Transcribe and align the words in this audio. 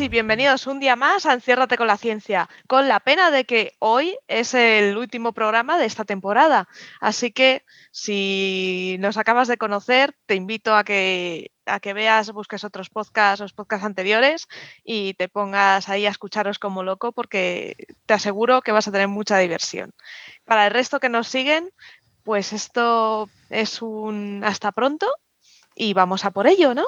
Y 0.00 0.08
bienvenidos 0.08 0.68
un 0.68 0.78
día 0.78 0.94
más 0.94 1.26
a 1.26 1.32
Enciérrate 1.32 1.76
con 1.76 1.88
la 1.88 1.96
Ciencia, 1.96 2.48
con 2.68 2.86
la 2.86 3.00
pena 3.00 3.32
de 3.32 3.44
que 3.44 3.74
hoy 3.80 4.16
es 4.28 4.54
el 4.54 4.96
último 4.96 5.32
programa 5.32 5.76
de 5.76 5.86
esta 5.86 6.04
temporada. 6.04 6.68
Así 7.00 7.32
que 7.32 7.64
si 7.90 8.96
nos 9.00 9.16
acabas 9.16 9.48
de 9.48 9.56
conocer, 9.56 10.14
te 10.26 10.36
invito 10.36 10.76
a 10.76 10.84
que, 10.84 11.50
a 11.66 11.80
que 11.80 11.94
veas, 11.94 12.30
busques 12.30 12.62
otros 12.62 12.90
podcasts, 12.90 13.40
los 13.40 13.52
podcasts 13.52 13.86
anteriores 13.86 14.46
y 14.84 15.14
te 15.14 15.28
pongas 15.28 15.88
ahí 15.88 16.06
a 16.06 16.10
escucharos 16.10 16.60
como 16.60 16.84
loco 16.84 17.10
porque 17.10 17.74
te 18.06 18.14
aseguro 18.14 18.62
que 18.62 18.72
vas 18.72 18.86
a 18.86 18.92
tener 18.92 19.08
mucha 19.08 19.38
diversión. 19.38 19.92
Para 20.44 20.66
el 20.66 20.72
resto 20.72 21.00
que 21.00 21.08
nos 21.08 21.26
siguen, 21.26 21.70
pues 22.22 22.52
esto 22.52 23.28
es 23.50 23.82
un 23.82 24.42
hasta 24.44 24.70
pronto 24.70 25.08
y 25.74 25.92
vamos 25.92 26.24
a 26.24 26.30
por 26.30 26.46
ello, 26.46 26.74
¿no? 26.74 26.84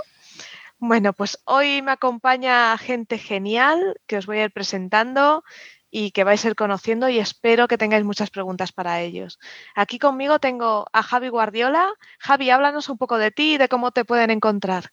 Bueno, 0.80 1.12
pues 1.12 1.39
hoy 1.45 1.83
me 1.83 1.93
acompaña 1.93 2.77
gente 2.79 3.19
genial 3.19 4.01
que 4.07 4.16
os 4.16 4.27
voy 4.27 4.38
a 4.38 4.45
ir 4.45 4.52
presentando 4.52 5.45
y 5.91 6.12
que 6.12 6.25
vais 6.25 6.43
a 6.45 6.48
ir 6.48 6.55
conociendo 6.55 7.09
y 7.09 7.19
espero 7.19 7.69
que 7.69 7.77
tengáis 7.77 8.05
muchas 8.05 8.30
preguntas 8.30 8.73
para 8.73 9.01
ellos. 9.01 9.38
Aquí 9.74 9.98
conmigo 9.98 10.38
tengo 10.38 10.87
a 10.93 11.02
Javi 11.02 11.29
Guardiola. 11.29 11.87
Javi, 12.19 12.48
háblanos 12.48 12.88
un 12.88 12.97
poco 12.97 13.19
de 13.19 13.30
ti 13.30 13.55
y 13.55 13.59
de 13.59 13.69
cómo 13.69 13.91
te 13.91 14.05
pueden 14.07 14.30
encontrar. 14.30 14.85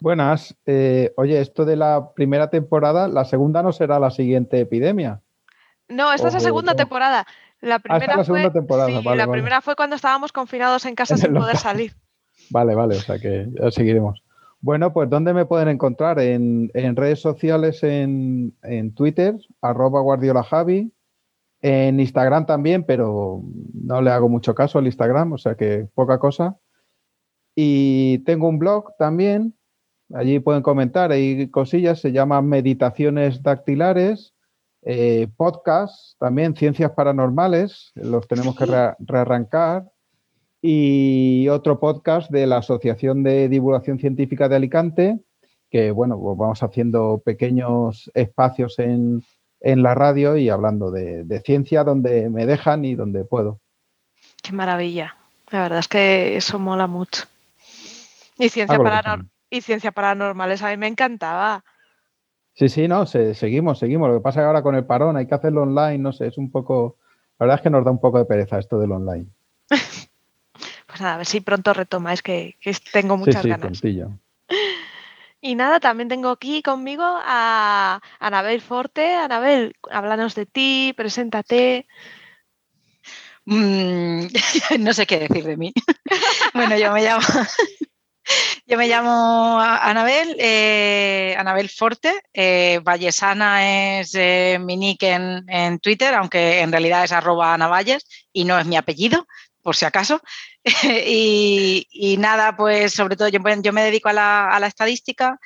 Buenas. 0.00 0.56
Eh, 0.66 1.12
oye, 1.16 1.40
esto 1.40 1.64
de 1.64 1.76
la 1.76 2.12
primera 2.14 2.50
temporada, 2.50 3.06
la 3.08 3.24
segunda 3.24 3.62
no 3.62 3.72
será 3.72 3.98
la 4.00 4.10
siguiente 4.10 4.58
epidemia. 4.60 5.20
No, 5.88 6.12
esta 6.12 6.28
es 6.28 6.34
la 6.34 6.40
segunda 6.40 6.74
temporada. 6.74 7.26
La 7.60 7.76
Ah, 7.76 7.78
primera, 7.78 8.16
la 8.16 8.24
fue, 8.24 8.50
temporada, 8.50 8.88
sí, 8.88 8.94
vale, 9.04 9.16
la 9.18 9.26
vale. 9.26 9.32
primera 9.40 9.60
fue 9.62 9.76
cuando 9.76 9.96
estábamos 9.96 10.32
confinados 10.32 10.84
en 10.84 10.94
casa 10.94 11.14
En 11.14 11.20
sin 11.20 11.34
poder 11.34 11.56
salir. 11.56 11.94
Vale, 12.50 12.74
vale, 12.74 12.96
o 12.96 13.00
sea 13.00 13.18
que 13.18 13.46
ya 13.52 13.70
seguiremos. 13.70 14.22
Bueno, 14.60 14.92
pues 14.92 15.08
¿dónde 15.08 15.32
me 15.32 15.46
pueden 15.46 15.68
encontrar? 15.68 16.18
En, 16.18 16.70
en 16.74 16.96
redes 16.96 17.20
sociales, 17.20 17.82
en, 17.82 18.56
en 18.62 18.94
Twitter, 18.94 19.36
arroba 19.60 20.00
Guardiola 20.00 20.42
Javi, 20.42 20.92
en 21.60 22.00
Instagram 22.00 22.46
también, 22.46 22.84
pero 22.84 23.42
no 23.74 24.02
le 24.02 24.10
hago 24.10 24.28
mucho 24.28 24.54
caso 24.54 24.78
al 24.78 24.86
Instagram, 24.86 25.32
o 25.32 25.38
sea 25.38 25.54
que 25.54 25.86
poca 25.94 26.18
cosa. 26.18 26.56
Y 27.54 28.18
tengo 28.24 28.48
un 28.48 28.58
blog 28.58 28.96
también, 28.98 29.54
allí 30.12 30.40
pueden 30.40 30.62
comentar, 30.62 31.10
hay 31.12 31.48
cosillas, 31.50 32.00
se 32.00 32.12
llama 32.12 32.42
Meditaciones 32.42 33.42
Dactilares, 33.42 34.34
eh, 34.82 35.28
podcast 35.36 36.18
también, 36.18 36.54
Ciencias 36.54 36.92
Paranormales, 36.92 37.92
los 37.94 38.26
tenemos 38.28 38.56
que 38.56 38.66
re- 38.66 38.94
rearrancar 39.00 39.84
y 40.68 41.48
otro 41.48 41.78
podcast 41.78 42.30
de 42.30 42.46
la 42.46 42.58
Asociación 42.58 43.22
de 43.22 43.48
Divulgación 43.48 43.98
Científica 44.00 44.48
de 44.48 44.56
Alicante, 44.56 45.20
que 45.70 45.90
bueno, 45.92 46.18
pues 46.20 46.36
vamos 46.36 46.62
haciendo 46.62 47.22
pequeños 47.24 48.10
espacios 48.14 48.78
en, 48.78 49.22
en 49.60 49.82
la 49.82 49.94
radio 49.94 50.36
y 50.36 50.48
hablando 50.48 50.90
de, 50.90 51.22
de 51.24 51.40
ciencia 51.40 51.84
donde 51.84 52.28
me 52.30 52.46
dejan 52.46 52.84
y 52.84 52.94
donde 52.96 53.24
puedo. 53.24 53.60
Qué 54.42 54.52
maravilla. 54.52 55.16
La 55.50 55.62
verdad 55.62 55.78
es 55.78 55.88
que 55.88 56.36
eso 56.36 56.58
mola 56.58 56.86
mucho. 56.88 57.24
Y 58.38 58.48
ciencia, 58.48 58.76
paranor- 58.78 59.16
puedo. 59.18 59.28
y 59.50 59.60
ciencia 59.60 59.92
paranormales 59.92 60.62
a 60.62 60.70
mí 60.70 60.76
me 60.76 60.88
encantaba. 60.88 61.64
Sí, 62.54 62.68
sí, 62.68 62.88
no, 62.88 63.06
se- 63.06 63.34
seguimos, 63.34 63.78
seguimos. 63.78 64.08
Lo 64.08 64.16
que 64.16 64.22
pasa 64.22 64.40
es 64.40 64.42
que 64.42 64.46
ahora 64.48 64.62
con 64.62 64.74
el 64.74 64.84
parón 64.84 65.16
hay 65.16 65.26
que 65.26 65.34
hacerlo 65.34 65.62
online, 65.62 65.98
no 65.98 66.12
sé, 66.12 66.26
es 66.26 66.38
un 66.38 66.50
poco, 66.50 66.96
la 67.38 67.44
verdad 67.46 67.56
es 67.56 67.62
que 67.62 67.70
nos 67.70 67.84
da 67.84 67.90
un 67.92 68.00
poco 68.00 68.18
de 68.18 68.24
pereza 68.24 68.58
esto 68.58 68.78
del 68.80 68.92
online. 68.92 69.26
Pues 70.96 71.02
nada, 71.02 71.16
a 71.16 71.18
ver 71.18 71.26
si 71.26 71.42
pronto 71.42 71.74
retomáis, 71.74 72.22
que, 72.22 72.56
que 72.58 72.74
tengo 72.90 73.18
muchas 73.18 73.42
sí, 73.42 73.48
ganas. 73.50 73.82
Y 75.42 75.54
nada, 75.54 75.78
también 75.78 76.08
tengo 76.08 76.30
aquí 76.30 76.62
conmigo 76.62 77.04
a 77.04 78.00
Anabel 78.18 78.62
Forte. 78.62 79.14
Anabel, 79.14 79.76
háblanos 79.90 80.34
de 80.34 80.46
ti, 80.46 80.94
preséntate. 80.96 81.86
Mm, 83.44 84.28
no 84.80 84.94
sé 84.94 85.06
qué 85.06 85.18
decir 85.18 85.44
de 85.44 85.58
mí. 85.58 85.74
bueno, 86.54 86.78
yo 86.78 86.90
me 86.90 87.02
llamo, 87.02 87.22
yo 88.66 88.78
me 88.78 88.88
llamo 88.88 89.60
Anabel, 89.60 90.36
eh, 90.38 91.36
Anabel 91.38 91.68
Forte. 91.68 92.22
eh, 92.32 92.80
Vallesana 92.82 94.00
es 94.00 94.14
eh, 94.14 94.58
mi 94.60 94.76
nick 94.76 95.02
en, 95.04 95.44
en 95.48 95.78
Twitter, 95.78 96.14
aunque 96.14 96.60
en 96.60 96.72
realidad 96.72 97.04
es 97.04 97.12
arroba 97.12 97.54
Ana 97.54 97.68
Valles 97.68 98.06
y 98.32 98.44
no 98.44 98.58
es 98.58 98.66
mi 98.66 98.76
apellido, 98.76 99.26
por 99.66 99.74
si 99.74 99.84
acaso. 99.84 100.22
y, 100.84 101.88
y 101.90 102.16
nada, 102.18 102.56
pues 102.56 102.92
sobre 102.92 103.16
todo 103.16 103.26
yo, 103.26 103.40
me 103.40 103.82
dedico 103.82 104.08
a 104.08 104.12
la, 104.12 104.48
a 104.48 104.60
la 104.60 104.68
estadística. 104.68 105.40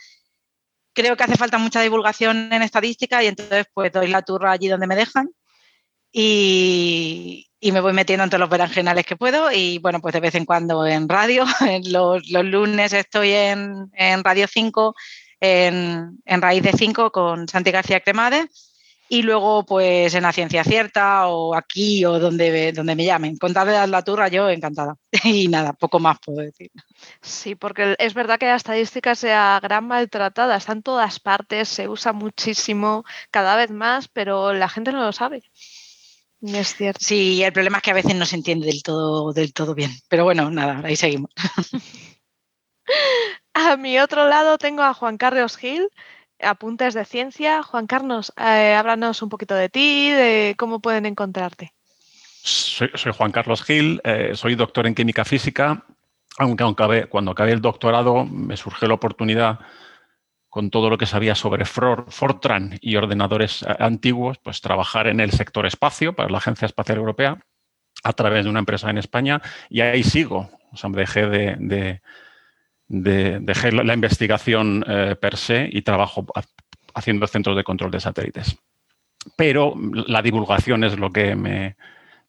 Creo 0.92 1.16
que 1.16 1.24
hace 1.24 1.38
falta 1.38 1.56
mucha 1.56 1.80
divulgación 1.80 2.52
en 2.52 2.60
estadística 2.60 3.24
y 3.24 3.28
entonces 3.28 3.64
pues 3.72 3.90
doy 3.90 4.08
la 4.08 4.20
turra 4.20 4.52
allí 4.52 4.68
donde 4.68 4.86
me 4.86 4.94
dejan 4.94 5.30
y, 6.12 7.48
y 7.60 7.72
me 7.72 7.80
voy 7.80 7.94
metiendo 7.94 8.24
en 8.24 8.30
todos 8.30 8.40
los 8.40 8.50
berenjenales 8.50 9.06
que 9.06 9.16
puedo 9.16 9.50
y 9.50 9.78
bueno, 9.78 10.02
pues 10.02 10.12
de 10.12 10.20
vez 10.20 10.34
en 10.34 10.44
cuando 10.44 10.86
en 10.86 11.08
radio, 11.08 11.46
los, 11.84 12.28
los 12.28 12.44
lunes 12.44 12.92
estoy 12.92 13.32
en, 13.32 13.90
en 13.94 14.22
Radio 14.22 14.46
5, 14.46 14.94
en, 15.40 16.18
en 16.26 16.42
Raíz 16.42 16.62
de 16.62 16.72
5 16.72 17.10
con 17.10 17.48
Santi 17.48 17.70
García 17.70 18.00
Cremades 18.00 18.69
y 19.12 19.22
luego 19.22 19.66
pues 19.66 20.14
en 20.14 20.22
La 20.22 20.32
Ciencia 20.32 20.62
Cierta 20.62 21.26
o 21.26 21.56
aquí 21.56 22.04
o 22.04 22.20
donde, 22.20 22.70
donde 22.70 22.94
me 22.94 23.04
llamen. 23.04 23.36
Con 23.36 23.52
tal 23.52 23.66
de 23.66 23.72
dar 23.72 23.88
la 23.88 24.04
turra 24.04 24.28
yo 24.28 24.48
encantada. 24.48 24.94
Y 25.24 25.48
nada, 25.48 25.72
poco 25.72 25.98
más 25.98 26.18
puedo 26.24 26.38
decir. 26.38 26.70
Sí, 27.20 27.56
porque 27.56 27.96
es 27.98 28.14
verdad 28.14 28.38
que 28.38 28.46
la 28.46 28.54
estadística 28.54 29.16
sea 29.16 29.58
gran 29.60 29.88
maltratada, 29.88 30.56
está 30.56 30.72
en 30.72 30.84
todas 30.84 31.18
partes, 31.18 31.68
se 31.68 31.88
usa 31.88 32.12
muchísimo, 32.12 33.04
cada 33.32 33.56
vez 33.56 33.72
más, 33.72 34.06
pero 34.06 34.52
la 34.52 34.68
gente 34.68 34.92
no 34.92 35.02
lo 35.02 35.12
sabe. 35.12 35.42
Es 36.40 36.76
cierto. 36.76 37.00
Sí, 37.02 37.42
el 37.42 37.52
problema 37.52 37.78
es 37.78 37.82
que 37.82 37.90
a 37.90 37.94
veces 37.94 38.14
no 38.14 38.26
se 38.26 38.36
entiende 38.36 38.66
del 38.66 38.84
todo, 38.84 39.32
del 39.32 39.52
todo 39.52 39.74
bien. 39.74 39.90
Pero 40.08 40.22
bueno, 40.22 40.50
nada, 40.50 40.82
ahí 40.84 40.94
seguimos. 40.94 41.32
A 43.54 43.76
mi 43.76 43.98
otro 43.98 44.28
lado 44.28 44.58
tengo 44.58 44.82
a 44.82 44.94
Juan 44.94 45.18
Carlos 45.18 45.56
Gil, 45.56 45.88
Apuntes 46.42 46.94
de 46.94 47.04
Ciencia. 47.04 47.62
Juan 47.62 47.86
Carlos, 47.86 48.32
eh, 48.36 48.74
háblanos 48.74 49.22
un 49.22 49.28
poquito 49.28 49.54
de 49.54 49.68
ti, 49.68 50.10
de 50.10 50.54
cómo 50.56 50.80
pueden 50.80 51.06
encontrarte. 51.06 51.72
Soy, 52.42 52.90
Juan 53.16 53.32
Carlos 53.32 53.62
Gil, 53.62 54.00
eh, 54.04 54.32
soy 54.34 54.54
doctor 54.54 54.86
en 54.86 54.94
química 54.94 55.24
física, 55.24 55.84
aunque, 56.38 56.64
cuando 57.10 57.32
acabé 57.32 57.52
el 57.52 57.60
doctorado 57.60 58.24
me 58.24 58.56
surgió 58.56 58.88
la 58.88 58.94
oportunidad 58.94 59.58
con 60.48 60.70
todo 60.70 60.90
lo 60.90 60.98
que 60.98 61.06
sabía 61.06 61.34
sobre 61.34 61.64
For- 61.64 62.06
Fortran 62.08 62.78
y 62.80 62.96
ordenadores 62.96 63.62
eh, 63.62 63.66
antiguos, 63.78 64.38
pues 64.38 64.60
trabajar 64.60 65.06
en 65.06 65.20
el 65.20 65.30
sector 65.32 65.66
espacio 65.66 66.14
para 66.14 66.30
la 66.30 66.38
Agencia 66.38 66.66
Espacial 66.66 66.98
Europea 66.98 67.38
a 68.02 68.12
través 68.14 68.44
de 68.44 68.50
una 68.50 68.60
empresa 68.60 68.88
en 68.90 68.98
España 68.98 69.42
y 69.68 69.82
ahí 69.82 70.02
sigo. 70.02 70.50
O 70.72 70.76
sea, 70.76 70.88
dejé 70.90 71.26
de, 71.26 71.56
de- 71.58 72.00
de- 72.90 73.38
dejé 73.40 73.70
la 73.70 73.94
investigación 73.94 74.84
eh, 74.86 75.16
per 75.18 75.36
se 75.36 75.68
y 75.72 75.82
trabajo 75.82 76.26
ha- 76.34 76.42
haciendo 76.94 77.26
centros 77.28 77.56
de 77.56 77.62
control 77.64 77.92
de 77.92 78.00
satélites. 78.00 78.58
Pero 79.36 79.74
la 80.06 80.22
divulgación 80.22 80.82
es 80.82 80.98
lo 80.98 81.10
que 81.12 81.36
me, 81.36 81.76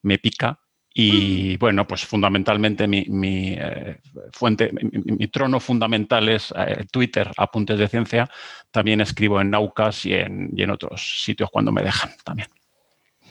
me 0.03 0.19
pica 0.19 0.59
y 0.93 1.55
bueno, 1.57 1.87
pues 1.87 2.05
fundamentalmente 2.05 2.85
mi, 2.85 3.05
mi, 3.07 3.55
eh, 3.57 3.97
fuente, 4.33 4.71
mi, 4.73 4.89
mi- 4.91 5.15
mi 5.17 5.27
trono 5.29 5.59
fundamental 5.59 6.29
es 6.29 6.53
eh, 6.55 6.85
Twitter, 6.91 7.31
Apuntes 7.37 7.79
de 7.79 7.87
Ciencia. 7.87 8.29
También 8.69 9.01
escribo 9.01 9.41
en 9.41 9.49
Naucas 9.49 10.05
y 10.05 10.13
en, 10.13 10.51
y 10.55 10.61
en 10.63 10.69
otros 10.69 11.23
sitios 11.23 11.49
cuando 11.49 11.71
me 11.71 11.81
dejan 11.81 12.11
también. 12.23 12.49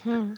Hmm. 0.05 0.35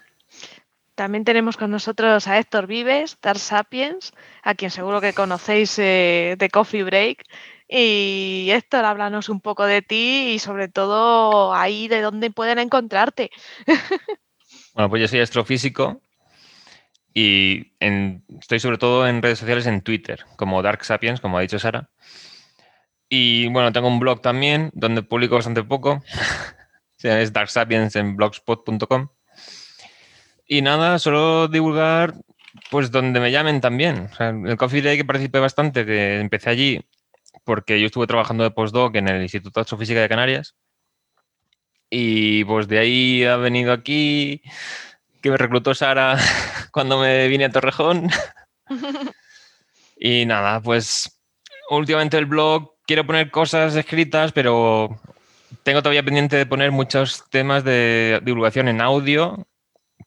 También 0.95 1.25
tenemos 1.25 1.57
con 1.57 1.71
nosotros 1.71 2.29
a 2.29 2.39
Héctor 2.39 2.67
Vives, 2.67 3.17
Dark 3.23 3.39
Sapiens, 3.39 4.13
a 4.43 4.55
quien 4.55 4.71
seguro 4.71 5.01
que 5.01 5.15
conocéis 5.15 5.79
eh, 5.79 6.37
de 6.39 6.51
Coffee 6.51 6.83
Break. 6.83 7.25
Y 7.69 8.49
Héctor, 8.51 8.85
háblanos 8.85 9.31
un 9.31 9.41
poco 9.41 9.65
de 9.65 9.81
ti 9.81 10.33
y 10.35 10.39
sobre 10.39 10.69
todo 10.69 11.55
ahí 11.55 11.89
de 11.89 12.03
dónde 12.03 12.31
pueden 12.31 12.59
encontrarte. 12.59 13.31
Bueno, 14.75 14.89
pues 14.89 15.03
yo 15.03 15.09
soy 15.09 15.21
astrofísico 15.21 16.01
y 17.13 17.75
estoy 17.79 18.59
sobre 18.59 18.79
todo 18.79 19.07
en 19.07 19.21
redes 19.21 19.39
sociales 19.39 19.67
en 19.67 19.83
Twitter, 19.83 20.25
como 20.37 20.63
Dark 20.63 20.85
Sapiens, 20.85 21.21
como 21.21 21.37
ha 21.37 21.43
dicho 21.43 21.59
Sara. 21.59 21.91
Y 23.09 23.49
bueno, 23.49 23.73
tengo 23.73 23.89
un 23.89 24.01
blog 24.01 24.23
también 24.23 24.71
donde 24.73 25.03
publico 25.03 25.35
bastante 25.35 25.63
poco. 25.63 26.03
Es 27.03 27.33
Dark 27.33 27.51
Sapiens 27.51 27.97
en 27.97 28.15
blogspot.com. 28.15 29.09
Y 30.53 30.61
nada, 30.61 30.99
solo 30.99 31.49
divulgar 31.49 32.13
pues 32.71 32.91
donde 32.91 33.21
me 33.21 33.31
llamen 33.31 33.63
también. 33.63 34.11
O 34.13 34.15
sea, 34.15 34.29
el 34.29 34.59
Coffee 34.59 34.83
Day 34.83 34.99
que 34.99 35.05
participé 35.07 35.39
bastante, 35.39 35.87
que 35.87 36.21
empecé 36.21 36.51
allí 36.51 36.85
porque 37.43 37.81
yo 37.81 37.87
estuve 37.87 38.07
trabajando 38.07 38.45
de 38.45 38.51
postdoc 38.51 38.95
en 38.97 39.09
el 39.09 39.23
Instituto 39.23 39.61
de 39.61 39.63
Astrofísica 39.63 40.03
de 40.03 40.11
Canarias. 40.11 40.55
Y 41.89 42.45
pues 42.45 42.69
de 42.69 42.79
ahí 42.81 43.25
ha 43.25 43.39
venido 43.39 43.73
aquí, 43.73 44.43
que 45.23 45.31
me 45.31 45.39
reclutó 45.39 45.75
Sara 45.75 46.19
cuando 46.71 47.01
me 47.01 47.29
vine 47.29 47.47
a 47.47 47.51
Torrejón. 47.51 48.11
Y 50.05 50.27
nada, 50.27 50.61
pues 50.61 51.23
últimamente 51.71 52.19
el 52.19 52.27
blog, 52.27 52.75
quiero 52.87 53.07
poner 53.07 53.31
cosas 53.31 53.75
escritas, 53.77 54.33
pero 54.33 55.01
tengo 55.63 55.81
todavía 55.81 56.03
pendiente 56.03 56.37
de 56.37 56.45
poner 56.45 56.73
muchos 56.73 57.25
temas 57.31 57.63
de 57.63 58.21
divulgación 58.25 58.67
en 58.67 58.81
audio, 58.81 59.47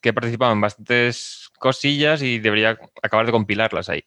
que 0.06 0.10
he 0.10 0.14
participado 0.14 0.54
en 0.54 0.62
bastantes 0.62 1.50
cosillas 1.58 2.22
y 2.22 2.38
debería 2.38 2.78
acabar 3.02 3.26
de 3.26 3.32
compilarlas 3.32 3.90
ahí. 3.90 4.04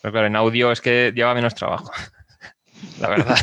Pero 0.00 0.10
claro, 0.10 0.26
en 0.26 0.36
audio 0.36 0.72
es 0.72 0.80
que 0.80 1.12
lleva 1.14 1.34
menos 1.34 1.54
trabajo, 1.54 1.92
la 2.98 3.10
verdad. 3.10 3.36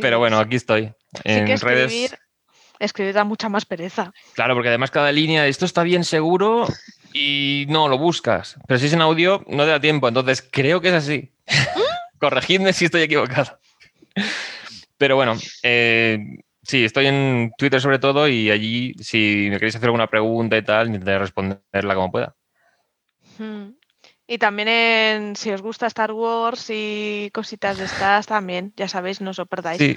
Pero 0.00 0.18
bueno, 0.18 0.38
aquí 0.38 0.56
estoy. 0.56 0.94
En 1.24 1.44
que 1.44 1.56
redes. 1.58 1.92
escribir, 1.92 2.18
escribir 2.78 3.12
da 3.12 3.24
mucha 3.24 3.50
más 3.50 3.66
pereza. 3.66 4.10
Claro, 4.32 4.54
porque 4.54 4.70
además 4.70 4.90
cada 4.90 5.12
línea, 5.12 5.46
esto 5.46 5.66
está 5.66 5.82
bien 5.82 6.04
seguro 6.04 6.66
y 7.12 7.66
no 7.68 7.88
lo 7.88 7.98
buscas. 7.98 8.56
Pero 8.66 8.80
si 8.80 8.86
es 8.86 8.94
en 8.94 9.02
audio, 9.02 9.44
no 9.48 9.64
te 9.64 9.70
da 9.70 9.80
tiempo. 9.80 10.08
Entonces 10.08 10.48
creo 10.50 10.80
que 10.80 10.88
es 10.88 10.94
así. 10.94 11.30
Corregidme 12.18 12.72
si 12.72 12.86
estoy 12.86 13.02
equivocado. 13.02 13.60
Pero 14.96 15.16
bueno, 15.16 15.36
eh, 15.62 16.18
sí, 16.62 16.84
estoy 16.84 17.06
en 17.06 17.52
Twitter 17.56 17.80
sobre 17.80 17.98
todo 17.98 18.28
y 18.28 18.50
allí, 18.50 18.94
si 19.00 19.48
me 19.50 19.56
queréis 19.56 19.76
hacer 19.76 19.86
alguna 19.86 20.08
pregunta 20.08 20.56
y 20.56 20.62
tal, 20.62 20.88
intentaré 20.88 21.18
responderla 21.18 21.94
como 21.94 22.10
pueda. 22.10 22.36
Mm. 23.38 23.70
Y 24.26 24.38
también 24.38 24.68
en, 24.68 25.34
si 25.34 25.50
os 25.50 25.60
gusta 25.60 25.88
Star 25.88 26.12
Wars 26.12 26.66
y 26.70 27.30
cositas 27.34 27.78
de 27.78 27.86
estas, 27.86 28.28
también, 28.28 28.72
ya 28.76 28.86
sabéis, 28.86 29.20
no 29.20 29.30
os 29.30 29.38
lo 29.38 29.46
perdáis. 29.46 29.78
Sí. 29.78 29.96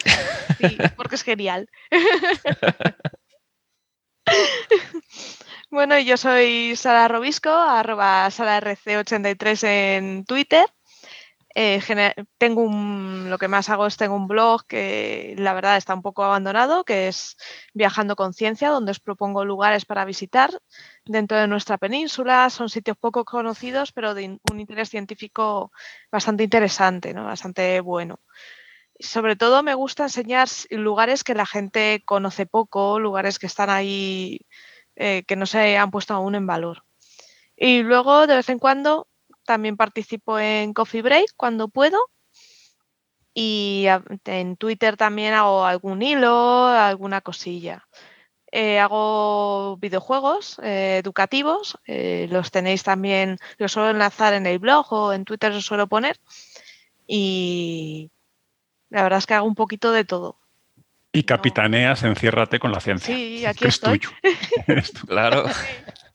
Sí, 0.60 0.78
porque 0.96 1.16
es 1.16 1.24
genial. 1.24 1.70
bueno, 5.70 6.00
yo 6.00 6.18
soy 6.18 6.76
Sara 6.76 7.08
Robisco, 7.08 7.52
arroba 7.52 8.26
SaraRC83 8.28 9.68
en 9.68 10.26
Twitter. 10.26 10.66
Eh, 11.56 11.80
tengo 12.40 12.68
lo 12.68 13.38
que 13.38 13.48
más 13.48 13.70
hago 13.70 13.86
es 13.86 13.96
tengo 13.96 14.16
un 14.16 14.28
blog 14.28 14.66
que 14.66 15.36
la 15.38 15.54
verdad 15.54 15.78
está 15.78 15.94
un 15.94 16.02
poco 16.02 16.24
abandonado, 16.24 16.84
que 16.84 17.08
es 17.08 17.38
Viajando 17.74 18.16
con 18.16 18.34
Ciencia, 18.34 18.70
donde 18.70 18.92
os 18.92 19.00
propongo 19.00 19.46
lugares 19.46 19.86
para 19.86 20.04
visitar 20.06 20.50
dentro 21.06 21.38
de 21.38 21.48
nuestra 21.48 21.78
península. 21.78 22.50
Son 22.50 22.70
sitios 22.70 22.98
poco 22.98 23.24
conocidos, 23.24 23.92
pero 23.92 24.16
de 24.16 24.40
un 24.52 24.60
interés 24.60 24.90
científico 24.90 25.72
bastante 26.12 26.44
interesante, 26.44 27.14
¿no? 27.14 27.26
bastante 27.26 27.80
bueno. 27.82 28.20
Sobre 29.00 29.36
todo 29.36 29.64
me 29.64 29.76
gusta 29.76 30.04
enseñar 30.04 30.48
lugares 30.72 31.24
que 31.24 31.36
la 31.36 31.46
gente 31.46 32.04
conoce 32.06 32.46
poco, 32.46 33.00
lugares 33.00 33.38
que 33.40 33.48
están 33.48 33.70
ahí, 33.70 34.40
eh, 34.96 35.24
que 35.28 35.36
no 35.36 35.46
se 35.46 35.78
han 35.78 35.92
puesto 35.92 36.14
aún 36.14 36.36
en 36.36 36.48
valor. 36.48 36.84
Y 37.56 37.84
luego, 37.84 38.28
de 38.28 38.36
vez 38.38 38.50
en 38.50 38.60
cuando, 38.60 39.08
también 39.46 39.78
participo 39.78 40.40
en 40.40 40.74
Coffee 40.74 41.02
Break 41.02 41.34
cuando 41.38 41.68
puedo. 41.68 41.98
Y 43.34 43.86
en 44.26 44.58
Twitter 44.58 44.96
también 44.96 45.34
hago 45.34 45.66
algún 45.66 46.02
hilo, 46.02 46.68
alguna 46.68 47.22
cosilla. 47.22 47.88
Eh, 48.52 48.80
hago 48.80 49.78
videojuegos 49.78 50.60
eh, 50.62 51.00
educativos, 51.04 51.80
eh, 51.88 52.28
los 52.30 52.52
tenéis 52.52 52.84
también, 52.84 53.40
los 53.58 53.72
suelo 53.72 53.90
enlazar 53.90 54.36
en 54.36 54.46
el 54.46 54.60
blog 54.60 54.94
o 54.94 55.12
en 55.12 55.26
Twitter 55.26 55.52
os 55.52 55.66
suelo 55.66 55.88
poner. 55.88 56.20
Y 57.08 58.12
la 58.92 59.02
verdad 59.02 59.18
es 59.18 59.26
que 59.26 59.34
hago 59.34 59.48
un 59.48 59.56
poquito 59.56 59.92
de 59.92 60.06
todo. 60.06 60.38
Y 61.12 61.24
capitaneas, 61.24 62.04
enciérrate 62.04 62.60
con 62.60 62.72
la 62.72 62.80
ciencia. 62.80 63.16
Sí, 63.16 63.44
aquí 63.44 63.60
que 63.60 63.70
es 63.70 63.76
estoy. 63.76 63.98
tuyo. 63.98 64.16
Eres 64.68 64.94
tú. 64.94 65.08
Claro. 65.08 65.46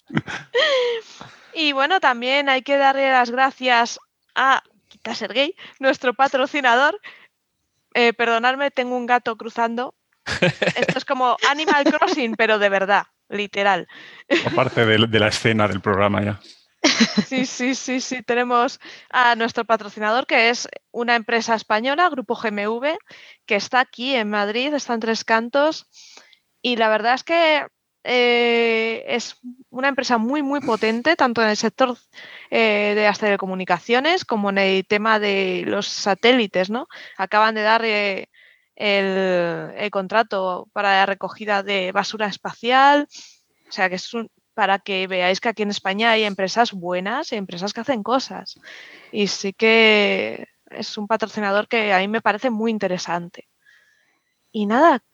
Y 1.59 1.73
bueno, 1.73 1.99
también 1.99 2.49
hay 2.49 2.63
que 2.63 2.77
darle 2.77 3.11
las 3.11 3.33
gracias 3.33 3.99
a 4.37 4.63
Quita 4.87 5.17
Sergey, 5.17 5.57
nuestro 5.81 6.15
patrocinador. 6.15 7.01
Eh, 7.95 8.13
perdonadme, 8.13 8.71
tengo 8.71 8.97
un 8.97 9.07
gato 9.07 9.37
cruzando. 9.37 9.93
Esto 10.77 10.99
es 10.99 11.05
como 11.05 11.37
Animal 11.51 11.83
Crossing, 11.83 12.37
pero 12.37 12.61
de 12.61 12.69
verdad, 12.69 13.07
literal. 13.29 13.89
Aparte 14.47 14.87
de, 14.87 15.09
de 15.09 15.19
la 15.19 15.27
escena 15.27 15.67
del 15.67 15.81
programa 15.81 16.23
ya. 16.23 16.41
Sí, 17.27 17.45
sí, 17.45 17.75
sí, 17.75 18.01
sí. 18.01 18.23
Tenemos 18.23 18.79
a 19.11 19.35
nuestro 19.35 19.65
patrocinador, 19.65 20.29
que 20.29 20.51
es 20.51 20.69
una 20.93 21.17
empresa 21.17 21.57
española, 21.57 22.09
Grupo 22.09 22.37
GMV, 22.37 22.97
que 23.47 23.57
está 23.57 23.81
aquí 23.81 24.15
en 24.15 24.31
Madrid, 24.31 24.73
está 24.75 24.95
en 24.95 25.01
Tres 25.01 25.25
Cantos. 25.25 25.89
Y 26.63 26.77
la 26.77 26.89
verdad 26.89 27.15
es 27.15 27.25
que 27.25 27.67
eh, 28.11 29.05
es 29.07 29.37
una 29.69 29.89
empresa 29.89 30.17
muy, 30.17 30.43
muy 30.43 30.61
potente, 30.61 31.15
tanto 31.15 31.43
en 31.43 31.51
el 31.51 31.59
sector 31.59 31.95
eh, 32.51 32.95
de 32.97 33.03
las 33.03 33.19
telecomunicaciones 33.19 34.25
como 34.25 34.49
en 34.49 34.57
el 34.57 34.87
tema 34.87 35.19
de 35.21 35.65
los 35.67 35.87
satélites, 35.89 36.71
¿no? 36.71 36.89
Acaban 37.19 37.55
de 37.55 37.61
dar 37.61 37.85
eh, 37.85 38.31
el, 38.77 39.75
el 39.77 39.91
contrato 39.91 40.71
para 40.73 40.93
la 40.93 41.07
recogida 41.07 41.63
de 41.63 41.93
basura 41.93 42.29
espacial. 42.29 43.09
O 43.69 43.73
sea 43.73 43.91
que 43.91 43.97
es 43.97 44.15
un, 44.15 44.31
para 44.55 44.79
que 44.79 45.07
veáis 45.07 45.39
que 45.41 45.51
aquí 45.51 45.63
en 45.63 45.71
España 45.71 46.11
hay 46.11 46.25
empresas 46.25 46.73
buenas 46.73 47.33
y 47.33 47.37
empresas 47.37 47.75
que 47.75 47.83
hacen 47.83 48.03
cosas. 48.03 48.59
Y 49.13 49.27
sí 49.27 49.53
que 49.53 50.47
es 50.71 50.97
un 50.97 51.07
patrocinador 51.09 51.69
que 51.69 51.93
a 51.93 51.99
mí 51.99 52.09
me 52.09 52.23
parece 52.23 52.49
muy 52.49 52.71
interesante. 52.71 53.49
Y 54.51 54.65
nada, 54.65 55.05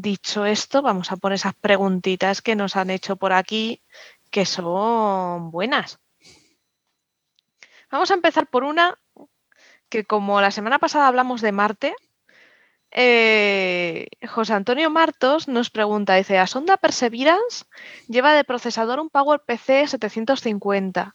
dicho 0.00 0.44
esto, 0.44 0.82
vamos 0.82 1.10
a 1.10 1.16
por 1.16 1.32
esas 1.32 1.54
preguntitas 1.54 2.42
que 2.42 2.56
nos 2.56 2.76
han 2.76 2.90
hecho 2.90 3.16
por 3.16 3.32
aquí, 3.32 3.82
que 4.30 4.44
son 4.46 5.50
buenas. 5.50 5.98
Vamos 7.90 8.10
a 8.10 8.14
empezar 8.14 8.48
por 8.48 8.64
una 8.64 8.98
que 9.88 10.04
como 10.04 10.40
la 10.40 10.50
semana 10.50 10.78
pasada 10.78 11.06
hablamos 11.06 11.40
de 11.40 11.52
Marte, 11.52 11.94
eh, 12.90 14.08
José 14.28 14.54
Antonio 14.54 14.90
Martos 14.90 15.48
nos 15.48 15.70
pregunta, 15.70 16.14
dice, 16.14 16.34
la 16.34 16.46
sonda 16.46 16.76
Perseverance 16.76 17.64
lleva 18.08 18.32
de 18.32 18.44
procesador 18.44 19.00
un 19.00 19.10
PowerPC 19.10 19.86
750. 19.86 21.14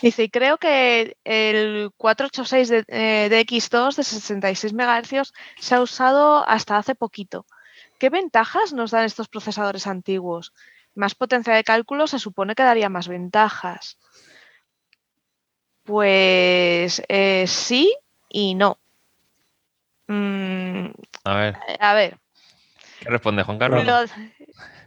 Dice, 0.00 0.22
y 0.24 0.30
creo 0.30 0.58
que 0.58 1.16
el 1.24 1.90
486 1.96 2.68
de, 2.68 2.84
eh, 2.88 3.28
de 3.28 3.40
X2 3.40 3.96
de 3.96 4.04
66 4.04 4.72
MHz 4.72 5.32
se 5.58 5.74
ha 5.74 5.80
usado 5.80 6.48
hasta 6.48 6.78
hace 6.78 6.94
poquito. 6.94 7.46
¿Qué 7.98 8.10
ventajas 8.10 8.72
nos 8.72 8.90
dan 8.92 9.04
estos 9.04 9.28
procesadores 9.28 9.86
antiguos? 9.86 10.52
Más 10.94 11.14
potencia 11.14 11.54
de 11.54 11.64
cálculo 11.64 12.06
se 12.06 12.18
supone 12.18 12.54
que 12.54 12.62
daría 12.62 12.88
más 12.88 13.08
ventajas. 13.08 13.98
Pues 15.84 17.02
eh, 17.08 17.44
sí 17.46 17.94
y 18.28 18.54
no. 18.54 18.78
Mm, 20.06 20.86
A 21.24 21.34
ver, 21.34 21.56
a 21.80 21.94
ver, 21.94 22.18
¿qué 23.00 23.08
responde 23.10 23.42
Juan 23.42 23.58
Carlos? 23.58 23.84
lo- 23.84 24.04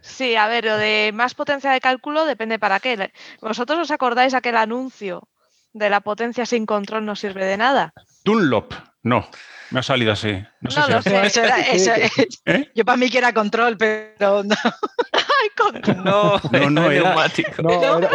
sí, 0.00 0.34
a 0.36 0.48
ver, 0.48 0.64
lo 0.64 0.76
de 0.76 1.12
más 1.14 1.34
potencia 1.34 1.70
de 1.70 1.80
cálculo 1.80 2.24
depende 2.24 2.58
para 2.58 2.80
qué. 2.80 3.12
¿Vosotros 3.40 3.78
os 3.78 3.90
acordáis 3.90 4.34
aquel 4.34 4.56
anuncio 4.56 5.28
de 5.72 5.90
la 5.90 6.00
potencia 6.00 6.44
sin 6.46 6.66
control 6.66 7.04
no 7.04 7.14
sirve 7.16 7.44
de 7.44 7.56
nada? 7.56 7.92
Dunlop, 8.24 8.72
no. 9.02 9.28
Me 9.70 9.80
ha 9.80 9.82
salido 9.82 10.12
así. 10.12 10.32
No 10.60 10.70
sé 10.70 10.80
No 10.80 10.86
si 10.86 10.92
lo 10.92 11.02
sé. 11.02 11.22
Eso 11.26 11.40
era- 11.42 11.60
eso 11.60 11.92
¿Eh? 12.44 12.70
Yo 12.74 12.84
para 12.84 12.98
mí 12.98 13.08
que 13.08 13.16
era 13.18 13.32
control, 13.32 13.78
pero 13.78 14.42
no. 14.44 14.54
¡Ay, 15.12 15.48
control! 15.56 16.04
No, 16.04 16.38
No, 16.52 16.70
no, 16.70 16.90
era- 16.90 17.08
neumático. 17.08 17.62
No, 17.62 17.70
era, 17.98 18.10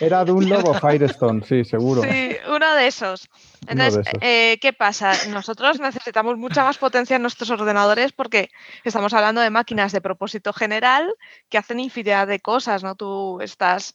era 0.00 0.24
Dunlop 0.24 0.64
o 0.66 0.74
Firestone, 0.74 1.42
sí, 1.46 1.64
seguro. 1.64 2.02
Sí, 2.02 2.36
uno 2.48 2.74
de 2.74 2.86
esos. 2.88 3.28
Entonces, 3.68 3.94
de 3.94 4.00
esos. 4.00 4.18
eh, 4.20 4.58
¿qué 4.60 4.72
pasa? 4.72 5.12
Nosotros 5.28 5.78
necesitamos 5.78 6.36
mucha 6.38 6.64
más 6.64 6.76
potencia 6.76 7.14
en 7.16 7.22
nuestros 7.22 7.50
ordenadores 7.50 8.12
porque 8.12 8.50
estamos 8.82 9.14
hablando 9.14 9.40
de 9.42 9.50
máquinas 9.50 9.92
de 9.92 10.00
propósito 10.00 10.52
general 10.52 11.14
que 11.48 11.58
hacen 11.58 11.78
infinidad 11.78 12.26
de 12.26 12.40
cosas, 12.40 12.82
¿no? 12.82 12.96
Tú 12.96 13.40
estás, 13.40 13.94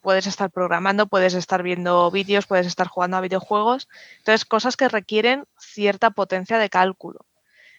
puedes 0.00 0.26
estar 0.26 0.50
programando, 0.50 1.06
puedes 1.06 1.34
estar 1.34 1.62
viendo 1.62 2.10
vídeos, 2.10 2.46
puedes 2.46 2.66
estar 2.66 2.88
jugando 2.88 3.16
a 3.16 3.20
videojuegos. 3.20 3.88
Entonces, 4.18 4.44
cosas 4.44 4.76
que 4.76 4.88
requieren 4.88 5.44
cierta 5.58 6.10
potencia 6.10 6.58
de 6.58 6.70
cálculo. 6.70 7.26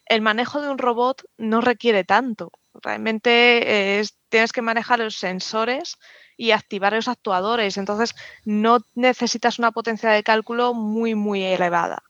El 0.05 0.21
manejo 0.21 0.61
de 0.61 0.69
un 0.69 0.77
robot 0.77 1.23
no 1.37 1.61
requiere 1.61 2.03
tanto. 2.03 2.51
Realmente 2.81 3.29
eh, 3.31 3.99
es- 3.99 4.17
tienes 4.29 4.51
que 4.51 4.61
manejar 4.61 4.99
los 4.99 5.15
sensores 5.15 5.97
y 6.37 6.51
activar 6.51 6.93
los 6.93 7.07
actuadores. 7.07 7.77
Entonces, 7.77 8.15
no 8.45 8.79
necesitas 8.95 9.59
una 9.59 9.71
potencia 9.71 10.09
de 10.09 10.23
cálculo 10.23 10.73
muy, 10.73 11.15
muy 11.15 11.43
elevada. 11.43 12.03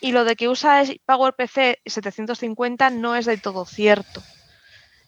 Y 0.00 0.12
lo 0.12 0.24
de 0.24 0.36
que 0.36 0.48
usa 0.48 0.84
PowerPC 1.06 1.80
750 1.84 2.90
no 2.90 3.16
es 3.16 3.26
del 3.26 3.40
todo 3.40 3.64
cierto. 3.64 4.22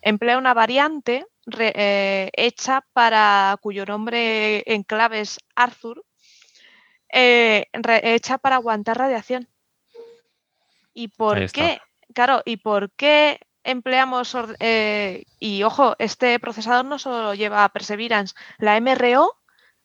Emplea 0.02 0.38
una 0.38 0.55
variante 0.55 1.26
re- 1.47 1.73
eh, 1.75 2.31
hecha 2.35 2.85
para 2.93 3.57
cuyo 3.61 3.85
nombre 3.87 4.62
en 4.67 4.83
clave 4.83 5.21
es 5.21 5.38
Arthur, 5.57 6.05
eh, 7.12 7.67
re- 7.73 8.14
hecha 8.14 8.38
para 8.38 8.57
aguantar 8.57 8.99
radiación. 8.99 9.49
¿Y 10.95 11.09
por 11.09 11.50
qué? 11.52 11.78
Claro, 12.14 12.43
¿y 12.45 12.57
por 12.59 12.90
qué 12.93 13.38
empleamos 13.64 14.35
eh, 14.61 15.25
y 15.38 15.62
ojo, 15.62 15.95
este 15.99 16.38
procesador 16.38 16.85
no 16.85 16.99
solo 16.99 17.35
lleva 17.35 17.69
Perseverance, 17.69 18.35
la 18.59 18.76
MRO 18.81 19.35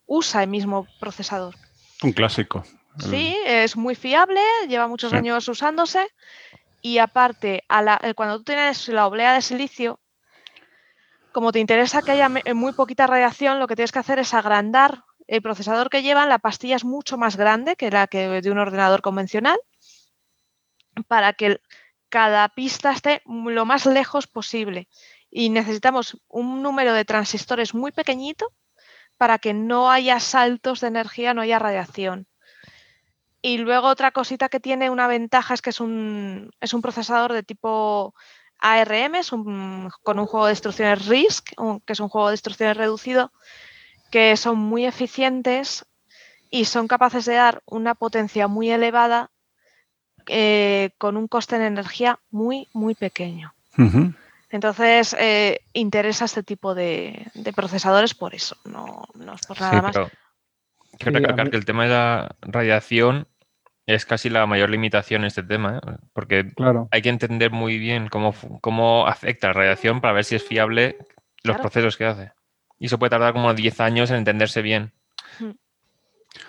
usa 0.05 0.43
el 0.43 0.49
mismo 0.49 0.87
procesador. 0.99 1.55
Un 2.01 2.11
clásico. 2.13 2.63
Sí, 2.99 3.35
es 3.45 3.75
muy 3.75 3.95
fiable, 3.95 4.39
lleva 4.67 4.87
muchos 4.87 5.11
Sí. 5.11 5.17
años 5.17 5.47
usándose. 5.47 6.07
Y 6.81 6.97
aparte, 6.99 7.63
a 7.69 7.81
la- 7.81 7.99
cuando 8.15 8.37
tú 8.37 8.43
tienes 8.45 8.87
la 8.89 9.07
oblea 9.07 9.33
de 9.33 9.41
silicio, 9.41 9.99
como 11.33 11.51
te 11.51 11.59
interesa 11.59 12.01
que 12.03 12.11
haya 12.13 12.29
me- 12.29 12.43
muy 12.53 12.71
poquita 12.73 13.07
radiación, 13.07 13.59
lo 13.59 13.67
que 13.67 13.75
tienes 13.75 13.91
que 13.91 13.99
hacer 13.99 14.19
es 14.19 14.33
agrandar 14.33 15.03
el 15.27 15.41
procesador 15.41 15.89
que 15.89 16.01
llevan. 16.03 16.29
La 16.29 16.39
pastilla 16.39 16.75
es 16.77 16.85
mucho 16.85 17.17
más 17.17 17.35
grande 17.35 17.75
que 17.75 17.91
la 17.91 18.07
que 18.07 18.41
de 18.41 18.51
un 18.51 18.59
ordenador 18.59 19.01
convencional 19.01 19.59
para 21.07 21.33
que 21.33 21.59
cada 22.09 22.47
pista 22.49 22.91
esté 22.91 23.21
lo 23.25 23.65
más 23.65 23.85
lejos 23.85 24.27
posible. 24.27 24.87
Y 25.29 25.49
necesitamos 25.49 26.21
un 26.27 26.61
número 26.61 26.93
de 26.93 27.05
transistores 27.05 27.73
muy 27.73 27.91
pequeñito 27.91 28.53
para 29.17 29.39
que 29.39 29.53
no 29.53 29.89
haya 29.89 30.19
saltos 30.19 30.81
de 30.81 30.87
energía, 30.87 31.33
no 31.33 31.41
haya 31.41 31.59
radiación. 31.59 32.27
Y 33.41 33.57
luego 33.57 33.87
otra 33.87 34.11
cosita 34.11 34.47
que 34.47 34.59
tiene 34.59 34.89
una 34.89 35.07
ventaja 35.07 35.53
es 35.53 35.61
que 35.61 35.71
es 35.71 35.81
un, 35.81 36.51
es 36.61 36.73
un 36.73 36.81
procesador 36.81 37.33
de 37.33 37.43
tipo 37.43 38.13
ARM, 38.63 39.15
es 39.19 39.31
un- 39.33 39.89
con 40.03 40.17
un 40.19 40.25
juego 40.25 40.45
de 40.47 40.53
instrucciones 40.53 41.05
RISC, 41.07 41.53
un- 41.57 41.81
que 41.81 41.93
es 41.93 41.99
un 41.99 42.09
juego 42.09 42.29
de 42.29 42.35
instrucciones 42.35 42.77
reducido, 42.77 43.31
que 44.09 44.35
son 44.37 44.57
muy 44.57 44.85
eficientes 44.85 45.85
y 46.49 46.65
son 46.65 46.87
capaces 46.87 47.25
de 47.25 47.33
dar 47.33 47.61
una 47.65 47.93
potencia 47.95 48.47
muy 48.47 48.69
elevada 48.71 49.29
eh, 50.27 50.91
con 50.97 51.17
un 51.17 51.27
coste 51.27 51.57
en 51.57 51.63
energía 51.63 52.17
muy, 52.31 52.69
muy 52.71 52.95
pequeño. 52.95 53.53
Entonces, 54.49 55.13
eh, 55.19 55.59
interesa 55.73 56.23
este 56.25 56.43
tipo 56.43 56.73
de, 56.75 57.27
de 57.33 57.51
procesadores 57.51 58.13
por 58.13 58.33
eso, 58.33 58.55
no, 58.63 59.03
no 59.15 59.33
es 59.33 59.41
por 59.45 59.59
nada 59.59 59.79
Sí, 59.79 59.81
más. 59.81 60.11
quiero 60.97 61.19
recalcar 61.19 61.49
que 61.49 61.57
el 61.57 61.65
tema 61.65 61.83
de 61.83 61.89
la 61.89 62.35
radiación 62.41 63.27
es 63.85 64.05
casi 64.05 64.29
la 64.29 64.45
mayor 64.45 64.69
limitación 64.69 65.21
en 65.23 65.27
este 65.27 65.43
tema, 65.43 65.79
¿eh? 65.85 65.91
porque 66.13 66.51
Claro. 66.55 66.87
hay 66.91 67.01
que 67.01 67.09
entender 67.09 67.51
muy 67.51 67.77
bien 67.77 68.07
cómo, 68.09 68.33
cómo 68.61 69.07
afecta 69.07 69.47
la 69.47 69.53
radiación 69.53 69.99
para 70.01 70.13
ver 70.13 70.23
si 70.23 70.35
es 70.35 70.43
fiable 70.43 70.97
los 71.43 71.55
Claro. 71.55 71.61
procesos 71.61 71.97
que 71.97 72.05
hace. 72.05 72.31
Y 72.79 72.85
eso 72.87 72.97
puede 72.99 73.09
tardar 73.11 73.33
como 73.33 73.53
10 73.53 73.79
años 73.81 74.09
en 74.09 74.17
entenderse 74.17 74.61
bien. 74.61 74.93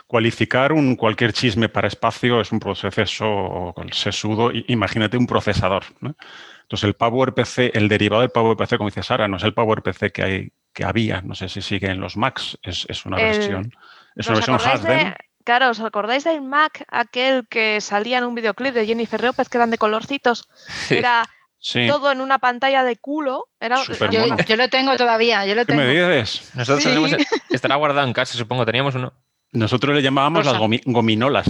Cualificar 0.07 0.73
un, 0.73 0.97
cualquier 0.97 1.33
chisme 1.33 1.69
para 1.69 1.88
espacio 1.88 2.41
es 2.41 2.53
un 2.53 2.61
proceso 2.61 3.75
sesudo. 3.93 4.50
Imagínate 4.69 5.17
un 5.17 5.26
procesador. 5.26 5.85
¿no? 6.00 6.14
Entonces, 6.62 6.85
el 6.85 6.95
PowerPC, 6.95 7.75
el 7.76 7.88
derivado 7.88 8.23
del 8.23 8.31
PowerPC, 8.31 8.76
como 8.79 8.88
dice 8.88 9.03
Sara, 9.03 9.29
no 9.29 9.37
es 9.37 9.43
el 9.43 9.53
PowerPC 9.53 10.11
que, 10.12 10.23
hay, 10.23 10.53
que 10.73 10.85
había, 10.85 11.21
no 11.21 11.35
sé 11.35 11.49
si 11.49 11.61
sigue 11.61 11.91
en 11.91 12.00
los 12.00 12.17
Macs, 12.17 12.59
es, 12.62 12.87
es 12.88 13.05
una 13.05 13.19
El- 13.19 13.25
versión. 13.38 13.73
Es 14.17 14.26
una 14.29 14.38
¿Os 14.38 14.47
versión 14.47 14.83
de- 14.85 15.14
claro, 15.44 15.70
¿os 15.70 15.80
acordáis 15.80 16.24
del 16.24 16.42
Mac, 16.42 16.84
aquel 16.88 17.46
que 17.48 17.80
salía 17.80 18.18
en 18.18 18.24
un 18.24 18.34
videoclip 18.34 18.74
de 18.74 18.86
Jennifer 18.86 19.22
López, 19.22 19.48
que 19.48 19.58
eran 19.58 19.70
de 19.70 19.78
colorcitos? 19.78 20.48
Era 20.90 21.28
Sí. 21.58 21.86
todo 21.86 22.12
en 22.12 22.20
una 22.20 22.38
pantalla 22.38 22.84
de 22.84 22.96
culo. 22.96 23.48
Era, 23.58 23.82
Yo, 24.10 24.36
yo 24.46 24.56
lo 24.56 24.68
tengo 24.68 24.96
todavía, 24.96 25.46
yo 25.46 25.54
lo 25.54 25.64
¿Qué 25.64 25.72
me 25.74 25.86
dices? 25.88 26.50
Nosotros 26.54 26.82
Sí. 26.82 26.88
tenemos, 26.90 27.12
estará 27.50 27.76
guardado 27.76 28.06
en 28.06 28.12
casa, 28.12 28.36
supongo, 28.36 28.66
teníamos 28.66 28.94
uno. 28.96 29.14
Nosotros 29.52 29.94
le 29.94 30.02
llamábamos 30.02 30.44
las 30.44 30.58
Rosa. 30.58 30.68
gominolas. 30.86 31.46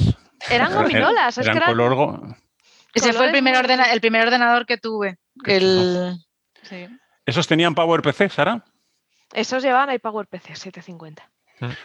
eran 0.50 0.72
gominolas, 0.74 1.38
es 1.38 1.44
Eran 1.46 1.54
que 1.54 1.64
eran 1.64 1.70
color 1.70 1.94
go- 1.94 2.36
Ese 2.92 3.12
fue 3.12 3.26
el 3.26 3.32
primer, 3.32 3.56
ordena- 3.56 3.90
el 3.92 4.00
primer 4.00 4.26
ordenador 4.26 4.66
que 4.66 4.76
tuve. 4.76 5.18
El... 5.46 6.16
Sí. 6.62 6.86
¿Esos 7.26 7.46
tenían 7.48 7.74
PowerPC, 7.74 8.28
Sara? 8.30 8.64
Esos 9.32 9.62
llevaban 9.64 9.88
ahí 9.88 9.98
PowerPC 9.98 10.54
750. 10.54 11.28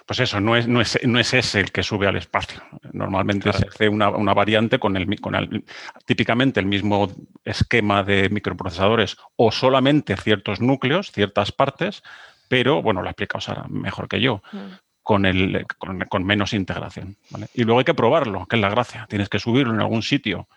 Pues 0.05 0.19
eso, 0.19 0.39
no 0.41 0.55
es, 0.55 0.67
no, 0.67 0.81
es, 0.81 0.99
no 1.05 1.19
es 1.19 1.33
ese 1.33 1.59
el 1.61 1.71
que 1.71 1.83
sube 1.83 2.07
al 2.07 2.15
espacio. 2.17 2.61
Normalmente 2.91 3.43
Claro. 3.43 3.59
se 3.59 3.67
hace 3.67 3.89
una, 3.89 4.09
una 4.09 4.33
variante 4.33 4.79
con 4.79 4.97
el, 4.97 5.19
con 5.21 5.35
el- 5.35 5.63
típicamente 6.05 6.59
el 6.59 6.65
mismo 6.65 7.11
esquema 7.45 8.03
de 8.03 8.29
microprocesadores 8.29 9.17
o 9.35 9.51
solamente 9.51 10.17
ciertos 10.17 10.59
núcleos, 10.59 11.11
ciertas 11.11 11.51
partes, 11.51 12.03
pero 12.47 12.81
bueno, 12.81 13.01
lo 13.01 13.07
ha 13.07 13.11
explicado 13.11 13.41
Sara 13.41 13.65
mejor 13.69 14.07
que 14.07 14.19
yo, 14.19 14.41
Mm. 14.51 14.57
con, 15.03 15.25
el, 15.25 15.65
con, 15.77 15.99
con 16.01 16.23
menos 16.23 16.53
integración. 16.53 17.15
¿vale? 17.29 17.47
Y 17.53 17.63
luego 17.63 17.79
hay 17.79 17.85
que 17.85 17.93
probarlo, 17.93 18.45
que 18.47 18.55
es 18.57 18.61
la 18.61 18.69
gracia. 18.69 19.05
Tienes 19.09 19.29
que 19.29 19.39
subirlo 19.39 19.73
en 19.73 19.79
algún 19.79 20.01
sitio 20.03 20.47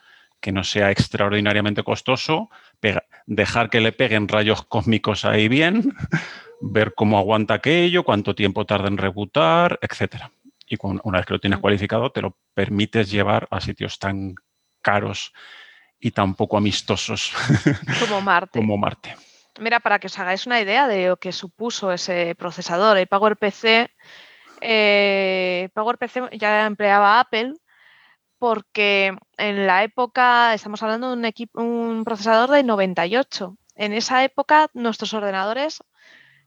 que 0.41 0.53
no 0.53 0.65
sea 0.65 0.91
extraordinariamente 0.91 1.85
costoso, 1.85 2.51
pega- 2.83 3.05
dejar 3.27 3.71
que 3.71 3.81
le 3.81 3.93
peguen 3.93 4.27
rayos 4.29 4.63
cósmicos 4.67 5.25
ahí 5.25 5.47
bien, 5.49 5.95
ver 6.61 6.93
cómo 6.95 7.17
aguanta 7.19 7.55
aquello, 7.55 8.03
cuánto 8.05 8.35
tiempo 8.35 8.67
tarda 8.67 8.89
en 8.89 8.99
reboot, 8.99 9.37
etcétera. 9.81 10.31
Y 10.67 10.77
con- 10.77 11.01
una 11.05 11.19
vez 11.19 11.27
que 11.27 11.35
lo 11.35 11.41
tienes 11.41 11.59
Mm. 11.59 11.63
cualificado, 11.63 12.11
te 12.13 12.21
lo 12.23 12.37
permites 12.55 13.11
llevar 13.11 13.47
a 13.51 13.61
sitios 13.61 13.99
tan 13.99 14.35
caros 14.83 15.33
y 16.01 16.11
tan 16.11 16.35
poco 16.35 16.57
amistosos 16.57 17.33
Como 18.01 18.21
Marte. 18.21 18.59
como 18.59 18.77
Marte. 18.77 19.15
Mira, 19.61 19.79
para 19.81 19.99
que 19.99 20.09
os 20.09 20.19
hagáis 20.19 20.47
una 20.47 20.61
idea 20.61 20.89
de 20.89 21.09
lo 21.09 21.17
que 21.19 21.31
supuso 21.31 21.93
ese 21.93 22.35
procesador, 22.35 22.97
el 22.99 23.07
PowerPC, 23.07 23.91
eh, 24.61 25.69
PowerPC 25.75 26.31
ya 26.39 26.67
empleaba 26.67 27.21
Apple 27.21 27.55
porque 28.43 29.17
en 29.37 29.69
la 29.69 29.85
época, 29.85 30.53
estamos 30.53 30.83
hablando 30.83 31.07
de 31.07 31.13
un, 31.13 31.25
equipo, 31.25 31.63
un 31.63 32.03
procesador 32.03 32.51
de 32.51 32.65
98. 32.65 33.57
En 33.77 33.93
esa 33.93 34.25
época 34.25 34.69
nuestros 34.75 35.15
ordenadores 35.15 35.85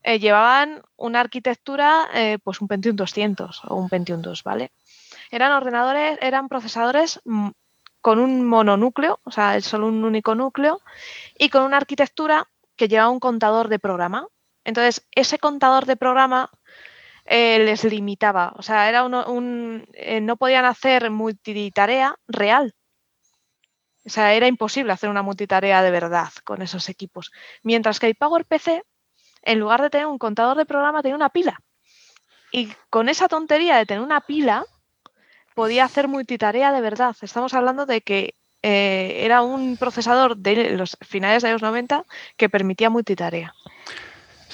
eh, 0.03 0.19
llevaban 0.19 0.81
una 0.97 1.21
arquitectura, 1.21 2.09
eh, 2.13 2.37
pues 2.43 2.59
un 2.59 2.67
Pentium 2.67 2.97
200 2.97 3.61
o 3.69 3.75
un 3.75 3.87
Pentium 3.87 4.21
2, 4.21 4.43
¿vale? 4.43 4.73
Eran 5.31 5.53
ordenadores, 5.53 6.19
eran 6.21 6.49
procesadores 6.49 7.21
mm, 7.23 7.51
con 8.01 8.19
un 8.19 8.45
mononúcleo, 8.45 9.21
o 9.23 9.31
sea, 9.31 9.61
solo 9.61 9.87
un 9.87 10.03
único 10.03 10.35
núcleo, 10.35 10.81
y 11.39 11.47
con 11.47 11.63
una 11.63 11.77
arquitectura 11.77 12.49
que 12.75 12.89
lleva 12.89 13.07
un 13.07 13.21
contador 13.21 13.69
de 13.69 13.79
programa. 13.79 14.27
Entonces, 14.65 15.07
ese 15.11 15.39
contador 15.39 15.85
de 15.85 15.95
programa 15.95 16.51
eh, 17.25 17.59
les 17.59 17.83
limitaba. 17.83 18.53
O 18.55 18.61
sea, 18.61 18.87
era 18.89 19.03
uno- 19.03 19.25
un, 19.27 19.87
eh, 19.93 20.21
no 20.21 20.37
podían 20.37 20.65
hacer 20.65 21.09
multitarea 21.09 22.15
real. 22.27 22.73
O 24.05 24.09
sea, 24.09 24.33
era 24.33 24.47
imposible 24.47 24.93
hacer 24.93 25.09
una 25.09 25.23
multitarea 25.23 25.81
de 25.81 25.89
verdad 25.91 26.29
con 26.43 26.61
esos 26.61 26.89
equipos. 26.89 27.31
Mientras 27.63 27.99
que 27.99 28.07
el 28.07 28.15
PowerPC, 28.15 28.83
en 29.41 29.59
lugar 29.59 29.81
de 29.81 29.89
tener 29.89 30.07
un 30.07 30.19
contador 30.19 30.57
de 30.57 30.65
programa, 30.65 31.01
tenía 31.01 31.15
una 31.15 31.29
pila. 31.29 31.59
Y 32.51 32.69
con 32.89 33.09
esa 33.09 33.27
tontería 33.27 33.77
de 33.77 33.85
tener 33.85 34.03
una 34.03 34.21
pila, 34.21 34.65
podía 35.55 35.85
hacer 35.85 36.07
multitarea 36.07 36.71
de 36.71 36.81
verdad. 36.81 37.15
Estamos 37.21 37.53
hablando 37.53 37.85
de 37.85 38.01
que 38.01 38.35
eh, 38.61 39.21
era 39.25 39.41
un 39.41 39.77
procesador 39.77 40.37
de 40.37 40.71
los 40.71 40.97
finales 41.01 41.43
de 41.43 41.51
los 41.51 41.61
90 41.61 42.05
que 42.37 42.49
permitía 42.49 42.89
multitarea. 42.89 43.53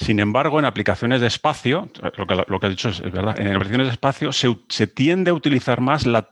Sin 0.02 0.20
embargo, 0.20 0.58
en 0.58 0.64
aplicaciones 0.64 1.20
de 1.20 1.26
espacio, 1.28 1.88
lo 2.16 2.26
que, 2.26 2.44
lo 2.46 2.60
que 2.60 2.66
he 2.66 2.70
dicho 2.70 2.88
es, 2.88 3.00
es 3.00 3.12
verdad, 3.12 3.38
en 3.40 3.48
aplicaciones 3.48 3.86
de 3.86 3.92
espacio 3.92 4.32
se, 4.32 4.86
tiende 4.86 5.30
a 5.30 5.34
utilizar 5.34 5.80
más 5.80 6.06
la, 6.06 6.28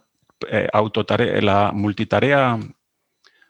eh, 0.50 0.68
autotarea, 0.72 1.40
la 1.40 1.70
multitarea, 1.72 2.58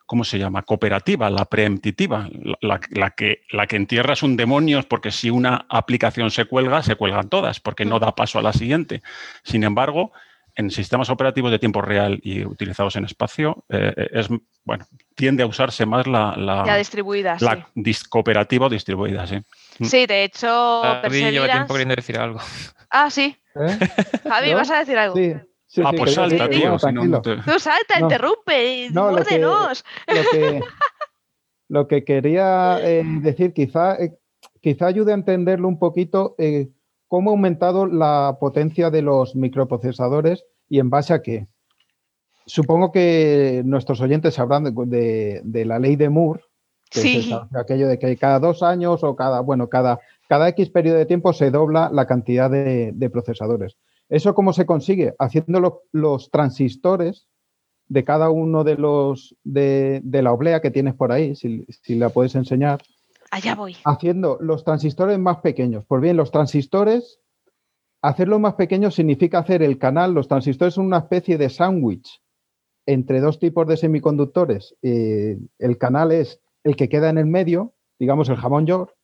¿cómo 0.06 0.24
se 0.24 0.38
llama? 0.38 0.62
Cooperativa, 0.62 1.30
la 1.30 1.44
preemptiva, 1.44 2.28
la, 2.32 2.56
la- 2.60 2.80
la 2.90 3.10
que, 3.10 3.42
la 3.50 3.66
que 3.66 3.76
en 3.76 3.86
tierra 3.86 4.12
es 4.14 4.22
un 4.22 4.36
demonio 4.36 4.82
porque 4.88 5.10
si 5.10 5.30
una 5.30 5.66
aplicación 5.68 6.30
se 6.30 6.44
cuelga, 6.46 6.82
se 6.82 6.96
cuelgan 6.96 7.28
todas, 7.28 7.60
porque 7.60 7.84
no 7.84 7.98
da 7.98 8.14
paso 8.14 8.38
a 8.38 8.42
la 8.42 8.52
siguiente. 8.52 9.02
Sin 9.44 9.62
embargo, 9.64 10.12
en 10.56 10.70
sistemas 10.70 11.08
operativos 11.10 11.50
de 11.52 11.60
tiempo 11.60 11.80
real 11.80 12.18
y 12.24 12.44
utilizados 12.44 12.96
en 12.96 13.04
espacio, 13.04 13.64
eh, 13.68 14.08
es, 14.12 14.28
bueno, 14.64 14.84
tiende 15.14 15.44
a 15.44 15.46
usarse 15.46 15.86
más 15.86 16.06
la, 16.08 16.34
la, 16.36 16.64
Ya 16.66 16.76
distribuida, 16.76 17.38
sí. 17.38 17.44
la 17.44 17.66
dis- 17.76 18.06
cooperativa 18.08 18.66
o 18.66 18.68
distribuida, 18.68 19.26
sí. 19.28 19.38
Mm. 19.80 19.84
Sí, 19.87 20.06
de 20.06 20.25
hecho, 20.25 20.46
David 20.82 21.30
lleva 21.30 21.46
tiempo 21.49 21.75
queriendo 21.75 21.94
decir 21.96 22.18
algo. 22.18 22.38
Ah, 22.90 23.08
sí. 23.10 23.37
¿Eh? 23.54 23.78
Javi. 24.28 24.52
¿vas 24.54 24.70
a 24.70 24.78
decir 24.80 24.96
algo? 24.99 25.16
Sí, 25.16 25.32
sí, 25.66 25.82
ah, 25.84 25.90
sí, 25.90 25.96
pues 25.96 26.14
salta, 26.14 26.49
tío. 26.50 26.68
no, 26.70 26.78
si 26.78 26.87
no, 26.92 27.04
no 27.04 27.20
tranquilo. 27.22 27.44
te- 27.44 27.52
Tú 27.52 27.58
salta, 27.58 27.99
No. 27.99 28.06
interrumpe, 28.06 28.88
No, 28.92 29.10
lo 29.10 29.25
que- 29.25 29.38
muérdenos. 29.38 29.84
lo 30.06 30.22
que, 30.30 30.60
lo 31.68 31.88
que 31.88 32.04
quería 32.04 32.78
eh, 32.82 33.02
decir, 33.22 33.52
quizá, 33.54 33.94
eh, 33.96 34.12
quizá 34.60 34.87
ayude 34.87 35.12
a 35.12 35.14
entenderlo 35.14 35.66
un 35.68 35.78
poquito, 35.78 36.34
eh, 36.38 36.68
cómo 37.08 37.30
ha 37.30 37.32
aumentado 37.32 37.87
la 37.87 38.37
potencia 38.38 38.90
de 38.90 39.02
los 39.02 39.34
microprocesadores 39.34 40.44
y 40.68 40.78
en 40.78 40.90
base 40.90 41.14
a 41.14 41.22
qué. 41.22 41.49
Supongo 42.46 42.92
que 42.92 43.62
nuestros 43.64 44.00
oyentes 44.00 44.34
sabrán 44.34 44.64
de, 44.64 44.72
de- 44.87 45.40
de 45.44 45.64
la 45.64 45.78
ley 45.78 45.96
de 45.96 46.08
Moore, 46.10 46.42
que 46.90 47.00
Sí. 47.00 47.16
es 47.18 47.26
esa- 47.26 47.49
aquello 47.54 47.88
de 47.88 47.99
que 47.99 48.16
cada 48.16 48.38
dos 48.40 48.62
años 48.62 49.02
o 49.04 49.14
cada, 49.16 49.40
bueno, 49.40 49.68
cada, 49.68 50.00
cada 50.28 50.49
X 50.49 50.68
periodo 50.70 50.99
de 50.99 51.06
tiempo 51.06 51.32
se 51.32 51.50
dobla 51.50 51.88
la 51.92 52.06
cantidad 52.06 52.50
de, 52.50 52.90
de 52.94 53.11
procesadores. 53.11 53.76
¿Eso 54.09 54.35
cómo 54.35 54.52
se 54.52 54.66
consigue? 54.66 55.14
Haciendo 55.18 55.61
lo- 55.61 55.82
los 55.92 56.30
transistores 56.30 57.26
de 57.88 58.04
cada 58.04 58.30
uno 58.30 58.64
de 58.64 58.76
los 58.76 59.37
de, 59.44 60.00
de 60.04 60.23
la 60.23 60.32
oblea 60.32 60.61
que 60.61 60.70
tienes 60.70 60.94
por 60.94 61.12
ahí, 61.12 61.35
si, 61.37 61.64
si 61.82 61.94
la 61.94 62.09
puedes 62.11 62.35
enseñar, 62.35 62.80
Allá 63.30 63.54
voy. 63.54 63.76
haciendo 63.85 64.37
los 64.40 64.64
transistores 64.64 65.18
más 65.18 65.38
pequeños. 65.38 65.85
Pues 65.87 66.02
bien, 66.02 66.16
los 66.16 66.30
transistores 66.32 67.20
hacerlo 68.02 68.38
más 68.38 68.54
pequeño 68.54 68.90
significa 68.90 69.38
hacer 69.38 69.62
el 69.62 69.78
canal, 69.78 70.14
los 70.14 70.26
transistores 70.26 70.75
son 70.75 70.87
una 70.87 70.99
especie 70.99 71.37
de 71.38 71.50
sándwich 71.50 72.20
entre 72.87 73.20
dos 73.20 73.38
tipos 73.38 73.66
de 73.68 73.76
semiconductores. 73.76 74.75
Eh, 74.82 75.38
el 75.59 75.76
canal 75.78 76.11
es 76.12 76.40
el 76.64 76.76
que 76.76 76.88
queda 76.88 77.11
en 77.11 77.19
el 77.19 77.26
medio, 77.26 77.75
digamos 77.99 78.29
el 78.29 78.37
jamón 78.37 78.67
york, 78.67 78.95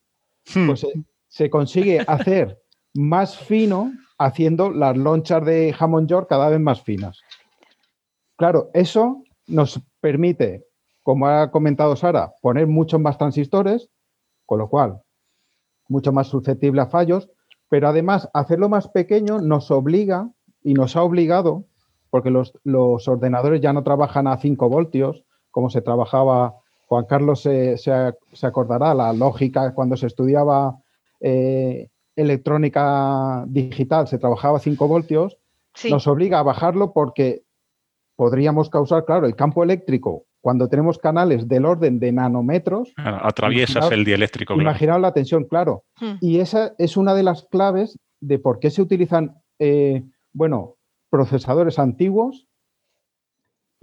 Hmm. 0.55 0.67
pues 0.67 0.81
se, 0.81 0.93
se 1.29 1.51
consigue 1.51 2.01
hacer 2.07 2.63
más 2.95 3.39
fino 3.39 3.93
haciendo 4.19 4.71
las 4.71 4.97
lonchas 4.97 5.45
de 5.45 5.73
jamón 5.73 6.07
york 6.07 6.29
cada 6.29 6.49
vez 6.49 6.61
más 6.61 6.83
finas. 6.83 7.21
Claro, 8.37 8.71
eso 8.75 9.23
nos 9.47 9.81
permite, 10.01 10.65
como 11.03 11.27
ha 11.27 11.51
comentado 11.51 11.97
Sara, 11.97 12.33
poner 12.41 12.67
muchos 12.67 13.01
más 13.01 13.19
transistores, 13.19 13.91
con 14.47 14.59
lo 14.59 14.69
cual 14.69 15.03
mucho 15.89 16.13
más 16.13 16.29
susceptible 16.29 16.81
a 16.81 16.87
fallos, 16.87 17.31
pero 17.69 17.89
además 17.89 18.29
hacerlo 18.33 18.69
más 18.69 18.89
pequeño 18.89 19.41
nos 19.41 19.71
obliga 19.71 20.31
y 20.63 20.75
nos 20.75 20.97
ha 20.97 21.03
obligado, 21.03 21.67
porque 22.11 22.31
los, 22.31 22.53
los 22.65 23.07
ordenadores 23.09 23.61
ya 23.61 23.73
no 23.73 23.85
trabajan 23.85 24.27
a 24.27 24.39
5 24.39 24.69
voltios, 24.69 25.25
como 25.51 25.71
se 25.71 25.83
trabajaba, 25.83 26.57
Juan 26.87 27.05
Carlos 27.05 27.43
se, 27.43 27.76
se- 27.78 28.14
se 28.33 28.47
acordará, 28.47 28.95
la 28.95 29.12
lógica 29.12 29.75
cuando 29.75 29.97
se 29.97 30.07
estudiaba 30.07 30.76
eh, 31.21 31.88
electrónica 32.14 33.45
digital, 33.49 34.07
se 34.09 34.19
trabajaba 34.19 34.59
a 34.59 34.61
5 34.61 34.88
voltios, 34.88 35.37
Sí, 35.75 35.90
nos 35.90 36.07
obliga 36.07 36.38
a 36.38 36.43
bajarlo 36.43 36.93
porque 36.95 37.43
podríamos 38.16 38.71
causar, 38.71 39.05
claro, 39.05 39.26
el 39.26 39.37
campo 39.37 39.62
eléctrico, 39.62 40.25
cuando 40.40 40.69
tenemos 40.69 40.97
canales 40.99 41.49
del 41.49 41.66
orden 41.66 41.99
de 41.99 42.12
nanómetros, 42.12 42.93
Claro, 42.95 43.19
Atraviesas 43.26 43.76
Imaginaos- 43.76 43.93
el 43.93 44.05
dieléctrico. 44.05 44.55
claro. 44.55 44.71
imaginaos 44.71 45.00
la 45.02 45.12
tensión, 45.12 45.45
claro. 45.45 45.85
Hmm. 46.00 46.14
Y 46.21 46.38
esa 46.38 46.73
es 46.78 46.97
una 46.97 47.12
de 47.14 47.25
las 47.25 47.43
claves 47.50 47.99
de 48.21 48.38
por 48.38 48.59
qué 48.59 48.71
se 48.71 48.81
utilizan, 48.81 49.37
eh, 49.59 50.02
bueno, 50.33 50.76
procesadores 51.11 51.78
antiguos 51.78 52.47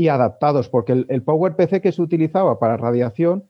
y 0.03 0.09
adaptados, 0.09 0.69
porque 0.69 0.91
el, 0.93 1.05
el 1.09 1.23
PowerPC 1.23 1.81
que 1.81 1.91
se 1.91 2.01
utilizaba 2.01 2.59
para 2.59 2.77
radiación, 2.77 3.45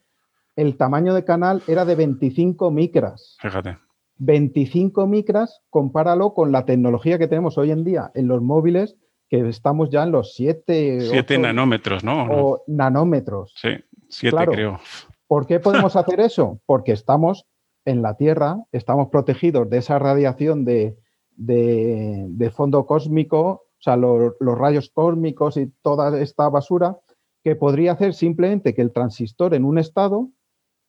el 0.55 0.77
tamaño 0.77 1.13
de 1.13 1.25
canal 1.25 1.63
era 1.67 1.83
de 1.85 1.95
25 1.95 2.69
micras. 2.71 3.37
Fíjate. 3.41 3.77
25 4.19 5.07
micras, 5.07 5.61
compáralo 5.69 6.33
con 6.33 6.51
la 6.51 6.65
tecnología 6.65 7.17
que 7.17 7.27
tenemos 7.27 7.57
hoy 7.57 7.71
en 7.71 7.83
día 7.83 8.11
en 8.13 8.27
los 8.27 8.41
móviles, 8.41 8.95
que 9.29 9.47
estamos 9.49 9.89
ya 9.89 10.03
en 10.03 10.11
los 10.11 10.35
7 10.35 11.01
Siete 11.01 11.37
nanómetros, 11.39 12.03
¿no? 12.03 12.25
¿O 12.29 12.63
nanómetros. 12.67 13.53
Sí, 13.57 13.69
siete 14.09 14.35
Claro. 14.35 14.51
creo. 14.51 14.79
¿Por 15.27 15.47
qué 15.47 15.59
podemos 15.59 15.95
hacer 15.95 16.19
eso? 16.19 16.59
Porque 16.67 16.91
estamos 16.91 17.47
en 17.85 18.01
la 18.03 18.15
Tierra, 18.15 18.57
estamos 18.71 19.07
protegidos 19.09 19.69
de 19.69 19.77
esa 19.79 19.97
radiación 19.97 20.63
de, 20.65 20.95
de- 21.35 22.25
de 22.29 22.49
fondo 22.51 22.85
cósmico, 22.85 23.62
o 23.83 23.85
sea, 23.85 23.97
lo- 23.97 24.37
los 24.39 24.57
rayos 24.57 24.89
cósmicos 24.93 25.57
y 25.57 25.67
toda 25.81 26.17
esta 26.21 26.47
basura, 26.47 26.97
que 27.43 27.57
podría 27.57 27.91
hacer 27.91 28.13
simplemente 28.13 28.73
que 28.73 28.81
el 28.81 28.93
transistor 28.93 29.53
en 29.53 29.65
un 29.65 29.77
estado, 29.77 30.29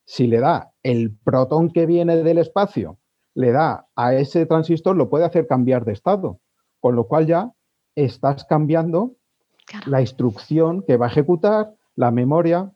si 0.05 0.27
le 0.27 0.39
da 0.39 0.71
el 0.81 1.13
protón 1.13 1.71
que 1.71 1.85
viene 1.85 2.15
del 2.23 2.37
espacio, 2.37 2.97
le 3.33 3.51
da 3.51 3.85
a 3.97 4.15
ese 4.15 4.45
transistor, 4.45 4.95
lo 4.95 5.09
puede 5.09 5.25
hacer 5.25 5.45
cambiar 5.45 5.83
de 5.83 5.91
estado, 5.91 6.39
con 6.79 6.95
lo 6.95 7.05
cual 7.05 7.25
ya 7.25 7.51
estás 7.95 8.45
cambiando 8.45 9.15
claro. 9.65 9.91
la 9.91 9.99
instrucción 9.99 10.81
que 10.83 10.95
va 10.95 11.07
a 11.07 11.09
ejecutar, 11.09 11.73
la 11.97 12.11
memoria. 12.11 12.71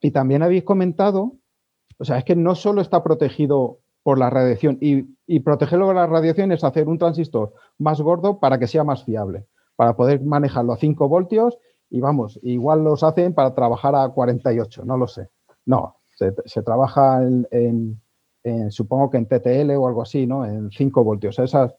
Y 0.00 0.12
también 0.12 0.42
habéis 0.42 0.64
comentado, 0.64 1.34
o 1.98 2.04
sea, 2.06 2.16
es 2.16 2.24
que 2.24 2.36
no 2.36 2.54
solo 2.54 2.80
está 2.80 3.02
protegido 3.04 3.80
por 4.02 4.18
la 4.18 4.30
radiación, 4.30 4.78
y, 4.80 5.04
y 5.26 5.40
protegerlo 5.40 5.88
de 5.88 5.94
la 5.94 6.06
radiación 6.06 6.50
es 6.52 6.64
hacer 6.64 6.88
un 6.88 6.98
transistor 6.98 7.52
más 7.78 8.00
gordo 8.00 8.40
para 8.40 8.58
que 8.58 8.66
sea 8.66 8.82
más 8.84 9.04
fiable, 9.04 9.46
para 9.76 9.94
poder 9.96 10.20
manejarlo 10.22 10.72
a 10.72 10.76
5 10.76 11.08
voltios 11.08 11.58
y 11.88 12.00
vamos, 12.00 12.40
igual 12.42 12.82
los 12.84 13.02
hacen 13.04 13.34
para 13.34 13.54
trabajar 13.54 13.94
a 13.94 14.08
48, 14.08 14.84
no 14.84 14.96
lo 14.96 15.06
sé. 15.06 15.28
No, 15.66 15.96
se, 16.16 16.34
se 16.46 16.62
trabaja 16.62 17.22
en, 17.22 17.46
en- 17.50 18.00
en, 18.44 18.72
supongo 18.72 19.08
que 19.10 19.18
en 19.18 19.26
TTL 19.26 19.70
o 19.76 19.86
algo 19.86 20.02
así, 20.02 20.26
¿no? 20.26 20.44
En 20.44 20.70
5 20.72 21.04
voltios. 21.04 21.38
Esas, 21.38 21.76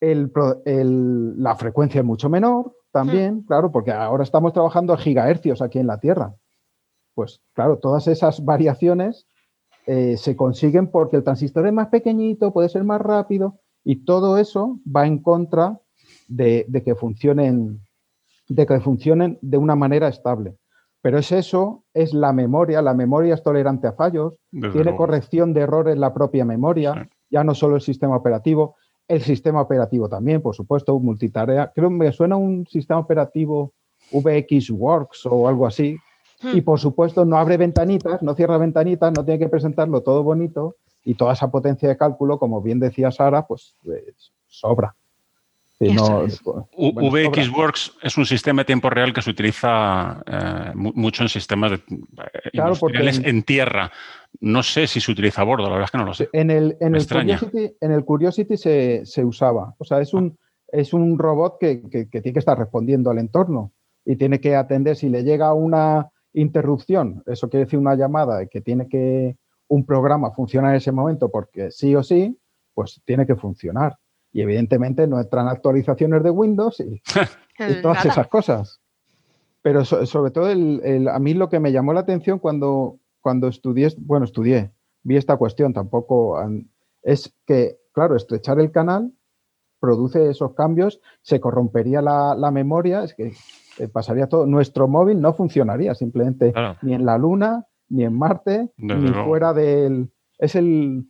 el 0.00 0.30
pro- 0.30 0.62
el- 0.64 1.40
la 1.40 1.54
frecuencia 1.54 2.00
es 2.00 2.04
mucho 2.04 2.28
menor 2.28 2.74
también, 2.90 3.42
claro, 3.42 3.70
porque 3.70 3.92
ahora 3.92 4.24
estamos 4.24 4.52
trabajando 4.52 4.92
a 4.92 4.98
gigahercios 4.98 5.62
aquí 5.62 5.78
en 5.78 5.86
la 5.86 5.98
Tierra. 6.00 6.34
Pues 7.14 7.40
claro, 7.52 7.78
todas 7.78 8.08
esas 8.08 8.44
variaciones 8.44 9.26
eh, 9.86 10.16
se 10.16 10.36
consiguen 10.36 10.86
porque 10.88 11.16
el 11.16 11.24
transistor 11.24 11.66
es 11.66 11.72
más 11.72 11.88
pequeñito, 11.88 12.52
puede 12.52 12.68
ser 12.68 12.84
más 12.84 13.00
rápido 13.00 13.58
y 13.84 14.04
todo 14.04 14.38
eso 14.38 14.78
va 14.86 15.06
en 15.06 15.18
contra 15.18 15.80
de, 16.28 16.64
de 16.68 16.82
que 16.82 16.94
funcionen 16.94 17.80
de 18.48 18.66
que 18.66 18.80
funcionen 18.80 19.38
de 19.40 19.56
una 19.56 19.74
manera 19.76 20.08
estable. 20.08 20.56
Pero 21.00 21.18
es 21.18 21.32
eso, 21.32 21.84
es 21.94 22.12
la 22.12 22.32
memoria, 22.32 22.82
la 22.82 22.92
memoria 22.94 23.34
es 23.34 23.42
tolerante 23.42 23.86
a 23.88 23.92
fallos, 23.92 24.34
Desde 24.50 24.70
tiene 24.70 24.84
luego. 24.84 24.98
corrección 24.98 25.52
de 25.54 25.62
errores 25.62 25.96
la 25.98 26.12
propia 26.12 26.44
memoria, 26.44 26.92
Sí. 26.94 27.08
ya 27.30 27.44
no 27.44 27.54
solo 27.54 27.76
el 27.76 27.80
sistema 27.82 28.14
operativo, 28.16 28.76
el 29.08 29.20
sistema 29.22 29.60
operativo 29.62 30.08
también, 30.08 30.42
por 30.42 30.54
supuesto, 30.54 30.98
multitarea. 31.00 31.72
Creo 31.74 31.88
que 31.88 31.94
me 31.96 32.12
suena 32.12 32.36
un 32.36 32.66
sistema 32.68 33.00
operativo 33.00 33.72
VXWorks 34.12 35.26
o 35.26 35.48
algo 35.48 35.66
así. 35.66 35.96
Hmm. 36.42 36.56
Y 36.56 36.60
por 36.62 36.78
supuesto, 36.80 37.24
no 37.24 37.36
abre 37.38 37.56
ventanitas, 37.56 38.22
no 38.22 38.34
cierra 38.34 38.58
ventanitas, 38.58 39.12
no 39.12 39.24
tiene 39.24 39.38
que 39.38 39.48
presentarlo 39.48 40.02
todo 40.02 40.22
bonito 40.22 40.76
y 41.04 41.14
toda 41.14 41.32
esa 41.34 41.50
potencia 41.50 41.88
de 41.88 41.96
cálculo, 41.96 42.38
como 42.38 42.60
bien 42.62 42.80
decía 42.80 43.10
Sara, 43.10 43.46
pues 43.46 43.74
eh, 43.86 44.12
sobra. 44.46 44.94
Eso 45.80 45.94
no- 45.94 46.22
es. 46.24 46.34
Sobra. 46.36 46.64
VXWorks 46.78 47.96
es 48.02 48.16
un 48.16 48.24
sistema 48.26 48.62
de 48.62 48.66
tiempo 48.66 48.88
real 48.90 49.12
que 49.12 49.20
se 49.22 49.30
utiliza 49.30 50.22
eh, 50.26 50.72
mu- 50.74 50.92
mucho 50.94 51.22
en 51.24 51.28
sistemas 51.28 51.72
de- 51.72 51.76
eh, 51.76 52.50
Claro, 52.52 52.74
porque 52.78 52.98
industriales 52.98 53.18
en- 53.18 53.26
en 53.36 53.42
tierra. 53.42 53.90
No 54.40 54.62
sé 54.62 54.86
si 54.86 55.00
se 55.00 55.10
utiliza 55.10 55.42
a 55.42 55.44
bordo, 55.44 55.64
la 55.64 55.70
verdad 55.70 55.84
es 55.86 55.90
que 55.90 55.98
no 55.98 56.04
lo 56.04 56.14
sé. 56.14 56.28
En 56.32 56.50
el, 56.50 56.76
en 56.80 56.94
el. 56.94 57.06
Curiosity, 57.06 57.76
en 57.80 57.90
el 57.92 58.04
Curiosity 58.04 58.56
se, 58.56 59.02
se 59.04 59.24
usaba. 59.24 59.74
O 59.78 59.84
sea, 59.84 60.00
es 60.00 60.14
un, 60.14 60.38
es 60.68 60.92
un 60.92 61.18
robot 61.18 61.56
que, 61.58 61.82
que- 61.90 62.08
que 62.08 62.20
tiene 62.20 62.32
que 62.34 62.38
estar 62.38 62.56
respondiendo 62.58 63.10
al 63.10 63.18
entorno 63.18 63.72
y 64.04 64.14
tiene 64.16 64.40
que 64.40 64.54
atender 64.54 64.94
si 64.96 65.08
le 65.08 65.24
llega 65.24 65.52
una 65.52 66.10
interrupción, 66.34 67.22
eso 67.26 67.48
quiere 67.48 67.64
decir 67.66 67.78
una 67.78 67.94
llamada 67.94 68.46
que 68.46 68.60
tiene 68.60 68.88
que 68.88 69.36
un 69.68 69.84
programa 69.86 70.30
funcionar 70.32 70.70
en 70.72 70.76
ese 70.76 70.92
momento 70.92 71.30
porque 71.30 71.70
sí 71.70 71.94
o 71.94 72.02
sí, 72.02 72.38
pues 72.74 73.00
tiene 73.04 73.26
que 73.26 73.36
funcionar. 73.36 73.98
Y 74.32 74.40
evidentemente 74.42 75.06
no 75.06 75.20
entran 75.20 75.48
actualizaciones 75.48 76.22
de 76.22 76.30
Windows 76.30 76.80
y, 76.80 77.02
todas 77.82 78.04
esas 78.06 78.28
cosas. 78.28 78.80
Pero 79.62 79.84
so- 79.84 80.04
sobre 80.06 80.30
todo 80.30 80.50
el- 80.50 80.80
el- 80.84 81.08
a 81.08 81.18
mí 81.18 81.34
lo 81.34 81.48
que 81.48 81.60
me 81.60 81.70
llamó 81.72 81.92
la 81.92 82.00
atención 82.00 82.38
cuando, 82.38 82.98
cuando 83.20 83.48
estudié, 83.48 83.88
bueno, 83.98 84.24
estudié, 84.24 84.72
vi 85.02 85.16
esta 85.16 85.36
cuestión 85.36 85.72
tampoco, 85.72 86.38
es 87.02 87.34
que, 87.46 87.78
claro, 87.92 88.16
estrechar 88.16 88.58
el 88.58 88.72
canal 88.72 89.12
produce 89.80 90.30
esos 90.30 90.54
cambios, 90.54 91.00
se 91.22 91.40
corrompería 91.40 92.00
la, 92.00 92.34
la 92.36 92.50
memoria, 92.50 93.02
es 93.04 93.14
que 93.14 93.32
eh, 93.78 93.88
pasaría 93.88 94.26
todo. 94.26 94.46
Nuestro 94.46 94.88
móvil 94.88 95.20
no 95.20 95.32
funcionaría 95.34 95.94
simplemente 95.94 96.52
Claro. 96.52 96.76
ni 96.82 96.94
en 96.94 97.04
la 97.06 97.18
Luna, 97.18 97.64
ni 97.88 98.04
en 98.04 98.16
Marte, 98.18 98.68
Desde 98.76 99.00
ni 99.02 99.08
luego. 99.08 99.26
fuera 99.26 99.52
del... 99.52 100.10
Es 100.38 100.54
el... 100.54 101.04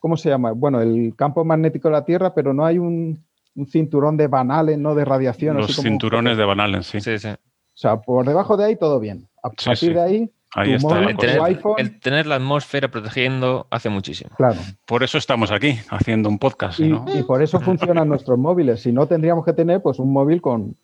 ¿Cómo 0.00 0.16
se 0.16 0.28
llama? 0.30 0.52
Bueno, 0.52 0.80
el 0.80 1.14
campo 1.16 1.44
magnético 1.44 1.88
de 1.88 1.92
la 1.92 2.04
Tierra, 2.04 2.32
pero 2.34 2.54
no 2.54 2.64
hay 2.64 2.78
un, 2.78 3.24
un 3.56 3.66
cinturón 3.66 4.16
de 4.16 4.28
Van 4.28 4.50
Allen, 4.52 4.80
no 4.80 4.94
de 4.94 5.04
radiación. 5.04 5.56
Los 5.56 5.66
así 5.66 5.76
como- 5.76 5.88
cinturones 5.88 6.36
de 6.36 6.44
Van 6.44 6.60
Allen, 6.60 6.82
sí. 6.84 7.00
Sí, 7.00 7.18
sí. 7.18 7.28
O 7.28 7.36
sea, 7.80 8.00
por 8.00 8.24
debajo 8.26 8.56
de 8.56 8.64
ahí 8.66 8.76
todo 8.76 9.00
bien. 9.00 9.28
A 9.42 9.50
Sí, 9.50 9.66
partir 9.66 9.88
sí. 9.88 9.94
de 9.94 10.00
ahí, 10.00 10.30
Ahí 10.54 10.70
tu 10.70 10.76
está 10.76 10.88
móvil, 10.88 11.04
la 11.04 11.10
El 11.10 11.16
tu 11.16 11.20
tener, 11.26 11.40
iPhone. 11.42 11.74
el 11.78 12.00
tener 12.00 12.26
la 12.26 12.36
atmósfera 12.36 12.88
protegiendo 12.88 13.66
hace 13.70 13.88
muchísimo. 13.90 14.30
claro. 14.36 14.56
Por 14.86 15.02
eso 15.02 15.18
estamos 15.18 15.50
aquí, 15.52 15.78
haciendo 15.90 16.28
un 16.28 16.38
podcast. 16.38 16.80
Y, 16.80 16.88
¿no? 16.88 17.04
y 17.14 17.22
por 17.24 17.42
eso 17.42 17.60
funcionan 17.60 18.08
nuestros 18.08 18.38
móviles. 18.38 18.80
Si 18.80 18.90
no, 18.92 19.06
tendríamos 19.06 19.44
que 19.44 19.52
tener 19.52 19.82
pues 19.82 19.98
un 19.98 20.12
móvil 20.12 20.40
con, 20.40 20.76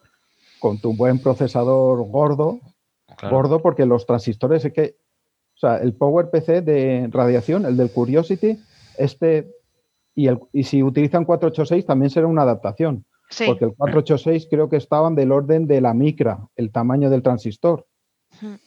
con 0.64 0.78
tu 0.78 0.96
buen 0.96 1.18
procesador 1.18 2.02
gordo, 2.08 2.58
Claro. 3.18 3.36
gordo, 3.36 3.58
porque 3.60 3.84
los 3.84 4.06
transistores 4.06 4.64
es 4.64 4.72
que, 4.72 4.96
o 5.54 5.58
sea, 5.58 5.76
el 5.76 5.92
PowerPC 5.92 6.62
de 6.64 7.06
radiación, 7.12 7.66
el 7.66 7.76
del 7.76 7.90
Curiosity, 7.90 8.58
este, 8.96 9.52
y, 10.14 10.26
el, 10.28 10.38
y 10.54 10.62
si 10.64 10.82
utilizan 10.82 11.26
486 11.26 11.84
también 11.84 12.08
será 12.08 12.26
una 12.28 12.42
adaptación, 12.42 13.04
Sí. 13.28 13.44
porque 13.46 13.66
el 13.66 13.74
486 13.76 14.46
creo 14.50 14.70
que 14.70 14.76
estaban 14.78 15.14
del 15.14 15.32
orden 15.32 15.66
de 15.66 15.82
la 15.82 15.92
micra, 15.92 16.38
el 16.56 16.72
tamaño 16.72 17.10
del 17.10 17.22
transistor. 17.22 17.86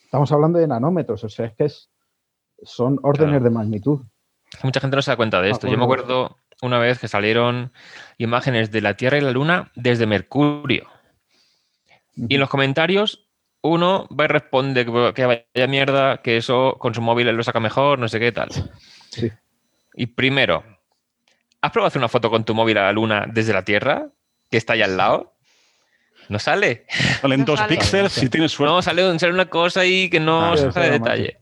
Estamos 0.06 0.32
hablando 0.32 0.60
de 0.60 0.68
nanómetros, 0.68 1.24
o 1.24 1.30
sea, 1.30 1.48
es 1.48 1.56
que 1.56 1.66
es, 1.66 1.90
son 2.62 3.00
órdenes 3.02 3.32
Claro. 3.40 3.44
de 3.46 3.50
magnitud. 3.50 4.00
Mucha 4.64 4.80
gente 4.82 4.96
no 4.96 5.02
se 5.02 5.10
da 5.12 5.18
cuenta 5.18 5.42
de 5.42 5.50
esto. 5.50 5.68
Yo 5.68 5.78
me 5.80 5.84
acuerdo. 5.84 6.26
acuerdo 6.26 6.38
una 6.62 6.78
vez 6.78 7.00
que 7.00 7.08
salieron 7.08 7.72
imágenes 8.20 8.70
de 8.72 8.82
la 8.82 8.94
Tierra 8.94 9.18
y 9.18 9.22
la 9.22 9.32
Luna 9.32 9.72
desde 9.76 10.06
Mercurio. 10.06 10.86
Y 12.28 12.36
en 12.36 12.40
los 12.40 12.50
comentarios 12.50 13.28
uno 13.62 14.08
va 14.10 14.26
y 14.26 14.28
responde 14.28 14.86
que, 14.86 15.26
vaya 15.26 15.68
mierda, 15.68 16.22
que 16.22 16.38
eso 16.38 16.76
con 16.80 16.94
su 16.94 17.02
móvil 17.02 17.28
lo 17.28 17.44
saca 17.44 17.60
mejor, 17.60 18.00
no 18.00 18.08
sé 18.08 18.20
qué 18.20 18.32
tal. 18.32 18.50
Sí. 19.10 19.32
Y 19.96 20.08
primero, 20.08 20.64
¿has 21.62 21.72
probado 21.72 21.88
hacer 21.88 22.00
una 22.00 22.08
foto 22.10 22.30
con 22.30 22.44
tu 22.44 22.54
móvil 22.56 22.78
a 22.78 22.84
la 22.84 22.92
luna 22.92 23.26
desde 23.28 23.54
la 23.54 23.64
Tierra? 23.64 24.08
Que 24.50 24.58
está 24.58 24.74
ahí 24.74 24.82
al 24.82 24.96
lado. 24.98 25.34
No 26.30 26.40
sale. 26.40 26.86
Salen 27.22 27.42
No 27.42 27.46
dos 27.46 27.60
sale. 27.60 27.76
píxeles 27.78 28.12
si 28.14 28.30
tienes 28.30 28.52
suerte. 28.52 28.74
No, 28.74 28.82
sale, 28.82 29.18
sale 29.20 29.34
una 29.34 29.46
cosa 29.50 29.82
ahí 29.82 30.10
que 30.10 30.20
no 30.20 30.54
Ah, 30.54 30.58
se 30.58 30.72
sí, 30.72 30.80
detalle. 30.80 31.38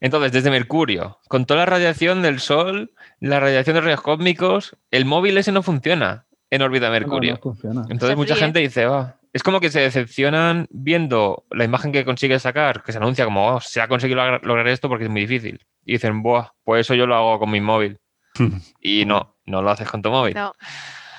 Entonces, 0.00 0.32
desde 0.32 0.50
Mercurio, 0.50 1.18
con 1.28 1.46
toda 1.46 1.60
la 1.60 1.66
radiación 1.66 2.20
del 2.20 2.40
Sol, 2.40 2.92
la 3.20 3.40
radiación 3.40 3.74
de 3.74 3.80
rayos 3.80 4.02
cósmicos, 4.02 4.76
el 4.90 5.04
móvil 5.06 5.38
ese 5.38 5.52
no 5.52 5.62
funciona 5.62 6.26
en 6.50 6.62
órbita 6.62 6.90
de 6.90 7.00
no, 7.00 7.06
Mercurio. 7.06 7.34
no 7.34 7.40
funciona. 7.40 7.82
Entonces 7.88 8.16
mucha 8.16 8.36
gente 8.36 8.58
dice, 8.60 8.84
"Ah", 8.84 9.16
es 9.34 9.42
como 9.42 9.60
que 9.60 9.70
se 9.70 9.80
decepcionan 9.80 10.66
viendo 10.70 11.44
la 11.50 11.64
imagen 11.64 11.92
que 11.92 12.04
consigue 12.06 12.38
sacar, 12.38 12.82
que 12.82 12.92
se 12.92 12.98
anuncia 12.98 13.26
como, 13.26 13.46
"Oh, 13.56 13.60
se 13.60 13.82
ha 13.82 13.88
conseguido 13.88 14.20
logra- 14.20 14.40
lograr 14.42 14.68
esto 14.68 14.88
porque 14.88 15.04
es 15.04 15.10
muy 15.10 15.20
difícil. 15.22 15.60
Y 15.84 15.92
dicen, 15.92 16.22
Buah, 16.22 16.46
pues 16.64 16.86
eso 16.86 16.94
yo 16.94 17.06
lo 17.06 17.14
hago 17.14 17.38
con 17.38 17.50
mi 17.50 17.60
móvil. 17.60 17.98
y 18.80 19.04
no, 19.04 19.36
no 19.44 19.60
lo 19.60 19.70
haces 19.70 19.90
con 19.90 20.00
tu 20.00 20.10
móvil. 20.10 20.34
No, 20.34 20.52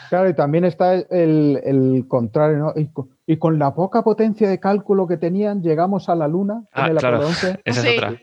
Claro, 0.10 0.30
y 0.30 0.34
también 0.36 0.66
está 0.66 0.94
el, 0.94 1.60
el 1.64 2.06
contrario, 2.08 2.58
¿no? 2.58 2.74
Y 2.76 2.88
con, 2.92 3.10
y 3.26 3.38
con 3.38 3.58
la 3.60 3.74
poca 3.74 4.04
potencia 4.04 4.48
de 4.48 4.60
cálculo 4.60 5.08
que 5.08 5.18
tenían, 5.18 5.62
llegamos 5.64 6.10
a 6.10 6.16
la 6.16 6.28
Luna 6.28 6.64
Ah, 6.72 6.86
en 6.86 6.92
el 6.92 6.98
claro. 6.98 7.16
Apolo 7.18 7.30
11. 7.30 7.60
Esa 7.66 7.82
Sí. 7.82 7.88
es 7.90 7.98
otra. 7.98 8.20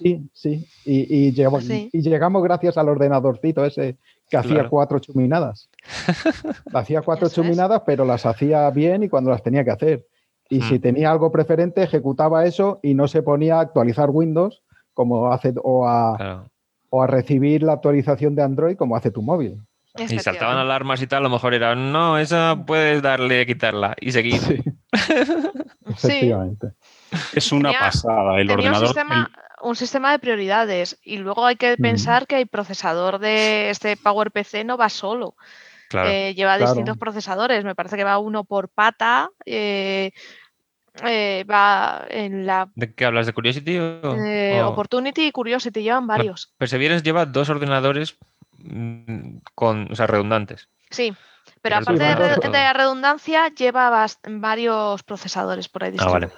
Sí, 0.00 0.30
sí. 0.32 0.66
Y, 0.84 1.26
y 1.28 1.32
llegamos, 1.32 1.64
Sí. 1.64 1.88
y 1.92 2.00
llegamos 2.02 2.42
gracias 2.42 2.76
al 2.78 2.88
ordenadorcito 2.88 3.64
ese 3.64 3.96
que 4.30 4.36
hacía 4.38 4.54
Claro. 4.54 4.70
cuatro 4.70 4.98
chuminadas. 5.00 5.68
hacía 6.72 7.02
cuatro 7.02 7.26
Eso 7.26 7.40
es. 7.40 7.46
chuminadas, 7.46 7.82
pero 7.84 8.04
las 8.04 8.24
hacía 8.24 8.70
bien 8.70 9.02
y 9.02 9.08
cuando 9.08 9.30
las 9.30 9.42
tenía 9.42 9.64
que 9.64 9.70
hacer. 9.72 10.06
Y 10.48 10.60
Hmm. 10.60 10.68
si 10.68 10.78
tenía 10.78 11.10
algo 11.10 11.30
preferente, 11.30 11.82
ejecutaba 11.82 12.44
eso 12.46 12.78
y 12.82 12.94
no 12.94 13.08
se 13.08 13.22
ponía 13.22 13.56
a 13.56 13.60
actualizar 13.60 14.08
Windows 14.10 14.62
como 14.94 15.30
hace 15.32 15.52
o 15.62 15.86
a, 15.88 16.16
Claro. 16.16 16.50
o 16.90 17.02
a 17.02 17.06
recibir 17.06 17.62
la 17.62 17.74
actualización 17.74 18.34
de 18.34 18.42
Android 18.42 18.76
como 18.76 18.96
hace 18.96 19.10
tu 19.10 19.20
móvil. 19.22 19.60
Y 19.98 20.18
saltaban 20.20 20.56
alarmas 20.56 21.02
y 21.02 21.08
tal, 21.08 21.18
a 21.18 21.22
lo 21.22 21.30
mejor 21.30 21.52
era, 21.52 21.74
no, 21.74 22.16
esa 22.16 22.62
puedes 22.64 23.02
darle, 23.02 23.44
quitarla 23.44 23.96
y 24.00 24.12
seguir. 24.12 24.40
Sí, 24.40 24.62
efectivamente. 25.86 26.68
Es 27.32 27.52
una 27.52 27.70
Tenía- 27.70 27.80
pasada. 27.80 28.40
El 28.40 28.46
Tenía 28.48 28.54
un 28.54 28.58
ordenador. 28.76 28.86
sistema, 28.88 29.30
un 29.62 29.76
sistema 29.76 30.12
de 30.12 30.18
prioridades 30.18 30.98
y 31.02 31.18
luego 31.18 31.44
hay 31.46 31.56
que 31.56 31.76
Mm. 31.78 31.82
pensar 31.82 32.26
que 32.26 32.40
el 32.40 32.46
procesador 32.46 33.18
de 33.18 33.70
este 33.70 33.96
PowerPC 33.96 34.64
no 34.64 34.76
va 34.76 34.88
solo. 34.88 35.34
Claro. 35.88 36.08
Eh, 36.08 36.34
lleva 36.34 36.56
Claro. 36.56 36.70
distintos 36.72 36.96
procesadores. 36.98 37.64
Me 37.64 37.74
parece 37.74 37.96
que 37.96 38.04
va 38.04 38.18
uno 38.18 38.44
por 38.44 38.68
pata. 38.68 39.28
eh, 39.44 40.12
eh, 41.04 41.44
va 41.50 42.04
en 42.10 42.46
la 42.46 42.68
¿De 42.74 42.92
qué 42.94 43.04
hablas? 43.04 43.26
¿De 43.26 43.32
Curiosity 43.32 43.78
o...? 43.78 44.16
eh, 44.24 44.60
o- 44.62 44.68
Opportunity 44.70 45.26
y 45.26 45.32
Curiosity, 45.32 45.82
llevan 45.82 46.06
varios. 46.06 46.52
Perseverance 46.58 47.04
lleva 47.04 47.26
dos 47.26 47.48
ordenadores 47.48 48.16
mm, 48.58 49.38
con, 49.54 49.90
o 49.90 49.94
sea, 49.96 50.06
redundantes. 50.06 50.68
Sí, 50.90 51.14
pero 51.62 51.76
aparte 51.76 52.02
de, 52.02 52.50
la 52.50 52.72
redundancia, 52.72 53.48
lleva 53.48 54.06
varios 54.28 55.02
procesadores 55.04 55.68
por 55.68 55.84
ahí 55.84 55.94
Ah, 55.98 56.08
vale. 56.10 56.30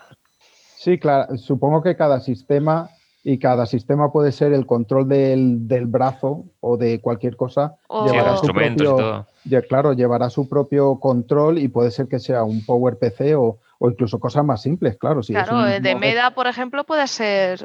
Sí, 0.83 0.99
claro. 0.99 1.37
Supongo 1.39 1.83
que 1.83 1.95
cada 1.97 2.21
sistema 2.21 2.89
y 3.25 3.39
cada 3.39 3.67
sistema 3.67 4.11
puede 4.11 4.33
ser 4.33 4.53
el 4.53 4.67
control 4.67 5.09
del, 5.09 5.69
del 5.69 5.87
brazo 5.87 6.45
o 6.61 6.77
de 6.77 7.01
cualquier 7.01 7.37
cosa. 7.37 7.77
O- 7.87 8.07
Sí, 8.09 8.13
llevará 8.13 8.31
los 8.33 8.41
su 8.41 8.47
instrumentos 8.47 8.83
y 8.85 8.89
propio- 8.89 9.05
todo. 9.05 9.27
ya, 9.45 9.63
claro, 9.63 9.93
llevará 9.93 10.29
su 10.29 10.49
propio 10.49 10.99
control 10.99 11.59
y 11.59 11.69
puede 11.69 11.93
ser 11.93 12.09
que 12.09 12.19
sea 12.19 12.43
un 12.43 12.65
PowerPC 12.65 13.37
o, 13.37 13.59
o 13.79 13.91
incluso 13.91 14.19
cosas 14.19 14.45
más 14.45 14.61
simples, 14.63 14.97
claro. 14.99 15.23
Si 15.23 15.35
es 15.37 15.43
claro, 15.45 15.61
un 15.61 15.69
el 15.69 15.81
de 15.83 15.95
mover- 15.95 16.01
MEDA, 16.01 16.31
por 16.35 16.49
ejemplo, 16.49 16.83
puede 16.85 17.07
ser. 17.07 17.65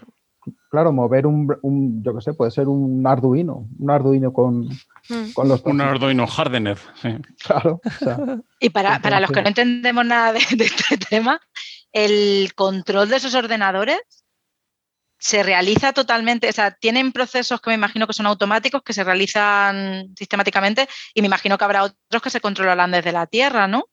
Claro, 0.69 0.91
mover 0.93 1.25
un, 1.25 1.53
un- 1.63 2.03
yo 2.03 2.13
qué 2.15 2.21
sé, 2.21 2.34
puede 2.34 2.51
ser 2.51 2.67
un 2.67 3.06
Arduino, 3.08 3.65
un 3.80 3.89
Arduino 3.91 4.32
con, 4.32 4.69
Mm. 5.10 5.32
con 5.34 5.47
los 5.47 5.63
Un 5.65 5.82
Arduino 5.82 6.25
Hardener. 6.25 6.77
sí. 7.01 7.10
Claro, 7.45 7.80
o 7.84 7.89
sea, 8.03 8.17
Y 8.60 8.69
para, 8.69 8.99
para 8.99 9.19
los 9.21 9.32
que 9.32 9.41
no 9.41 9.47
entendemos 9.47 10.06
nada 10.06 10.34
de, 10.34 10.39
de 10.56 10.65
este 10.65 10.97
tema, 11.10 11.39
el 11.91 12.54
control 12.56 13.10
de 13.10 13.15
esos 13.17 13.34
ordenadores 13.36 14.00
se 15.19 15.41
realiza 15.41 15.93
totalmente, 15.93 16.47
o 16.47 16.52
sea, 16.52 16.71
tienen 16.71 17.12
procesos 17.12 17.60
que 17.60 17.71
me 17.71 17.76
imagino 17.76 18.06
que 18.06 18.13
son 18.13 18.28
automáticos, 18.28 18.84
que 18.84 18.93
se 18.93 19.04
realizan 19.04 20.13
sistemáticamente, 20.15 20.88
y 21.15 21.21
me 21.21 21.28
imagino 21.28 21.58
que 21.58 21.63
habrá 21.65 21.84
otros 21.86 22.21
que 22.21 22.30
se 22.30 22.39
controlarán 22.41 22.91
desde 22.91 23.12
la 23.12 23.26
Tierra, 23.26 23.67
¿no? 23.67 23.86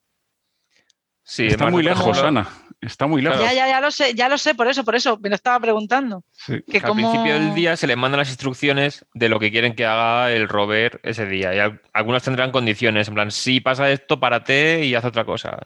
Sí, 1.23 1.47
Está 1.47 1.71
muy 1.71 1.81
lejos, 1.81 2.19
Ana. 2.19 2.47
Está 2.81 3.07
muy 3.07 3.23
lejos. 3.23 3.39
Ya, 3.39 3.51
ya, 3.53 3.67
ya 3.67 3.81
lo 3.81 3.89
sé, 3.89 4.13
ya 4.13 4.29
lo 4.29 4.37
sé, 4.37 4.53
por 4.53 4.67
eso, 4.67 4.83
por 4.85 4.93
eso, 4.95 5.17
me 5.19 5.29
lo 5.29 5.35
estaba 5.35 5.59
preguntando. 5.59 6.23
Sí. 6.33 6.61
Que 6.69 6.77
al 6.77 6.93
principio 6.93 7.33
del 7.33 7.55
día 7.55 7.75
se 7.77 7.87
le 7.87 7.95
mandan 7.95 8.19
las 8.19 8.29
instrucciones 8.29 9.03
de 9.15 9.27
lo 9.29 9.39
que 9.39 9.49
quieren 9.49 9.73
que 9.73 9.87
haga 9.87 10.31
el 10.31 10.47
rover 10.47 10.99
ese 11.01 11.25
día. 11.25 11.55
Y 11.55 11.59
al- 11.59 11.81
algunas 11.93 12.21
tendrán 12.21 12.51
condiciones, 12.51 13.07
en 13.07 13.15
plan, 13.15 13.31
si 13.31 13.59
pasa 13.59 13.89
esto, 13.89 14.19
párate 14.19 14.85
y 14.85 14.93
haz 14.93 15.05
otra 15.05 15.25
cosa. 15.25 15.57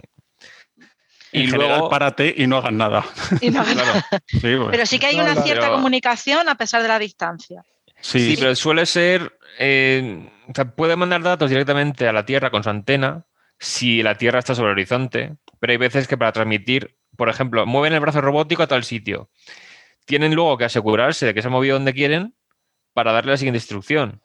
En 1.32 1.44
Y 1.44 1.46
general, 1.48 1.70
luego, 1.70 1.90
párate 1.90 2.34
y 2.36 2.48
no 2.48 2.58
hagas 2.58 2.74
nada. 2.74 3.06
Y 3.42 3.50
no- 3.52 3.64
claro, 3.64 3.94
Sí, 4.28 4.40
pues. 4.42 4.68
pero 4.72 4.86
sí 4.86 4.98
que 5.00 5.08
hay 5.08 5.20
una 5.20 5.36
cierta 5.36 5.66
pero- 5.66 5.76
comunicación 5.76 6.50
a 6.50 6.56
pesar 6.56 6.82
de 6.82 6.88
la 6.88 6.98
distancia. 7.00 7.64
sí, 8.02 8.20
sí, 8.36 8.38
pero 8.40 8.56
suele 8.56 8.86
ser, 8.86 9.38
eh, 9.60 10.30
o 10.48 10.52
sea, 10.56 10.66
puede 10.76 10.96
mandar 10.96 11.22
datos 11.22 11.50
directamente 11.50 12.08
a 12.08 12.14
la 12.14 12.26
Tierra 12.26 12.50
con 12.50 12.64
su 12.64 12.70
antena 12.70 13.26
si 13.60 14.02
la 14.02 14.16
Tierra 14.16 14.40
está 14.40 14.56
sobre 14.56 14.70
el 14.70 14.74
horizonte, 14.74 15.36
pero 15.60 15.72
hay 15.72 15.78
veces 15.78 16.08
que 16.08 16.18
para 16.18 16.32
transmitir, 16.32 16.96
por 17.18 17.30
ejemplo, 17.30 17.66
mueven 17.66 17.94
el 17.94 18.00
brazo 18.00 18.22
robótico 18.22 18.64
a 18.64 18.68
tal 18.68 18.84
sitio. 18.84 19.30
Tienen 20.06 20.34
luego 20.34 20.58
que 20.58 20.66
asegurarse 20.66 21.26
de 21.28 21.34
que 21.36 21.42
se 21.42 21.50
ha 21.50 21.52
movido 21.52 21.76
donde 21.76 21.94
quieren 21.94 22.34
para 22.94 23.12
darle 23.12 23.32
la 23.34 23.38
siguiente 23.38 23.58
instrucción. 23.58 24.22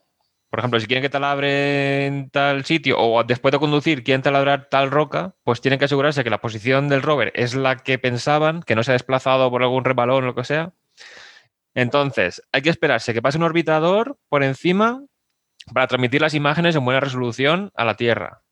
Por 0.55 0.61
ejemplo, 0.61 0.79
si 0.79 0.87
quieren 0.87 1.03
que 1.03 1.11
talabre 1.11 2.07
en 2.07 2.31
tal 2.31 2.65
sitio 2.65 2.97
o 2.97 3.25
después 3.25 3.51
de 3.51 3.59
conducir 3.59 4.05
quieren 4.05 4.23
taladrar 4.23 4.69
tal 4.71 4.93
roca, 4.93 5.35
pues 5.43 5.61
tienen 5.61 5.81
que 5.81 5.87
asegurarse 5.87 6.23
que 6.23 6.31
la 6.31 6.41
posición 6.41 6.89
del 6.89 7.03
rover 7.03 7.33
es 7.35 7.57
la 7.57 7.75
que 7.79 7.99
pensaban, 7.99 8.63
que 8.63 8.77
no 8.77 8.85
se 8.85 8.93
ha 8.93 8.95
desplazado 8.95 9.51
por 9.51 9.65
algún 9.65 9.85
rebalón 9.85 10.23
o 10.23 10.27
lo 10.29 10.37
que 10.37 10.45
sea. 10.45 10.73
Entonces, 11.75 12.41
hay 12.53 12.63
que 12.63 12.71
esperarse 12.71 13.13
que 13.13 13.21
pase 13.21 13.37
un 13.37 13.43
orbitador 13.43 14.17
por 14.29 14.45
encima 14.45 15.03
para 15.73 15.89
transmitir 15.89 16.21
las 16.21 16.35
imágenes 16.35 16.77
en 16.77 16.85
buena 16.85 17.01
resolución 17.01 17.73
a 17.75 17.85
la 17.85 17.97
Tierra. 17.97 18.43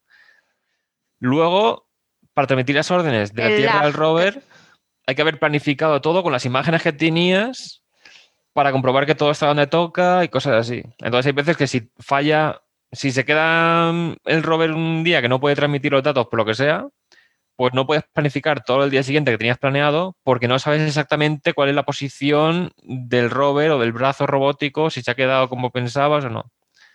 Luego, 1.21 1.87
para 2.35 2.49
transmitir 2.49 2.75
las 2.75 2.91
órdenes 2.91 3.33
de 3.33 3.49
la 3.49 3.57
Tierra 3.57 3.81
al 3.81 3.93
rover, 3.93 4.43
hay 5.07 5.15
que 5.15 5.23
haber 5.23 5.38
planificado 5.38 6.01
todo 6.01 6.25
con 6.25 6.33
las 6.33 6.47
imágenes 6.47 6.83
que 6.83 6.93
tenías 6.93 7.82
para 8.53 8.73
comprobar 8.73 9.07
que 9.07 9.15
todo 9.15 9.31
está 9.31 9.47
donde 9.47 9.67
toca 9.67 10.25
y 10.25 10.29
cosas 10.29 10.55
así. 10.55 10.83
Entonces 10.99 11.27
hay 11.27 11.33
veces 11.33 11.57
que 11.57 11.67
si 11.67 11.91
falla, 11.99 12.62
si 12.93 13.11
se 13.12 13.25
queda 13.25 13.93
mm, 13.93 14.17
el 14.27 14.43
rover 14.43 14.73
un 14.73 15.05
día 15.05 15.23
que 15.23 15.29
no 15.29 15.41
puede 15.41 15.57
transmitir 15.57 15.93
los 15.93 16.03
datos 16.03 16.27
por 16.29 16.38
lo 16.38 16.45
que 16.45 16.55
sea, 16.55 16.87
pues 17.57 17.75
no 17.75 17.87
puedes 17.87 18.05
planificar 18.12 18.65
todo 18.65 18.85
el 18.85 18.91
día 18.91 19.03
siguiente 19.03 19.31
que 19.31 19.38
tenías 19.38 19.59
planeado 19.59 20.17
porque 20.25 20.49
no 20.49 20.59
sabes 20.59 20.83
exactamente 20.83 21.53
cuál 21.55 21.69
es 21.69 21.75
la 21.75 21.85
posición 21.85 22.73
del 22.83 23.31
rover 23.31 23.71
o 23.73 23.79
del 23.79 23.93
brazo 23.93 24.27
robótico, 24.27 24.91
si 24.91 25.03
se 25.03 25.11
ha 25.11 25.15
quedado 25.15 25.49
como 25.49 25.71
pensabas 25.71 26.25
o 26.25 26.31
no. 26.31 26.51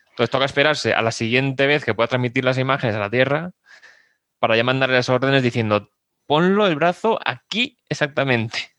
Entonces 0.09 0.31
toca 0.31 0.45
esperarse 0.45 0.93
a 0.93 1.01
la 1.01 1.11
siguiente 1.11 1.67
vez 1.67 1.85
que 1.85 1.93
pueda 1.93 2.07
transmitir 2.07 2.43
las 2.43 2.57
imágenes 2.57 2.95
a 2.95 2.99
la 2.99 3.09
Tierra 3.09 3.51
para 4.39 4.57
ya 4.57 4.63
mandarle 4.63 4.95
las 4.95 5.09
órdenes 5.09 5.43
diciendo, 5.43 5.91
ponlo 6.25 6.67
el 6.67 6.75
brazo 6.75 7.19
aquí 7.23 7.77
exactamente. 7.89 8.76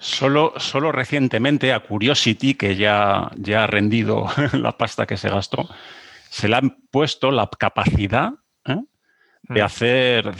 Solo, 0.00 0.54
solo 0.56 0.92
recientemente 0.92 1.72
a 1.72 1.80
Curiosity, 1.80 2.54
que 2.54 2.74
ya, 2.74 3.30
ya 3.36 3.64
ha 3.64 3.66
rendido 3.66 4.26
la 4.54 4.76
pasta 4.76 5.06
que 5.06 5.16
se 5.16 5.28
gastó, 5.28 5.68
se 6.30 6.48
le 6.48 6.56
han 6.56 6.70
puesto 6.90 7.30
la 7.30 7.48
capacidad 7.58 8.32
¿eh? 8.64 8.76
de 9.42 9.60
Mm. 9.60 9.64
hacer 9.64 10.32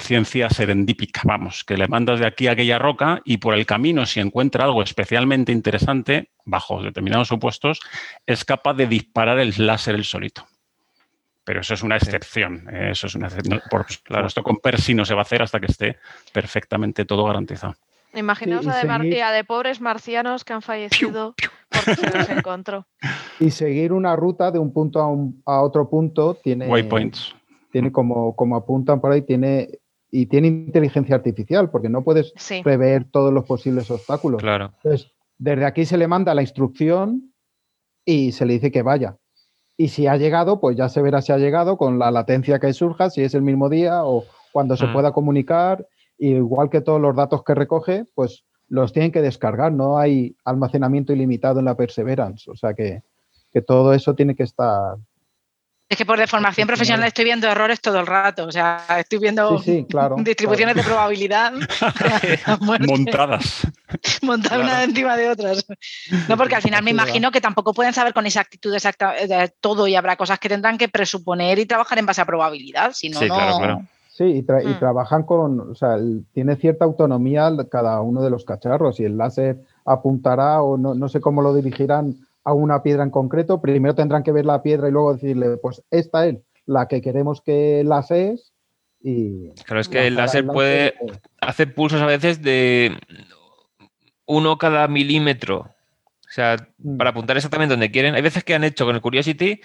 ciencia 0.00 0.50
serendípica, 0.50 1.22
vamos, 1.24 1.64
que 1.64 1.76
le 1.76 1.86
mandas 1.86 2.18
de 2.18 2.26
aquí 2.26 2.46
a 2.48 2.52
aquella 2.52 2.78
roca 2.78 3.20
y 3.24 3.36
por 3.38 3.54
el 3.54 3.66
camino, 3.66 4.04
si 4.06 4.20
encuentra 4.20 4.64
algo 4.64 4.82
especialmente 4.82 5.52
interesante, 5.52 6.30
bajo 6.44 6.82
determinados 6.82 7.28
supuestos, 7.28 7.80
es 8.26 8.44
capaz 8.44 8.74
de 8.74 8.86
disparar 8.86 9.38
el 9.38 9.54
láser 9.58 9.94
el 9.94 10.04
solito. 10.04 10.46
Pero 11.44 11.60
eso 11.60 11.74
es 11.74 11.82
una 11.82 11.96
excepción. 11.96 12.68
eh, 12.72 12.90
Eso 12.92 13.06
es 13.06 13.14
una 13.14 13.28
excepción. 13.28 13.62
Por 13.70 13.86
supuesto, 13.90 14.42
con 14.42 14.56
Percy 14.58 14.92
no 14.94 15.04
se 15.04 15.14
va 15.14 15.20
a 15.20 15.22
hacer 15.22 15.42
hasta 15.42 15.60
que 15.60 15.66
esté 15.66 15.98
perfectamente 16.32 17.04
todo 17.04 17.24
garantizado. 17.24 17.74
Imaginaos 18.14 18.64
y 18.66 18.68
a, 18.70 18.76
de 18.76 18.84
mar- 18.84 19.00
seguir- 19.02 19.14
y 19.16 19.20
a 19.20 19.30
de 19.32 19.44
pobres 19.44 19.80
marcianos 19.80 20.44
que 20.44 20.52
han 20.52 20.62
fallecido 20.62 21.34
porque 21.70 21.94
se 21.94 22.16
los 22.18 22.28
encontró. 22.30 22.86
y 23.40 23.50
seguir 23.50 23.92
una 23.92 24.16
ruta 24.16 24.50
de 24.50 24.58
un 24.58 24.72
punto 24.72 25.00
a, 25.00 25.06
un- 25.08 25.42
a 25.46 25.60
otro 25.62 25.88
punto 25.88 26.34
tiene, 26.34 26.68
Waypoints. 26.68 27.34
tiene 27.70 27.92
como, 27.92 28.34
como 28.34 28.56
apuntan 28.56 29.00
por 29.00 29.12
ahí, 29.12 29.22
tiene 29.22 29.68
y 30.10 30.24
tiene 30.24 30.48
inteligencia 30.48 31.16
artificial, 31.16 31.68
porque 31.70 31.90
no 31.90 32.02
puedes 32.02 32.32
Sí. 32.36 32.62
prever 32.62 33.04
todos 33.10 33.30
los 33.30 33.44
posibles 33.44 33.90
obstáculos. 33.90 34.40
Claro. 34.40 34.72
Entonces, 34.82 35.12
desde 35.36 35.66
aquí 35.66 35.84
se 35.84 35.98
le 35.98 36.08
manda 36.08 36.32
la 36.34 36.40
instrucción 36.40 37.34
y 38.06 38.32
se 38.32 38.46
le 38.46 38.54
dice 38.54 38.72
que 38.72 38.80
vaya. 38.82 39.18
Y 39.76 39.88
si 39.88 40.06
ha 40.06 40.16
llegado, 40.16 40.60
pues 40.60 40.78
ya 40.78 40.88
se 40.88 41.02
verá 41.02 41.20
si 41.20 41.32
ha 41.32 41.36
llegado 41.36 41.76
con 41.76 41.98
la 41.98 42.10
latencia 42.10 42.58
que 42.58 42.72
surja, 42.72 43.10
si 43.10 43.22
es 43.22 43.34
el 43.34 43.42
mismo 43.42 43.68
día 43.68 44.02
o 44.02 44.24
cuando 44.50 44.78
se 44.78 44.86
Mm. 44.86 44.92
pueda 44.94 45.12
comunicar. 45.12 45.86
Igual 46.18 46.68
que 46.68 46.80
todos 46.80 47.00
los 47.00 47.14
datos 47.14 47.44
que 47.44 47.54
recoge, 47.54 48.04
pues 48.14 48.44
los 48.68 48.92
tienen 48.92 49.12
que 49.12 49.22
descargar. 49.22 49.72
No 49.72 49.98
hay 49.98 50.36
almacenamiento 50.44 51.12
ilimitado 51.12 51.58
en 51.58 51.64
la 51.64 51.76
Perseverance. 51.76 52.50
O 52.50 52.56
sea 52.56 52.74
que, 52.74 53.02
que 53.52 53.62
todo 53.62 53.94
eso 53.94 54.14
tiene 54.14 54.34
que 54.34 54.42
estar 54.42 54.96
Es 55.88 55.96
que 55.96 56.04
por 56.04 56.18
deformación 56.18 56.66
profesional 56.66 57.06
estoy 57.06 57.24
viendo 57.24 57.48
errores 57.48 57.80
todo 57.80 58.00
el 58.00 58.06
rato. 58.06 58.46
O 58.46 58.52
sea, 58.52 58.84
estoy 58.98 59.20
viendo 59.20 59.58
Sí, 59.60 59.64
sí, 59.78 59.86
claro. 59.88 60.16
distribuciones 60.20 60.74
de 60.74 60.82
probabilidad 60.82 61.52
Montadas. 62.86 63.66
montadas 64.20 64.60
una 64.60 64.84
encima 64.84 65.16
de 65.16 65.30
otras. 65.30 65.64
No, 66.28 66.36
porque 66.36 66.56
al 66.56 66.62
final 66.62 66.82
me 66.82 66.90
imagino 66.90 67.30
que 67.30 67.40
tampoco 67.40 67.72
pueden 67.72 67.94
saber 67.94 68.12
con 68.12 68.26
exactitud 68.26 68.74
exacta 68.74 69.12
de 69.12 69.52
todo 69.60 69.86
y 69.86 69.94
habrá 69.94 70.16
cosas 70.16 70.38
que 70.38 70.48
tendrán 70.48 70.76
que 70.76 70.88
presuponer 70.88 71.58
y 71.58 71.66
trabajar 71.66 71.98
en 71.98 72.06
base 72.06 72.20
a 72.20 72.26
probabilidad. 72.26 72.92
Si 72.92 73.08
no, 73.08 73.20
Sí, 73.20 73.28
no. 73.28 73.86
Sí, 74.18 74.24
y, 74.24 74.42
tra- 74.42 74.64
y 74.64 74.74
Mm. 74.74 74.78
trabajan 74.80 75.22
con, 75.22 75.60
o 75.60 75.74
sea, 75.76 75.94
el- 75.94 76.24
tiene 76.32 76.56
cierta 76.56 76.84
autonomía 76.84 77.52
cada 77.70 78.00
uno 78.00 78.20
de 78.20 78.30
los 78.30 78.44
cacharros 78.44 78.98
y 78.98 79.04
el 79.04 79.16
láser 79.16 79.60
apuntará 79.84 80.60
o 80.60 80.76
no, 80.76 80.92
no 80.96 81.08
sé 81.08 81.20
cómo 81.20 81.40
lo 81.40 81.54
dirigirán 81.54 82.16
a 82.42 82.52
una 82.52 82.82
piedra 82.82 83.04
en 83.04 83.10
concreto. 83.10 83.60
Primero 83.60 83.94
tendrán 83.94 84.24
que 84.24 84.32
ver 84.32 84.44
la 84.44 84.60
piedra 84.60 84.88
y 84.88 84.90
luego 84.90 85.12
decirle, 85.14 85.56
pues 85.58 85.84
esta 85.92 86.26
es 86.26 86.38
la 86.66 86.88
que 86.88 87.00
queremos 87.00 87.40
que 87.42 87.84
láseres 87.84 88.52
y... 89.00 89.50
Claro, 89.64 89.80
es 89.82 89.88
que 89.88 90.08
el 90.08 90.16
láser 90.16 90.44
puede 90.48 90.94
láser. 91.00 91.20
hacer 91.40 91.74
pulsos 91.76 92.02
a 92.02 92.06
veces 92.06 92.42
de 92.42 92.98
uno 94.26 94.58
cada 94.58 94.88
milímetro. 94.88 95.58
O 95.60 96.30
sea, 96.30 96.56
Mm. 96.78 96.96
para 96.96 97.10
apuntar 97.10 97.36
exactamente 97.36 97.72
donde 97.74 97.92
quieren. 97.92 98.16
Hay 98.16 98.22
veces 98.22 98.42
que 98.42 98.56
han 98.56 98.64
hecho 98.64 98.84
con 98.84 98.96
el 98.96 99.00
Curiosity, 99.00 99.60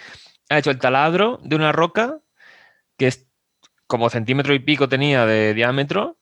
han 0.49 0.59
hecho 0.59 0.69
el 0.69 0.77
taladro 0.77 1.39
de 1.43 1.55
una 1.55 1.71
roca 1.71 2.19
que 2.97 3.07
es 3.07 3.27
como 3.93 4.09
centímetro 4.09 4.55
y 4.55 4.59
pico 4.59 4.89
tenía 4.89 5.27
de 5.27 5.53
diámetro. 5.53 6.17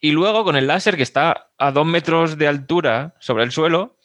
Y 0.00 0.10
luego 0.10 0.42
con 0.42 0.56
el 0.56 0.66
láser 0.66 0.96
que 0.96 1.04
está 1.04 1.50
a 1.56 1.70
dos 1.70 1.86
metros 1.86 2.36
de 2.36 2.48
altura 2.48 3.14
sobre 3.20 3.44
el 3.44 3.52
suelo, 3.52 3.96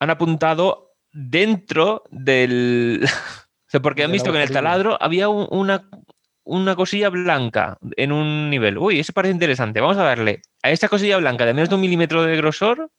han 0.00 0.10
apuntado 0.10 0.96
dentro 1.12 2.02
del... 2.10 3.04
o 3.04 3.68
sea, 3.68 3.78
porque 3.80 4.02
han 4.02 4.10
visto 4.10 4.32
que 4.32 4.38
en 4.38 4.42
el 4.42 4.48
taladro 4.50 4.98
había 5.00 5.28
un- 5.28 5.46
una, 5.52 5.88
una 6.42 6.74
cosilla 6.74 7.10
blanca 7.10 7.78
en 7.96 8.10
un 8.10 8.50
nivel. 8.50 8.76
Uy, 8.76 8.98
eso 8.98 9.12
parece 9.12 9.34
interesante. 9.34 9.80
Vamos 9.80 9.98
a 9.98 10.02
darle 10.02 10.42
a 10.64 10.72
esta 10.72 10.88
cosilla 10.88 11.18
blanca 11.18 11.46
de 11.46 11.54
menos 11.54 11.68
de 11.68 11.76
un 11.76 11.80
milímetro 11.80 12.24
de 12.24 12.36
grosor 12.36 12.90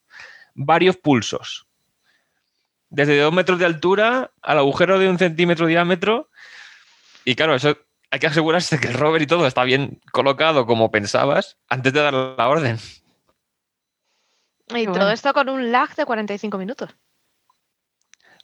varios 0.54 0.96
pulsos. 0.96 1.66
Desde 2.88 3.18
dos 3.20 3.34
metros 3.34 3.58
de 3.58 3.66
altura 3.66 4.30
al 4.40 4.56
agujero 4.56 4.98
de 4.98 5.10
un 5.10 5.18
centímetro 5.18 5.66
de 5.66 5.72
diámetro. 5.72 6.30
Y 7.26 7.34
claro, 7.34 7.54
eso 7.56 7.76
hay 8.14 8.20
que 8.20 8.28
asegurarse 8.28 8.76
de 8.76 8.80
que 8.80 8.86
el 8.86 8.94
rover 8.94 9.22
y 9.22 9.26
todo 9.26 9.44
está 9.44 9.64
bien 9.64 10.00
colocado 10.12 10.66
como 10.66 10.92
pensabas 10.92 11.58
antes 11.68 11.92
de 11.92 12.00
dar 12.00 12.14
la 12.14 12.48
orden. 12.48 12.78
Y 14.68 14.84
todo 14.84 14.94
bueno. 14.94 15.10
esto 15.10 15.34
con 15.34 15.48
un 15.48 15.72
lag 15.72 15.92
de 15.96 16.06
45 16.06 16.56
minutos. 16.56 16.94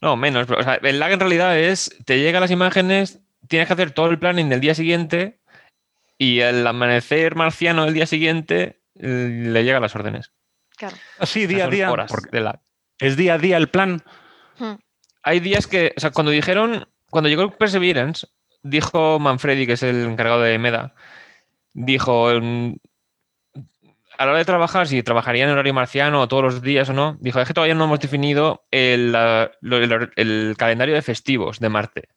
No, 0.00 0.16
menos. 0.16 0.48
pero, 0.48 0.58
o 0.58 0.64
sea, 0.64 0.74
el 0.74 0.98
lag 0.98 1.12
en 1.12 1.20
realidad 1.20 1.56
es, 1.56 1.96
te 2.04 2.18
llegan 2.18 2.40
las 2.40 2.50
imágenes, 2.50 3.20
tienes 3.46 3.68
que 3.68 3.74
hacer 3.74 3.92
todo 3.92 4.06
el 4.06 4.18
planning 4.18 4.48
del 4.48 4.58
día 4.58 4.74
siguiente 4.74 5.38
y 6.18 6.40
el 6.40 6.66
amanecer 6.66 7.36
marciano 7.36 7.84
del 7.84 7.94
día 7.94 8.06
siguiente 8.06 8.82
eh, 8.96 9.44
le 9.46 9.62
llegan 9.62 9.82
las 9.82 9.94
órdenes. 9.94 10.32
Claro. 10.76 10.96
Así, 11.20 11.46
día 11.46 11.66
a 11.66 11.68
día. 11.68 11.92
horas 11.92 12.12
de 12.32 12.40
lag. 12.40 12.58
es 12.98 13.16
día 13.16 13.34
a 13.34 13.38
día 13.38 13.56
el 13.56 13.68
plan. 13.68 14.02
Hmm. 14.58 14.74
Hay 15.22 15.38
días 15.38 15.68
que, 15.68 15.94
o 15.96 16.00
sea, 16.00 16.10
cuando 16.10 16.32
dijeron, 16.32 16.88
cuando 17.08 17.28
llegó 17.28 17.42
el 17.42 17.52
Perseverance, 17.52 18.26
dijo 18.62 19.18
Manfredi, 19.18 19.66
que 19.66 19.74
es 19.74 19.82
el 19.82 20.04
encargado 20.04 20.42
de 20.42 20.58
MEDA, 20.58 20.94
dijo, 21.72 22.30
mm, 22.40 22.74
a 24.18 24.24
la 24.26 24.30
hora 24.32 24.38
de 24.38 24.44
trabajar, 24.44 24.86
si 24.86 25.02
trabajaría 25.02 25.44
en 25.44 25.50
horario 25.50 25.72
marciano 25.72 26.28
todos 26.28 26.42
los 26.42 26.62
días 26.62 26.88
o 26.90 26.92
no, 26.92 27.16
dijo, 27.20 27.40
es 27.40 27.48
que 27.48 27.54
todavía 27.54 27.74
no 27.74 27.84
hemos 27.84 28.00
definido 28.00 28.64
el, 28.70 29.12
calendario 30.58 30.94
de 30.94 31.02
festivos 31.02 31.58
de 31.58 31.68
Marte. 31.70 32.08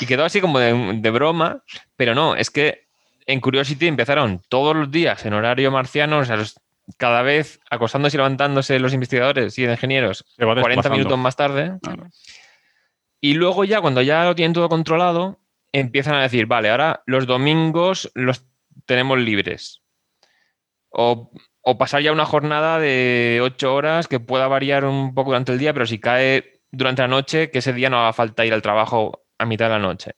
Y 0.00 0.06
quedó 0.06 0.24
así 0.24 0.40
como 0.40 0.58
de, 0.58 0.98
de 1.00 1.10
broma, 1.10 1.62
pero 1.96 2.14
no, 2.16 2.34
es 2.34 2.50
que 2.50 2.86
en 3.26 3.40
Curiosity 3.40 3.86
empezaron 3.86 4.42
todos 4.48 4.74
los 4.74 4.90
días 4.90 5.24
en 5.26 5.34
horario 5.34 5.70
marciano, 5.70 6.18
o 6.18 6.24
sea, 6.24 6.36
los- 6.36 6.60
cada 6.98 7.22
vez 7.22 7.60
acostándose 7.70 8.16
y 8.16 8.18
levantándose 8.18 8.78
los 8.78 8.94
investigadores 8.94 9.58
y 9.58 9.64
ingenieros 9.64 10.24
Se 10.36 10.44
va 10.44 10.54
40 10.54 10.68
desplazando. 10.68 10.96
minutos 10.98 11.18
más 11.18 11.34
tarde. 11.36 11.72
Claro. 11.82 12.06
Y 13.20 13.34
luego 13.34 13.64
ya 13.64 13.80
cuando 13.80 14.02
ya 14.02 14.24
lo 14.24 14.34
tienen 14.34 14.52
todo 14.52 14.68
controlado, 14.68 15.40
empiezan 15.72 16.14
a 16.14 16.22
decir, 16.22 16.46
vale, 16.46 16.70
ahora 16.70 17.02
los 17.06 17.26
domingos 17.26 18.10
los 18.14 18.44
tenemos 18.86 19.18
libres. 19.18 19.82
O, 20.90 21.30
o 21.60 21.78
pasar 21.78 22.02
ya 22.02 22.12
una 22.12 22.24
jornada 22.26 22.78
de 22.78 23.40
8 23.42 23.74
horas 23.74 24.08
que 24.08 24.20
pueda 24.20 24.48
variar 24.48 24.84
un 24.84 25.14
poco 25.14 25.30
durante 25.30 25.52
el 25.52 25.58
día, 25.58 25.72
pero 25.72 25.86
si 25.86 25.98
cae 25.98 26.60
durante 26.70 27.02
la 27.02 27.08
noche, 27.08 27.50
que 27.50 27.58
ese 27.58 27.72
día 27.72 27.90
no 27.90 27.98
haga 27.98 28.12
falta 28.12 28.46
ir 28.46 28.52
al 28.54 28.62
trabajo 28.62 29.24
a 29.38 29.46
mitad 29.46 29.66
de 29.66 29.72
la 29.72 29.78
noche. 29.78 30.12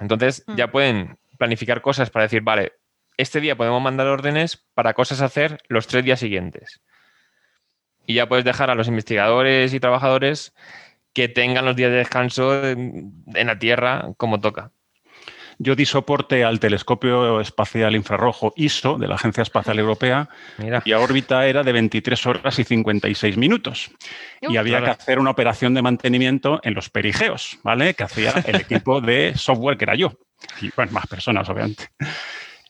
Entonces 0.00 0.44
Mm. 0.46 0.56
ya 0.56 0.70
pueden 0.70 1.18
planificar 1.38 1.82
cosas 1.82 2.10
para 2.10 2.24
decir, 2.24 2.42
vale, 2.42 2.72
este 3.16 3.40
día 3.40 3.56
podemos 3.56 3.82
mandar 3.82 4.06
órdenes 4.06 4.56
para 4.74 4.94
cosas 4.94 5.20
a 5.20 5.26
hacer 5.26 5.58
los 5.68 5.86
tres 5.86 6.04
días 6.04 6.20
siguientes. 6.20 6.80
Y 8.06 8.14
ya 8.14 8.28
puedes 8.28 8.44
dejar 8.44 8.70
a 8.70 8.74
los 8.74 8.88
investigadores 8.88 9.74
y 9.74 9.80
trabajadores 9.80 10.54
que 11.12 11.28
tengan 11.28 11.64
los 11.64 11.76
días 11.76 11.90
de 11.90 11.98
descanso 11.98 12.66
en, 12.66 13.12
en 13.34 13.46
la 13.46 13.58
Tierra 13.58 14.08
como 14.16 14.40
toca. 14.40 14.70
Yo 15.58 15.76
di 15.76 15.84
soporte 15.84 16.44
al 16.44 16.58
telescopio 16.58 17.38
espacial 17.40 17.94
infrarrojo 17.94 18.52
ISO 18.56 18.96
de 18.98 19.06
la 19.06 19.14
Agencia 19.16 19.42
Espacial 19.42 19.78
Europea 19.78 20.28
Mira, 20.58 20.82
y 20.84 20.92
a 20.92 20.98
órbita 20.98 21.46
era 21.46 21.62
de 21.62 21.72
23 21.72 22.26
horas 22.26 22.58
y 22.58 22.64
56 22.64 23.36
minutos. 23.36 23.90
Y 24.40 24.56
había 24.56 24.78
Claro. 24.78 24.84
que 24.86 25.02
hacer 25.02 25.18
una 25.18 25.30
operación 25.30 25.74
de 25.74 25.82
mantenimiento 25.82 26.58
en 26.64 26.74
los 26.74 26.88
perigeos, 26.88 27.58
¿vale? 27.62 27.94
Que 27.94 28.02
hacía 28.02 28.32
el 28.46 28.56
equipo 28.62 29.00
de 29.00 29.34
software 29.36 29.76
que 29.76 29.84
era 29.84 29.94
yo. 29.94 30.12
Y 30.60 30.70
bueno, 30.74 30.90
más 30.92 31.06
personas, 31.06 31.48
obviamente. 31.48 31.88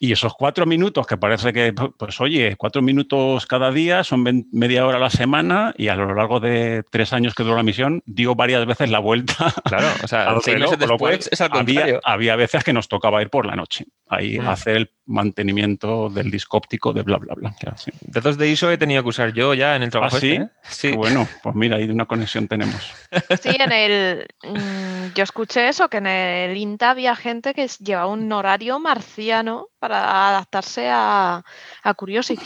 Y 0.03 0.11
esos 0.11 0.33
cuatro 0.33 0.65
minutos, 0.65 1.07
que 1.07 1.15
parece 1.15 1.53
que, 1.53 1.71
pues 1.71 2.19
oye, 2.19 2.57
cuatro 2.57 2.81
minutos 2.81 3.45
cada 3.45 3.71
día, 3.71 4.03
son 4.03 4.45
media 4.51 4.85
hora 4.85 4.97
a 4.97 4.99
la 4.99 5.09
semana 5.09 5.73
y 5.77 5.87
a 5.87 5.95
lo 5.95 6.13
largo 6.13 6.41
de 6.41 6.83
tres 6.91 7.13
años 7.13 7.33
que 7.33 7.43
duró 7.43 7.55
la 7.55 7.63
misión, 7.63 8.03
dio 8.05 8.35
varias 8.35 8.65
veces 8.65 8.89
la 8.89 8.99
vuelta 8.99 9.33
claro, 9.63 9.87
o 10.03 10.07
sea, 10.09 10.35
seis 10.41 10.59
meses 10.59 10.77
lo 10.81 10.97
cual 10.97 11.13
después 11.13 11.29
es 11.31 11.39
al 11.39 11.51
contrario. 11.51 11.81
había, 11.81 11.99
había 12.03 12.35
veces 12.35 12.65
que 12.65 12.73
nos 12.73 12.89
tocaba 12.89 13.21
ir 13.21 13.29
por 13.29 13.45
la 13.45 13.55
noche, 13.55 13.85
ahí 14.09 14.39
Mm. 14.39 14.47
a 14.47 14.51
hacer 14.51 14.75
el 14.75 14.91
mantenimiento 15.05 16.09
del 16.09 16.31
disco 16.31 16.57
óptico 16.57 16.93
de 16.93 17.01
bla, 17.01 17.17
bla, 17.17 17.35
bla. 17.35 17.55
Sí. 17.77 17.91
Datos 18.01 18.37
de 18.37 18.49
ISO 18.49 18.71
he 18.71 18.77
tenido 18.77 19.03
que 19.03 19.09
usar 19.09 19.33
yo 19.33 19.53
ya 19.53 19.75
en 19.75 19.83
el 19.83 19.89
trabajo. 19.89 20.17
¿Ah, 20.17 20.19
sí? 20.19 20.31
este, 20.31 20.43
¿eh? 20.43 20.49
Sí. 20.63 20.91
Bueno, 20.93 21.27
pues 21.41 21.55
mira, 21.55 21.77
ahí 21.77 21.89
una 21.89 22.05
conexión 22.05 22.47
tenemos. 22.47 22.93
Sí, 23.41 23.55
en 23.59 23.71
el. 23.71 24.27
mm, 24.43 25.13
yo 25.13 25.23
escuché 25.23 25.67
eso, 25.67 25.89
que 25.89 25.97
en 25.97 26.07
el 26.07 26.57
INTA 26.57 26.91
había 26.91 27.15
gente 27.15 27.53
que 27.53 27.67
llevaba 27.79 28.07
un 28.07 28.31
horario 28.31 28.79
marciano 28.79 29.67
para 29.79 30.29
adaptarse 30.29 30.89
a, 30.89 31.43
a 31.83 31.93
Curiosity. 31.93 32.45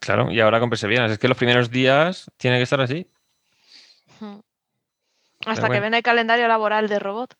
Claro, 0.00 0.32
y 0.32 0.40
ahora 0.40 0.58
con 0.58 0.68
Perseverance. 0.68 1.14
Es 1.14 1.18
que 1.18 1.28
los 1.28 1.36
primeros 1.36 1.70
días 1.70 2.30
tiene 2.36 2.56
que 2.56 2.64
estar 2.64 2.80
así. 2.80 3.08
Hasta 5.46 5.68
que 5.68 5.80
ven 5.80 5.94
el 5.94 6.02
calendario 6.02 6.48
laboral 6.48 6.88
de 6.88 6.98
robot. 6.98 7.36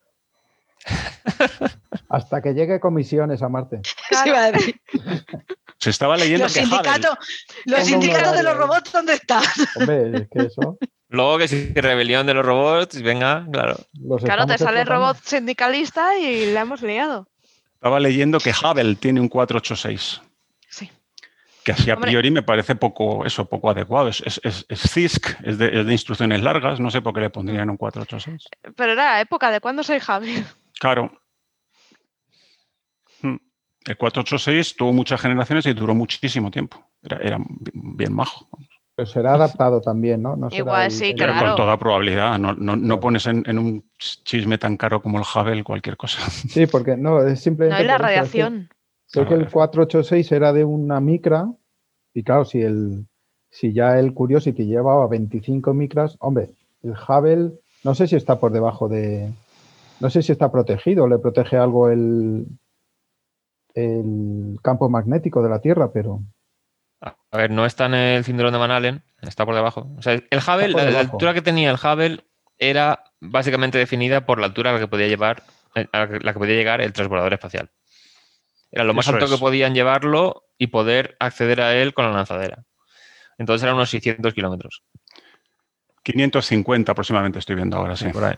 Hasta 2.08 2.42
que 2.42 2.54
llegue 2.54 2.80
comisiones 2.80 3.42
a 3.42 3.48
Marte. 3.48 3.80
Eso 4.22 4.28
iba 4.30 4.44
a 4.44 4.52
decir. 4.52 4.80
Se 5.78 5.90
estaba 5.90 6.16
leyendo 6.16 6.44
Los 6.44 6.54
que 6.54 6.60
Hubble- 6.60 6.68
sindicatos, 6.68 7.16
los 7.64 7.84
sindicatos 7.84 8.32
de 8.36 8.42
los 8.42 8.56
robots, 8.56 8.92
¿dónde 8.92 9.14
están? 9.14 9.42
Hombre, 9.76 10.10
es 10.22 10.28
que 10.30 10.38
eso. 10.46 10.78
Luego 11.08 11.38
que 11.38 11.48
si 11.48 11.72
rebelión 11.74 12.26
de 12.26 12.34
los 12.34 12.46
robots, 12.46 13.02
venga, 13.02 13.46
claro. 13.52 13.76
Los 14.00 14.22
Claro, 14.22 14.46
te 14.46 14.56
sale 14.58 14.80
el 14.82 14.86
robot 14.86 15.18
sindicalista 15.24 16.16
y 16.18 16.52
la 16.52 16.60
hemos 16.62 16.82
liado. 16.82 17.28
estaba 17.74 17.98
leyendo 18.00 18.38
que 18.38 18.50
Hubble 18.52 18.94
tiene 18.94 19.20
un 19.20 19.28
486. 19.28 20.20
Sí. 20.70 20.90
Que 21.64 21.72
así 21.72 21.90
a 21.90 21.94
Hombre. 21.94 22.10
priori 22.10 22.30
me 22.30 22.42
parece 22.42 22.76
poco, 22.76 23.26
eso, 23.26 23.44
poco 23.48 23.68
adecuado. 23.70 24.08
Es, 24.08 24.22
es, 24.24 24.40
es- 24.44 24.64
es 24.68 24.80
CISC, 24.80 25.36
es 25.44 25.58
de, 25.58 25.80
es 25.80 25.86
de 25.86 25.92
instrucciones 25.92 26.42
largas, 26.42 26.80
no 26.80 26.90
sé 26.90 27.02
por 27.02 27.12
qué 27.12 27.20
le 27.20 27.30
pondrían 27.30 27.68
un 27.68 27.76
486. 27.76 28.48
Pero 28.76 28.92
era 28.92 29.20
época 29.20 29.50
de 29.50 29.60
cuándo 29.60 29.82
soy 29.82 29.98
Javi. 29.98 30.42
Claro. 30.80 31.12
El 33.86 33.96
486 33.96 34.76
tuvo 34.76 34.92
muchas 34.92 35.20
generaciones 35.20 35.66
y 35.66 35.72
duró 35.72 35.94
muchísimo 35.94 36.50
tiempo. 36.50 36.78
Era, 37.02 37.16
era 37.18 37.38
bien 37.74 38.12
majo. 38.14 38.46
Pero 38.94 39.06
será 39.06 39.34
adaptado 39.34 39.80
también, 39.80 40.22
¿no? 40.22 40.36
No 40.36 40.50
será 40.50 40.58
Igual 40.58 40.84
el- 40.86 40.90
sí, 40.90 41.06
el- 41.10 41.16
Pero 41.16 41.32
Claro. 41.32 41.46
con 41.48 41.56
toda 41.56 41.76
probabilidad. 41.78 42.38
No, 42.38 42.54
no- 42.54 42.76
no 42.76 43.00
pones 43.00 43.26
en, 43.26 43.42
en 43.46 43.58
un 43.58 43.84
chisme 43.98 44.58
tan 44.58 44.76
caro 44.76 45.00
como 45.02 45.18
el 45.18 45.24
Hubble 45.24 45.64
cualquier 45.64 45.96
cosa. 45.96 46.20
Sí, 46.30 46.66
porque 46.66 46.96
no, 46.96 47.26
es 47.26 47.40
simplemente. 47.40 47.82
No 47.82 47.86
la 47.86 47.94
es 47.94 47.98
que- 47.98 48.02
radiación. 48.02 48.68
Sé 49.06 49.26
que 49.26 49.34
el 49.34 49.48
486 49.50 50.32
era 50.32 50.52
de 50.54 50.64
una 50.64 50.98
micra 51.00 51.46
y 52.14 52.22
claro, 52.22 52.44
si 52.44 52.62
el 52.62 53.06
si 53.50 53.74
ya 53.74 53.98
el 53.98 54.14
Curiosity 54.14 54.64
llevaba 54.64 55.06
25 55.08 55.74
micras, 55.74 56.16
hombre, 56.20 56.50
el 56.82 56.92
Hubble 56.92 57.52
no 57.84 57.94
sé 57.94 58.06
si 58.06 58.16
está 58.16 58.40
por 58.40 58.52
debajo 58.52 58.88
de 58.88 59.30
no 60.00 60.08
sé 60.08 60.22
si 60.22 60.32
está 60.32 60.50
protegido, 60.50 61.06
le 61.08 61.18
protege 61.18 61.58
algo 61.58 61.90
el 61.90 62.46
el 63.74 64.58
campo 64.62 64.88
magnético 64.88 65.42
de 65.42 65.50
la 65.50 65.60
Tierra, 65.60 65.92
pero 65.92 66.20
A 67.00 67.36
ver, 67.36 67.50
no 67.50 67.66
está 67.66 67.86
en 67.86 67.94
el 67.94 68.24
cinturón 68.24 68.52
de 68.52 68.58
Van 68.58 68.70
Allen, 68.70 69.02
está 69.22 69.44
por 69.44 69.54
debajo. 69.54 69.90
O 69.96 70.02
sea, 70.02 70.14
el 70.14 70.38
Hubble, 70.38 70.68
la, 70.68 71.00
altura 71.00 71.34
que 71.34 71.42
tenía 71.42 71.70
el 71.70 71.76
Hubble 71.76 72.24
era 72.58 73.04
básicamente 73.20 73.78
definida 73.78 74.26
por 74.26 74.38
la 74.38 74.46
altura 74.46 74.70
a 74.70 74.74
la 74.74 74.78
que 74.80 74.88
podía 74.88 75.08
llevar 75.08 75.42
a 75.74 76.06
la 76.06 76.32
que 76.32 76.38
podía 76.38 76.54
llegar 76.54 76.80
el 76.80 76.92
transbordador 76.92 77.32
espacial. 77.32 77.70
Era 78.70 78.84
lo 78.84 78.94
más 78.94 79.06
Eso 79.06 79.16
alto 79.16 79.28
que 79.28 79.38
podían 79.38 79.74
llevarlo 79.74 80.44
y 80.58 80.68
poder 80.68 81.16
acceder 81.18 81.60
a 81.60 81.74
él 81.74 81.94
con 81.94 82.04
la 82.06 82.12
lanzadera. 82.12 82.64
Entonces 83.38 83.62
eran 83.64 83.76
unos 83.76 83.90
600 83.90 84.32
kilómetros. 84.34 84.82
550 86.02 86.92
aproximadamente 86.92 87.38
estoy 87.38 87.56
viendo 87.56 87.76
ahora, 87.76 87.96
sí. 87.96 88.08
por 88.08 88.24
ahí. 88.24 88.36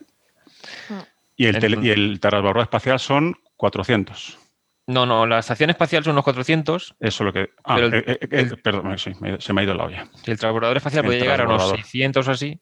Y 1.36 1.46
el, 1.46 1.58
tele- 1.58 1.84
y 1.84 1.90
el 1.90 2.20
transbordador 2.20 2.62
espacial 2.62 3.00
son 3.00 3.36
400. 3.56 4.38
No, 4.86 5.06
no, 5.06 5.26
la 5.26 5.38
estación 5.38 5.70
espacial 5.70 6.04
son 6.04 6.12
unos 6.12 6.24
400 6.24 6.94
Eso 7.00 7.24
es 7.24 7.26
lo 7.26 7.32
que... 7.32 7.50
Ah, 7.64 7.76
Pero 7.76 7.86
el- 7.86 7.94
eh, 7.94 8.04
eh, 8.06 8.18
eh, 8.20 8.28
el- 8.32 8.60
perdón, 8.60 8.98
sí, 8.98 9.12
me- 9.20 9.40
se 9.40 9.52
me 9.54 9.62
ha 9.62 9.64
ido 9.64 9.74
la 9.74 9.84
olla. 9.84 10.08
el 10.26 10.38
transbordador 10.38 10.76
espacial 10.76 11.04
El 11.04 11.08
podía 11.10 11.20
llegar 11.22 11.40
a 11.40 11.44
unos 11.44 11.56
transbordador. 11.56 11.84
600 11.86 12.28
o 12.28 12.30
así. 12.30 12.60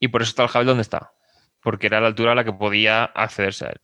Y 0.00 0.08
por 0.08 0.22
eso 0.22 0.30
está 0.30 0.42
el 0.44 0.50
Hubble 0.50 0.64
donde 0.64 0.82
está. 0.82 1.12
Porque 1.62 1.86
era 1.86 2.00
la 2.00 2.08
altura 2.08 2.32
a 2.32 2.34
la 2.34 2.42
que 2.44 2.52
podía 2.52 3.04
accederse 3.04 3.66
a 3.66 3.68
él. 3.68 3.80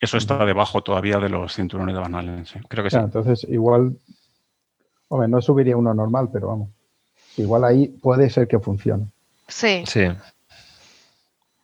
Eso 0.00 0.18
está 0.18 0.44
debajo 0.44 0.82
todavía 0.82 1.18
de 1.18 1.30
los 1.30 1.54
cinturones 1.54 1.94
de 1.94 2.00
Van 2.00 2.14
Allen, 2.14 2.44
sí. 2.46 2.60
Creo 2.68 2.84
que 2.84 2.90
sí. 2.90 2.96
Entonces, 2.98 3.44
igual, 3.48 3.96
hombre, 5.08 5.28
no 5.28 5.40
subiría 5.40 5.76
uno 5.78 5.94
normal, 5.94 6.28
pero 6.32 6.48
vamos. 6.48 6.68
Igual 7.38 7.64
ahí 7.64 7.88
puede 7.88 8.28
ser 8.28 8.46
que 8.46 8.58
funcione. 8.60 9.06
Sí, 9.48 9.82
Sí. 9.86 10.02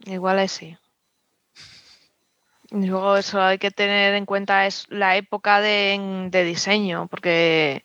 igual 0.07 0.39
es 0.39 0.53
sí. 0.53 0.77
Y 2.75 2.87
luego 2.87 3.17
eso 3.17 3.41
hay 3.41 3.59
que 3.59 3.71
tener 3.71 4.15
en 4.15 4.27
cuenta 4.27 4.67
es 4.67 4.87
la 4.91 5.17
época 5.17 5.61
de, 5.61 6.29
de 6.31 6.45
diseño, 6.45 7.07
porque 7.09 7.85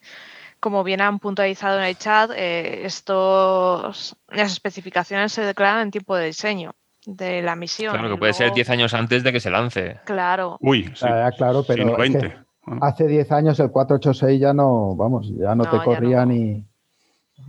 como 0.60 0.84
bien 0.84 0.99
han 1.02 1.19
puntualizado 1.19 1.78
en 1.78 1.86
el 1.86 1.97
chat, 1.97 2.32
eh, 2.36 2.82
estos, 2.86 4.15
las 4.30 4.52
especificaciones 4.52 5.32
se 5.32 5.43
declaran 5.43 5.84
en 5.84 5.91
tiempo 5.91 6.15
de 6.15 6.25
diseño 6.25 6.73
de 7.06 7.41
la 7.41 7.56
misión. 7.56 7.93
Claro, 7.93 8.10
que 8.10 8.17
puede 8.17 8.34
ser 8.34 8.47
luego- 8.47 8.56
10 8.56 8.69
años 8.71 8.93
antes 8.93 9.23
de 9.23 9.32
que 9.32 9.39
se 9.39 9.49
lance. 9.52 9.99
Claro, 10.06 10.58
Uy, 10.60 10.91
sí. 10.95 11.06
Ah, 11.08 11.32
claro, 11.38 11.63
pero 11.67 11.84
Sí, 11.84 11.89
no 11.89 12.04
es 12.04 12.12
que 12.12 12.17
20. 12.17 12.38
hace 12.82 13.08
10 13.08 13.32
años 13.32 13.60
el 13.60 13.71
486 13.71 14.39
ya 14.41 14.54
no, 14.54 14.95
vamos, 14.95 15.28
ya 15.30 15.56
no, 15.56 15.63
No, 15.65 15.69
te 15.71 15.78
corría 15.86 16.21
no. 16.25 16.34
ni, 16.34 16.39
ni 16.41 16.63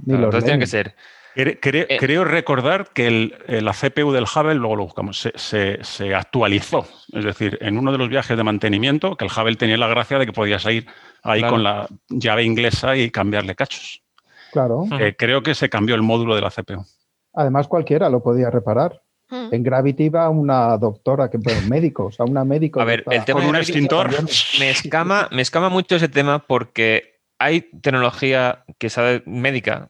Claro, 0.05 0.19
los 0.19 0.25
entonces 0.27 0.45
tiene 0.45 0.59
que 0.61 0.67
ser. 0.67 0.95
Eh. 1.37 1.59
creo 1.61 2.25
recordar 2.25 2.89
que 2.93 3.07
el- 3.07 3.35
eh, 3.47 3.61
la 3.61 3.73
CPU 3.73 4.11
del 4.13 4.25
Hubble, 4.25 4.55
luego 4.55 4.77
lo 4.77 4.85
buscamos, 4.85 5.19
se, 5.21 5.33
se- 5.37 5.79
se 5.83 6.15
actualizó. 6.15 6.87
Es 7.13 7.25
decir, 7.25 7.59
en 7.61 7.79
uno 7.79 7.93
de 7.93 7.99
los 7.99 8.09
viajes 8.09 8.37
de 8.37 8.43
mantenimiento, 8.43 9.17
que 9.17 9.25
el 9.25 9.31
Hubble 9.31 9.57
tenía 9.57 9.77
la 9.77 9.87
gracia 9.89 10.19
de 10.19 10.27
que 10.27 10.33
podías 10.33 10.65
ir 10.67 10.87
ahí 11.23 11.41
Claro. 11.41 11.55
con 11.55 11.63
la 11.63 11.87
llave 12.09 12.43
inglesa 12.45 12.97
y 12.97 13.11
cambiarle 13.11 13.55
cachos. 13.55 14.03
Claro. 14.53 14.85
Eh, 14.99 15.15
creo 15.17 15.43
que 15.43 15.55
se 15.55 15.69
cambió 15.69 15.95
el 15.95 16.03
módulo 16.03 16.35
de 16.35 16.41
la 16.41 16.51
CPU. 16.51 16.85
Además, 17.35 17.69
cualquiera 17.69 18.09
lo 18.11 18.23
podía 18.23 18.51
reparar. 18.51 19.01
En 19.53 19.63
Gravity 19.63 20.09
va 20.09 20.29
una 20.29 20.77
doctora, 20.77 21.31
que 21.31 21.39
bueno, 21.39 21.61
médico, 21.69 22.07
o 22.07 22.11
sea, 22.11 22.25
una 22.27 22.45
médico. 22.45 22.81
A 22.81 22.85
ver, 22.85 23.05
el 23.09 23.25
tema 23.25 23.39
Con 23.39 23.49
un 23.51 23.55
extintor. 23.55 24.11
Me 24.59 24.71
escama, 24.71 25.29
me 25.31 25.41
escama 25.43 25.69
mucho 25.69 25.95
ese 25.95 26.09
tema 26.09 26.41
porque 26.41 27.21
hay 27.39 27.61
tecnología 27.61 28.65
que 28.77 28.91
sabe 28.91 29.23
médica, 29.27 29.89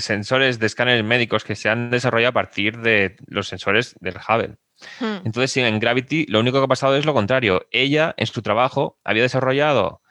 sensores 0.00 0.58
de 0.58 0.66
escáneres 0.66 1.04
médicos 1.04 1.44
que 1.44 1.56
se 1.56 1.68
han 1.68 1.90
desarrollado 1.90 2.30
a 2.30 2.32
partir 2.32 2.78
de 2.78 3.16
los 3.26 3.48
sensores 3.48 3.94
del 4.00 4.16
Hubble. 4.16 4.56
Mm. 5.00 5.26
Entonces, 5.26 5.56
en 5.56 5.78
Gravity 5.78 6.26
lo 6.26 6.40
único 6.40 6.58
que 6.58 6.64
ha 6.64 6.68
pasado 6.68 6.96
es 6.96 7.04
lo 7.04 7.14
contrario. 7.14 7.66
Ella, 7.70 8.14
en 8.16 8.26
su 8.26 8.42
trabajo, 8.42 8.98
había 9.04 9.22
desarrollado 9.22 10.02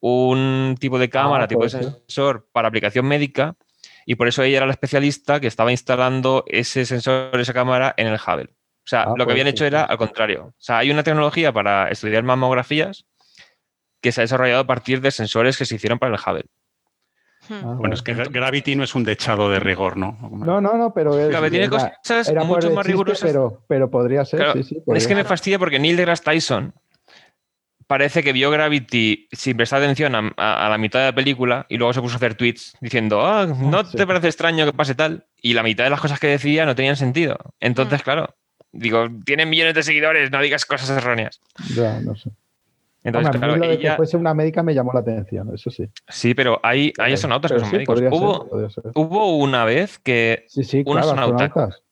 un 0.00 0.76
tipo 0.78 0.98
de 0.98 1.10
cámara, 1.10 1.48
tipo 1.48 1.64
de 1.64 1.70
sensor 1.70 2.48
para 2.52 2.68
aplicación 2.68 3.06
médica, 3.06 3.56
y 4.06 4.14
por 4.14 4.28
eso 4.28 4.42
ella 4.42 4.58
era 4.58 4.66
la 4.66 4.72
especialista 4.72 5.40
que 5.40 5.46
estaba 5.46 5.70
instalando 5.70 6.44
ese 6.46 6.86
sensor, 6.86 7.38
esa 7.38 7.52
cámara 7.52 7.94
en 7.96 8.06
el 8.06 8.14
Hubble. 8.14 8.50
O 8.50 8.88
sea, 8.88 9.02
Ah, 9.02 9.14
lo 9.16 9.26
que 9.26 9.32
habían 9.32 9.48
hecho 9.48 9.66
era 9.66 9.84
al 9.84 9.98
contrario. 9.98 10.46
O 10.46 10.54
sea, 10.56 10.78
hay 10.78 10.90
una 10.90 11.02
tecnología 11.02 11.52
para 11.52 11.90
estudiar 11.90 12.22
mamografías 12.22 13.04
que 14.00 14.12
se 14.12 14.20
ha 14.20 14.24
desarrollado 14.24 14.60
a 14.60 14.66
partir 14.66 15.02
de 15.02 15.10
sensores 15.10 15.58
que 15.58 15.66
se 15.66 15.74
hicieron 15.74 15.98
para 15.98 16.14
el 16.14 16.20
Hubble. 16.20 16.46
Mm. 17.48 17.54
Ah, 17.64 17.74
Bueno, 17.78 17.94
es 17.94 18.02
que 18.02 18.14
Gra- 18.16 18.30
Gravity 18.30 18.76
no 18.76 18.84
es 18.84 18.94
un 18.94 19.04
dechado 19.04 19.50
de 19.50 19.58
rigor, 19.60 19.96
¿no? 19.96 20.18
No, 20.30 20.60
no, 20.60 20.76
no, 20.76 20.92
pero 20.92 21.18
es, 21.18 21.28
Claro, 21.30 21.48
tiene 21.50 21.66
era, 21.66 21.70
cosas 22.00 22.28
era 22.28 22.44
mucho 22.44 22.70
más 22.72 22.86
rigurosas. 22.86 23.26
Pero, 23.28 23.62
pero 23.68 23.90
podría 23.90 24.24
ser, 24.24 24.40
Claro, 24.40 24.52
sí, 24.54 24.62
sí. 24.64 24.82
Es 24.94 25.06
que 25.06 25.14
me 25.14 25.24
fastidia 25.24 25.58
porque 25.58 25.78
Neil 25.78 25.96
deGrasse 25.96 26.22
Tyson 26.24 26.74
parece 27.86 28.22
que 28.22 28.32
vio 28.34 28.50
Gravity 28.50 29.28
sin 29.32 29.56
prestar 29.56 29.80
atención 29.82 30.14
a, 30.14 30.32
a- 30.36 30.66
a 30.66 30.68
la 30.68 30.76
mitad 30.78 30.98
de 31.00 31.06
la 31.06 31.14
película 31.14 31.64
y 31.70 31.78
luego 31.78 31.92
se 31.94 32.02
puso 32.02 32.14
a 32.14 32.16
hacer 32.16 32.34
tweets 32.34 32.76
diciendo, 32.80 33.24
ah, 33.26 33.46
¿no 33.46 33.84
Sí. 33.84 33.96
te 33.96 34.06
parece 34.06 34.26
extraño 34.28 34.66
que 34.66 34.72
pase 34.74 34.94
tal? 34.94 35.26
Y 35.40 35.54
la 35.54 35.62
mitad 35.62 35.84
de 35.84 35.90
las 35.90 36.00
cosas 36.00 36.20
que 36.20 36.26
decía 36.26 36.66
no 36.66 36.74
tenían 36.74 36.96
sentido. 36.96 37.38
Entonces, 37.60 38.00
Mm. 38.00 38.04
claro, 38.04 38.34
digo, 38.72 39.06
tienen 39.24 39.48
millones 39.48 39.72
de 39.74 39.82
seguidores, 39.82 40.30
no 40.30 40.40
digas 40.42 40.66
cosas 40.66 40.90
erróneas. 40.90 41.40
Ya, 41.74 41.98
no 42.00 42.14
sé. 42.14 42.30
Entonces, 43.04 43.26
Hombre, 43.28 43.38
claro, 43.38 43.56
lo 43.56 43.68
de 43.68 43.78
que 43.78 43.92
fuese 43.92 44.16
una 44.16 44.34
médica 44.34 44.62
me 44.62 44.74
llamó 44.74 44.92
la 44.92 45.00
atención, 45.00 45.54
eso 45.54 45.70
sí. 45.70 45.88
Sí, 46.08 46.34
pero 46.34 46.60
hay, 46.62 46.92
hay 46.98 47.12
astronautas 47.12 47.52
que 47.52 47.60
son 47.60 47.68
sí, 47.70 47.76
médicos. 47.76 47.98
ser, 47.98 48.12
Hubo, 48.12 48.68
ser. 48.70 48.84
hubo 48.94 49.36
una 49.36 49.64
vez 49.64 49.98
que 49.98 50.44
Sí, 50.48 50.64
sí, 50.64 50.78
un 50.78 50.94
claro, 50.96 51.00
astronauta. 51.10 51.44
astronautas. 51.44 51.82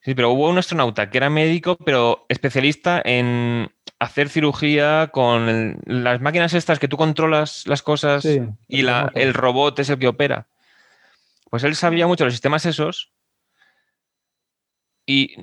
Sí, 0.00 0.14
pero 0.14 0.30
hubo 0.30 0.48
un 0.48 0.58
astronauta 0.58 1.10
que 1.10 1.18
era 1.18 1.28
médico, 1.28 1.76
pero 1.76 2.24
especialista 2.28 3.02
en 3.04 3.68
hacer 3.98 4.28
cirugía 4.28 5.08
con 5.12 5.48
el- 5.48 5.76
las 5.86 6.20
máquinas 6.20 6.54
estas 6.54 6.78
que 6.78 6.86
tú 6.88 6.96
controlas 6.96 7.66
las 7.66 7.82
cosas 7.82 8.24
y 8.68 8.82
la- 8.82 9.10
el 9.16 9.34
robot 9.34 9.78
es 9.80 9.90
el 9.90 9.98
que 9.98 10.06
opera. 10.08 10.46
Pues 11.50 11.64
él 11.64 11.74
sabía 11.74 12.06
mucho 12.06 12.22
de 12.24 12.26
los 12.26 12.34
sistemas 12.34 12.64
esos 12.64 13.12
y 15.04 15.34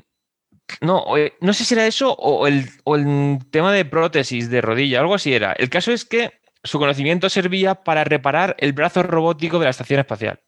no, 0.81 1.05
no 1.41 1.53
sé 1.53 1.65
si 1.65 1.73
era 1.73 1.85
eso 1.87 2.13
o 2.13 2.47
el, 2.47 2.69
o 2.83 2.95
el 2.95 3.39
tema 3.51 3.71
de 3.71 3.85
prótesis 3.85 4.49
de 4.49 4.61
rodilla, 4.61 4.99
algo 4.99 5.15
así 5.15 5.33
era. 5.33 5.53
El 5.53 5.69
caso 5.69 5.91
es 5.91 6.05
que 6.05 6.39
su 6.63 6.79
conocimiento 6.79 7.29
servía 7.29 7.75
para 7.75 8.03
reparar 8.03 8.55
el 8.59 8.73
brazo 8.73 9.03
robótico 9.03 9.59
de 9.59 9.65
la 9.65 9.69
estación 9.71 9.99
espacial. 9.99 10.39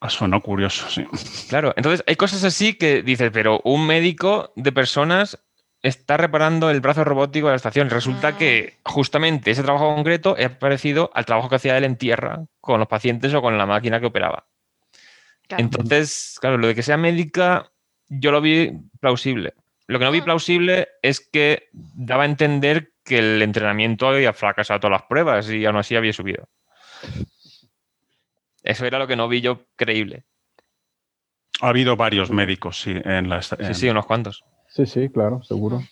Ah, 0.00 0.08
Sonó 0.08 0.40
curioso, 0.40 0.88
sí. 0.88 1.04
Claro, 1.48 1.74
entonces 1.76 2.02
hay 2.06 2.16
cosas 2.16 2.42
así 2.44 2.74
que 2.74 3.02
dices, 3.02 3.30
pero 3.32 3.60
un 3.64 3.86
médico 3.86 4.52
de 4.56 4.72
personas 4.72 5.38
está 5.82 6.16
reparando 6.16 6.70
el 6.70 6.80
brazo 6.80 7.04
robótico 7.04 7.46
de 7.46 7.52
la 7.52 7.56
estación. 7.56 7.90
Resulta 7.90 8.28
Ah. 8.28 8.38
que 8.38 8.78
justamente 8.84 9.50
ese 9.50 9.62
trabajo 9.62 9.94
concreto 9.94 10.36
es 10.36 10.50
parecido 10.50 11.10
al 11.14 11.26
trabajo 11.26 11.48
que 11.48 11.56
hacía 11.56 11.76
él 11.76 11.84
en 11.84 11.96
tierra 11.96 12.44
con 12.60 12.80
los 12.80 12.88
pacientes 12.88 13.32
o 13.34 13.42
con 13.42 13.56
la 13.58 13.66
máquina 13.66 14.00
que 14.00 14.06
operaba. 14.06 14.46
Claro. 15.46 15.62
Entonces, 15.64 16.36
claro, 16.40 16.58
lo 16.58 16.66
de 16.66 16.74
que 16.74 16.82
sea 16.82 16.96
médica, 16.96 17.70
yo 18.10 18.30
lo 18.32 18.40
vi 18.40 18.72
plausible. 19.00 19.54
Lo 19.86 19.98
que 19.98 20.04
no 20.04 20.10
vi 20.12 20.20
Mm. 20.20 20.24
plausible 20.24 20.88
es 21.02 21.20
que 21.20 21.68
daba 21.72 22.24
a 22.24 22.26
entender 22.26 22.92
que 23.04 23.18
el 23.18 23.40
entrenamiento 23.42 24.08
había 24.08 24.32
fracasado 24.32 24.78
todas 24.80 24.92
las 25.00 25.08
pruebas 25.08 25.48
y 25.50 25.64
aún 25.64 25.76
así 25.76 25.96
había 25.96 26.12
subido. 26.12 26.48
Eso 28.62 28.84
era 28.86 28.98
lo 28.98 29.06
que 29.06 29.16
no 29.16 29.26
vi 29.28 29.40
yo 29.40 29.66
creíble. 29.76 30.24
Ha 31.62 31.68
habido 31.68 31.96
varios 31.96 32.30
médicos, 32.30 32.80
sí, 32.80 32.92
en 33.04 33.28
la... 33.28 33.38
esta- 33.38 33.56
Sí, 33.56 33.64
en- 33.64 33.74
sí, 33.74 33.88
unos 33.88 34.06
cuantos. 34.06 34.44
Sí, 34.68 34.86
sí, 34.86 35.08
claro, 35.08 35.42
seguro. 35.42 35.82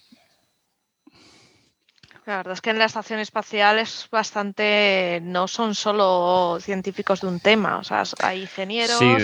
La 2.29 2.37
verdad 2.37 2.53
es 2.53 2.61
que 2.61 2.69
en 2.69 2.79
la 2.79 2.85
estación 2.85 3.21
espacial 3.21 3.79
es 3.79 4.07
bastante, 4.13 5.19
no 5.23 5.49
son 5.49 5.75
solo 5.75 6.59
científicos 6.61 7.23
de 7.23 7.27
un 7.27 7.41
tema, 7.41 7.79
o 7.79 7.85
sea, 7.85 8.03
hay 8.19 8.43
ingenieros, 8.43 8.99
Sí, 8.99 9.17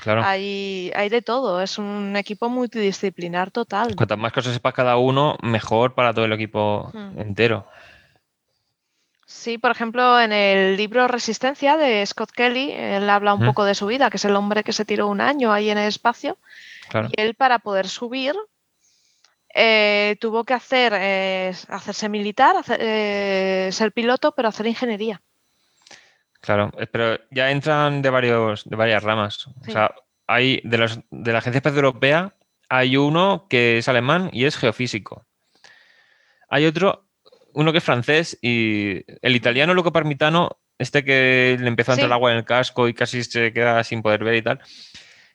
claro. 0.00 0.22
hay, 0.22 0.92
hay 0.94 1.08
de 1.08 1.22
todo, 1.22 1.60
es 1.60 1.76
un 1.78 2.14
equipo 2.16 2.48
multidisciplinar 2.48 3.50
total. 3.50 3.96
Cuantas 3.96 4.16
más 4.16 4.32
cosas 4.32 4.52
sepa 4.54 4.70
cada 4.70 4.96
uno, 4.96 5.36
mejor 5.42 5.96
para 5.96 6.14
todo 6.14 6.24
el 6.24 6.32
equipo 6.34 6.88
Hmm. 6.94 7.18
entero. 7.18 7.66
Sí, 9.26 9.58
por 9.58 9.72
ejemplo, 9.72 10.20
en 10.20 10.30
el 10.30 10.76
libro 10.76 11.08
Resistencia 11.08 11.76
de 11.76 12.06
Scott 12.06 12.30
Kelly, 12.30 12.70
él 12.70 13.10
habla 13.10 13.34
un 13.34 13.40
Ujú. 13.40 13.50
poco 13.50 13.64
de 13.64 13.74
su 13.74 13.86
vida, 13.86 14.08
que 14.08 14.18
es 14.18 14.24
el 14.24 14.36
hombre 14.36 14.62
que 14.62 14.72
se 14.72 14.84
tiró 14.84 15.08
un 15.08 15.20
año 15.20 15.52
ahí 15.52 15.68
en 15.68 15.78
el 15.78 15.88
espacio, 15.88 16.38
Claro. 16.88 17.08
y 17.10 17.20
él 17.20 17.34
para 17.34 17.58
poder 17.58 17.88
subir 17.88 18.36
eh, 19.54 20.16
tuvo 20.20 20.44
que 20.44 20.54
hacer 20.54 20.92
eh, 20.96 21.52
hacerse 21.68 22.08
militar, 22.08 22.56
hacer- 22.56 22.80
eh, 22.80 23.68
ser 23.72 23.92
piloto, 23.92 24.32
pero 24.34 24.48
hacer 24.48 24.66
ingeniería. 24.66 25.20
Claro, 26.40 26.72
pero 26.90 27.18
ya 27.30 27.50
entran 27.50 28.02
de 28.02 28.10
varios, 28.10 28.64
de 28.68 28.74
varias 28.76 29.02
ramas. 29.02 29.46
O 29.46 29.64
sea, 29.70 29.94
hay 30.26 30.60
de, 30.64 30.78
los, 30.78 30.98
de 31.10 31.32
la 31.32 31.38
Agencia 31.38 31.58
Espacial 31.58 31.84
Europea 31.84 32.34
hay 32.68 32.96
uno 32.96 33.46
que 33.50 33.78
es 33.78 33.88
alemán 33.88 34.30
y 34.32 34.46
es 34.46 34.56
geofísico. 34.56 35.26
Hay 36.48 36.64
otro, 36.66 37.06
uno 37.52 37.70
que 37.70 37.78
es 37.78 37.84
francés 37.84 38.38
y 38.40 39.04
el 39.20 39.36
italiano 39.36 39.74
Luca 39.74 39.90
Parmitano, 39.90 40.58
este 40.78 41.04
que 41.04 41.56
le 41.60 41.68
empezó 41.68 41.92
a 41.92 41.94
entrar 41.94 42.08
Sí. 42.08 42.14
agua 42.14 42.32
en 42.32 42.38
el 42.38 42.44
casco 42.44 42.88
y 42.88 42.94
casi 42.94 43.22
se 43.24 43.52
queda 43.52 43.84
sin 43.84 44.00
poder 44.02 44.24
ver 44.24 44.34
y 44.36 44.42
tal, 44.42 44.60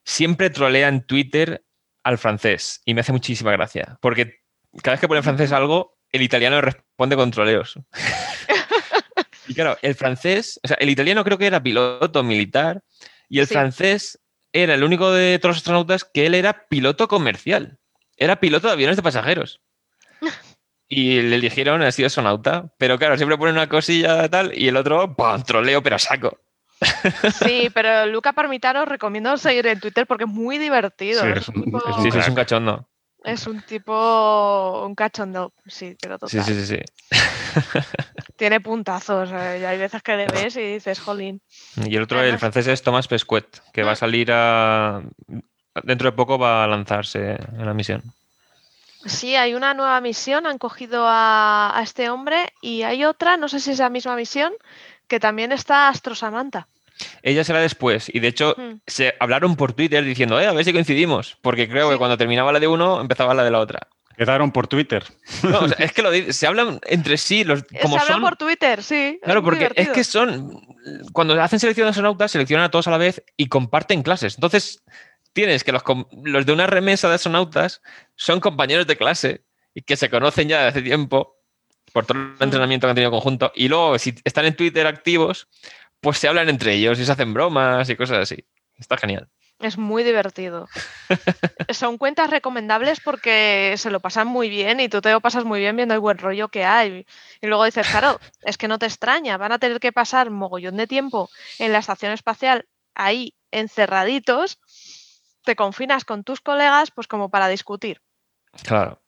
siempre 0.04 0.50
trolea 0.50 0.88
en 0.88 1.06
Twitter 1.06 1.64
al 2.08 2.18
francés 2.18 2.82
y 2.86 2.94
me 2.94 3.02
hace 3.02 3.12
muchísima 3.12 3.52
gracia, 3.52 3.98
porque 4.02 4.42
cada 4.82 4.94
vez 4.94 5.02
que 5.02 5.08
pone 5.08 5.20
en 5.20 5.24
francés 5.24 5.52
algo, 5.52 5.98
el 6.12 6.22
italiano 6.22 6.62
responde 6.62 7.16
con 7.16 7.32
troleos. 7.32 7.78
Y 9.50 9.54
claro, 9.54 9.78
el 9.82 9.96
francés, 9.96 10.60
o 10.62 10.68
sea, 10.68 10.76
el 10.80 10.90
italiano 10.90 11.24
creo 11.24 11.38
que 11.38 11.48
era 11.48 11.64
piloto 11.64 12.22
militar 12.22 12.84
y 13.30 13.40
el 13.40 13.48
Sí. 13.48 13.54
francés 13.54 14.20
era 14.52 14.74
el 14.74 14.84
único 14.84 15.10
de 15.12 15.40
todos 15.40 15.52
los 15.52 15.58
astronautas 15.58 16.04
que 16.04 16.26
él 16.26 16.36
era 16.36 16.68
piloto 16.68 17.08
comercial. 17.08 17.78
era 18.18 18.42
piloto 18.42 18.68
de 18.68 18.74
aviones 18.74 18.96
de 18.98 19.04
pasajeros. 19.04 19.62
Y 20.90 21.22
le 21.22 21.36
eligieron, 21.36 21.82
ha 21.82 21.92
sido 21.92 22.10
sonauta. 22.10 22.74
Pero 22.78 22.98
claro, 22.98 23.18
siempre 23.18 23.38
pone 23.38 23.52
una 23.52 23.68
cosilla 23.68 24.30
tal 24.30 24.58
y 24.58 24.70
el 24.70 24.78
otro, 24.78 25.16
¡pum! 25.16 25.44
troleo, 25.44 25.84
pero 25.84 26.00
saco. 26.00 26.40
Sí, 27.34 27.70
pero 27.74 28.06
Luca 28.06 28.34
Parmitano 28.34 28.86
recomiendo 28.86 29.36
seguir 29.38 29.68
en 29.68 29.80
Twitter 29.80 30.06
porque 30.08 30.26
es 30.26 30.30
muy 30.30 30.58
divertido. 30.58 31.22
Sí, 31.24 31.28
es, 31.30 31.38
es 31.38 31.50
un 31.50 31.58
un- 31.58 31.64
tipo, 31.66 31.78
es 31.80 31.98
un 31.98 32.04
Sí, 32.04 32.12
sí, 32.12 32.18
es 32.20 32.28
un 32.28 32.36
cachondo. 32.36 32.88
es 33.24 33.48
un 33.48 33.62
tipo, 33.62 34.84
un 34.86 34.96
cachondo, 34.96 35.54
sí, 35.66 35.96
pero 36.02 36.18
Sí, 36.28 36.38
total. 36.38 36.44
sí, 36.46 36.66
sí, 36.66 36.78
sí. 36.78 36.80
Tiene 38.36 38.62
puntazos, 38.62 39.32
eh, 39.34 39.60
y 39.62 39.66
hay 39.66 39.78
veces 39.80 40.04
que 40.04 40.16
le 40.16 40.28
ves 40.28 40.56
y 40.58 40.74
dices, 40.74 41.00
jolín. 41.00 41.42
Y 41.78 41.96
el 41.96 42.04
otro, 42.04 42.22
el 42.22 42.38
francés, 42.38 42.68
es 42.68 42.84
Thomas 42.84 43.08
Pesquet, 43.08 43.62
que 43.74 43.84
va 43.84 43.94
a 43.94 43.96
salir 43.96 44.30
a. 44.32 45.02
Dentro 45.84 46.10
de 46.12 46.16
poco 46.16 46.38
va 46.38 46.64
a 46.64 46.68
lanzarse 46.68 47.32
en 47.32 47.66
la 47.66 47.74
misión. 47.74 48.04
Sí, 49.06 49.36
hay 49.36 49.54
una 49.54 49.74
nueva 49.74 50.02
misión, 50.02 50.46
han 50.48 50.58
cogido 50.58 51.06
a, 51.08 51.72
a 51.78 51.82
este 51.84 52.10
hombre 52.10 52.52
y 52.62 52.82
hay 52.84 53.06
otra, 53.06 53.38
no 53.38 53.48
sé 53.48 53.60
si 53.60 53.72
es 53.72 53.80
la 53.80 53.90
misma 53.90 54.16
misión, 54.16 54.54
que 55.08 55.20
también 55.20 55.52
está 55.52 55.90
Astro 55.90 56.16
Samantha. 56.16 56.68
Ella 57.22 57.44
será 57.44 57.60
después, 57.60 58.10
y 58.12 58.20
de 58.20 58.28
hecho 58.28 58.56
se 58.88 59.14
hablaron 59.20 59.56
por 59.56 59.74
Twitter 59.74 60.04
diciendo, 60.04 60.40
eh, 60.42 60.48
a 60.48 60.52
ver 60.54 60.66
si 60.66 60.74
coincidimos, 60.74 61.38
porque 61.42 61.70
creo 61.70 61.88
Sí. 61.88 61.94
que 61.94 61.98
cuando 62.00 62.18
terminaba 62.18 62.52
la 62.52 62.60
de 62.60 62.68
uno, 62.68 63.00
empezaba 63.00 63.34
la 63.36 63.44
de 63.44 63.52
la 63.52 63.60
otra. 63.60 63.88
Quedaron 64.18 64.52
por 64.52 64.68
Twitter. 64.68 65.04
No, 65.44 65.60
o 65.60 65.68
sea, 65.68 65.78
es 65.86 65.92
que 65.94 66.02
lo 66.02 66.10
se 66.34 66.48
hablan 66.48 66.80
entre 66.88 67.18
sí, 67.18 67.44
los, 67.44 67.64
como 67.84 67.98
Se 67.98 68.02
habla 68.02 68.14
son. 68.16 68.22
por 68.24 68.36
Twitter, 68.36 68.82
sí. 68.82 69.20
Claro, 69.22 69.44
porque 69.44 69.70
es 69.76 69.90
que 69.90 70.04
son. 70.04 70.60
Cuando 71.14 71.40
hacen 71.40 71.60
selección 71.60 71.86
de 71.86 71.90
astronautas, 71.90 72.32
seleccionan 72.32 72.66
a 72.66 72.72
todos 72.72 72.88
a 72.88 72.92
la 72.92 72.98
vez 72.98 73.24
y 73.38 73.48
comparten 73.48 74.02
clases. 74.02 74.34
Entonces, 74.34 74.82
tienes 75.34 75.64
que 75.64 75.72
los, 75.72 75.84
los 76.24 76.48
de 76.48 76.52
una 76.52 76.66
remesa 76.66 77.08
de 77.10 77.14
astronautas 77.16 77.84
son 78.16 78.40
compañeros 78.40 78.88
de 78.88 78.98
clase 78.98 79.44
y 79.76 79.84
que 79.84 79.96
se 79.98 80.10
conocen 80.10 80.50
ya 80.50 80.64
de 80.64 80.68
hace 80.70 80.82
tiempo 80.82 81.37
por 81.94 82.06
todo 82.06 82.18
el 82.18 82.24
Mm. 82.26 82.44
entrenamiento 82.44 82.88
que 82.88 82.90
han 82.92 82.96
tenido 82.96 83.12
conjunto. 83.12 83.52
Y 83.56 83.68
luego, 83.68 83.98
si 84.00 84.16
están 84.24 84.46
en 84.46 84.56
Twitter 84.56 84.86
activos, 84.88 85.48
pues 86.02 86.18
se 86.18 86.28
hablan 86.28 86.50
entre 86.50 86.74
ellos 86.74 87.00
y 87.00 87.06
se 87.06 87.12
hacen 87.12 87.34
bromas 87.34 87.90
y 87.90 87.96
cosas 87.96 88.20
así. 88.20 88.46
Está 88.78 88.98
genial. 88.98 89.30
Es 89.60 89.80
muy 89.80 90.04
divertido. 90.04 90.68
Son 91.70 91.98
cuentas 91.98 92.30
recomendables 92.30 93.00
porque 93.00 93.74
se 93.78 93.90
lo 93.90 94.00
pasan 94.00 94.28
muy 94.28 94.50
bien 94.50 94.80
y 94.80 94.88
tú 94.88 95.02
te 95.02 95.12
lo 95.12 95.20
pasas 95.20 95.46
muy 95.46 95.60
bien 95.60 95.76
viendo 95.76 95.96
el 95.96 96.00
buen 96.00 96.20
rollo 96.20 96.50
que 96.50 96.64
hay. 96.64 97.08
Y 97.42 97.48
luego 97.48 97.66
dices, 97.66 97.88
claro, 97.88 98.20
es 98.44 98.56
que 98.58 98.68
no 98.68 98.78
te 98.78 98.86
extraña, 98.86 99.38
van 99.38 99.52
a 99.52 99.58
tener 99.58 99.80
que 99.80 99.92
pasar 99.92 100.30
mogollón 100.30 100.78
de 100.78 100.86
tiempo 100.86 101.32
en 101.58 101.72
la 101.74 101.80
estación 101.80 102.12
espacial 102.12 102.68
ahí 102.94 103.34
encerraditos. 103.50 104.60
Te 105.44 105.56
confinas 105.56 106.06
con 106.06 106.24
tus 106.24 106.40
colegas, 106.40 106.92
pues 106.92 107.08
como 107.08 107.30
para 107.30 107.48
discutir. 107.48 108.00
Claro. 108.64 109.02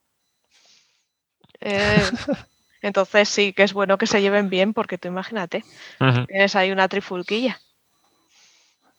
Eh, 1.60 2.02
entonces 2.82 3.30
sí 3.30 3.54
que 3.54 3.64
es 3.64 3.74
bueno 3.74 3.98
que 3.98 4.08
se 4.08 4.22
lleven 4.22 4.50
bien 4.50 4.74
porque 4.74 4.98
tú 4.98 5.08
imagínate, 5.08 5.64
tienes 6.28 6.56
ahí 6.56 6.72
una 6.72 6.88
trifulquilla. 6.88 7.60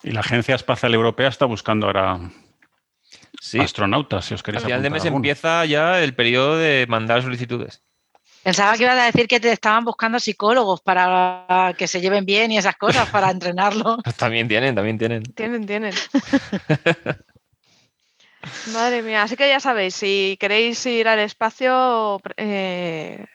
Y 0.02 0.12
la 0.12 0.20
Agencia 0.20 0.54
Espacial 0.54 0.94
Europea 0.94 1.28
está 1.28 1.44
buscando 1.44 1.86
ahora 1.86 2.18
Sí. 3.40 3.58
astronautas, 3.58 4.24
si 4.24 4.34
os 4.34 4.40
Al 4.40 4.44
queréis 4.44 4.64
final 4.64 4.82
de 4.82 4.90
mes 4.90 5.02
alguno. 5.04 5.16
empieza 5.18 5.64
ya 5.64 6.02
el 6.02 6.14
periodo 6.14 6.56
de 6.58 6.86
mandar 6.88 7.22
solicitudes. 7.22 7.82
Pensaba 8.42 8.74
que 8.76 8.84
ibas 8.84 8.98
a 8.98 9.04
decir 9.04 9.28
que 9.28 9.38
te 9.40 9.52
estaban 9.52 9.84
buscando 9.84 10.18
psicólogos 10.18 10.80
para 10.80 11.74
que 11.76 11.86
se 11.86 12.00
lleven 12.00 12.24
bien 12.24 12.50
y 12.52 12.58
esas 12.58 12.76
cosas, 12.76 13.08
para 13.10 13.30
entrenarlo. 13.30 13.98
También 14.16 14.48
tienen, 14.48 14.74
también 14.74 14.96
tienen. 14.98 15.22
Tienen, 15.34 15.66
tienen. 15.66 15.94
Madre 18.72 19.02
mía, 19.02 19.22
así 19.22 19.36
que 19.36 19.48
ya 19.48 19.60
sabéis, 19.60 19.94
si 19.94 20.36
queréis 20.40 20.84
ir 20.86 21.08
al 21.08 21.18
espacio, 21.18 22.20
eh, 22.38 23.26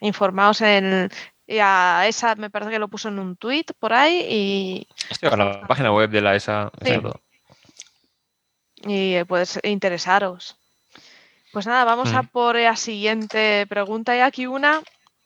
informaos 0.00 0.60
en... 0.60 1.10
Y 1.46 1.58
a 1.60 2.06
esa 2.08 2.34
me 2.36 2.48
parece 2.48 2.70
que 2.70 2.78
lo 2.78 2.88
puso 2.88 3.08
en 3.08 3.18
un 3.18 3.36
tweet 3.36 3.66
por 3.78 3.92
ahí 3.92 4.26
y, 4.30 4.88
Estoy 5.10 5.28
con 5.28 5.38
la 5.40 5.60
página 5.66 5.92
web 5.92 6.08
de 6.08 6.22
la 6.22 6.34
ESA. 6.34 6.70
Sí. 6.82 6.94
y 8.86 9.14
eh, 9.14 9.24
puedes 9.24 9.58
interesaros. 9.62 10.56
Pues 11.52 11.66
nada, 11.66 11.84
vamos 11.84 12.12
a 12.12 12.22
Mm. 12.22 12.26
por 12.28 12.56
la 12.56 12.76
siguiente 12.76 13.66
pregunta. 13.68 14.12
Hay 14.12 14.20
aquí 14.20 14.46
una 14.46 14.80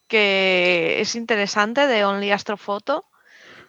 que 0.09 1.01
es 1.01 1.15
interesante 1.15 1.87
de 1.87 2.05
Only 2.05 2.31
Astrofoto, 2.33 3.05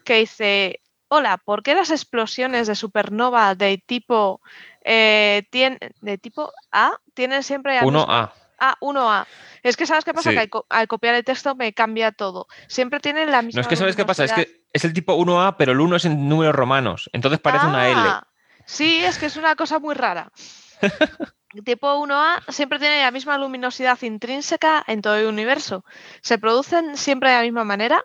que 0.04 0.16
dice, 0.16 0.82
hola, 1.08 1.38
¿por 1.38 1.64
qué 1.64 1.76
las 1.76 1.92
explosiones 1.92 2.68
de 2.68 2.76
supernova 2.76 3.56
de 3.56 3.78
tipo, 3.78 4.42
eh, 4.84 5.44
tien- 5.52 5.78
de 6.02 6.18
tipo 6.18 6.52
A 6.72 6.94
tienen 7.14 7.44
siempre 7.44 7.76
la 7.76 7.86
Uno 7.86 8.00
misma- 8.00 8.24
A. 8.24 8.34
Ah, 8.60 8.78
1A. 8.82 9.26
Es 9.64 9.76
que 9.78 9.86
sabes 9.86 10.06
qué 10.06 10.14
pasa, 10.14 10.30
Sí. 10.30 10.36
que 10.36 10.42
al, 10.42 10.50
co- 10.50 10.66
al 10.70 10.88
copiar 10.88 11.16
el 11.16 11.24
texto 11.24 11.56
me 11.56 11.74
cambia 11.74 12.12
todo. 12.12 12.48
Siempre 12.68 13.00
tienen 13.00 13.32
la 13.32 13.42
misma. 13.42 13.60
No 13.60 13.62
es 13.62 13.68
que 13.68 13.76
sabes 13.76 13.96
qué 13.96 14.06
pasa, 14.06 14.24
es 14.26 14.34
que 14.34 14.64
es 14.72 14.86
el 14.86 14.94
tipo 14.94 15.16
1A, 15.18 15.56
pero 15.58 15.72
el 15.72 15.80
1 15.82 15.96
es 15.96 16.06
en 16.06 16.28
números 16.30 16.56
romanos. 16.56 17.10
Entonces 17.14 17.40
parece 17.40 17.66
una 17.66 17.88
L. 17.90 18.00
Ah, 18.00 18.28
Sí, 18.66 19.04
es 19.04 19.18
que 19.18 19.26
es 19.26 19.36
una 19.38 19.56
cosa 19.56 19.80
muy 19.80 19.96
rara. 19.96 20.32
Tipo 21.66 21.96
1A 22.06 22.44
siempre 22.52 22.78
tiene 22.78 23.02
la 23.02 23.10
misma 23.10 23.36
luminosidad 23.40 24.00
intrínseca 24.04 24.84
en 24.86 25.02
todo 25.02 25.16
el 25.18 25.26
universo. 25.26 25.84
¿Se 26.22 26.38
producen 26.38 26.96
siempre 26.96 27.32
de 27.32 27.36
la 27.38 27.42
misma 27.42 27.64
manera? 27.64 28.04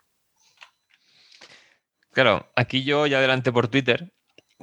Claro, 2.12 2.50
aquí 2.57 2.84
yo 2.84 3.07
ya 3.07 3.18
adelante 3.18 3.52
por 3.52 3.68
Twitter, 3.68 4.12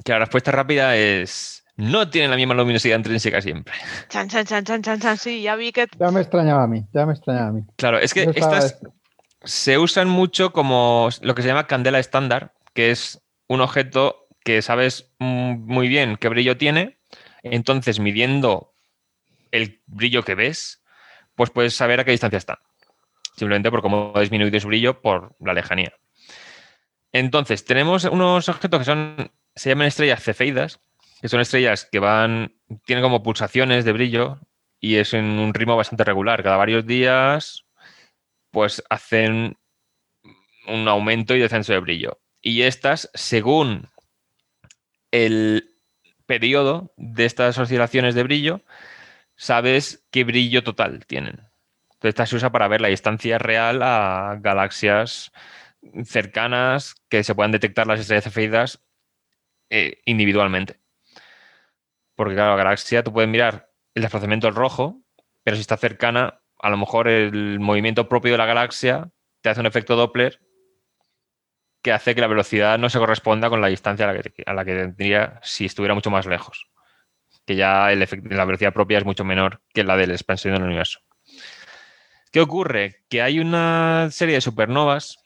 que 0.04 0.12
la 0.12 0.18
respuesta 0.20 0.50
rápida 0.50 0.96
es 0.96 1.61
no 1.76 2.08
tienen 2.10 2.30
la 2.30 2.36
misma 2.36 2.54
luminosidad 2.54 2.96
intrínseca 2.96 3.40
siempre. 3.40 3.74
Chan, 4.08 4.28
chan, 4.28 4.44
chan, 4.44 4.64
chan, 4.64 4.82
chan, 4.82 5.00
chan. 5.00 5.18
Sí, 5.18 5.42
ya 5.42 5.56
vi 5.56 5.72
que. 5.72 5.86
Ya 5.98 6.10
me 6.10 6.20
extrañaba 6.20 6.64
a 6.64 6.66
mí, 6.66 6.84
ya 6.92 7.06
me 7.06 7.12
extrañaba 7.12 7.48
a 7.48 7.52
mí. 7.52 7.62
Claro, 7.76 7.98
es 7.98 8.14
que 8.14 8.30
estas 8.34 8.78
se 9.44 9.78
usan 9.78 10.08
mucho 10.08 10.52
como 10.52 11.08
lo 11.20 11.34
que 11.34 11.42
se 11.42 11.48
llama 11.48 11.66
candela 11.66 11.98
estándar, 11.98 12.52
que 12.74 12.90
es 12.90 13.20
un 13.48 13.60
objeto 13.60 14.28
que 14.44 14.62
sabes 14.62 15.12
mm, 15.18 15.54
muy 15.66 15.88
bien 15.88 16.16
qué 16.16 16.28
brillo 16.28 16.56
tiene, 16.56 16.98
entonces 17.42 18.00
midiendo 18.00 18.72
el 19.50 19.82
brillo 19.86 20.24
que 20.24 20.34
ves, 20.34 20.82
pues 21.34 21.50
puedes 21.50 21.74
saber 21.74 22.00
a 22.00 22.04
qué 22.04 22.10
distancia 22.12 22.38
está. 22.38 22.60
Simplemente 23.36 23.70
por 23.70 23.82
cómo 23.82 24.12
ha 24.14 24.20
disminuido 24.20 24.58
su 24.60 24.68
brillo 24.68 25.00
por 25.00 25.34
la 25.40 25.54
lejanía. 25.54 25.92
Entonces, 27.12 27.64
tenemos 27.64 28.04
unos 28.04 28.48
objetos 28.48 28.80
que 28.80 28.84
son, 28.84 29.32
se 29.54 29.68
llaman 29.70 29.86
estrellas 29.86 30.22
cefeidas, 30.22 30.80
que 31.22 31.28
son 31.28 31.40
estrellas 31.40 31.88
que 31.90 32.00
van, 32.00 32.52
tienen 32.84 33.04
como 33.04 33.22
pulsaciones 33.22 33.84
de 33.84 33.92
brillo 33.92 34.40
y 34.80 34.96
es 34.96 35.14
en 35.14 35.24
un 35.24 35.54
ritmo 35.54 35.76
bastante 35.76 36.02
regular. 36.02 36.42
Cada 36.42 36.56
varios 36.56 36.84
días, 36.84 37.64
pues 38.50 38.82
hacen 38.90 39.56
un 40.66 40.88
aumento 40.88 41.36
y 41.36 41.38
descenso 41.38 41.72
de 41.72 41.78
brillo. 41.78 42.20
Y 42.40 42.62
estas, 42.62 43.08
según 43.14 43.88
el 45.12 45.76
periodo 46.26 46.92
de 46.96 47.24
estas 47.24 47.56
oscilaciones 47.56 48.16
de 48.16 48.24
brillo, 48.24 48.62
sabes 49.36 50.04
qué 50.10 50.24
brillo 50.24 50.64
total 50.64 51.06
tienen. 51.06 51.38
Entonces, 51.94 52.08
esta 52.08 52.26
se 52.26 52.34
usa 52.34 52.50
para 52.50 52.66
ver 52.66 52.80
la 52.80 52.88
distancia 52.88 53.38
real 53.38 53.80
a 53.82 54.38
galaxias 54.40 55.30
cercanas 56.04 56.96
que 57.08 57.22
se 57.22 57.36
puedan 57.36 57.52
detectar 57.52 57.86
las 57.86 58.00
estrellas 58.00 58.24
cefeidas 58.24 58.82
eh, 59.70 60.00
individualmente. 60.04 60.81
Porque, 62.22 62.36
claro, 62.36 62.52
la 62.52 62.62
galaxia 62.62 63.02
tú 63.02 63.12
puedes 63.12 63.28
mirar 63.28 63.68
el 63.96 64.02
desplazamiento 64.02 64.46
del 64.46 64.54
rojo, 64.54 65.02
pero 65.42 65.56
si 65.56 65.60
está 65.60 65.76
cercana, 65.76 66.40
a 66.60 66.70
lo 66.70 66.76
mejor 66.76 67.08
el 67.08 67.58
movimiento 67.58 68.08
propio 68.08 68.30
de 68.30 68.38
la 68.38 68.46
galaxia 68.46 69.10
te 69.40 69.48
hace 69.48 69.58
un 69.58 69.66
efecto 69.66 69.96
Doppler 69.96 70.38
que 71.82 71.90
hace 71.90 72.14
que 72.14 72.20
la 72.20 72.28
velocidad 72.28 72.78
no 72.78 72.88
se 72.90 73.00
corresponda 73.00 73.50
con 73.50 73.60
la 73.60 73.66
distancia 73.66 74.08
a 74.08 74.12
la 74.12 74.22
que, 74.22 74.44
a 74.46 74.54
la 74.54 74.64
que 74.64 74.72
tendría 74.72 75.40
si 75.42 75.64
estuviera 75.64 75.94
mucho 75.94 76.12
más 76.12 76.26
lejos. 76.26 76.68
Que 77.44 77.56
ya 77.56 77.90
el 77.90 78.00
efecto, 78.02 78.28
la 78.32 78.44
velocidad 78.44 78.72
propia 78.72 78.98
es 78.98 79.04
mucho 79.04 79.24
menor 79.24 79.60
que 79.74 79.82
la 79.82 79.96
de 79.96 80.06
la 80.06 80.12
expansión 80.12 80.54
del 80.54 80.62
universo. 80.62 81.00
¿Qué 82.30 82.40
ocurre? 82.40 83.02
Que 83.08 83.20
hay 83.20 83.40
una 83.40 84.12
serie 84.12 84.36
de 84.36 84.40
supernovas, 84.40 85.18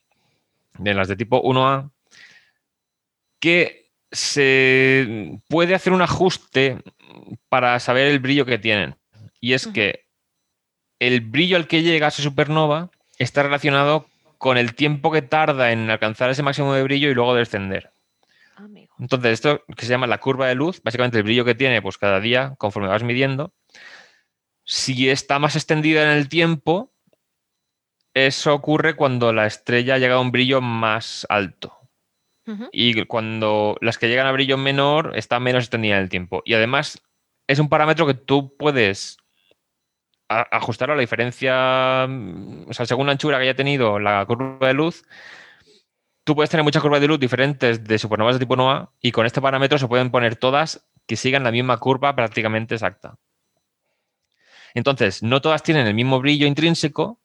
de 0.78 0.94
las 0.94 1.08
de 1.08 1.16
tipo 1.16 1.42
1A, 1.42 1.90
que 3.38 3.85
se 4.10 5.40
puede 5.48 5.74
hacer 5.74 5.92
un 5.92 6.02
ajuste 6.02 6.78
para 7.48 7.78
saber 7.80 8.06
el 8.08 8.18
brillo 8.18 8.46
que 8.46 8.58
tienen. 8.58 8.96
Y 9.40 9.52
es 9.52 9.66
que 9.66 10.06
el 10.98 11.20
brillo 11.20 11.56
al 11.56 11.66
que 11.66 11.82
llega 11.82 12.08
esa 12.08 12.22
supernova 12.22 12.90
está 13.18 13.42
relacionado 13.42 14.06
con 14.38 14.58
el 14.58 14.74
tiempo 14.74 15.10
que 15.10 15.22
tarda 15.22 15.72
en 15.72 15.90
alcanzar 15.90 16.30
ese 16.30 16.42
máximo 16.42 16.74
de 16.74 16.82
brillo 16.82 17.10
y 17.10 17.14
luego 17.14 17.34
descender. 17.34 17.92
Amigo. 18.56 18.94
Entonces, 18.98 19.32
esto 19.32 19.62
que 19.76 19.84
se 19.84 19.90
llama 19.90 20.06
la 20.06 20.18
curva 20.18 20.48
de 20.48 20.54
luz, 20.54 20.80
básicamente 20.82 21.18
el 21.18 21.24
brillo 21.24 21.44
que 21.44 21.54
tiene 21.54 21.82
pues 21.82 21.98
cada 21.98 22.20
día 22.20 22.54
conforme 22.58 22.88
vas 22.88 23.02
midiendo, 23.02 23.52
si 24.64 25.08
está 25.08 25.38
más 25.38 25.56
extendida 25.56 26.02
en 26.02 26.18
el 26.18 26.28
tiempo, 26.28 26.92
eso 28.14 28.54
ocurre 28.54 28.96
cuando 28.96 29.32
la 29.32 29.46
estrella 29.46 29.98
llega 29.98 30.14
a 30.14 30.20
un 30.20 30.32
brillo 30.32 30.60
más 30.60 31.26
alto. 31.28 31.75
Y 32.70 33.04
cuando 33.06 33.76
las 33.80 33.98
que 33.98 34.08
llegan 34.08 34.26
a 34.26 34.32
brillo 34.32 34.56
menor 34.56 35.12
están 35.16 35.42
menos 35.42 35.64
extendidas 35.64 35.96
en 35.96 36.02
el 36.04 36.08
tiempo. 36.08 36.42
Y 36.44 36.54
además, 36.54 37.02
es 37.48 37.58
un 37.58 37.68
parámetro 37.68 38.06
que 38.06 38.14
tú 38.14 38.56
puedes 38.56 39.18
ajustar 40.28 40.90
a 40.90 40.94
la 40.94 41.00
diferencia, 41.00 42.06
mm, 42.08 42.68
o 42.68 42.72
sea, 42.72 42.86
según 42.86 43.06
la 43.06 43.12
anchura 43.12 43.38
que 43.38 43.44
haya 43.44 43.54
tenido 43.54 43.98
la 43.98 44.24
curva 44.26 44.66
de 44.66 44.74
luz, 44.74 45.04
tú 46.24 46.34
puedes 46.34 46.50
tener 46.50 46.64
muchas 46.64 46.82
curvas 46.82 47.00
de 47.00 47.06
luz 47.06 47.20
diferentes 47.20 47.84
de 47.84 47.98
supernovas 47.98 48.34
de 48.34 48.40
tipo 48.40 48.56
NOA 48.56 48.90
y 49.00 49.12
con 49.12 49.26
este 49.26 49.40
parámetro 49.40 49.78
se 49.78 49.86
pueden 49.86 50.10
poner 50.10 50.36
todas 50.36 50.84
que 51.06 51.16
sigan 51.16 51.44
la 51.44 51.52
misma 51.52 51.78
curva 51.78 52.16
prácticamente 52.16 52.74
exacta. 52.74 53.18
Entonces, 54.74 55.22
no 55.22 55.40
todas 55.40 55.62
tienen 55.62 55.86
el 55.86 55.94
mismo 55.94 56.20
brillo 56.20 56.46
intrínseco, 56.46 57.20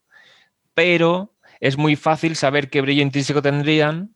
pero 0.74 1.34
es 1.60 1.78
muy 1.78 1.96
fácil 1.96 2.36
saber 2.36 2.70
qué 2.70 2.82
brillo 2.82 3.02
intrínseco 3.02 3.42
tendrían 3.42 4.16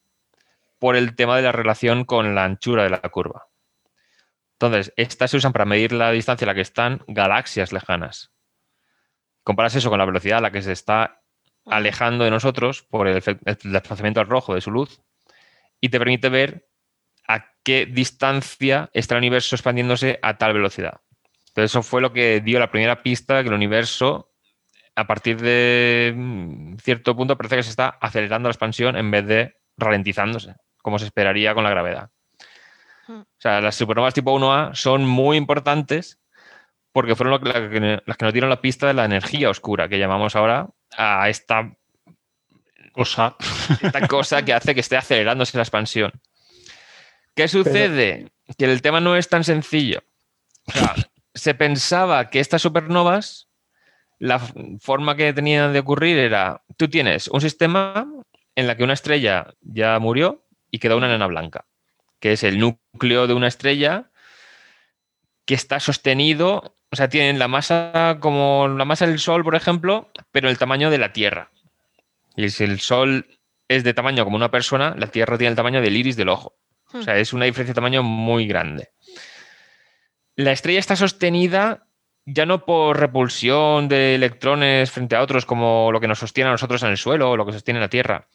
por 0.79 0.95
el 0.95 1.15
tema 1.15 1.37
de 1.37 1.43
la 1.43 1.51
relación 1.51 2.05
con 2.05 2.35
la 2.35 2.43
anchura 2.43 2.83
de 2.83 2.89
la 2.89 2.99
curva. 2.99 3.47
Entonces, 4.53 4.93
estas 4.95 5.31
se 5.31 5.37
usan 5.37 5.51
para 5.51 5.65
medir 5.65 5.91
la 5.91 6.11
distancia 6.11 6.45
a 6.45 6.47
la 6.47 6.55
que 6.55 6.61
están 6.61 7.03
galaxias 7.07 7.73
lejanas. 7.73 8.31
Comparas 9.43 9.75
eso 9.75 9.89
con 9.89 9.99
la 9.99 10.05
velocidad 10.05 10.39
a 10.39 10.41
la 10.41 10.51
que 10.51 10.61
se 10.61 10.71
está 10.71 11.21
alejando 11.65 12.23
de 12.23 12.31
nosotros 12.31 12.83
por 12.83 13.07
el, 13.07 13.21
desplazamiento 13.63 14.19
al 14.19 14.27
rojo 14.27 14.55
de 14.55 14.61
su 14.61 14.71
luz 14.71 15.01
y 15.81 15.89
te 15.89 15.99
permite 15.99 16.29
ver 16.29 16.67
a 17.27 17.53
qué 17.63 17.85
distancia 17.85 18.89
está 18.93 19.15
el 19.15 19.19
universo 19.19 19.55
expandiéndose 19.55 20.19
a 20.21 20.37
tal 20.37 20.53
velocidad. 20.53 21.01
Entonces 21.47 21.71
eso 21.71 21.83
fue 21.83 22.01
lo 22.01 22.13
que 22.13 22.41
dio 22.41 22.59
la 22.59 22.71
primera 22.71 23.01
pista 23.01 23.37
de 23.37 23.43
que 23.43 23.49
el 23.49 23.55
universo 23.55 24.31
a 24.95 25.07
partir 25.07 25.41
de 25.41 26.13
mm, 26.15 26.77
cierto 26.77 27.15
punto 27.15 27.37
parece 27.37 27.57
que 27.57 27.63
se 27.63 27.69
está 27.69 27.89
acelerando 28.01 28.47
la 28.47 28.53
expansión 28.53 28.95
en 28.95 29.11
vez 29.11 29.25
de 29.25 29.55
ralentizándose, 29.77 30.55
como 30.85 30.99
se 30.99 31.05
esperaría 31.05 31.55
con 31.55 31.63
la 31.63 31.71
gravedad. 31.71 32.11
Hmm. 33.07 33.21
O 33.21 33.39
sea, 33.39 33.59
las 33.59 33.73
supernovas 33.73 34.13
tipo 34.13 34.37
1A 34.37 34.75
son 34.75 35.03
muy 35.03 35.35
importantes 35.35 36.19
porque 36.91 37.15
fueron 37.15 37.41
las 37.43 38.17
que 38.17 38.23
nos 38.23 38.33
dieron 38.33 38.51
la 38.51 38.61
pista 38.61 38.85
de 38.85 38.93
la 38.93 39.03
energía 39.03 39.49
oscura, 39.49 39.89
que 39.89 39.97
llamamos 39.97 40.35
ahora 40.35 40.67
a 40.95 41.27
esta 41.27 41.75
cosa, 42.91 43.35
esta 43.81 44.07
cosa 44.07 44.45
que 44.45 44.53
hace 44.53 44.75
que 44.75 44.81
esté 44.81 44.95
acelerándose 44.95 45.57
la 45.57 45.63
expansión. 45.63 46.11
¿Qué 47.33 47.47
sucede? 47.47 48.27
Que 48.55 48.65
el 48.65 48.83
tema 48.83 48.99
no 48.99 49.15
es 49.15 49.27
tan 49.27 49.43
sencillo. 49.43 50.03
se 51.33 51.55
pensaba 51.55 52.29
que 52.29 52.39
estas 52.39 52.61
supernovas, 52.61 53.49
la 54.19 54.39
forma 54.79 55.15
que 55.15 55.33
tenían 55.33 55.73
de 55.73 55.79
ocurrir 55.79 56.19
era, 56.19 56.61
tú 56.77 56.87
tienes 56.89 57.27
un 57.27 57.41
sistema 57.41 58.07
en 58.53 58.67
la 58.67 58.77
que 58.77 58.83
una 58.83 58.93
estrella 58.93 59.55
ya 59.61 59.97
murió 59.97 60.44
y 60.71 60.79
queda 60.79 60.95
una 60.95 61.07
enana 61.07 61.27
blanca, 61.27 61.65
que 62.19 62.33
es 62.33 62.43
el 62.43 62.59
núcleo 62.59 63.27
de 63.27 63.33
una 63.33 63.47
estrella 63.47 64.11
que 65.45 65.53
está 65.53 65.79
sostenido 65.79 66.75
o 66.91 66.95
sea, 66.95 67.09
tienen 67.09 67.39
la 67.39 67.49
masa 67.49 68.19
como 68.21 68.69
la 68.69 68.85
masa 68.85 69.05
del 69.05 69.19
Sol, 69.19 69.43
por 69.43 69.55
ejemplo, 69.55 70.09
pero 70.31 70.49
el 70.49 70.57
tamaño 70.57 70.89
de 70.89 70.97
la 70.97 71.11
Tierra. 71.11 71.51
Y 72.37 72.49
si 72.49 72.63
el 72.63 72.79
Sol 72.79 73.27
es 73.67 73.83
de 73.83 73.93
tamaño 73.93 74.23
como 74.23 74.37
una 74.37 74.49
persona, 74.49 74.95
la 74.97 75.07
Tierra 75.07 75.37
tiene 75.37 75.49
el 75.49 75.57
tamaño 75.57 75.81
del 75.81 75.97
iris 75.97 76.15
del 76.15 76.29
ojo. 76.29 76.55
O 76.93 77.01
sea, 77.01 77.17
es 77.17 77.33
una 77.33 77.43
diferencia 77.43 77.73
de 77.73 77.75
tamaño 77.75 78.01
muy 78.01 78.47
grande. 78.47 78.91
La 80.37 80.53
estrella 80.53 80.79
está 80.79 80.95
sostenida 80.95 81.87
ya 82.25 82.45
no 82.45 82.63
por 82.63 82.97
repulsión 82.97 83.89
de 83.89 84.15
electrones 84.15 84.89
frente 84.89 85.17
a 85.17 85.21
otros, 85.21 85.45
como 85.45 85.91
lo 85.91 85.99
que 85.99 86.07
nos 86.07 86.19
sostiene 86.19 86.47
a 86.47 86.53
nosotros 86.53 86.81
en 86.83 86.91
el 86.91 86.97
suelo 86.97 87.31
o 87.31 87.35
lo 87.35 87.45
que 87.45 87.51
sostiene 87.51 87.81
la 87.81 87.89
Tierra, 87.89 88.29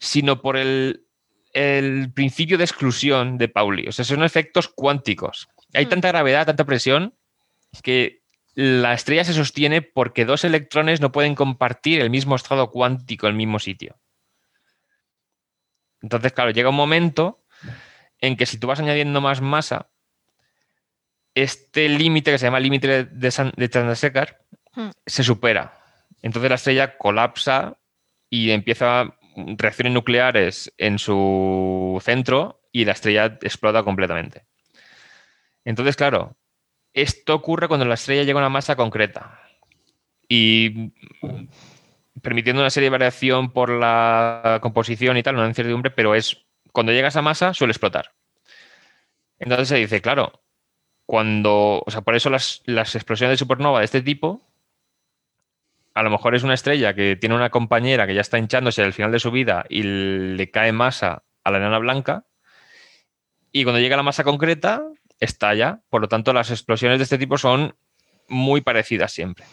sino 0.00 0.42
por 0.42 0.56
el, 0.56 1.06
el 1.52 2.12
principio 2.12 2.58
de 2.58 2.64
exclusión 2.64 3.38
de 3.38 3.48
Pauli. 3.48 3.88
O 3.88 3.92
sea, 3.92 4.04
son 4.04 4.22
efectos 4.22 4.68
cuánticos. 4.68 5.48
Hay 5.74 5.86
tanta 5.86 6.08
gravedad, 6.08 6.46
tanta 6.46 6.64
presión, 6.64 7.14
que 7.82 8.22
la 8.54 8.92
estrella 8.92 9.24
se 9.24 9.32
sostiene 9.32 9.82
porque 9.82 10.24
dos 10.24 10.44
electrones 10.44 11.00
no 11.00 11.12
pueden 11.12 11.34
compartir 11.34 12.00
el 12.00 12.10
mismo 12.10 12.36
estado 12.36 12.70
cuántico 12.70 13.26
en 13.26 13.32
el 13.32 13.36
mismo 13.36 13.58
sitio. 13.58 13.98
Entonces, 16.02 16.32
claro, 16.32 16.50
llega 16.50 16.70
un 16.70 16.76
momento 16.76 17.44
en 18.20 18.36
que 18.36 18.46
si 18.46 18.58
tú 18.58 18.66
vas 18.66 18.80
añadiendo 18.80 19.20
más 19.20 19.40
masa, 19.40 19.90
este 21.34 21.88
límite 21.88 22.32
que 22.32 22.38
se 22.38 22.46
llama 22.46 22.60
límite 22.60 23.04
de, 23.04 23.52
de 23.56 23.68
Chandrasekhar 23.68 24.40
hmm. 24.74 24.90
se 25.06 25.22
supera. 25.22 25.78
Entonces 26.22 26.48
la 26.48 26.56
estrella 26.56 26.98
colapsa 26.98 27.78
y 28.28 28.50
empieza 28.50 29.16
reacciones 29.58 29.92
nucleares 29.92 30.72
en 30.78 30.98
su 30.98 32.00
centro 32.02 32.62
y 32.72 32.84
la 32.84 32.92
estrella 32.92 33.38
explota 33.42 33.82
completamente. 33.82 34.46
Entonces, 35.64 35.96
claro, 35.96 36.36
esto 36.92 37.34
ocurre 37.34 37.68
cuando 37.68 37.86
la 37.86 37.94
estrella 37.94 38.22
llega 38.22 38.38
a 38.38 38.42
una 38.42 38.48
masa 38.48 38.76
concreta 38.76 39.40
y 40.28 40.92
permitiendo 42.22 42.62
una 42.62 42.70
serie 42.70 42.86
de 42.86 42.98
variación 42.98 43.52
por 43.52 43.70
la 43.70 44.58
composición 44.62 45.16
y 45.16 45.22
tal, 45.22 45.36
una 45.36 45.46
incertidumbre, 45.48 45.90
pero 45.90 46.14
es 46.14 46.46
cuando 46.72 46.92
llega 46.92 47.06
a 47.06 47.10
esa 47.10 47.22
masa 47.22 47.54
suele 47.54 47.72
explotar. 47.72 48.12
Entonces 49.38 49.68
se 49.68 49.76
dice, 49.76 50.00
claro, 50.00 50.42
cuando, 51.06 51.82
o 51.84 51.90
sea, 51.90 52.02
por 52.02 52.14
eso 52.14 52.30
las, 52.30 52.62
las 52.66 52.94
explosiones 52.94 53.34
de 53.34 53.38
supernova 53.38 53.80
de 53.80 53.86
este 53.86 54.02
tipo, 54.02 54.49
a 55.94 56.02
lo 56.02 56.10
mejor 56.10 56.34
es 56.34 56.42
una 56.42 56.54
estrella 56.54 56.94
que 56.94 57.16
tiene 57.16 57.34
una 57.34 57.50
compañera 57.50 58.06
que 58.06 58.14
ya 58.14 58.20
está 58.20 58.38
hinchándose 58.38 58.82
al 58.82 58.92
final 58.92 59.12
de 59.12 59.18
su 59.18 59.30
vida 59.30 59.64
y 59.68 59.82
le 59.82 60.50
cae 60.50 60.72
masa 60.72 61.24
a 61.44 61.50
la 61.50 61.58
enana 61.58 61.78
blanca, 61.78 62.26
y 63.52 63.64
cuando 63.64 63.80
llega 63.80 63.94
a 63.94 63.96
la 63.96 64.02
masa 64.02 64.24
concreta, 64.24 64.82
estalla. 65.18 65.80
Por 65.90 66.02
lo 66.02 66.08
tanto, 66.08 66.32
las 66.32 66.50
explosiones 66.50 66.98
de 66.98 67.04
este 67.04 67.18
tipo 67.18 67.38
son 67.38 67.74
muy 68.28 68.60
parecidas 68.60 69.12
siempre. 69.12 69.44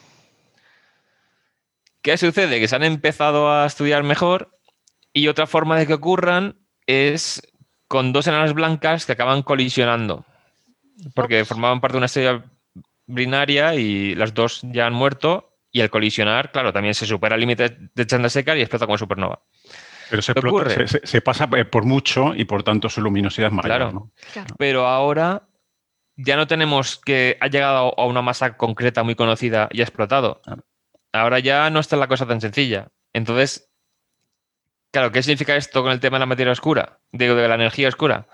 ¿Qué 2.01 2.17
sucede? 2.17 2.59
Que 2.59 2.67
se 2.67 2.75
han 2.75 2.83
empezado 2.83 3.51
a 3.51 3.65
estudiar 3.65 4.03
mejor 4.03 4.51
y 5.13 5.27
otra 5.27 5.47
forma 5.47 5.77
de 5.77 5.87
que 5.87 5.95
ocurran 5.95 6.59
es 6.85 7.41
con 7.87 8.13
dos 8.13 8.27
enanas 8.27 8.53
blancas 8.53 9.05
que 9.05 9.13
acaban 9.13 9.41
colisionando. 9.41 10.25
Porque 11.15 11.43
formaban 11.43 11.81
parte 11.81 11.93
de 11.93 11.97
una 11.97 12.05
estrella 12.05 12.43
binaria 13.07 13.75
y 13.75 14.15
las 14.15 14.33
dos 14.33 14.61
ya 14.63 14.85
han 14.85 14.93
muerto 14.93 15.56
y 15.77 15.81
al 15.81 15.91
colisionar, 15.91 16.51
claro, 16.51 16.73
también 16.73 16.95
se 16.95 17.05
supera 17.05 17.35
el 17.35 17.41
límite 17.41 17.77
de 17.93 18.07
Chandrasekhar 18.07 18.57
y 18.57 18.61
explota 18.61 18.87
como 18.87 18.97
supernova. 18.97 19.43
Pero 20.09 20.21
se, 20.23 21.21
pasa 21.21 21.47
por 21.47 21.85
mucho 21.85 22.33
y 22.33 22.45
por 22.45 22.63
tanto 22.63 22.89
su 22.89 23.01
luminosidad 23.01 23.49
es 23.49 23.53
mayor. 23.53 23.69
claro. 23.69 24.11
Pero 24.57 24.87
ahora 24.87 25.43
ya 26.15 26.35
no 26.35 26.47
tenemos 26.47 26.97
que 26.97 27.37
ha 27.41 27.47
llegado 27.47 27.93
a 27.99 28.05
una 28.05 28.23
masa 28.23 28.57
concreta 28.57 29.03
muy 29.03 29.13
conocida 29.13 29.69
y 29.71 29.81
ha 29.81 29.83
explotado. 29.83 30.41
Ahora 31.13 31.39
ya 31.39 31.69
no 31.69 31.79
está 31.79 31.95
la 31.95 32.07
cosa 32.07 32.25
tan 32.25 32.41
sencilla. 32.41 32.87
Entonces, 33.13 33.69
claro, 34.91 35.11
¿qué 35.11 35.21
significa 35.21 35.55
esto 35.55 35.83
con 35.83 35.91
el 35.91 35.99
tema 35.99 36.17
de 36.17 36.21
la 36.21 36.25
materia 36.25 36.53
oscura? 36.53 36.99
Digo, 37.11 37.35
de 37.35 37.47
la 37.47 37.55
energía 37.55 37.89
oscura. 37.89 38.27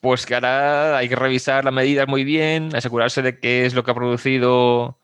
Pues 0.00 0.26
que 0.26 0.34
ahora 0.34 0.98
hay 0.98 1.08
que 1.08 1.16
revisar 1.16 1.64
las 1.64 1.72
medidas 1.72 2.08
muy 2.08 2.24
bien, 2.24 2.74
asegurarse 2.74 3.22
de 3.22 3.38
qué 3.38 3.64
es 3.64 3.72
lo 3.72 3.84
que 3.84 3.92
ha 3.92 3.94
producido 3.94 4.98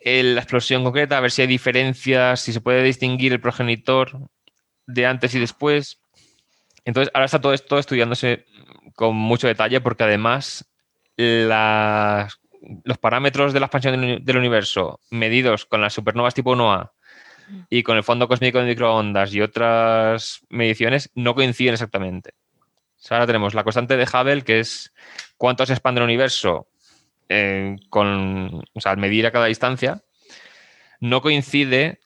la 0.00 0.40
explosión 0.40 0.84
concreta, 0.84 1.18
a 1.18 1.20
ver 1.20 1.30
si 1.30 1.42
hay 1.42 1.48
diferencias, 1.48 2.40
si 2.40 2.52
se 2.52 2.60
puede 2.60 2.82
distinguir 2.82 3.32
el 3.32 3.40
progenitor 3.40 4.28
de 4.86 5.06
antes 5.06 5.34
y 5.34 5.40
después. 5.40 6.00
Entonces, 6.84 7.10
ahora 7.14 7.26
está 7.26 7.40
todo 7.40 7.52
esto 7.52 7.78
estudiándose 7.78 8.46
con 8.94 9.14
mucho 9.16 9.46
detalle 9.46 9.80
porque 9.80 10.04
además 10.04 10.68
los 11.16 12.98
parámetros 12.98 13.52
de 13.52 13.60
la 13.60 13.66
expansión 13.66 14.24
del, 14.24 14.36
universo 14.36 15.00
medidos 15.10 15.66
con 15.66 15.80
las 15.80 15.92
supernovas 15.92 16.34
tipo 16.34 16.54
1A 16.54 16.92
y 17.70 17.82
con 17.82 17.96
el 17.96 18.04
fondo 18.04 18.28
cósmico 18.28 18.58
de 18.58 18.66
microondas 18.66 19.34
y 19.34 19.40
otras 19.40 20.40
mediciones 20.48 21.10
no 21.14 21.34
coinciden 21.34 21.74
exactamente. 21.74 22.34
ahora 23.10 23.26
tenemos 23.26 23.54
la 23.54 23.64
constante 23.64 23.96
de 23.96 24.04
Hubble, 24.04 24.42
que 24.42 24.60
es 24.60 24.92
cuánto 25.36 25.66
se 25.66 25.72
expande 25.72 26.00
el 26.00 26.04
universo 26.04 26.68
eh, 27.28 27.76
con, 27.90 28.62
al 28.84 28.96
medir 28.96 29.26
a 29.26 29.30
cada 29.30 29.46
distancia, 29.46 30.02
no 31.00 31.20
coincide 31.20 32.00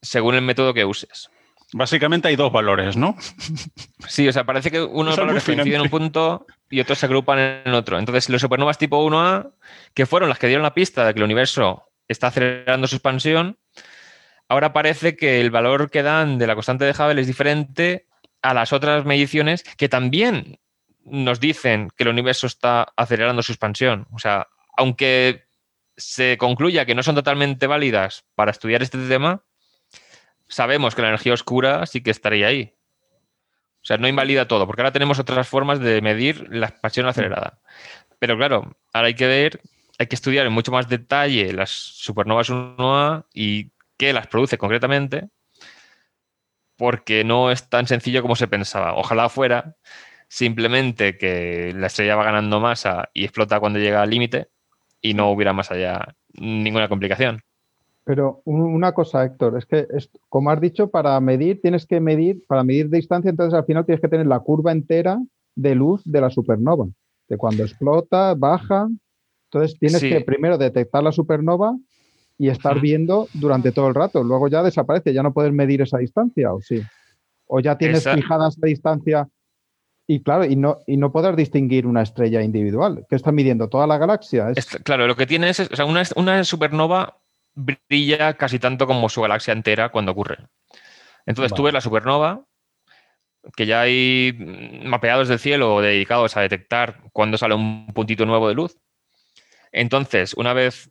según 0.00 0.34
el 0.34 0.42
método 0.42 0.74
que 0.74 0.84
uses. 0.84 1.30
Básicamente 1.74 2.28
hay 2.28 2.36
dos 2.36 2.52
valores, 2.52 2.96
¿no? 2.96 3.16
Sí, 4.08 4.28
o 4.28 4.32
sea, 4.32 4.44
parece 4.44 4.70
que 4.70 4.82
unos 4.82 5.16
valores 5.16 5.44
coinciden 5.44 5.76
en 5.76 5.80
un 5.82 5.88
punto 5.88 6.46
y 6.68 6.80
otros 6.80 6.98
se 6.98 7.06
agrupan 7.06 7.38
en 7.38 7.72
otro. 7.72 7.98
Entonces, 7.98 8.28
los 8.28 8.40
supernovas 8.40 8.76
tipo 8.76 9.02
1A, 9.08 9.52
que 9.94 10.06
fueron 10.06 10.28
las 10.28 10.38
que 10.38 10.48
dieron 10.48 10.64
la 10.64 10.74
pista 10.74 11.06
de 11.06 11.14
que 11.14 11.20
el 11.20 11.24
universo 11.24 11.84
está 12.08 12.26
acelerando 12.26 12.88
su 12.88 12.96
expansión, 12.96 13.58
ahora 14.48 14.72
parece 14.72 15.16
que 15.16 15.40
el 15.40 15.50
valor 15.50 15.90
que 15.90 16.02
dan 16.02 16.36
de 16.38 16.46
la 16.46 16.54
constante 16.54 16.84
de 16.84 16.90
Hubble 16.90 17.20
es 17.20 17.26
diferente 17.26 18.06
a 18.42 18.54
las 18.54 18.72
otras 18.72 19.04
mediciones 19.04 19.62
que 19.62 19.88
también 19.88 20.58
nos 21.04 21.40
dicen 21.40 21.90
que 21.96 22.04
el 22.04 22.10
universo 22.10 22.46
está 22.46 22.88
acelerando 22.96 23.42
su 23.42 23.52
expansión. 23.52 24.06
O 24.12 24.18
sea, 24.18 24.48
aunque 24.76 25.46
se 25.96 26.38
concluya 26.38 26.86
que 26.86 26.94
no 26.94 27.02
son 27.02 27.14
totalmente 27.14 27.66
válidas 27.66 28.24
para 28.34 28.50
estudiar 28.50 28.82
este 28.82 28.98
tema, 29.08 29.44
sabemos 30.48 30.94
que 30.94 31.02
la 31.02 31.08
energía 31.08 31.34
oscura 31.34 31.86
sí 31.86 32.02
que 32.02 32.10
estaría 32.10 32.46
ahí. 32.46 32.74
O 33.82 33.84
sea, 33.84 33.96
no 33.98 34.08
invalida 34.08 34.46
todo, 34.46 34.66
porque 34.66 34.82
ahora 34.82 34.92
tenemos 34.92 35.18
otras 35.18 35.48
formas 35.48 35.80
de 35.80 36.00
medir 36.00 36.48
la 36.50 36.68
expansión 36.68 37.06
acelerada. 37.06 37.60
Pero 38.18 38.36
claro, 38.36 38.76
ahora 38.92 39.08
hay 39.08 39.14
que 39.14 39.26
ver 39.26 39.60
hay 40.02 40.06
que 40.06 40.16
estudiar 40.16 40.46
en 40.46 40.52
mucho 40.52 40.72
más 40.72 40.88
detalle 40.88 41.52
las 41.52 41.70
supernovas 41.70 42.50
1A 42.50 43.26
y 43.32 43.72
qué 43.96 44.12
las 44.12 44.26
produce 44.26 44.58
concretamente, 44.58 45.28
porque 46.76 47.24
no 47.24 47.50
es 47.50 47.68
tan 47.68 47.86
sencillo 47.86 48.22
como 48.22 48.36
se 48.36 48.48
pensaba. 48.48 48.94
Ojalá 48.94 49.28
fuera 49.28 49.76
simplemente 50.28 51.18
que 51.18 51.72
la 51.76 51.86
estrella 51.86 52.16
va 52.16 52.24
ganando 52.24 52.60
masa 52.60 53.10
y 53.14 53.24
explota 53.24 53.60
cuando 53.60 53.78
llega 53.78 54.02
al 54.02 54.10
límite 54.10 54.48
y 55.02 55.14
no 55.14 55.30
hubiera 55.30 55.52
más 55.52 55.70
allá 55.70 56.14
ninguna 56.32 56.88
complicación. 56.88 57.40
Pero 58.04 58.40
una 58.44 58.92
cosa, 58.92 59.24
Héctor, 59.24 59.58
es 59.58 59.66
que, 59.66 59.86
como 60.28 60.50
has 60.50 60.60
dicho, 60.60 60.90
para 60.90 61.20
medir 61.20 61.60
tienes 61.60 61.86
que 61.86 62.00
medir, 62.00 62.42
para 62.48 62.64
medir 62.64 62.88
distancia, 62.88 63.28
entonces 63.28 63.54
al 63.54 63.64
final 63.64 63.84
tienes 63.84 64.00
que 64.00 64.08
tener 64.08 64.26
la 64.26 64.40
curva 64.40 64.72
entera 64.72 65.20
de 65.54 65.74
luz 65.74 66.02
de 66.04 66.20
la 66.20 66.30
supernova, 66.30 66.86
de 67.28 67.36
cuando 67.36 67.62
explota, 67.62 68.34
baja. 68.34 68.88
Entonces 69.44 69.78
tienes 69.78 70.00
que 70.00 70.20
primero 70.22 70.58
detectar 70.58 71.02
la 71.02 71.12
supernova 71.12 71.76
y 72.38 72.48
estar 72.48 72.80
viendo 72.80 73.28
durante 73.34 73.70
todo 73.70 73.86
el 73.86 73.94
rato. 73.94 74.24
Luego 74.24 74.48
ya 74.48 74.62
desaparece, 74.62 75.12
ya 75.12 75.22
no 75.22 75.32
puedes 75.32 75.52
medir 75.52 75.82
esa 75.82 75.98
distancia, 75.98 76.52
¿o 76.52 76.60
sí? 76.60 76.82
O 77.46 77.60
ya 77.60 77.76
tienes 77.76 78.08
fijada 78.08 78.48
esa 78.48 78.66
distancia 78.66 79.28
y 80.06 80.22
claro, 80.22 80.44
y 80.44 80.56
no, 80.56 80.78
y 80.86 80.96
no 80.96 81.12
poder 81.12 81.36
distinguir 81.36 81.86
una 81.86 82.02
estrella 82.02 82.42
individual. 82.42 83.06
que 83.08 83.16
está 83.16 83.32
midiendo? 83.32 83.68
¿Toda 83.68 83.86
la 83.86 83.98
galaxia? 83.98 84.52
claro, 84.84 85.06
lo 85.06 85.16
que 85.16 85.26
tiene 85.26 85.50
es, 85.50 85.60
o 85.60 85.76
sea, 85.76 85.84
una, 85.84 86.02
una 86.16 86.44
supernova 86.44 87.18
brilla 87.54 88.34
casi 88.34 88.58
tanto 88.58 88.86
como 88.86 89.08
su 89.08 89.20
galaxia 89.22 89.52
entera 89.52 89.90
cuando 89.90 90.12
ocurre. 90.12 90.38
Entonces 91.26 91.54
tú 91.54 91.62
ves 91.62 91.74
la 91.74 91.80
supernova, 91.80 92.44
que 93.56 93.66
ya 93.66 93.82
hay 93.82 94.80
mapeados 94.84 95.28
del 95.28 95.38
cielo 95.38 95.80
dedicados 95.80 96.36
a 96.36 96.40
detectar 96.40 97.00
cuando 97.12 97.38
sale 97.38 97.54
un 97.54 97.86
puntito 97.94 98.26
nuevo 98.26 98.48
de 98.48 98.54
luz. 98.54 98.78
Entonces, 99.72 100.34
una 100.34 100.52
vez 100.52 100.90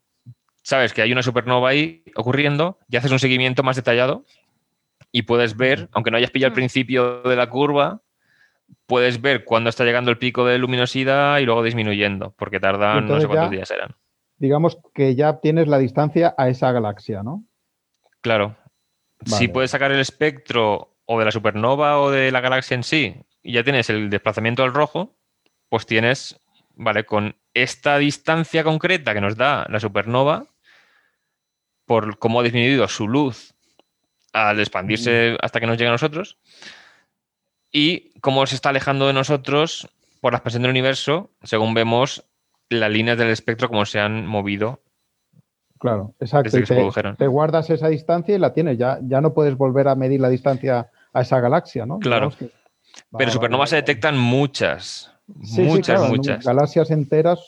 sabes 0.63 0.93
que 0.93 1.01
hay 1.01 1.11
una 1.11 1.23
supernova 1.23 1.69
ahí 1.69 2.03
ocurriendo, 2.15 2.79
ya 2.87 2.99
haces 2.99 3.11
un 3.11 3.19
seguimiento 3.19 3.63
más 3.63 3.75
detallado 3.75 4.25
y 5.11 5.23
puedes 5.23 5.57
ver, 5.57 5.89
aunque 5.91 6.11
no 6.11 6.17
hayas 6.17 6.31
pillado 6.31 6.49
el 6.49 6.53
mm. 6.53 6.55
principio 6.55 7.21
de 7.23 7.35
la 7.35 7.49
curva, 7.49 8.01
puedes 8.85 9.21
ver 9.21 9.45
cuándo 9.45 9.69
está 9.69 9.83
llegando 9.85 10.11
el 10.11 10.17
pico 10.17 10.45
de 10.45 10.57
luminosidad 10.57 11.39
y 11.39 11.45
luego 11.45 11.63
disminuyendo, 11.63 12.33
porque 12.37 12.59
tardan 12.59 13.07
no 13.07 13.19
sé 13.19 13.27
cuántos 13.27 13.51
días 13.51 13.71
eran 13.71 13.95
digamos 14.41 14.79
que 14.95 15.13
ya 15.13 15.39
tienes 15.39 15.67
la 15.67 15.77
distancia 15.77 16.33
a 16.35 16.49
esa 16.49 16.71
galaxia, 16.71 17.21
¿no? 17.21 17.45
Claro. 18.21 18.57
Si 19.23 19.47
puedes 19.47 19.69
sacar 19.69 19.91
el 19.91 19.99
espectro 19.99 20.97
o 21.05 21.19
de 21.19 21.25
la 21.25 21.31
supernova 21.31 22.01
o 22.01 22.09
de 22.09 22.31
la 22.31 22.41
galaxia 22.41 22.73
en 22.73 22.83
sí 22.83 23.15
y 23.43 23.53
ya 23.53 23.63
tienes 23.63 23.91
el 23.91 24.09
desplazamiento 24.09 24.63
al 24.63 24.73
rojo, 24.73 25.15
pues 25.69 25.85
tienes, 25.85 26.41
vale, 26.73 27.05
con 27.05 27.35
esta 27.53 27.99
distancia 27.99 28.63
concreta 28.63 29.13
que 29.13 29.21
nos 29.21 29.37
da 29.37 29.67
la 29.69 29.79
supernova, 29.79 30.47
por 31.85 32.17
cómo 32.17 32.39
ha 32.39 32.43
disminuido 32.43 32.87
su 32.87 33.07
luz 33.07 33.53
al 34.33 34.59
expandirse 34.59 35.37
hasta 35.39 35.59
que 35.59 35.67
nos 35.67 35.77
llega 35.77 35.91
a 35.91 35.93
nosotros, 35.93 36.39
y 37.71 38.11
cómo 38.19 38.45
se 38.45 38.55
está 38.55 38.69
alejando 38.69 39.07
de 39.07 39.13
nosotros 39.13 39.89
por 40.19 40.33
la 40.33 40.37
expansión 40.37 40.63
del 40.63 40.71
universo, 40.71 41.31
según 41.43 41.73
vemos 41.73 42.23
las 42.69 42.91
líneas 42.91 43.17
del 43.17 43.29
espectro 43.29 43.69
como 43.69 43.85
se 43.85 43.99
han 43.99 44.25
movido. 44.25 44.81
Claro, 45.79 46.13
exacto. 46.19 46.57
te, 47.17 47.27
guardas 47.27 47.69
esa 47.71 47.87
distancia 47.87 48.35
y 48.35 48.39
la 48.39 48.53
tienes. 48.53 48.77
Ya, 48.77 48.99
ya 49.01 49.19
no 49.19 49.33
puedes 49.33 49.57
volver 49.57 49.87
a 49.87 49.95
medir 49.95 50.21
la 50.21 50.29
distancia 50.29 50.91
a 51.11 51.21
esa 51.21 51.39
galaxia, 51.39 51.87
¿no? 51.87 51.97
Claro. 51.99 52.31
Pero 53.17 53.31
supernovas 53.31 53.71
se 53.71 53.77
detectan 53.77 54.17
muchas. 54.17 55.11
muchas, 55.27 56.07
muchas. 56.07 56.45
Galaxias 56.45 56.91
enteras, 56.91 57.39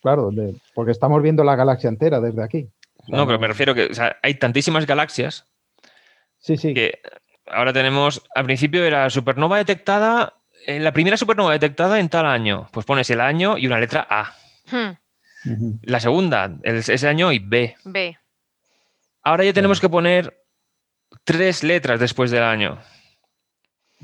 claro, 0.00 0.30
porque 0.74 0.92
estamos 0.92 1.20
viendo 1.22 1.42
la 1.42 1.56
galaxia 1.56 1.88
entera 1.88 2.20
desde 2.20 2.42
aquí. 2.44 2.68
no, 3.08 3.26
pero 3.26 3.38
me 3.40 3.48
refiero 3.48 3.74
que 3.74 3.90
hay 4.22 4.34
tantísimas 4.34 4.86
galaxias. 4.86 5.44
Sí, 6.38 6.56
sí. 6.56 6.72
Que 6.72 7.00
ahora 7.50 7.72
tenemos, 7.72 8.22
al 8.34 8.44
principio 8.44 8.84
era 8.84 9.08
supernova 9.10 9.58
detectada, 9.58 10.34
en 10.66 10.82
la 10.84 10.92
primera 10.92 11.16
supernova 11.16 11.52
detectada 11.52 12.00
en 12.00 12.08
tal 12.08 12.26
año. 12.26 12.68
Pues 12.72 12.84
pones 12.86 13.08
el 13.10 13.20
año 13.20 13.56
y 13.56 13.66
una 13.66 13.78
letra 13.78 14.06
A. 14.08 14.34
Hmm. 14.70 15.78
La 15.82 16.00
segunda, 16.00 16.56
ese 16.62 17.08
año 17.08 17.30
y 17.30 17.38
B. 17.38 17.76
B. 17.84 18.18
Ahora 19.22 19.44
ya 19.44 19.52
tenemos 19.52 19.80
que 19.80 19.88
poner 19.88 20.44
tres 21.24 21.62
letras 21.62 22.00
después 22.00 22.30
del 22.30 22.42
año. 22.42 22.78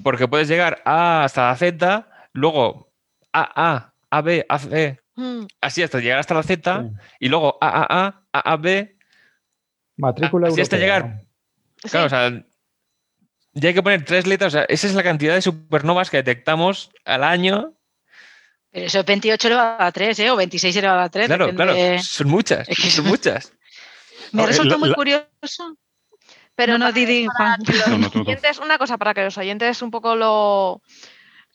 Porque 0.03 0.29
puedes 0.29 0.49
llegar 0.49 0.81
A 0.85 1.25
hasta 1.25 1.49
la 1.49 1.57
Z, 1.57 2.09
luego 2.33 2.93
A, 3.33 3.93
A, 4.11 4.23
B, 4.23 4.47
A, 4.49 4.59
C. 4.59 5.01
Hmm. 5.15 5.47
Así 5.61 5.83
hasta 5.83 5.99
llegar 5.99 6.19
hasta 6.19 6.35
la 6.35 6.43
Z 6.43 6.91
y 7.19 7.29
luego 7.29 7.59
A, 7.61 7.69
A, 7.69 7.87
A, 7.91 8.25
A, 8.33 8.53
A, 8.53 8.57
B. 8.57 8.97
Matrícula 9.97 10.49
Así 10.49 10.61
hasta 10.61 10.79
llegar. 10.79 11.23
Claro, 11.91 12.07
o 12.07 12.09
sea, 12.09 12.45
ya 13.53 13.69
hay 13.69 13.75
que 13.75 13.83
poner 13.83 14.05
tres 14.05 14.27
letras. 14.27 14.55
O 14.55 14.57
sea, 14.59 14.65
esa 14.69 14.87
es 14.87 14.95
la 14.95 15.03
cantidad 15.03 15.35
de 15.35 15.43
supernovas 15.43 16.11
que 16.11 16.19
detectamos 16.19 16.91
al 17.05 17.25
año 17.25 17.75
pero 18.73 18.87
eso 18.87 19.01
es 19.01 19.07
28 19.07 19.49
elevado 19.49 19.77
a 19.79 19.93
3, 19.93 20.19
¿eh? 20.19 20.31
O 20.31 20.37
26 20.37 20.77
elevado 20.77 21.01
a 21.01 21.09
3. 21.11 21.27
Claro, 21.27 21.55
claro. 21.55 21.75
Son 22.03 22.29
muchas. 22.29 22.67
son 22.69 23.05
muchas. 23.07 23.53
Me 24.33 24.47
resulta 24.47 24.79
muy 24.79 24.95
curioso. 24.95 25.77
Pero 26.55 26.79
no, 26.79 26.91
Didi, 26.91 27.27
una 28.63 28.79
cosa 28.79 28.99
para 28.99 29.15
que 29.15 29.25
los 29.25 29.37
oyentes 29.37 29.83
un 29.83 29.91
poco 29.91 30.17
lo 30.17 30.83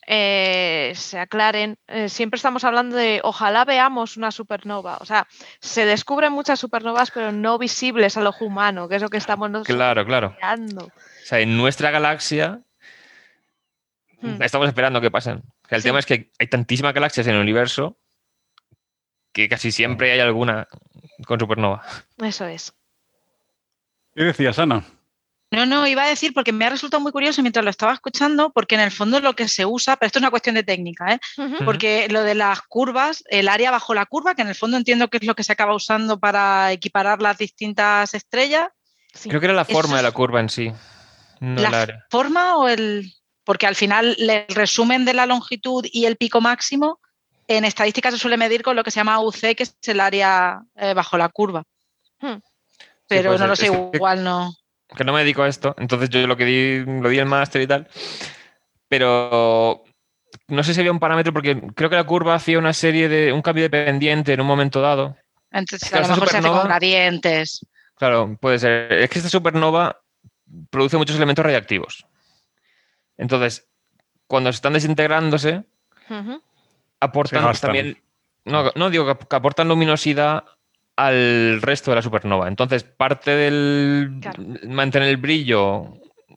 eh, 0.06 0.92
se 0.94 1.18
aclaren. 1.18 1.76
Eh, 1.88 2.08
siempre 2.08 2.36
estamos 2.36 2.62
hablando 2.62 2.96
de 2.96 3.20
ojalá 3.24 3.64
veamos 3.64 4.16
una 4.16 4.30
supernova. 4.30 4.98
O 5.00 5.04
sea, 5.04 5.26
se 5.60 5.86
descubren 5.86 6.32
muchas 6.32 6.60
supernovas, 6.60 7.10
pero 7.10 7.32
no 7.32 7.58
visibles 7.58 8.16
al 8.16 8.28
ojo 8.28 8.44
humano, 8.44 8.88
que 8.88 8.96
es 8.96 9.02
lo 9.02 9.08
que 9.08 9.18
estamos 9.18 9.50
Claro, 9.64 10.04
claro. 10.04 10.36
O 11.28 11.30
sea, 11.30 11.40
en 11.40 11.58
nuestra 11.58 11.90
galaxia 11.90 12.62
hmm. 14.22 14.40
estamos 14.42 14.66
esperando 14.66 15.02
que 15.02 15.10
pasen. 15.10 15.42
El 15.68 15.82
tema 15.82 15.98
es 15.98 16.06
que 16.06 16.32
hay 16.38 16.46
tantísimas 16.46 16.94
galaxias 16.94 17.26
en 17.26 17.34
el 17.34 17.42
universo 17.42 17.98
que 19.32 19.46
casi 19.46 19.70
siempre 19.70 20.10
hay 20.10 20.20
alguna 20.20 20.68
con 21.26 21.38
supernova. 21.38 21.84
Eso 22.16 22.46
es. 22.46 22.72
¿Qué 24.14 24.24
decías, 24.24 24.58
Ana? 24.58 24.86
No, 25.50 25.66
no, 25.66 25.86
iba 25.86 26.04
a 26.04 26.08
decir 26.08 26.32
porque 26.32 26.54
me 26.54 26.64
ha 26.64 26.70
resultado 26.70 27.02
muy 27.02 27.12
curioso 27.12 27.42
mientras 27.42 27.62
lo 27.62 27.70
estaba 27.70 27.92
escuchando, 27.92 28.50
porque 28.50 28.76
en 28.76 28.80
el 28.80 28.90
fondo 28.90 29.20
lo 29.20 29.34
que 29.34 29.48
se 29.48 29.66
usa, 29.66 29.96
pero 29.96 30.06
esto 30.06 30.20
es 30.20 30.22
una 30.22 30.30
cuestión 30.30 30.54
de 30.54 30.62
técnica, 30.62 31.12
¿eh? 31.12 31.20
porque 31.66 32.08
lo 32.08 32.22
de 32.22 32.36
las 32.36 32.62
curvas, 32.62 33.22
el 33.28 33.48
área 33.48 33.70
bajo 33.70 33.92
la 33.92 34.06
curva, 34.06 34.34
que 34.34 34.40
en 34.40 34.48
el 34.48 34.54
fondo 34.54 34.78
entiendo 34.78 35.08
que 35.08 35.18
es 35.18 35.24
lo 35.24 35.34
que 35.34 35.44
se 35.44 35.52
acaba 35.52 35.74
usando 35.74 36.18
para 36.18 36.72
equiparar 36.72 37.20
las 37.20 37.36
distintas 37.36 38.14
estrellas. 38.14 38.68
Creo 39.24 39.40
que 39.40 39.46
era 39.46 39.54
la 39.54 39.66
forma 39.66 39.98
de 39.98 40.02
la 40.02 40.12
curva 40.12 40.40
en 40.40 40.48
sí. 40.48 40.72
¿La 41.40 42.04
forma 42.10 42.56
o 42.56 42.68
el...? 42.68 43.12
porque 43.48 43.66
al 43.66 43.76
final 43.76 44.14
el 44.18 44.44
resumen 44.54 45.06
de 45.06 45.14
la 45.14 45.24
longitud 45.24 45.82
y 45.90 46.04
el 46.04 46.18
pico 46.18 46.42
máximo 46.42 47.00
en 47.46 47.64
estadística 47.64 48.10
se 48.10 48.18
suele 48.18 48.36
medir 48.36 48.62
con 48.62 48.76
lo 48.76 48.84
que 48.84 48.90
se 48.90 49.00
llama 49.00 49.22
UC, 49.22 49.56
que 49.56 49.62
es 49.62 49.74
el 49.86 50.00
área 50.00 50.60
eh, 50.76 50.92
bajo 50.92 51.16
la 51.16 51.30
curva. 51.30 51.64
Hmm. 52.20 52.40
Pero 53.06 53.38
no 53.38 53.46
lo 53.46 53.56
sé, 53.56 53.68
igual 53.94 54.22
no. 54.22 54.52
Que 54.94 55.02
no 55.02 55.14
me 55.14 55.20
dedico 55.20 55.44
a 55.44 55.48
esto, 55.48 55.74
entonces 55.78 56.10
yo 56.10 56.26
lo 56.26 56.36
que 56.36 56.44
di, 56.44 56.84
lo 56.84 57.08
di 57.08 57.18
el 57.18 57.24
máster 57.24 57.62
y 57.62 57.66
tal. 57.66 57.88
Pero 58.86 59.82
no 60.48 60.62
sé 60.62 60.74
si 60.74 60.80
había 60.80 60.92
un 60.92 61.00
parámetro, 61.00 61.32
porque 61.32 61.58
creo 61.74 61.88
que 61.88 61.96
la 61.96 62.04
curva 62.04 62.34
hacía 62.34 62.58
una 62.58 62.74
serie 62.74 63.08
de. 63.08 63.32
un 63.32 63.40
cambio 63.40 63.64
de 63.64 63.70
pendiente 63.70 64.34
en 64.34 64.42
un 64.42 64.46
momento 64.46 64.82
dado. 64.82 65.16
Entonces, 65.50 65.90
a 65.94 66.00
lo 66.00 66.08
mejor 66.08 66.28
se 66.28 66.36
hace 66.36 66.48
con 66.48 66.64
gradientes. 66.64 67.66
Claro, 67.96 68.36
puede 68.38 68.58
ser. 68.58 68.92
Es 68.92 69.08
que 69.08 69.20
esta 69.20 69.30
supernova 69.30 70.02
produce 70.70 70.96
muchos 70.96 71.16
elementos 71.16 71.44
radiactivos. 71.44 72.06
Entonces, 73.16 73.68
cuando 74.26 74.50
están 74.50 74.74
desintegrándose, 74.74 75.64
aportan 77.00 77.52
también. 77.60 78.02
No, 78.44 78.90
digo 78.90 79.18
que 79.18 79.36
aportan 79.36 79.68
luminosidad 79.68 80.44
al 80.96 81.60
resto 81.62 81.90
de 81.90 81.96
la 81.96 82.02
supernova. 82.02 82.48
Entonces, 82.48 82.84
parte 82.84 83.30
del 83.30 84.20
mantener 84.66 85.08
el 85.08 85.16
brillo 85.16 85.94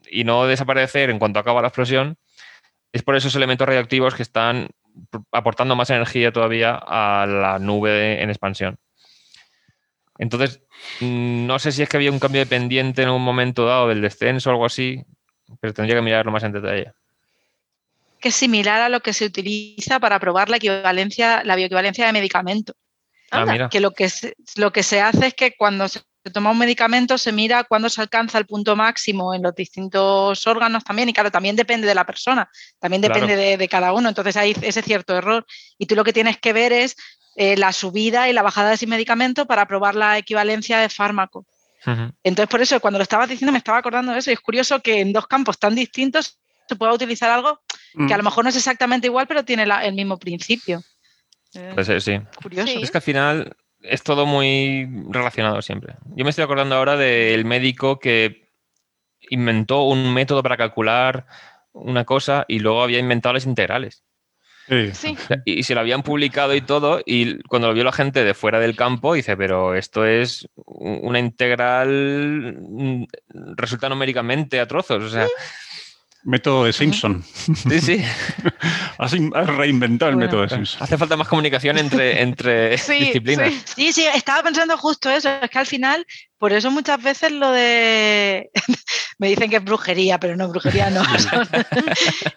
y 0.09 0.24
no 0.24 0.45
desaparecer 0.45 1.09
en 1.09 1.20
cuanto 1.20 1.39
acaba 1.39 1.62
la 1.62 1.70
explosión 1.70 2.18
es 2.91 3.03
por 3.03 3.16
esos 3.16 3.36
elementos 3.36 3.68
radioactivos 3.68 4.16
que 4.16 4.24
están 4.24 4.70
aportando 5.32 5.76
más 5.76 5.89
energía 5.89 6.34
todavía 6.34 6.76
a 6.76 7.26
la 7.26 7.59
nube 7.59 8.22
en 8.22 8.30
expansión. 8.30 8.78
Entonces, 10.22 10.61
mm, 10.99 11.47
no 11.47 11.57
sé 11.57 11.72
si 11.72 11.82
es 11.82 11.89
que 11.89 11.97
había 11.97 12.11
un 12.11 12.19
cambio 12.19 12.41
de 12.41 12.45
pendiente 12.45 13.01
en 13.01 13.09
un 13.09 13.24
momento 13.24 13.65
dado 13.65 13.88
del 13.88 14.01
descenso 14.01 14.49
o 14.49 14.53
algo 14.53 14.67
así, 14.67 15.03
pero 15.59 15.74
tendría 15.74 15.95
que 15.95 16.03
mirarlo 16.03 16.32
más 16.32 16.43
en 16.43 16.51
detalle. 16.51 16.91
Que 18.19 18.30
es 18.30 18.36
similar 18.36 18.82
a 18.82 18.89
lo 18.89 18.99
que 18.99 19.13
se 19.13 19.26
utiliza 19.26 19.99
para 19.99 20.19
probar 20.19 20.47
la 20.47 20.57
equivalencia, 20.57 21.43
la 21.43 21.55
bioequivalencia 21.55 22.05
de 22.05 22.13
medicamento. 22.13 22.74
Ah, 23.32 23.47
mira. 23.47 23.69
Que 23.69 23.80
lo 23.80 23.91
que, 23.91 24.09
se, 24.09 24.36
lo 24.57 24.72
que 24.72 24.84
se 24.84 25.01
hace 25.01 25.26
es 25.26 25.34
que 25.34 25.55
cuando 25.57 25.88
se 25.88 26.01
toma 26.32 26.51
un 26.51 26.59
medicamento 26.59 27.17
se 27.17 27.32
mira 27.32 27.63
cuándo 27.63 27.89
se 27.89 27.99
alcanza 27.99 28.38
el 28.38 28.45
punto 28.45 28.76
máximo 28.76 29.34
en 29.34 29.41
los 29.41 29.55
distintos 29.55 30.45
órganos 30.45 30.84
también, 30.84 31.09
y 31.09 31.13
claro, 31.13 31.32
también 31.32 31.55
depende 31.55 31.88
de 31.88 31.95
la 31.95 32.05
persona, 32.05 32.47
también 32.80 33.01
depende 33.01 33.36
de, 33.36 33.57
de, 33.57 33.67
cada 33.67 33.91
uno, 33.91 34.09
entonces 34.09 34.38
hay 34.38 34.55
ese 34.61 34.84
cierto 34.84 35.17
error. 35.17 35.47
Y 35.80 35.88
tú 35.88 35.95
lo 35.95 36.03
que 36.03 36.13
tienes 36.13 36.38
que 36.38 36.53
ver 36.53 36.74
es 36.74 36.95
eh, 37.36 37.55
la 37.57 37.71
subida 37.71 38.29
y 38.29 38.34
la 38.34 38.41
bajada 38.41 38.69
de 38.69 38.75
ese 38.75 38.88
medicamento 38.88 39.45
para 39.45 39.67
probar 39.67 39.95
la 39.95 40.17
equivalencia 40.17 40.79
de 40.79 40.89
fármaco. 40.89 41.45
Entonces, 42.23 42.47
por 42.47 42.61
eso, 42.61 42.79
cuando 42.79 42.99
lo 42.99 43.03
estabas 43.03 43.27
diciendo, 43.27 43.51
me 43.51 43.57
estaba 43.57 43.79
acordando 43.79 44.11
de 44.11 44.19
eso. 44.19 44.29
Y 44.29 44.34
es 44.34 44.39
curioso 44.39 44.82
que 44.82 44.99
en 44.99 45.13
dos 45.13 45.25
campos 45.25 45.57
tan 45.57 45.73
distintos 45.73 46.39
se 46.67 46.75
pueda 46.75 46.93
utilizar 46.93 47.32
algo 47.32 47.59
que 48.07 48.13
a 48.13 48.17
lo 48.17 48.23
mm. 48.23 48.25
mejor 48.25 48.43
no 48.43 48.49
es 48.51 48.55
exactamente 48.55 49.07
igual, 49.07 49.27
pero 49.27 49.43
tiene 49.43 49.63
el 49.63 49.93
mismo 49.93 50.17
principio. 50.17 50.84
Pues 51.73 52.03
sí. 52.03 52.21
Curioso. 52.41 52.79
Es 52.79 52.91
que 52.91 52.97
al 52.97 53.01
final 53.01 53.55
es 53.82 54.03
todo 54.03 54.25
muy 54.25 54.88
relacionado 55.09 55.61
siempre. 55.61 55.95
Yo 56.15 56.23
me 56.23 56.29
estoy 56.29 56.43
acordando 56.43 56.75
ahora 56.75 56.97
del 56.97 57.45
médico 57.45 57.99
que 57.99 58.49
inventó 59.29 59.84
un 59.84 60.13
método 60.13 60.43
para 60.43 60.57
calcular 60.57 61.25
una 61.73 62.05
cosa 62.05 62.45
y 62.47 62.59
luego 62.59 62.84
había 62.84 62.99
inventado 62.99 63.34
las 63.34 63.45
integrales. 63.45 64.03
Sí. 64.68 65.18
Y, 65.45 65.64
se 65.64 65.76
lo 65.76 65.82
habían 65.82 66.03
publicado 66.03 66.55
y 66.55 66.62
todo, 66.62 67.01
y 67.05 67.41
cuando 67.43 67.68
lo 67.68 67.74
vio 67.74 67.84
la 67.84 67.91
gente 67.91 68.24
de 68.24 68.34
fuera 68.34 68.59
del 68.59 68.76
campo, 68.76 69.14
dice, 69.14 69.36
pero 69.36 69.76
esto 69.76 70.05
es 70.05 70.47
una 70.55 71.20
integral, 71.20 72.57
mm, 72.59 73.03
resulta 73.57 73.89
numéricamente 73.89 74.59
a 74.59 74.68
trozos. 74.68 75.03
O 75.03 75.09
sea, 75.09 75.28
Método 76.24 76.65
de 76.65 76.74
Simpson. 76.74 77.24
Sí, 77.24 77.82
sí. 77.82 78.03
has, 78.97 79.11
reinventado 79.11 80.11
el 80.11 80.17
método 80.17 80.43
de 80.43 80.49
Simpson. 80.49 80.84
Hace 80.84 80.97
falta 80.97 81.17
más 81.17 81.28
comunicación 81.28 81.78
entre, 81.78 82.22
entre 82.22 82.69
disciplinas. 82.89 83.53
Sí. 83.76 83.91
sí, 83.91 84.05
estaba 84.05 84.43
pensando 84.43 84.78
justo 84.78 85.09
eso. 85.09 85.30
Es 85.41 85.49
que 85.49 85.59
al 85.59 85.65
final, 85.65 86.05
por 86.38 86.53
eso 86.53 86.69
muchas 86.69 87.01
veces 87.01 87.32
lo 87.32 87.51
de. 87.51 88.51
Me 89.17 89.30
dicen 89.30 89.49
que 89.49 89.57
es 89.57 89.63
brujería, 89.63 90.19
pero 90.19 90.36
no, 90.36 90.47
brujería 90.49 90.89
no. 90.89 91.01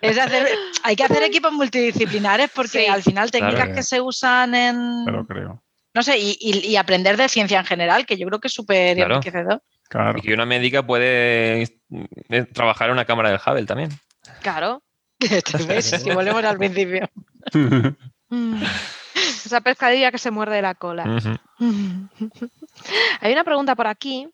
es 0.00 0.18
hacer... 0.18 0.48
Hay 0.82 0.96
que 0.96 1.04
hacer 1.04 1.22
equipos 1.22 1.52
multidisciplinares 1.52 2.50
porque 2.54 2.88
al 2.88 3.02
final 3.02 3.30
técnicas 3.30 3.70
que 3.70 3.82
se 3.82 4.00
usan 4.00 4.54
en. 4.54 5.04
Pero 5.04 5.26
creo. 5.26 5.64
No 5.94 6.02
sé, 6.02 6.16
y, 6.18 6.74
aprender 6.74 7.16
de 7.16 7.28
ciencia 7.28 7.60
en 7.60 7.64
general, 7.64 8.04
que 8.04 8.16
yo 8.16 8.26
creo 8.26 8.40
que 8.40 8.48
es 8.48 8.54
súper 8.54 8.98
enriquecedor. 8.98 9.62
Y 10.16 10.20
que 10.22 10.34
una 10.34 10.46
médica 10.46 10.84
puede 10.84 11.62
eh, 11.62 12.42
trabajar 12.52 12.88
en 12.88 12.94
una 12.94 13.04
cámara 13.04 13.30
del 13.30 13.40
Hubble 13.44 13.66
también. 13.66 13.90
Claro. 14.42 14.82
si 15.20 16.10
volvemos 16.10 16.44
al 16.44 16.58
principio. 16.58 17.08
Esa 19.14 19.60
pescadilla 19.60 20.10
que 20.10 20.18
se 20.18 20.30
muerde 20.30 20.62
la 20.62 20.74
cola. 20.74 21.04
Hay 23.20 23.32
una 23.32 23.44
pregunta 23.44 23.76
por 23.76 23.86
aquí 23.86 24.28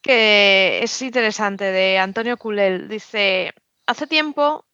que 0.00 0.82
es 0.82 1.02
interesante 1.02 1.64
de 1.64 1.98
Antonio 1.98 2.36
Culel. 2.36 2.88
Dice, 2.88 3.52
hace 3.86 4.06
tiempo 4.06 4.64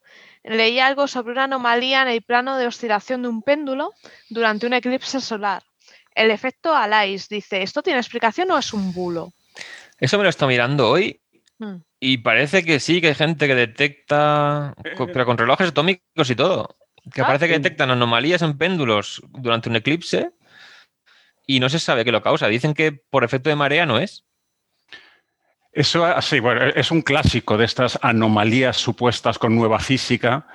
leí 0.43 0.79
algo 0.79 1.07
sobre 1.07 1.31
una 1.31 1.45
anomalía 1.45 2.01
en 2.01 2.09
el 2.09 2.21
plano 2.21 2.57
de 2.57 2.67
oscilación 2.67 3.21
de 3.21 3.29
un 3.29 3.41
péndulo 3.41 3.93
durante 4.29 4.67
un 4.67 4.73
eclipse 4.73 5.21
solar. 5.21 5.63
El 6.15 6.31
efecto 6.31 6.75
Alais 6.75 7.29
dice, 7.29 7.63
¿esto 7.63 7.81
tiene 7.81 7.99
explicación 7.99 8.51
o 8.51 8.57
es 8.57 8.73
un 8.73 8.93
bulo? 8.93 9.33
Eso 10.03 10.17
me 10.17 10.23
lo 10.23 10.29
está 10.29 10.47
mirando 10.47 10.89
hoy 10.89 11.21
hmm. 11.59 11.75
y 12.01 12.17
parece 12.17 12.65
que 12.65 12.81
sí, 12.81 12.99
que 12.99 13.07
hay 13.07 13.15
gente 13.15 13.47
que 13.47 13.55
detecta, 13.55 14.75
eh, 14.83 14.95
pero 14.97 15.25
con 15.25 15.37
relojes 15.37 15.69
atómicos 15.69 16.29
y 16.29 16.35
todo, 16.35 16.75
que 17.13 17.21
ah, 17.21 17.25
parece 17.25 17.47
que 17.47 17.53
detectan 17.53 17.89
anomalías 17.89 18.41
en 18.41 18.57
péndulos 18.57 19.21
durante 19.29 19.69
un 19.69 19.77
eclipse 19.77 20.31
y 21.47 21.61
no 21.61 21.69
se 21.69 21.79
sabe 21.79 22.03
qué 22.03 22.11
lo 22.11 22.21
causa. 22.21 22.47
Dicen 22.47 22.73
que 22.73 22.91
por 22.91 23.23
efecto 23.23 23.49
de 23.49 23.55
marea 23.55 23.85
no 23.85 23.97
es. 23.97 24.25
Eso 25.71 26.03
ah, 26.03 26.21
sí, 26.21 26.41
bueno, 26.41 26.65
es 26.65 26.91
un 26.91 27.01
clásico 27.01 27.57
de 27.57 27.63
estas 27.63 27.97
anomalías 28.01 28.75
supuestas 28.75 29.39
con 29.39 29.55
nueva 29.55 29.79
física, 29.79 30.47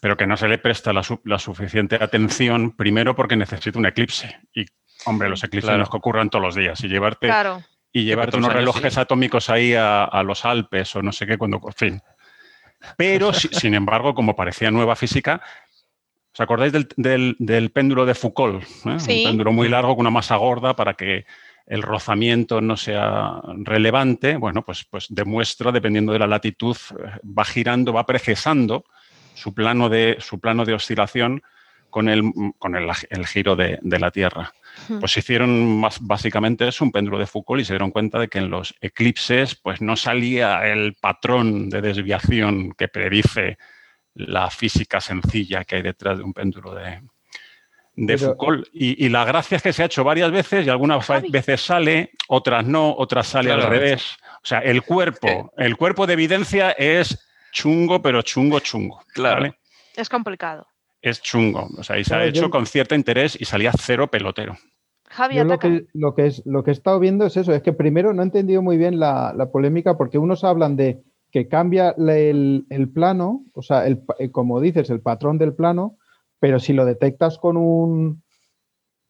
pero 0.00 0.16
que 0.16 0.26
no 0.26 0.38
se 0.38 0.48
le 0.48 0.56
presta 0.56 0.94
la, 0.94 1.38
suficiente 1.38 1.96
atención, 1.96 2.74
primero 2.74 3.14
porque 3.14 3.36
necesita 3.36 3.78
un 3.78 3.84
eclipse. 3.84 4.40
Y, 4.54 4.64
hombre, 5.04 5.28
los 5.28 5.44
eclipses 5.44 5.76
los 5.76 5.90
que 5.90 5.98
ocurren 5.98 6.30
todos 6.30 6.42
los 6.42 6.54
días. 6.54 6.82
Y 6.82 6.88
llevarte 6.88 7.26
claro 7.26 7.62
y 7.96 8.04
llevarte 8.04 8.36
unos 8.36 8.52
relojes 8.52 8.98
atómicos 8.98 9.48
ahí 9.48 9.72
a, 9.74 10.22
los 10.22 10.44
Alpes 10.44 10.94
o 10.96 11.02
no 11.02 11.12
sé 11.12 11.26
qué, 11.26 11.38
cuando, 11.38 11.58
por 11.58 11.72
fin. 11.72 12.02
Pero, 12.98 13.32
sin 13.32 13.72
embargo, 13.72 14.14
como 14.14 14.36
parecía 14.36 14.70
nueva 14.70 14.96
física, 14.96 15.40
¿os 16.30 16.38
acordáis 16.38 16.74
del, 16.74 17.70
péndulo 17.72 18.04
de 18.04 18.14
Foucault? 18.14 18.62
Eh? 18.62 18.68
Un 18.84 18.98
péndulo 19.06 19.50
muy 19.50 19.70
largo 19.70 19.96
con 19.96 20.02
una 20.02 20.10
masa 20.10 20.36
gorda 20.36 20.76
para 20.76 20.92
que 20.92 21.24
el 21.64 21.80
rozamiento 21.80 22.60
no 22.60 22.76
sea 22.76 23.40
relevante. 23.64 24.36
Bueno, 24.36 24.62
pues, 24.62 24.84
pues 24.84 25.06
demuestra, 25.08 25.72
dependiendo 25.72 26.12
de 26.12 26.18
la 26.18 26.26
latitud, 26.26 26.76
va 27.24 27.46
girando, 27.46 27.94
va 27.94 28.04
precesando 28.04 28.84
su 29.32 29.54
plano 29.54 29.88
de, 29.88 30.18
su 30.20 30.38
plano 30.38 30.66
de 30.66 30.74
oscilación 30.74 31.42
con 31.88 32.10
el, 32.10 32.30
con 32.58 32.76
el, 32.76 33.26
giro 33.26 33.56
de 33.56 33.98
la 33.98 34.10
Tierra. 34.10 34.52
Pues 35.00 35.16
hicieron 35.16 35.80
más, 35.80 35.98
básicamente 36.00 36.68
es 36.68 36.80
un 36.80 36.92
péndulo 36.92 37.18
de 37.18 37.26
Foucault 37.26 37.62
y 37.62 37.64
se 37.64 37.72
dieron 37.72 37.90
cuenta 37.90 38.18
de 38.18 38.28
que 38.28 38.38
en 38.38 38.50
los 38.50 38.74
eclipses 38.80 39.54
pues 39.54 39.80
no 39.80 39.96
salía 39.96 40.66
el 40.66 40.94
patrón 40.94 41.70
de 41.70 41.80
desviación 41.80 42.72
que 42.72 42.88
predice 42.88 43.58
la 44.14 44.50
física 44.50 45.00
sencilla 45.00 45.64
que 45.64 45.76
hay 45.76 45.82
detrás 45.82 46.18
de 46.18 46.24
un 46.24 46.32
péndulo 46.32 46.74
de, 46.74 47.00
Foucault. 48.18 48.68
Y, 48.72 49.08
la 49.08 49.24
gracia 49.24 49.56
es 49.56 49.62
que 49.62 49.72
se 49.72 49.82
ha 49.82 49.86
hecho 49.86 50.04
varias 50.04 50.30
veces 50.30 50.66
y 50.66 50.70
algunas 50.70 51.06
veces 51.30 51.60
sale, 51.60 52.10
otras 52.28 52.66
no, 52.66 52.94
otras 52.94 53.26
sale 53.26 53.50
al 53.50 53.62
revés. 53.62 54.16
O 54.42 54.46
sea, 54.46 54.58
el 54.58 54.82
cuerpo, 54.82 55.52
el 55.56 55.76
cuerpo 55.76 56.06
de 56.06 56.12
evidencia 56.12 56.72
es 56.72 57.26
chungo, 57.52 58.02
pero 58.02 58.20
chungo, 58.22 58.60
chungo. 58.60 59.02
Claro. 59.14 59.54
Es 59.96 60.10
complicado 60.10 60.66
es 61.02 61.20
chungo. 61.22 61.68
O 61.78 61.82
sea, 61.82 61.98
y 61.98 62.04
se 62.04 62.14
ha 62.14 62.24
hecho 62.24 62.50
con 62.50 62.66
cierto 62.66 62.94
interés 62.94 63.40
y 63.40 63.44
salía 63.44 63.72
cero 63.72 64.08
pelotero. 64.08 64.56
Javier, 65.08 65.46
lo 65.46 65.58
que, 65.58 65.86
lo, 65.94 66.14
que 66.14 66.26
es, 66.26 66.42
lo 66.44 66.64
que 66.64 66.70
he 66.70 66.72
estado 66.72 66.98
viendo 66.98 67.26
es 67.26 67.36
eso, 67.36 67.52
es 67.52 67.62
que 67.62 67.72
primero 67.72 68.12
no 68.12 68.22
he 68.22 68.24
entendido 68.24 68.60
muy 68.60 68.76
bien 68.76 68.98
la, 68.98 69.48
polémica 69.52 69.96
porque 69.96 70.18
unos 70.18 70.44
hablan 70.44 70.76
de 70.76 71.02
que 71.30 71.48
cambia 71.48 71.94
el, 71.96 72.90
plano, 72.92 73.44
o 73.52 73.62
sea, 73.62 73.86
el, 73.86 74.02
eh, 74.18 74.30
como 74.30 74.60
dices, 74.60 74.90
el 74.90 75.00
patrón 75.00 75.38
del 75.38 75.54
plano, 75.54 75.96
pero 76.40 76.58
si 76.58 76.72
lo 76.72 76.84
detectas 76.84 77.38
con 77.38 77.56
un, 77.56 78.22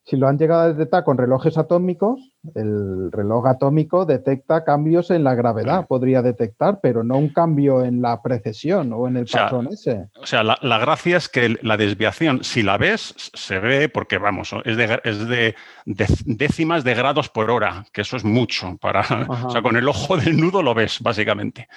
si 0.05 0.17
lo 0.17 0.29
han 0.29 0.39
llegado 0.39 0.63
a 0.63 0.73
detectar 0.73 1.05
con 1.05 1.19
relojes 1.19 1.59
atómicos, 1.59 2.33
el 2.55 3.11
reloj 3.13 3.47
atómico 3.47 4.07
detecta 4.07 4.65
cambios 4.65 5.11
en 5.11 5.25
la 5.25 5.35
gravedad, 5.35 5.87
podría 5.87 6.23
detectar, 6.23 6.81
pero 6.83 7.03
no 7.03 7.19
un 7.19 7.29
cambio 7.31 7.85
en 7.85 8.03
la 8.03 8.23
precesión 8.23 8.93
o 8.93 9.09
en 9.09 9.17
el 9.17 9.27
patrón 9.27 9.69
ese. 9.73 10.09
O 10.21 10.27
sea, 10.27 10.43
la, 10.43 10.79
gracia 10.79 11.17
es 11.17 11.29
que 11.29 11.57
la 11.63 11.77
desviación, 11.77 12.45
si 12.45 12.63
la 12.63 12.79
ves, 12.79 13.15
se 13.17 13.59
ve 13.59 13.89
porque, 13.89 14.19
vamos, 14.19 14.55
es 14.65 14.77
de, 14.77 15.01
es 15.05 15.29
de, 15.29 15.55
décimas 15.85 16.85
de 16.85 16.95
grados 16.95 17.29
por 17.29 17.51
hora, 17.51 17.87
que 17.93 18.03
eso 18.03 18.17
es 18.17 18.25
mucho. 18.25 18.77
Para, 18.81 19.01
o 19.45 19.51
sea, 19.51 19.63
con 19.63 19.77
el 19.77 19.89
ojo 19.89 20.17
del 20.17 20.37
nudo 20.41 20.63
lo 20.63 20.75
ves, 20.75 20.99
básicamente. 21.01 21.69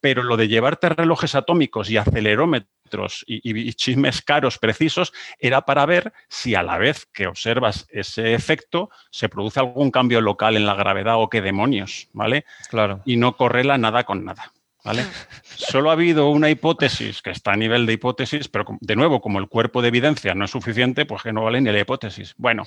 Pero 0.00 0.22
lo 0.22 0.36
de 0.36 0.48
llevarte 0.48 0.88
relojes 0.88 1.34
atómicos 1.34 1.90
y 1.90 1.96
acelerómetros 1.96 2.76
y, 3.26 3.72
chismes 3.74 4.22
caros 4.22 4.58
precisos 4.58 5.12
era 5.38 5.62
para 5.62 5.86
ver 5.86 6.12
si 6.28 6.54
a 6.54 6.62
la 6.62 6.78
vez 6.78 7.06
que 7.12 7.26
observas 7.26 7.86
ese 7.90 8.34
efecto 8.34 8.90
se 9.10 9.28
produce 9.28 9.60
algún 9.60 9.90
cambio 9.90 10.15
local 10.20 10.56
en 10.56 10.66
la 10.66 10.74
gravedad 10.74 11.16
o 11.16 11.28
qué 11.28 11.40
demonios, 11.40 12.08
¿vale? 12.12 12.44
Claro. 12.68 13.00
Y 13.04 13.16
no 13.16 13.36
correla 13.36 13.78
nada 13.78 14.04
con 14.04 14.24
nada. 14.24 14.52
¿Vale? 14.84 15.04
Solo 15.56 15.90
ha 15.90 15.94
habido 15.94 16.28
una 16.30 16.48
hipótesis 16.48 17.20
que 17.20 17.30
está 17.30 17.52
a 17.52 17.56
nivel 17.56 17.86
de 17.86 17.94
hipótesis, 17.94 18.48
pero 18.48 18.64
de 18.80 18.94
nuevo, 18.94 19.20
como 19.20 19.40
el 19.40 19.48
cuerpo 19.48 19.82
de 19.82 19.88
evidencia 19.88 20.34
no 20.34 20.44
es 20.44 20.50
suficiente, 20.52 21.06
pues 21.06 21.22
que 21.22 21.32
no 21.32 21.42
vale 21.42 21.60
ni 21.60 21.72
la 21.72 21.80
hipótesis. 21.80 22.34
Bueno, 22.36 22.62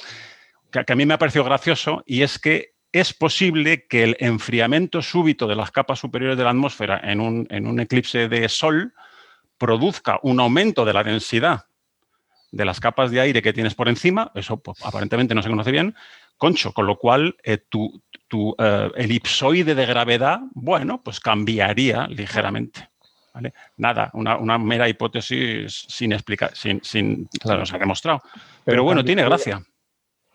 que, 0.70 0.84
a 0.86 0.96
mí 0.96 1.06
me 1.06 1.14
ha 1.14 1.18
parecido 1.18 1.46
gracioso 1.46 2.04
y 2.06 2.24
es 2.24 2.38
que 2.38 2.74
es 2.92 3.14
posible 3.14 3.86
que 3.88 4.04
el 4.04 4.18
enfriamiento 4.20 5.02
súbito 5.02 5.48
de 5.48 5.56
las 5.56 5.72
capas 5.72 6.00
superiores 6.00 6.38
de 6.38 6.44
la 6.44 6.50
atmósfera 6.50 7.00
en 7.04 7.22
un, 7.22 7.48
en 7.50 7.68
un 7.68 7.80
eclipse 7.80 8.28
de 8.28 8.50
Sol 8.50 8.94
produzca 9.58 10.20
un 10.24 10.40
aumento 10.40 10.84
de 10.84 10.94
la 10.94 11.04
densidad 11.04 11.69
de 12.52 12.66
las 12.66 12.80
capas 12.80 13.12
de 13.12 13.20
aire 13.20 13.42
que 13.42 13.54
tienes 13.54 13.76
por 13.76 13.90
encima, 13.90 14.32
eso 14.36 14.58
pues, 14.58 14.84
aparentemente 14.86 15.36
no 15.36 15.42
se 15.42 15.50
conoce 15.50 15.72
bien, 15.72 15.96
concho, 16.38 16.74
con 16.74 16.88
lo 16.88 16.98
cual 16.98 17.36
eh, 17.44 17.58
tu, 17.58 18.02
tu 18.28 18.56
eh, 18.58 18.90
elipsoide 18.96 19.76
de 19.76 19.86
gravedad, 19.86 20.40
bueno, 20.54 21.02
pues 21.04 21.20
cambiaría 21.20 22.08
ligeramente. 22.08 22.90
Nada, 23.78 24.12
una, 24.14 24.58
mera 24.58 24.90
hipótesis 24.90 25.86
sin 25.88 26.12
explicar, 26.12 26.52
sin, 26.54 26.84
sin 26.84 27.26
claro. 27.42 27.66
se 27.66 27.76
ha 27.76 27.80
demostrado. 27.80 28.22
Pero, 28.66 28.84
bueno, 28.84 29.04
tiene 29.04 29.24
gracia. 29.24 29.62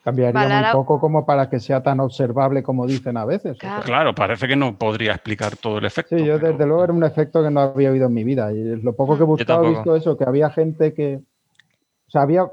Cambiaría 0.04 0.66
un 0.66 0.72
poco 0.72 1.00
como 1.00 1.24
para 1.24 1.48
que 1.48 1.58
sea 1.58 1.82
tan 1.82 1.98
observable 2.00 2.62
como 2.62 2.86
dicen 2.86 3.16
a 3.16 3.24
veces. 3.24 3.56
Claro. 3.58 4.14
parece 4.14 4.46
que 4.46 4.54
no 4.54 4.78
podría 4.78 5.12
explicar 5.12 5.56
todo 5.56 5.78
el 5.78 5.86
efecto. 5.86 6.16
Sí, 6.16 6.24
yo 6.24 6.38
desde 6.38 6.66
luego 6.66 6.84
era 6.84 6.92
un 6.92 7.04
efecto 7.04 7.42
que 7.42 7.50
no 7.50 7.60
había 7.60 7.90
oído 7.90 8.06
en 8.06 8.14
mi 8.14 8.22
vida. 8.22 8.52
Y 8.52 8.82
lo 8.82 8.94
poco 8.94 9.16
que 9.16 9.22
he 9.22 9.26
buscado 9.26 9.64
he 9.64 9.70
visto 9.70 9.96
eso, 9.96 10.16
que 10.18 10.24
había 10.24 10.50
gente 10.50 10.92
que, 10.92 11.16
o 11.16 11.22
sea, 12.14 12.22
había 12.22 12.50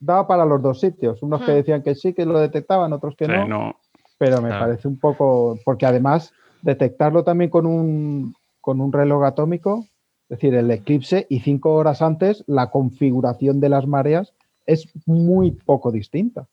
daba 0.00 0.26
para 0.26 0.44
los 0.44 0.60
dos 0.62 0.80
sitios. 0.80 1.22
Unos 1.22 1.42
que 1.42 1.52
decían 1.52 1.82
que 1.82 1.94
sí, 1.94 2.12
que 2.12 2.24
lo 2.26 2.38
detectaban, 2.38 2.92
otros 2.92 3.16
que 3.16 3.26
no, 3.28 3.74
Pero 4.18 4.42
me 4.42 4.50
parece 4.50 4.86
un 4.88 4.98
poco, 4.98 5.58
porque 5.64 5.86
además 5.86 6.32
detectarlo 6.62 7.22
también 7.24 7.50
con 7.50 7.66
un, 7.66 8.34
con 8.60 8.80
un 8.80 8.92
reloj 8.92 9.24
atómico, 9.24 9.86
es 10.28 10.38
decir, 10.38 10.54
el 10.54 10.70
eclipse, 10.70 11.26
y 11.30 11.40
cinco 11.40 11.74
horas 11.74 12.02
antes 12.02 12.44
la 12.46 12.70
configuración 12.70 13.60
de 13.60 13.68
las 13.70 13.86
mareas 13.86 14.34
es 14.66 14.88
muy 15.06 15.52
poco 15.52 15.90
distinta. 15.92 16.46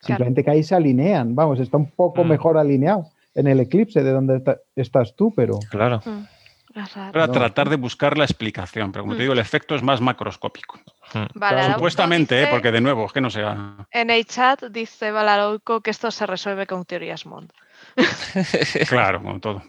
Simplemente 0.00 0.44
que 0.44 0.50
ahí 0.50 0.62
se 0.62 0.74
alinean. 0.74 1.34
Vamos, 1.34 1.58
está 1.60 1.76
un 1.76 1.90
poco 1.90 2.24
Mm. 2.24 2.28
mejor 2.28 2.56
alineado 2.58 3.06
en 3.34 3.46
el 3.48 3.60
eclipse 3.60 4.02
de 4.02 4.10
donde 4.12 4.36
está- 4.38 4.58
estás 4.76 5.14
tú, 5.14 5.32
pero 5.34 5.58
Claro. 5.70 6.00
Mm, 6.06 6.24
Para 7.12 7.26
No. 7.26 7.32
tratar 7.32 7.68
de 7.68 7.76
buscar 7.76 8.16
la 8.18 8.24
explicación, 8.24 8.92
pero 8.92 9.02
como 9.04 9.14
te 9.14 9.18
Mm. 9.18 9.22
digo, 9.22 9.32
el 9.32 9.38
efecto 9.38 9.74
es 9.74 9.82
más 9.82 10.00
macroscópico. 10.00 10.78
Vale. 11.34 11.56
Arauco 11.60 11.74
Supuestamente, 11.78 12.42
¿eh? 12.42 12.46
porque 12.50 12.70
de 12.70 12.80
nuevo, 12.80 13.06
es 13.06 13.12
que 13.12 13.20
no 13.20 13.30
sea. 13.30 13.76
En 13.90 14.10
el 14.10 14.24
chat 14.26 14.62
dice 14.70 15.10
Valaroico 15.10 15.80
que 15.80 15.90
esto 15.90 16.10
se 16.10 16.26
resuelve 16.26 16.66
con 16.66 16.84
teorías 16.84 17.24
Mond. 17.26 17.50
Claro, 18.88 19.22
como 19.22 19.40
todo. 19.40 19.62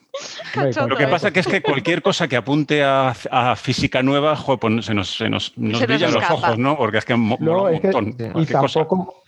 Lo 0.87 0.97
que 0.97 1.07
pasa 1.07 1.31
que 1.31 1.39
es 1.39 1.47
que 1.47 1.61
cualquier 1.61 2.01
cosa 2.01 2.27
que 2.27 2.35
apunte 2.35 2.83
a, 2.83 3.13
a 3.31 3.55
física 3.55 4.01
nueva, 4.03 4.35
pues 4.59 4.85
se 4.85 4.93
nos, 4.93 5.15
se 5.15 5.29
nos, 5.29 5.57
nos 5.57 5.79
Se 5.79 5.87
nos 5.87 5.87
brillan 5.87 6.13
los 6.13 6.21
escapa. 6.23 6.47
ojos, 6.47 6.57
¿no? 6.57 6.77
Porque 6.77 6.97
es 6.99 7.05
que 7.05 7.15
mo- 7.15 7.37
No, 7.39 7.53
mola 7.53 7.69
un 7.69 7.75
es 7.75 7.83
montón. 7.83 8.15
Y 8.41 8.45
tampoco, 8.45 9.23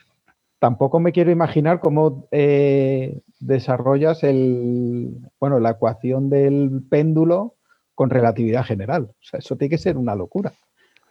tampoco 0.60 1.00
me 1.00 1.12
quiero 1.12 1.32
imaginar 1.32 1.80
cómo 1.80 2.28
eh, 2.32 3.20
desarrollas 3.40 4.24
el, 4.24 5.10
bueno, 5.40 5.60
la 5.60 5.72
ecuación 5.72 6.30
del 6.30 6.82
péndulo 6.90 7.56
con 8.02 8.10
relatividad 8.10 8.66
general. 8.66 9.04
O 9.12 9.16
sea, 9.22 9.38
eso 9.38 9.56
tiene 9.56 9.70
que 9.70 9.78
ser 9.78 9.96
una 9.96 10.16
locura. 10.16 10.52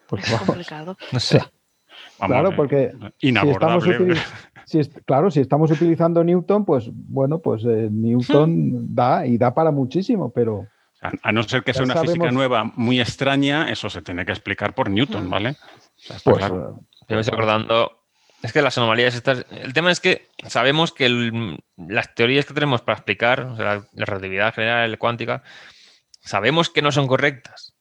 Porque, 0.08 0.24
Es 0.24 0.32
vamos, 0.32 0.46
complicado. 0.46 0.96
No 1.12 1.20
sé. 1.20 1.38
Vamos, 2.18 2.34
claro, 2.34 2.48
eh, 2.50 2.54
porque 2.56 2.92
Inabordable. 3.20 4.16
si 4.66 4.80
es- 4.80 4.90
claro, 5.06 5.30
si 5.30 5.38
estamos 5.40 5.70
utilizando 5.70 6.24
Newton, 6.24 6.64
pues 6.64 6.88
bueno, 6.92 7.38
pues 7.38 7.62
eh, 7.64 7.88
Newton 7.92 8.92
da 8.94 9.24
y 9.24 9.38
da 9.38 9.54
para 9.54 9.70
muchísimo, 9.70 10.32
pero 10.32 10.66
A, 11.00 11.12
a 11.22 11.30
no 11.32 11.44
ser 11.44 11.62
que 11.62 11.72
sea 11.72 11.84
una 11.84 11.94
física 11.94 12.32
nueva 12.32 12.64
muy 12.74 13.00
extraña, 13.00 13.70
eso 13.70 13.88
se 13.88 14.02
tiene 14.02 14.26
que 14.26 14.32
explicar 14.32 14.74
por 14.74 14.90
Newton, 14.90 15.28
Mm. 15.28 15.30
¿vale? 15.30 15.50
O 15.50 15.54
sea, 15.94 16.16
está 16.16 16.30
pues 16.32 16.44
claro. 16.44 16.80
eh, 16.80 17.04
Yo 17.08 17.14
me 17.14 17.20
estoy 17.20 17.34
acordando. 17.36 17.92
Es 18.42 18.52
que 18.52 18.62
las 18.62 18.76
anomalías 18.78 19.14
estas. 19.14 19.46
El 19.52 19.72
tema 19.74 19.92
es 19.92 20.00
que 20.00 20.26
sabemos 20.48 20.92
que 20.92 21.06
el- 21.06 21.62
las 21.76 22.12
teorías 22.16 22.46
que 22.46 22.54
tenemos 22.54 22.80
para 22.82 22.96
explicar, 22.98 23.42
o 23.42 23.54
sea, 23.56 23.64
la, 23.66 23.84
la 23.92 24.04
relatividad 24.06 24.52
general, 24.54 24.90
la 24.90 24.96
cuántica, 24.96 25.42
sabemos 26.20 26.70
que 26.70 26.82
no 26.82 26.92
son 26.92 27.06
correctas. 27.06 27.74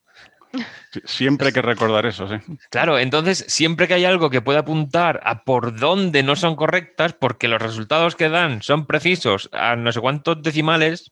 Siempre 1.05 1.47
hay 1.47 1.53
que 1.53 1.61
recordar 1.61 2.05
eso, 2.05 2.27
sí. 2.27 2.35
Claro, 2.71 2.97
entonces 2.97 3.45
siempre 3.47 3.87
que 3.87 3.93
hay 3.93 4.05
algo 4.05 4.29
que 4.29 4.41
pueda 4.41 4.59
apuntar 4.59 5.21
a 5.23 5.43
por 5.43 5.77
dónde 5.77 6.23
no 6.23 6.35
son 6.35 6.55
correctas, 6.55 7.13
porque 7.13 7.47
los 7.47 7.61
resultados 7.61 8.15
que 8.15 8.29
dan 8.29 8.63
son 8.63 8.87
precisos 8.87 9.49
a 9.53 9.75
no 9.75 9.91
sé 9.91 9.99
cuántos 9.99 10.41
decimales, 10.41 11.11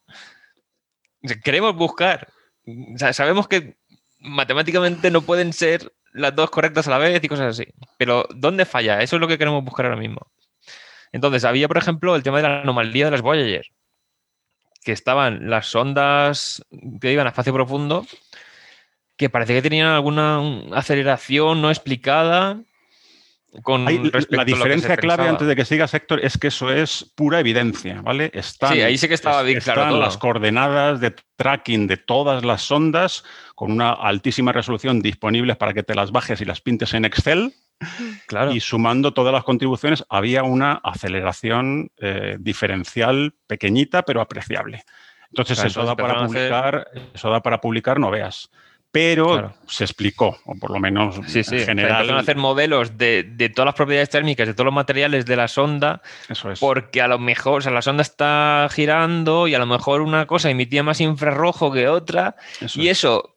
queremos 1.44 1.76
buscar. 1.76 2.30
O 2.66 2.98
sea, 2.98 3.14
sabemos 3.14 3.48
que 3.48 3.78
matemáticamente 4.20 5.12
no 5.12 5.22
pueden 5.22 5.54
ser 5.54 5.94
las 6.14 6.36
dos 6.36 6.50
correctas 6.50 6.88
a 6.88 6.92
la 6.92 6.98
vez 6.98 7.24
y 7.24 7.28
cosas 7.28 7.60
así. 7.60 7.68
Pero 7.98 8.28
¿dónde 8.34 8.66
falla? 8.66 9.02
Eso 9.02 9.18
es 9.18 9.20
lo 9.20 9.28
que 9.28 9.38
queremos 9.38 9.64
buscar 9.64 9.86
ahora 9.86 10.00
mismo. 10.00 10.32
Entonces, 11.12 11.46
había, 11.46 11.68
por 11.68 11.78
ejemplo, 11.78 12.16
el 12.16 12.24
tema 12.24 12.38
de 12.38 12.44
la 12.44 12.62
anomalía 12.62 13.06
de 13.06 13.12
las 13.12 13.22
Voyager, 13.22 13.66
que 14.88 14.94
estaban 14.94 15.50
las 15.50 15.68
sondas 15.68 16.66
que 17.02 17.12
iban 17.12 17.28
a 17.28 17.32
espacio 17.32 17.52
profundo, 17.52 18.08
que 19.18 19.30
parece 19.30 19.54
que 19.54 19.62
tenían 19.62 19.88
alguna 19.88 20.40
aceleración 20.72 21.62
no 21.62 21.70
explicada 21.70 22.62
con 23.64 23.84
la 23.84 24.46
diferencia 24.46 24.96
clave 24.96 25.24
pensaba. 25.24 25.30
antes 25.30 25.46
de 25.46 25.58
que 25.58 25.66
sigas, 25.66 25.94
Héctor, 25.94 26.24
es 26.24 26.38
que 26.38 26.48
eso 26.48 26.72
es 26.72 27.12
pura 27.16 27.42
evidencia, 27.42 28.00
¿vale? 28.02 28.32
Están, 28.34 28.76
Sí, 28.76 28.82
ahí 28.82 28.98
sí 28.98 29.10
que 29.10 29.16
estaba 29.16 29.44
bien 29.44 29.58
están 29.58 29.76
claro 29.76 29.90
todo. 29.90 30.00
las 30.00 30.18
coordenadas 30.18 31.02
de 31.02 31.14
tracking 31.36 31.88
de 31.88 31.98
todas 31.98 32.46
las 32.46 32.62
sondas 32.62 33.26
con 33.56 33.74
una 33.74 33.92
altísima 33.92 34.54
resolución 34.54 35.02
disponibles 35.02 35.58
para 35.58 35.74
que 35.74 35.84
te 35.84 35.96
las 35.96 36.14
bajes 36.14 36.40
y 36.40 36.46
las 36.46 36.62
pintes 36.62 36.94
en 36.94 37.04
Excel. 37.04 37.54
Claro. 38.26 38.52
Y 38.52 38.60
sumando 38.60 39.14
todas 39.14 39.34
las 39.34 39.44
contribuciones, 39.44 40.04
había 40.10 40.44
una 40.44 40.74
aceleración 40.84 41.92
eh, 41.98 42.38
diferencial 42.40 43.34
pequeñita, 43.48 44.04
pero 44.04 44.22
apreciable. 44.22 44.84
Entonces, 45.30 45.56
Claro, 45.58 45.70
eso 45.70 45.86
da 45.86 45.96
para 45.96 46.26
publicar, 46.26 46.88
eso 47.14 47.30
da 47.30 47.42
para 47.42 47.62
publicar, 47.62 48.00
no 48.00 48.10
veas. 48.10 48.50
Pero 48.90 49.28
Claro. 49.28 49.54
se 49.68 49.84
explicó, 49.84 50.38
o 50.46 50.56
por 50.56 50.72
lo 50.72 50.80
menos 50.80 51.18
Sí, 51.28 51.44
sí. 51.44 51.56
en 51.56 51.62
O 51.62 51.66
sea, 51.66 51.66
general. 51.68 51.92
empezaron 51.98 52.18
a 52.18 52.22
hacer 52.22 52.38
modelos 52.38 52.98
de, 52.98 53.24
de 53.24 53.50
todas 53.50 53.66
las 53.68 53.76
propiedades 53.76 54.10
térmicas, 54.10 54.48
de 54.48 54.54
todos 54.54 54.66
los 54.66 54.74
materiales 54.74 55.26
de 55.26 55.36
la 55.36 55.50
sonda, 55.50 56.02
eso 56.30 56.50
es. 56.52 56.60
porque 56.60 57.02
a 57.02 57.08
lo 57.10 57.20
mejor, 57.20 57.60
o 57.60 57.62
sea, 57.62 57.72
la 57.74 57.82
sonda 57.82 58.02
está 58.02 58.68
girando 58.72 59.48
y 59.50 59.54
a 59.56 59.60
lo 59.60 59.66
mejor 59.66 60.02
una 60.02 60.26
cosa 60.26 60.50
emitía 60.50 60.84
más 60.84 61.02
infrarrojo 61.02 61.72
que 61.72 61.90
otra, 61.90 62.38
eso 62.62 62.80
y 62.82 62.88
es. 62.88 63.00
eso, 63.00 63.36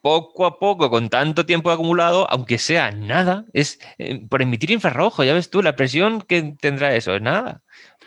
poco 0.00 0.46
a 0.46 0.58
poco, 0.58 0.90
con 0.90 1.08
tanto 1.08 1.44
tiempo 1.46 1.70
acumulado, 1.70 2.26
aunque 2.30 2.58
sea 2.58 2.90
nada, 2.90 3.44
es 3.52 3.78
eh, 3.98 4.20
por 4.28 4.42
emitir 4.42 4.70
infrarrojo, 4.70 5.24
ya 5.24 5.34
ves 5.34 5.50
tú, 5.50 5.62
la 5.62 5.76
presión 5.76 6.22
que 6.22 6.54
tendrá 6.60 6.94
eso, 6.94 7.14
es 7.14 7.22
nada. 7.22 7.62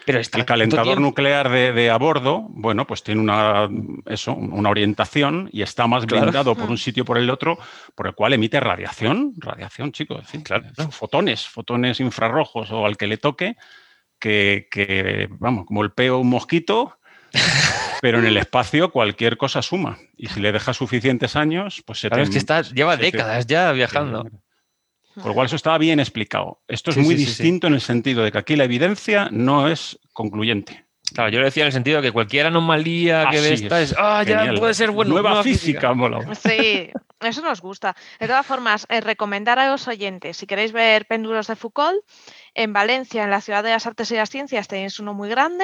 Pero 0.06 0.20
está 0.20 0.39
El 0.39 0.46
calentador 0.46 1.00
nuclear 1.00 1.50
de, 1.50 1.72
de 1.72 1.89
a 1.89 1.98
bordo, 1.98 2.46
bueno, 2.50 2.86
pues 2.86 3.04
tiene 3.04 3.22
una, 3.22 3.70
eso, 4.06 4.34
una 4.34 4.70
orientación 4.70 5.50
y 5.54 5.62
está 5.62 5.88
más 5.88 6.06
Claro. 6.06 6.24
blindado 6.24 6.56
por 6.56 6.70
un 6.70 6.78
sitio 6.78 7.04
o 7.04 7.06
por 7.06 7.18
el 7.18 7.30
otro, 7.30 7.58
por 7.96 8.08
el 8.08 8.14
cual 8.14 8.34
emite 8.34 8.60
radiación, 8.60 9.34
radiación, 9.38 9.94
chicos, 9.94 10.20
en 10.20 10.26
fin, 10.26 10.41
Claro. 10.41 10.66
fotones, 10.91 11.48
fotones 11.48 12.02
infrarrojos 12.02 12.70
o 12.72 12.86
al 12.86 12.98
que 12.98 13.08
le 13.08 13.18
toque, 13.18 13.56
que, 14.20 14.68
que, 14.70 15.30
vamos, 15.32 15.66
como 15.66 15.84
el 15.84 15.91
peo 15.91 16.20
un 16.20 16.30
mosquito, 16.30 16.98
pero 18.04 18.20
en 18.20 18.26
el 18.26 18.36
espacio 18.36 18.91
cualquier 18.91 19.38
cosa 19.38 19.62
suma. 19.62 19.97
Y 20.18 20.28
si 20.28 20.41
le 20.41 20.51
dejas 20.51 20.76
suficientes 20.76 21.38
años, 21.38 21.82
pues 21.86 22.01
se 22.01 22.10
Claro, 22.10 22.24
te- 22.24 22.28
es 22.28 22.34
que 22.34 22.38
está, 22.38 22.62
lleva 22.62 22.95
se 22.95 22.97
te- 22.99 23.04
décadas 23.06 23.47
ya 23.47 23.72
viajando. 23.72 24.28
Por 25.16 25.28
lo 25.28 25.34
cual 25.34 25.45
eso 25.45 25.56
estaba 25.56 25.78
bien 25.78 26.01
explicado. 26.01 26.62
Esto 26.68 26.89
es 26.89 26.95
Sí, 26.97 27.01
muy 27.01 27.16
sí, 27.16 27.20
sí, 27.20 27.26
sí. 27.26 27.30
distinto 27.32 27.68
en 27.68 27.76
el 27.76 27.80
sentido 27.82 28.22
de 28.26 28.34
que 28.34 28.38
aquí 28.39 28.58
la 28.58 28.66
evidencia 28.66 29.30
no 29.32 29.70
es 29.70 29.97
concluyente. 30.12 30.86
Claro, 31.14 31.30
yo 31.30 31.39
lo 31.39 31.45
decía 31.45 31.64
en 31.64 31.68
el 31.68 31.72
sentido 31.74 32.01
de 32.01 32.08
que 32.08 32.12
cualquier 32.12 32.47
anomalía 32.47 33.28
que 33.32 33.39
ve 33.39 33.54
esta 33.54 33.82
es. 33.82 33.91
es, 33.91 33.95
ah, 33.97 34.22
ya 34.28 34.39
Genial. 34.39 34.60
puede 34.60 34.74
ser 34.74 34.91
bueno. 34.91 35.12
Nueva, 35.14 35.41
física, 35.43 35.93
mola. 35.93 36.36
Sí, 36.36 36.89
eso 37.22 37.41
nos 37.41 37.62
gusta. 37.62 37.95
De 38.20 38.28
todas 38.28 38.45
formas, 38.45 38.86
eh, 38.89 38.99
recomendar 38.99 39.60
a 39.60 39.70
los 39.72 39.88
oyentes, 39.88 40.36
si 40.36 40.45
queréis 40.45 40.74
ver 40.74 41.06
péndulos 41.06 41.47
de 41.47 41.56
Foucault, 41.56 42.04
en 42.54 42.74
Valencia, 42.74 43.24
en 43.24 43.30
la 43.30 43.39
Ciudad 43.39 43.64
de 43.64 43.70
las 43.70 43.86
Artes 43.88 44.12
y 44.12 44.16
las 44.16 44.30
Ciencias, 44.30 44.68
tenéis 44.68 44.99
uno 44.99 45.14
muy 45.14 45.30
grande. 45.30 45.64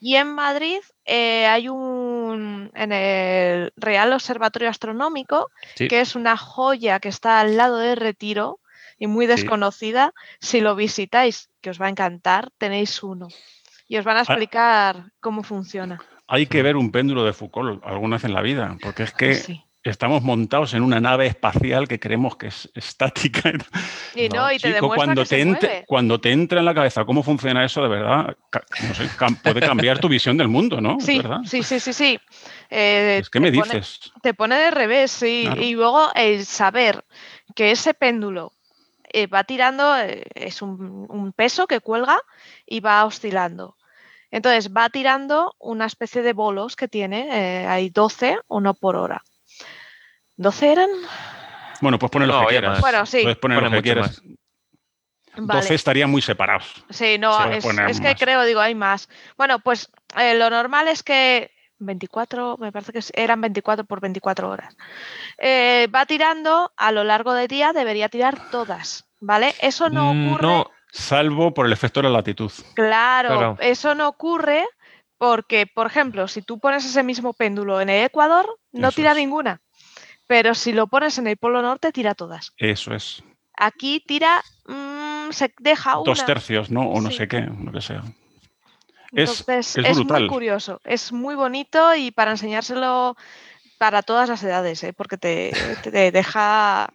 Y 0.00 0.16
en 0.16 0.34
Madrid 0.34 0.80
eh, 1.04 1.46
hay 1.46 1.68
un, 1.68 2.70
en 2.74 2.92
el 2.92 3.72
Real 3.76 4.12
Observatorio 4.14 4.70
Astronómico, 4.70 5.50
Sí. 5.76 5.88
que 5.88 6.00
es 6.00 6.16
una 6.16 6.36
joya 6.38 6.98
que 7.00 7.10
está 7.10 7.38
al 7.40 7.56
lado 7.58 7.76
de 7.76 7.94
Retiro 7.94 8.60
y 8.98 9.06
muy 9.06 9.26
desconocida. 9.26 10.12
Si 10.40 10.60
lo 10.62 10.74
visitáis, 10.74 11.50
que 11.60 11.70
os 11.70 11.80
va 11.80 11.86
a 11.86 11.90
encantar, 11.90 12.50
tenéis 12.56 13.02
uno. 13.02 13.28
Y 13.88 13.98
os 13.98 14.04
van 14.04 14.16
a 14.16 14.20
explicar 14.20 15.12
cómo 15.20 15.42
funciona. 15.42 16.00
Hay 16.26 16.46
que 16.46 16.62
ver 16.62 16.76
un 16.76 16.92
péndulo 16.92 17.24
de 17.24 17.32
Foucault 17.32 17.84
alguna 17.84 18.16
vez 18.16 18.24
en 18.24 18.32
la 18.34 18.40
vida, 18.40 18.76
porque 18.80 19.02
es 19.02 19.12
que 19.12 19.34
Sí. 19.34 19.64
Estamos 19.82 20.22
montados 20.22 20.74
en 20.74 20.82
una 20.82 21.00
nave 21.00 21.26
espacial 21.26 21.88
que 21.88 21.98
creemos 21.98 22.36
que 22.36 22.48
es 22.48 22.70
estática. 22.74 23.52
Y 24.14 24.28
no, 24.28 24.34
No, 24.46 24.52
y 24.52 24.58
te 24.58 24.74
Chico, 24.74 24.92
cuando 24.92 25.22
que 25.22 25.28
te, 25.28 25.38
se 25.38 25.44
mueve. 25.44 25.84
cuando 25.86 26.20
te 26.20 26.32
entra 26.32 26.58
en 26.58 26.64
la 26.64 26.74
cabeza 26.74 27.04
cómo 27.04 27.22
funciona 27.22 27.64
eso, 27.64 27.80
de 27.82 27.88
verdad, 27.88 28.36
no 28.88 28.94
sé, 28.94 29.08
puede 29.42 29.60
cambiar 29.60 30.00
tu 30.00 30.08
visión 30.08 30.36
del 30.36 30.48
mundo, 30.48 30.80
¿no? 30.80 30.98
¿Es 30.98 31.04
Sí, 31.04 31.22
sí, 31.44 31.62
sí, 31.62 31.78
sí, 31.80 31.92
sí. 31.92 32.20
Eh, 32.68 33.18
Es 33.20 33.30
que 33.30 33.38
me 33.40 33.50
te 33.52 33.58
pone- 33.58 33.74
dices. 33.74 34.00
te 34.20 34.34
pone 34.34 34.56
de 34.56 34.70
revés, 34.72 35.10
sí. 35.12 35.42
Claro. 35.46 35.62
Y 35.62 35.74
luego 35.74 36.08
el 36.14 36.44
saber 36.44 37.04
que 37.54 37.70
ese 37.70 37.94
péndulo 37.94 38.52
eh, 39.12 39.28
va 39.28 39.44
tirando, 39.44 39.96
eh, 39.98 40.24
es 40.34 40.60
un, 40.60 41.06
un 41.08 41.32
peso 41.32 41.66
que 41.68 41.78
cuelga 41.80 42.18
y 42.66 42.80
va 42.80 43.04
oscilando. 43.04 43.76
Entonces 44.32 44.72
va 44.72 44.88
tirando 44.90 45.54
una 45.60 45.86
especie 45.86 46.22
de 46.22 46.32
bolos 46.32 46.74
que 46.76 46.88
tiene, 46.88 47.66
hay 47.66 47.90
12, 47.90 48.38
uno 48.48 48.74
por 48.74 48.96
hora. 48.96 49.22
¿12 50.40 50.62
eran? 50.72 50.88
Bueno, 51.80 51.98
pues 51.98 52.10
poner 52.10 52.28
lo 52.28 52.34
No, 52.34 52.40
que 52.40 52.46
oye, 52.46 52.58
quieras. 52.58 52.72
más. 52.72 52.80
Bueno, 52.80 53.06
sí. 53.06 53.20
Puedes 53.22 53.38
poner 53.38 53.58
Pone 53.58 53.70
lo 53.70 53.76
que 53.76 53.82
quieras. 53.82 54.22
Vale. 55.36 55.60
12 55.60 55.74
estarían 55.74 56.10
muy 56.10 56.22
separados. 56.22 56.84
Sí, 56.90 57.16
no, 57.18 57.44
es, 57.50 57.64
que 57.64 57.72
más. 58.08 58.18
creo, 58.18 58.42
digo, 58.44 58.60
hay 58.60 58.74
más. 58.74 59.08
Bueno, 59.36 59.60
pues 59.60 59.90
eh, 60.18 60.34
lo 60.34 60.50
normal 60.50 60.88
es 60.88 61.02
que 61.02 61.50
24, 61.78 62.56
me 62.58 62.72
parece 62.72 62.92
que 62.92 63.00
eran 63.14 63.40
24 63.40 63.84
por 63.84 64.00
24 64.00 64.50
horas. 64.50 64.76
Eh, 65.38 65.88
va 65.94 66.04
tirando 66.06 66.72
a 66.76 66.90
lo 66.92 67.04
largo 67.04 67.32
del 67.32 67.48
día, 67.48 67.72
debería 67.72 68.08
tirar 68.08 68.50
todas, 68.50 69.06
¿vale? 69.20 69.54
Eso 69.60 69.88
no 69.88 70.12
Mm, 70.12 70.28
ocurre. 70.32 70.46
No, 70.46 70.70
Salvo 70.92 71.54
por 71.54 71.66
el 71.66 71.72
efecto 71.72 72.00
de 72.02 72.08
la 72.08 72.14
latitud. 72.16 72.50
Claro, 72.74 73.28
Claro. 73.28 73.56
eso 73.60 73.94
no 73.94 74.08
ocurre 74.08 74.66
porque, 75.18 75.66
por 75.72 75.86
ejemplo, 75.86 76.26
si 76.26 76.42
tú 76.42 76.58
pones 76.58 76.84
ese 76.84 77.04
mismo 77.04 77.32
péndulo 77.32 77.80
en 77.80 77.88
el 77.90 78.04
Ecuador, 78.06 78.58
no 78.72 78.88
Eso 78.88 78.96
tira 78.96 79.12
es. 79.12 79.16
ninguna. 79.18 79.60
Pero 80.30 80.54
si 80.54 80.70
lo 80.72 80.86
pones 80.86 81.18
en 81.18 81.26
el 81.26 81.36
Polo 81.38 81.60
Norte, 81.60 81.90
tira 81.90 82.14
todas. 82.14 82.52
Eso 82.56 82.94
es. 82.94 83.20
Aquí 83.58 83.98
tira, 84.06 84.40
mm, 84.64 85.32
se 85.32 85.52
deja 85.58 85.98
una. 85.98 86.04
Dos 86.04 86.24
tercios, 86.24 86.70
¿no? 86.70 86.82
O 86.82 87.00
no 87.00 87.10
Sí. 87.10 87.16
sé 87.16 87.26
qué, 87.26 87.40
lo 87.40 87.72
que 87.72 87.80
sea. 87.80 88.04
Es- 89.10 89.40
Entonces, 89.40 89.76
es 89.76 89.84
es, 89.86 89.96
brutal. 89.96 90.20
muy 90.22 90.28
curioso, 90.28 90.80
es 90.84 91.10
muy 91.12 91.34
bonito 91.34 91.96
y 91.96 92.12
para 92.12 92.30
enseñárselo 92.30 93.16
para 93.76 94.02
todas 94.02 94.28
las 94.28 94.40
edades, 94.44 94.84
¿eh? 94.84 94.92
porque 94.92 95.16
te, 95.16 95.50
te 95.82 96.12
deja 96.12 96.88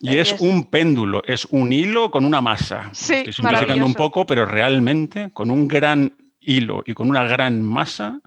Y 0.00 0.18
es 0.18 0.40
un 0.40 0.64
péndulo, 0.64 1.22
es 1.24 1.44
un 1.50 1.72
hilo 1.72 2.10
con 2.10 2.24
una 2.24 2.40
masa. 2.40 2.90
Sí, 2.92 3.14
Estoy 3.14 3.32
simplificando 3.32 3.86
un 3.86 3.94
poco, 3.94 4.26
pero 4.26 4.44
realmente 4.44 5.30
con 5.32 5.52
un 5.52 5.68
gran 5.68 6.16
hilo 6.40 6.82
y 6.84 6.94
con 6.94 7.08
una 7.08 7.22
gran 7.22 7.62
masa. 7.62 8.18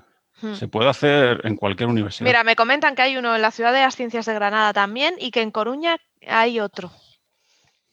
Se 0.57 0.67
puede 0.67 0.89
hacer 0.89 1.41
en 1.45 1.55
cualquier 1.55 1.89
universidad. 1.89 2.25
Mira, 2.27 2.43
me 2.43 2.55
comentan 2.55 2.95
que 2.95 3.01
hay 3.01 3.17
uno 3.17 3.35
en 3.35 3.41
la 3.41 3.51
Ciudad 3.51 3.73
de 3.73 3.79
las 3.79 3.95
Ciencias 3.95 4.25
de 4.25 4.33
Granada 4.33 4.73
también 4.73 5.15
y 5.17 5.31
que 5.31 5.41
en 5.41 5.51
Coruña 5.51 5.97
hay 6.27 6.59
otro. 6.59 6.91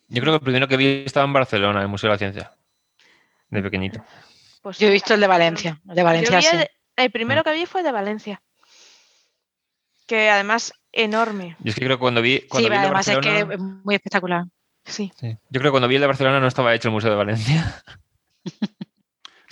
Yo 0.09 0.21
creo 0.21 0.33
que 0.35 0.37
el 0.39 0.43
primero 0.43 0.69
que 0.69 0.77
vi 0.77 1.03
estaba 1.07 1.25
en 1.25 1.33
Barcelona, 1.33 1.79
en 1.79 1.85
el 1.85 1.89
Museo 1.89 2.09
de 2.09 2.15
la 2.15 2.19
Ciencia. 2.19 2.53
De 3.49 3.63
pequeñito. 3.63 4.05
Pues 4.63 4.79
Yo 4.79 4.89
he 4.89 4.91
visto 4.91 5.15
el 5.15 5.21
de 5.21 5.27
Valencia. 5.27 5.81
El 5.89 5.95
de 5.95 6.03
Valencia 6.03 6.43
sí. 6.43 6.49
el, 6.57 6.69
el 6.97 7.11
primero 7.11 7.43
que 7.45 7.53
vi 7.53 7.67
fue 7.67 7.83
de 7.83 7.93
Valencia. 7.93 8.43
Que 10.07 10.29
además 10.31 10.73
enorme. 10.93 11.57
Yo 11.61 11.71
es 11.71 11.75
que 11.75 11.85
creo 11.85 11.97
que 11.97 12.01
cuando 12.01 12.21
vi, 12.21 12.41
cuando 12.49 12.67
Sí, 12.69 12.71
vi 12.71 12.77
el 12.77 12.81
de 12.83 12.87
además 12.87 13.09
es 13.09 13.19
que 13.19 13.29
Barcelona- 13.29 13.55
es 13.55 13.61
muy 13.61 13.95
espectacular. 13.95 14.45
Sí. 14.85 15.13
sí. 15.19 15.37
Yo 15.49 15.61
creo 15.61 15.65
que 15.65 15.71
cuando 15.71 15.89
vi 15.89 15.95
el 15.95 16.01
de 16.01 16.07
Barcelona 16.09 16.41
no 16.41 16.49
estaba 16.49 16.75
hecho 16.75 16.89
el 16.89 16.93
Museo 16.95 17.11
de 17.11 17.17
Valencia. 17.17 17.83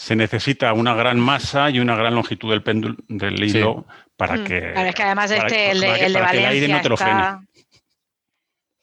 Se 0.00 0.16
necesita 0.16 0.72
una 0.72 0.94
gran 0.94 1.20
masa 1.20 1.68
y 1.68 1.78
una 1.78 1.94
gran 1.94 2.14
longitud 2.14 2.50
del 2.50 2.62
péndulo 2.62 2.96
del 3.08 3.44
hilo 3.44 3.84
para 4.16 4.36
Hmm. 4.38 4.44
que. 4.44 4.72
Claro, 4.72 4.88
es 4.88 4.94
que 4.94 5.02
además 5.02 5.30
este, 5.30 5.46
que- 5.46 5.70
el 5.72 5.80
de, 5.80 5.86
que- 5.86 5.92
el 6.06 6.16
el 6.16 6.24
aire 6.24 6.42
Valencia 6.42 6.76
no 6.76 6.80
te 6.82 6.88
lo 6.88 6.96
frene. 6.96 7.20
está... 7.20 7.40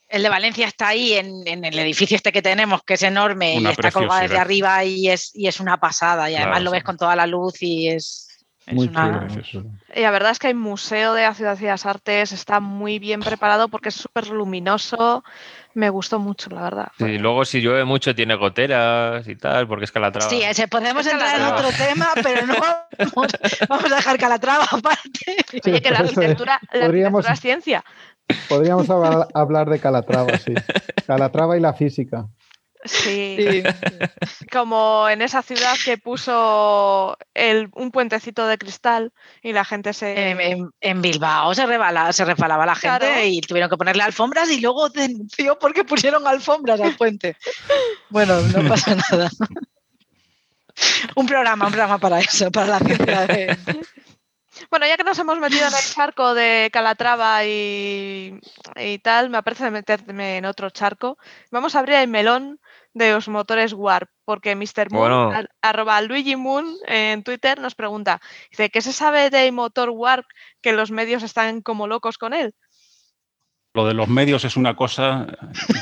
El 0.09 0.21
de 0.23 0.29
Valencia 0.29 0.67
está 0.67 0.89
ahí 0.89 1.13
en, 1.13 1.45
en 1.47 1.65
el 1.65 1.77
edificio 1.79 2.15
este 2.15 2.31
que 2.31 2.43
tenemos, 2.43 2.83
que 2.83 2.93
es 2.93 3.01
enorme 3.03 3.55
y 3.55 3.65
está 3.65 3.91
colgado 3.91 4.21
desde 4.21 4.37
arriba 4.37 4.83
y 4.85 5.09
es, 5.09 5.31
y 5.35 5.47
es 5.47 5.59
una 5.59 5.77
pasada. 5.79 6.29
Y 6.29 6.35
además 6.35 6.51
Claro, 6.57 6.65
lo 6.65 6.71
ves 6.71 6.81
sí. 6.81 6.85
con 6.85 6.97
toda 6.97 7.15
la 7.15 7.25
luz 7.27 7.55
y 7.63 7.89
es, 7.89 8.27
es 8.67 8.73
Muy 8.75 8.87
una... 8.87 9.27
chulo. 9.41 9.71
Y 9.95 10.01
la 10.01 10.11
verdad 10.11 10.31
es 10.31 10.39
que 10.39 10.47
el 10.49 10.55
Museo 10.55 11.13
de 11.13 11.23
la 11.23 11.33
Ciudad 11.33 11.57
de 11.57 11.65
las 11.67 11.85
Artes 11.87 12.31
está 12.31 12.59
muy 12.59 12.99
bien 12.99 13.19
preparado 13.21 13.67
porque 13.69 13.89
es 13.89 13.95
súper 13.95 14.27
luminoso. 14.27 15.23
Me 15.77 15.91
gustó 15.91 16.17
mucho, 16.17 16.49
la 16.49 16.63
verdad. 16.63 16.87
Sí, 16.97 17.19
luego 17.19 17.45
si 17.45 17.61
llueve 17.61 17.85
mucho 17.85 18.15
tiene 18.15 18.33
goteras 18.33 19.27
y 19.27 19.35
tal, 19.35 19.67
porque 19.67 19.85
es 19.85 19.91
Calatrava. 19.91 20.27
Sí, 20.27 20.41
ese, 20.41 20.67
podemos 20.67 21.05
Es 21.05 21.13
entrar 21.13 21.39
en 21.39 21.45
otro 21.45 21.69
tema, 21.77 22.07
pero 22.23 22.47
no 22.47 22.55
vamos, 22.59 23.31
vamos 23.69 23.91
a 23.91 23.95
dejar 23.95 24.17
Calatrava 24.17 24.63
aparte. 24.71 25.35
Oye, 25.63 25.79
que 25.79 25.91
la 25.91 25.99
arquitectura, 25.99 26.59
la 26.73 26.87
Podríamos- 26.87 27.25
arquitectura 27.27 27.33
es 27.33 27.39
ciencia. 27.39 27.85
Podríamos 28.49 28.89
hablar, 28.89 29.27
hablar 29.35 29.69
de 29.69 29.79
Calatrava, 29.79 30.35
sí. 30.39 30.53
Calatrava 31.05 31.55
y 31.57 31.59
la 31.61 31.73
física. 31.73 32.25
Sí. 32.85 33.63
Como 34.51 35.09
en 35.09 35.21
esa 35.21 35.41
ciudad 35.41 35.75
que 35.83 35.97
puso 35.97 37.17
el- 37.33 37.69
un 37.73 37.91
puentecito 37.91 38.47
de 38.47 38.57
cristal 38.57 39.11
y 39.41 39.51
la 39.53 39.65
gente 39.65 39.93
se. 39.93 40.29
En, 40.31 40.39
en- 40.41 40.69
en 40.79 41.01
Bilbao 41.01 41.53
se, 41.55 41.65
rebala, 41.65 42.13
se 42.13 42.23
resbalaba 42.25 42.65
la 42.65 42.75
gente 42.75 42.99
Claro. 42.99 43.23
y 43.25 43.41
tuvieron 43.41 43.69
que 43.69 43.77
ponerle 43.77 44.03
alfombras 44.03 44.49
y 44.51 44.61
luego 44.61 44.89
denunció 44.89 45.57
porque 45.59 45.83
pusieron 45.83 46.25
alfombras 46.27 46.79
al 46.79 46.95
puente. 46.95 47.35
Bueno, 48.09 48.39
no 48.41 48.67
pasa 48.69 48.95
nada. 48.95 49.29
Un 51.15 51.25
programa, 51.25 51.65
un 51.65 51.71
programa 51.71 51.97
para 51.97 52.19
eso, 52.19 52.51
para 52.51 52.67
la 52.67 52.79
ciencia. 52.79 53.25
de- 53.27 53.57
Bueno, 54.69 54.85
ya 54.87 54.97
que 54.97 55.03
nos 55.03 55.17
hemos 55.19 55.39
metido 55.39 55.67
en 55.67 55.73
el 55.73 55.93
charco 55.93 56.33
de 56.35 56.69
Calatrava 56.71 57.43
y, 57.45 58.39
y 58.75 58.99
tal, 58.99 59.29
me 59.29 59.41
parece 59.43 59.69
meterme 59.71 60.37
en 60.37 60.45
otro 60.45 60.69
charco. 60.69 61.17
Vamos 61.51 61.75
a 61.75 61.79
abrir 61.79 61.95
el 61.95 62.07
melón 62.07 62.59
de 62.97 63.11
los 63.11 63.27
motores 63.27 63.73
Warp, 63.73 64.09
porque 64.25 64.55
Mr. 64.55 64.91
Moon, 64.91 65.29
Bueno. 65.29 65.31
arroba 65.61 66.01
Luigi 66.01 66.35
Moon 66.35 66.65
en 66.87 67.23
Twitter, 67.23 67.59
nos 67.59 67.75
pregunta, 67.75 68.19
dice, 68.51 68.69
¿qué 68.69 68.81
se 68.81 68.91
sabe 68.93 69.29
del 69.29 69.51
motor 69.53 69.89
Warp 69.91 70.25
que 70.61 70.73
los 70.73 70.91
medios 70.91 71.23
están 71.23 71.61
como 71.61 71.87
locos 71.87 72.17
con 72.17 72.33
él? 72.33 72.53
Lo 73.73 73.85
de 73.85 73.93
los 73.93 74.07
medios 74.07 74.43
es 74.43 74.57
una 74.57 74.75
cosa. 74.75 75.27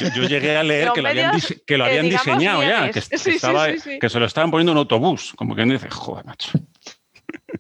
Yo, 0.02 0.08
yo 0.16 0.24
llegué 0.28 0.58
a 0.58 0.64
leer 0.64 0.92
que 0.92 1.02
lo 1.02 1.08
habían, 1.08 1.28
medios, 1.32 1.50
dise- 1.50 1.64
que 1.66 1.78
lo 1.78 1.86
eh, 1.86 1.90
habían 1.90 2.06
digamos, 2.10 2.26
diseñado 2.26 2.64
ya, 2.64 2.92
que, 2.92 3.00
Sí, 3.02 3.18
sí, 3.18 3.30
estaba- 3.32 3.68
sí, 3.72 3.80
sí. 3.80 4.00
que 4.00 4.10
se 4.10 4.20
lo 4.20 4.26
estaban 4.26 4.52
poniendo 4.52 4.74
en 4.74 4.80
autobús. 4.80 5.32
Como 5.38 5.56
quien 5.56 5.70
dice, 5.70 5.90
joder, 5.90 6.26
macho. 6.26 6.52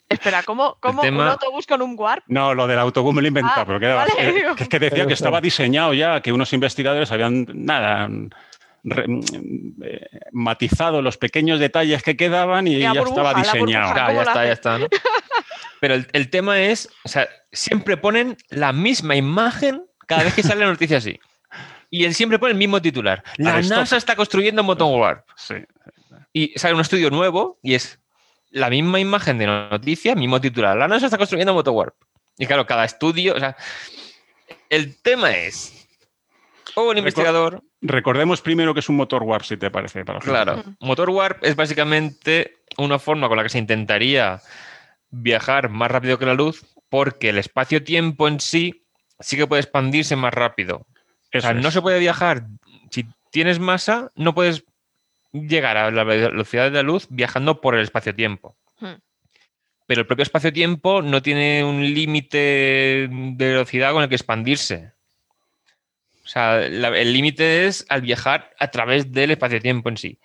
Espera, 0.10 0.43
¿cómo, 0.43 0.78
cómo 0.82 1.01
un 1.03 1.22
autobús 1.22 1.66
con 1.66 1.82
un 1.82 1.95
Warp? 1.97 2.24
No, 2.28 2.53
lo 2.53 2.68
del 2.68 2.80
autobús 2.80 3.14
me 3.14 3.22
lo 3.22 3.28
he 3.28 3.30
inventado, 3.30 3.62
Ah, 3.62 3.66
pero 3.66 3.80
queda 3.80 3.95
vale. 3.95 4.12
eh, 4.18 4.45
que, 4.58 4.64
es 4.64 4.70
que 4.70 4.80
decía 4.80 5.08
que 5.08 5.14
estaba 5.14 5.39
diseñado 5.39 5.93
ya, 5.93 6.22
que 6.22 6.32
unos 6.34 6.51
investigadores 6.53 7.12
habían 7.12 7.45
nada 7.53 8.10
re- 8.86 9.06
eh, 9.84 10.08
matizado 10.32 11.02
los 11.02 11.18
pequeños 11.18 11.60
detalles 11.60 12.02
que 12.04 12.16
quedaban 12.16 12.68
y 12.68 12.80
ya 12.80 12.94
burbuja, 12.94 13.10
estaba 13.10 13.34
diseñado. 13.34 13.88
burbuja. 13.90 14.06
¿Cómo 14.08 14.22
ya 14.22 14.24
está, 14.24 14.46
ya 14.46 14.52
está. 14.54 14.78
¿no? 14.80 14.88
Pero 15.82 15.96
el, 15.96 16.08
el 16.14 16.30
tema 16.30 16.60
es, 16.62 16.90
o 17.04 17.10
sea, 17.10 17.28
siempre 17.52 17.98
ponen 17.98 18.38
la 18.50 18.72
misma 18.72 19.16
imagen 19.16 19.84
cada 20.08 20.24
vez 20.24 20.34
que 20.34 20.44
sale 20.44 20.62
la 20.62 20.68
noticia 20.72 20.98
así. 20.98 21.20
Y 21.90 22.06
él 22.06 22.14
siempre 22.14 22.40
pone 22.40 22.52
el 22.54 22.58
mismo 22.58 22.82
titular. 22.82 23.24
La 23.38 23.54
Aristóteles. 23.56 23.70
NASA 23.92 23.98
está 23.98 24.16
construyendo 24.16 24.64
Moton 24.64 25.00
Warp. 25.00 25.26
Sí. 25.36 25.56
Y 26.34 26.54
sale 26.58 26.74
un 26.76 26.82
estudio 26.82 27.10
nuevo 27.10 27.60
y 27.62 27.76
es 27.76 28.00
la 28.50 28.70
misma 28.70 29.00
imagen 29.00 29.38
de 29.38 29.48
noticia, 29.48 30.16
mismo 30.16 30.40
titular. 30.42 30.76
La 30.78 30.88
NASA 30.88 31.06
está 31.06 31.18
construyendo 31.18 31.54
Moton 31.54 31.76
Warp. 31.76 31.96
Y 32.38 32.46
claro, 32.48 32.66
cada 32.66 32.84
estudio, 32.86 33.36
o 33.36 33.40
sea, 33.40 33.56
el 34.70 35.02
tema 35.02 35.32
es, 35.32 35.88
o 36.76 36.90
un 36.90 36.98
investigador, 36.98 37.64
Recordemos 37.88 38.42
primero 38.42 38.74
que 38.74 38.80
es 38.80 38.90
un 38.90 38.96
motor 38.96 39.24
warp, 39.24 39.44
si 39.44 39.58
te 39.58 39.70
parece. 39.70 40.04
Para. 40.04 40.20
Claro, 40.20 40.64
motor 40.80 41.10
warp 41.10 41.44
es 41.44 41.56
básicamente 41.56 42.58
una 42.78 43.00
forma 43.00 43.28
con 43.28 43.38
la 43.38 43.44
que 43.44 43.50
se 43.50 43.60
intentaría 43.60 44.42
viajar 45.12 45.70
más 45.70 45.92
rápido 45.92 46.18
que 46.18 46.26
la 46.26 46.34
luz, 46.34 46.66
porque 46.90 47.30
el 47.30 47.38
espacio-tiempo 47.38 48.28
en 48.28 48.40
sí 48.40 48.86
sí 49.20 49.38
que 49.38 49.48
puede 49.48 49.62
expandirse 49.62 50.16
más 50.16 50.34
rápido. 50.34 50.86
O 51.34 51.42
sea, 51.42 51.54
no 51.54 51.72
se 51.72 51.82
puede 51.82 52.00
viajar. 52.00 52.48
Si 52.92 53.06
tienes 53.30 53.60
masa, 53.60 54.12
no 54.16 54.34
puedes 54.34 54.64
llegar 55.32 55.78
a 55.78 55.92
la 55.92 56.04
velocidad 56.04 56.66
de 56.66 56.72
la 56.72 56.84
luz 56.84 57.08
viajando 57.10 57.62
por 57.62 57.76
el 57.76 57.82
espacio-tiempo. 57.82 58.56
Hmm. 58.80 58.96
Pero 59.86 60.02
el 60.02 60.08
propio 60.08 60.24
espacio-tiempo 60.24 61.02
no 61.02 61.22
tiene 61.22 61.64
un 61.64 61.82
límite 61.94 63.08
de 63.10 63.48
velocidad 63.48 63.92
con 63.92 64.04
el 64.04 64.10
que 64.10 64.16
expandirse. 64.16 64.95
O 66.26 66.28
sea, 66.28 66.68
la- 66.70 66.90
el 66.98 67.14
límite 67.14 67.68
es 67.68 67.86
al 67.88 68.02
viajar 68.02 68.50
a 68.60 68.70
través 68.72 69.12
del 69.12 69.32
espacio-tiempo 69.32 69.90
en 69.90 69.98
sí. 69.98 70.20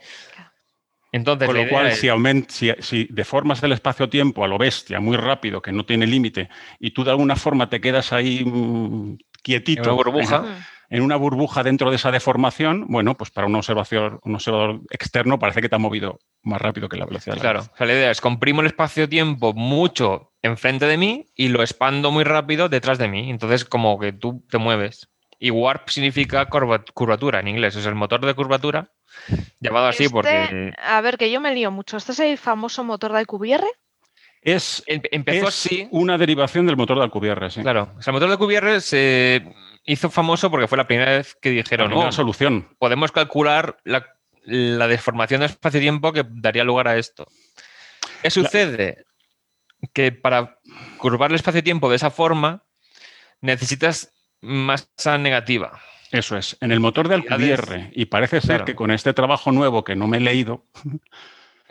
Entonces, 1.12 1.46
Con 1.46 1.56
lo 1.56 1.68
cual, 1.68 1.88
es- 1.88 1.98
si, 1.98 2.06
aument- 2.06 2.48
si, 2.48 2.70
si 2.80 3.08
deformas 3.10 3.62
el 3.62 3.72
espacio-tiempo 3.72 4.44
a 4.44 4.48
lo 4.48 4.58
bestia, 4.58 5.00
muy 5.00 5.16
rápido, 5.16 5.60
que 5.60 5.72
no 5.72 5.84
tiene 5.84 6.06
límite, 6.06 6.48
y 6.78 6.92
tú 6.92 7.02
de 7.04 7.10
alguna 7.10 7.34
forma 7.36 7.68
te 7.68 7.80
quedas 7.80 8.12
ahí 8.12 8.44
mm, 8.44 9.18
quietito, 9.42 9.82
En 9.82 9.88
una 9.90 9.96
burbuja. 9.96 10.44
en, 10.88 10.98
en 10.98 11.02
una 11.02 11.16
burbuja 11.16 11.62
dentro 11.62 11.90
de 11.90 11.96
esa 11.96 12.10
deformación, 12.12 12.86
bueno, 12.88 13.16
pues 13.16 13.30
para 13.30 13.46
un 13.48 13.54
observador, 13.56 14.20
un 14.24 14.34
observador 14.36 14.80
externo 14.90 15.38
parece 15.38 15.60
que 15.60 15.68
te 15.68 15.74
ha 15.74 15.78
movido 15.78 16.18
más 16.42 16.60
rápido 16.62 16.88
que 16.88 16.96
la 16.96 17.06
velocidad 17.06 17.34
de 17.34 17.38
la 17.38 17.42
Claro, 17.42 17.60
o 17.72 17.76
sea, 17.76 17.86
la 17.86 17.92
idea 17.92 18.10
es 18.10 18.20
comprimo 18.20 18.60
el 18.60 18.68
espacio-tiempo 18.68 19.52
mucho 19.52 20.32
enfrente 20.42 20.86
de 20.86 20.96
mí 20.96 21.26
y 21.34 21.48
lo 21.48 21.60
expando 21.62 22.10
muy 22.12 22.24
rápido 22.24 22.68
detrás 22.68 22.98
de 22.98 23.08
mí. 23.08 23.30
Entonces, 23.30 23.64
como 23.64 23.98
que 23.98 24.12
tú 24.12 24.44
te 24.48 24.58
mueves. 24.58 25.08
Y 25.42 25.50
warp 25.50 25.88
significa 25.88 26.46
curva- 26.48 26.84
curvatura 26.92 27.40
en 27.40 27.48
inglés. 27.48 27.74
Es 27.74 27.86
el 27.86 27.94
motor 27.94 28.24
de 28.24 28.34
curvatura, 28.34 28.92
llamado 29.58 29.86
así 29.86 30.04
Este, 30.04 30.12
porque 30.14 30.72
A 30.78 31.00
ver, 31.00 31.16
que 31.16 31.30
yo 31.30 31.40
me 31.40 31.54
lío 31.54 31.70
mucho. 31.70 31.96
¿Este 31.96 32.12
es 32.12 32.20
el 32.20 32.36
famoso 32.38 32.84
motor 32.84 33.10
de 33.12 33.18
Alcubierre? 33.20 33.66
Es, 34.42 34.82
em- 34.86 35.00
empezó 35.10 35.48
es 35.48 35.54
así. 35.66 35.88
una 35.92 36.18
derivación 36.18 36.66
del 36.66 36.76
motor 36.76 36.98
de 36.98 37.04
Alcubierre, 37.04 37.50
sí. 37.50 37.62
Claro, 37.62 37.92
o 37.98 38.02
sea, 38.02 38.12
el 38.12 38.20
motor 38.20 38.30
de 38.30 38.36
QBR 38.36 38.80
se 38.82 39.42
hizo 39.84 40.10
famoso 40.10 40.50
porque 40.50 40.68
fue 40.68 40.76
la 40.78 40.86
primera 40.86 41.12
vez 41.12 41.34
que 41.40 41.48
dijeron, 41.50 41.88
primera 41.88 42.08
"Oh, 42.10 42.12
solución. 42.12 42.68
podemos 42.78 43.10
calcular 43.10 43.78
la, 43.84 44.06
la 44.44 44.88
deformación 44.88 45.40
del 45.40 45.50
espacio-tiempo 45.50 46.12
que 46.12 46.24
daría 46.28 46.64
lugar 46.64 46.86
a 46.88 46.96
esto. 46.98 47.26
¿Qué 48.22 48.30
sucede? 48.30 49.04
Que 49.94 50.12
para 50.12 50.58
curvar 50.98 51.30
el 51.30 51.36
espacio-tiempo 51.36 51.88
de 51.88 51.96
esa 51.96 52.10
forma 52.10 52.64
necesitas 53.40 54.12
masa 54.40 55.18
negativa. 55.18 55.80
Eso 56.10 56.36
es. 56.36 56.56
En 56.60 56.72
el 56.72 56.80
motor 56.80 57.08
de 57.08 57.14
Alcubierre, 57.16 57.90
y 57.94 58.06
parece 58.06 58.40
ser 58.40 58.48
Claro. 58.48 58.64
que 58.64 58.74
con 58.74 58.90
este 58.90 59.12
trabajo 59.12 59.52
nuevo 59.52 59.84
que 59.84 59.94
no 59.94 60.06
me 60.08 60.16
he 60.16 60.20
leído, 60.20 60.64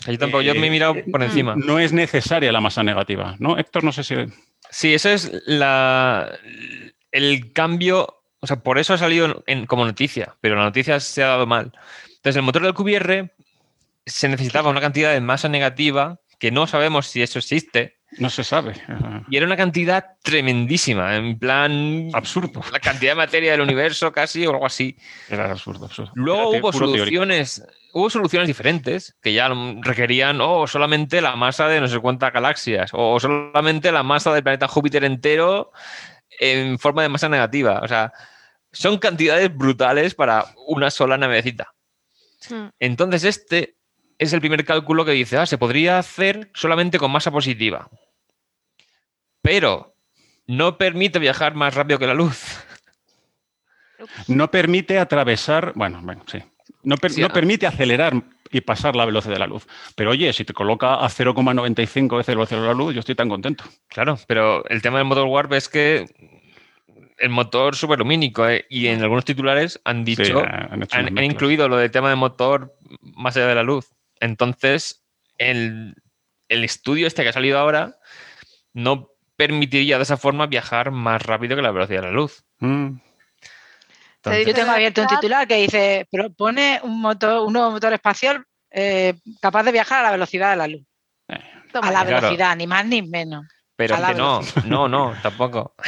yo 0.08 0.18
tampoco, 0.18 0.42
yo 0.42 0.54
me 0.56 0.62
he 0.62 0.68
Eh, 0.68 0.72
mirado 0.72 0.96
por 1.12 1.22
encima. 1.24 1.56
no 1.58 1.78
es 1.80 1.92
necesaria 1.92 2.52
la 2.52 2.62
masa 2.62 2.84
negativa, 2.84 3.36
¿no? 3.40 3.58
Héctor, 3.58 3.84
no 3.84 3.92
sé 3.92 4.04
si... 4.04 4.16
Sí, 4.70 4.94
eso 4.94 5.10
es 5.10 5.32
la, 5.46 6.32
el 7.12 7.52
cambio, 7.54 8.22
o 8.40 8.48
sea, 8.48 8.58
por 8.62 8.78
eso 8.80 8.94
ha 8.94 8.98
salido 8.98 9.44
en- 9.48 9.66
como 9.66 9.84
noticia, 9.86 10.36
pero 10.42 10.56
la 10.56 10.64
noticia 10.64 11.00
se 11.02 11.24
ha 11.24 11.28
dado 11.28 11.48
mal. 11.48 11.74
Entonces, 12.08 12.38
el 12.38 12.44
motor 12.44 12.62
del 12.62 12.74
QBR 12.74 13.32
se 14.06 14.30
necesitaba 14.30 14.70
una 14.70 14.80
cantidad 14.82 15.12
de 15.12 15.20
masa 15.22 15.50
negativa 15.50 16.20
que 16.40 16.52
no 16.52 16.66
sabemos 16.68 17.08
si 17.08 17.22
eso 17.22 17.40
existe, 17.40 17.98
No 18.18 18.30
se 18.30 18.44
sabe. 18.44 18.74
Y 19.30 19.38
era 19.38 19.46
una 19.46 19.56
cantidad 19.56 20.04
tremendísima, 20.24 21.16
en 21.16 21.38
plan 21.38 22.10
Absurdo. 22.14 22.62
la 22.72 22.80
cantidad 22.80 23.12
de 23.12 23.16
materia 23.16 23.52
del 23.52 23.62
universo 23.62 24.12
casi 24.12 24.46
o 24.48 24.52
algo 24.52 24.66
así. 24.66 24.98
Era 25.30 25.52
absurdo, 25.52 25.86
absurdo. 25.86 26.12
Luego 26.16 26.54
Era 26.54 26.62
hubo 26.62 26.72
teórico. 26.72 26.98
soluciones, 26.98 27.64
hubo 27.94 28.10
soluciones 28.10 28.48
diferentes 28.48 29.16
que 29.22 29.34
ya 29.34 29.50
requerían 29.82 30.42
oh, 30.42 30.66
solamente 30.66 31.22
la 31.22 31.36
masa 31.36 31.68
de 31.68 31.80
no 31.82 31.88
sé 31.88 32.00
cuántas 32.00 32.34
galaxias 32.34 32.90
o 32.94 33.20
solamente 33.20 33.92
la 33.92 34.04
masa 34.04 34.34
del 34.34 34.44
planeta 34.44 34.68
Júpiter 34.68 35.04
entero 35.04 35.72
en 36.40 36.80
forma 36.80 37.04
de 37.04 37.10
masa 37.10 37.30
negativa. 37.30 37.80
O 37.84 37.88
sea, 37.88 38.12
son 38.72 38.98
cantidades 38.98 39.56
brutales 39.56 40.16
para 40.16 40.46
una 40.68 40.90
sola 40.90 41.18
navecita. 41.18 41.74
Hmm. 42.50 42.70
Entonces, 42.80 43.24
este 43.24 43.76
es 44.20 44.34
el 44.34 44.42
primer 44.42 44.64
cálculo 44.66 45.06
que 45.06 45.12
dice, 45.14 45.38
ah, 45.38 45.46
se 45.46 45.58
podría 45.58 45.98
hacer 45.98 46.52
solamente 46.54 47.00
con 47.00 47.10
masa 47.10 47.32
positiva. 47.32 47.90
Pero 49.42 49.96
no 50.46 50.78
permite 50.78 51.18
viajar 51.20 51.56
más 51.56 51.74
rápido 51.74 51.98
que 51.98 52.08
la 52.08 52.14
luz. 52.14 52.38
No 54.30 54.50
permite 54.50 54.98
atravesar, 54.98 55.74
bueno, 55.76 56.00
bueno, 56.02 56.24
sí. 56.26 56.42
No, 56.84 56.96
per- 56.96 57.12
Sí, 57.12 57.20
no 57.20 57.28
ah. 57.28 57.34
permite 57.34 57.68
acelerar 57.68 58.14
y 58.50 58.62
pasar 58.62 58.96
la 58.96 59.06
velocidad 59.06 59.34
de 59.34 59.40
la 59.40 59.48
luz. 59.48 59.68
Pero 59.96 60.12
oye, 60.12 60.32
si 60.32 60.46
te 60.46 60.54
coloca 60.54 60.96
a 60.96 61.10
0,95 61.10 62.16
veces 62.16 62.30
la 62.30 62.36
velocidad 62.36 62.62
de 62.62 62.68
la 62.68 62.74
luz, 62.74 62.94
yo 62.94 63.02
estoy 63.02 63.16
tan 63.16 63.28
contento. 63.28 63.66
Claro, 63.90 64.18
pero 64.26 64.66
el 64.70 64.82
tema 64.82 65.00
del 65.00 65.06
motor 65.08 65.28
warp 65.28 65.52
es 65.52 65.68
que 65.68 66.06
el 67.18 67.30
motor 67.30 67.76
superlumínico 67.76 68.48
¿eh? 68.48 68.66
y 68.70 68.88
en 68.88 69.02
algunos 69.02 69.26
titulares 69.26 69.82
han 69.84 70.06
dicho, 70.06 70.24
Sí, 70.24 70.32
han 70.32 71.18
han, 71.18 71.24
incluido 71.26 71.68
lo 71.68 71.76
del 71.76 71.92
tema 71.92 72.08
del 72.08 72.18
motor 72.18 72.74
más 73.02 73.36
allá 73.36 73.48
de 73.48 73.56
la 73.56 73.64
luz. 73.64 73.92
Entonces, 74.20 75.04
el, 75.38 75.96
el 76.48 76.64
estudio 76.64 77.08
este 77.08 77.24
que 77.24 77.30
ha 77.30 77.34
salido 77.34 77.60
ahora 77.60 77.98
no 78.74 79.10
permitiría 79.36 79.98
de 79.98 80.04
esa 80.04 80.18
forma 80.18 80.48
viajar 80.48 80.92
más 80.92 81.22
rápido 81.22 81.56
que 81.56 81.62
la 81.62 81.72
velocidad 81.72 82.02
de 82.02 82.08
la 82.08 82.14
luz. 82.14 82.44
Mm. 82.60 82.98
Entonces, 84.18 84.48
Yo 84.48 84.54
tengo 84.54 84.72
abierto 84.72 85.02
un 85.02 85.08
titular 85.08 85.48
que 85.48 85.56
dice, 85.56 86.08
propone 86.12 86.82
un, 86.84 87.00
motor, 87.00 87.48
un 87.48 87.54
nuevo 87.54 87.72
motor 87.72 87.94
espacial 87.94 88.44
eh, 88.70 89.14
capaz 89.40 89.64
de 89.64 89.72
viajar 89.72 90.02
a 90.02 90.04
la 90.04 90.12
velocidad 90.12 90.52
de 90.52 90.58
la 90.58 90.68
luz. 90.68 90.86
A 91.28 91.92
la. 91.92 92.04
Claro. 92.04 92.22
velocidad, 92.22 92.56
ni 92.58 92.68
más 92.68 92.86
ni 92.86 93.02
menos. 93.02 93.46
pero 93.76 93.96
que 93.96 94.14
no, 94.16 94.42
no, 94.66 94.88
no, 94.88 95.16
tampoco. 95.22 95.74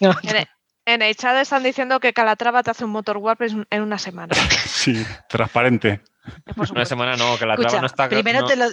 No, 0.00 0.14
En, 0.22 0.46
en 0.84 1.02
el 1.02 1.16
chat 1.16 1.36
están 1.38 1.64
diciendo 1.64 1.98
que 1.98 2.12
Calatrava 2.12 2.62
te 2.62 2.70
hace 2.70 2.84
un 2.84 2.92
motor 2.92 3.16
warp 3.16 3.42
en 3.42 3.82
una 3.82 3.98
semana. 3.98 4.32
Sí, 4.64 5.04
transparente. 5.28 6.02
Una 6.70 6.84
semana 6.84 7.16
no, 7.16 7.38
que 7.38 7.46
la 7.46 7.54
traba 7.56 7.68
Escucha, 7.68 7.80
no 7.80 7.86
está. 7.86 8.08
primero 8.08 8.40
no, 8.42 8.46
te 8.46 8.56
lo, 8.56 8.66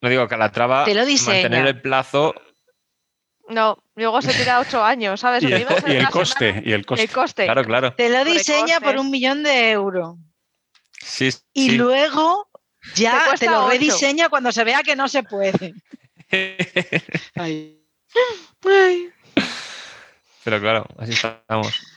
no 0.00 0.08
digo 0.08 0.28
que 0.28 0.36
la 0.36 0.50
traba 0.52 0.84
te 0.84 0.94
lo 0.94 1.04
diseña. 1.04 1.42
mantener 1.42 1.66
el 1.66 1.80
plazo 1.80 2.34
No, 3.48 3.78
luego 3.94 4.20
se 4.22 4.32
tira 4.34 4.60
ocho 4.60 4.82
años, 4.82 5.20
¿sabes? 5.20 5.42
Y 5.42 5.52
el, 5.52 5.62
y 5.62 5.64
coste, 5.64 5.82
semana, 5.84 6.62
y 6.64 6.72
el 6.72 6.86
coste. 6.86 7.02
El 7.04 7.10
coste. 7.10 7.44
Claro, 7.44 7.64
claro. 7.64 7.94
te 7.94 8.08
lo 8.08 8.24
diseña 8.24 8.80
por 8.80 8.96
un 8.96 9.10
millón 9.10 9.42
de 9.42 9.70
euros. 9.70 10.16
Sí, 11.00 11.28
Y 11.52 11.70
sí. 11.70 11.76
luego 11.76 12.48
ya 12.94 13.34
te, 13.38 13.46
lo 13.46 13.64
ocho. 13.64 13.70
rediseña 13.70 14.28
cuando 14.28 14.50
se 14.52 14.64
vea 14.64 14.82
que 14.82 14.96
no 14.96 15.08
se 15.08 15.22
puede. 15.22 15.74
Ay. 17.34 17.80
Ay, 18.64 19.12
Pero 20.44 20.60
claro, 20.60 20.86
así 20.98 21.12
estamos. 21.12 21.93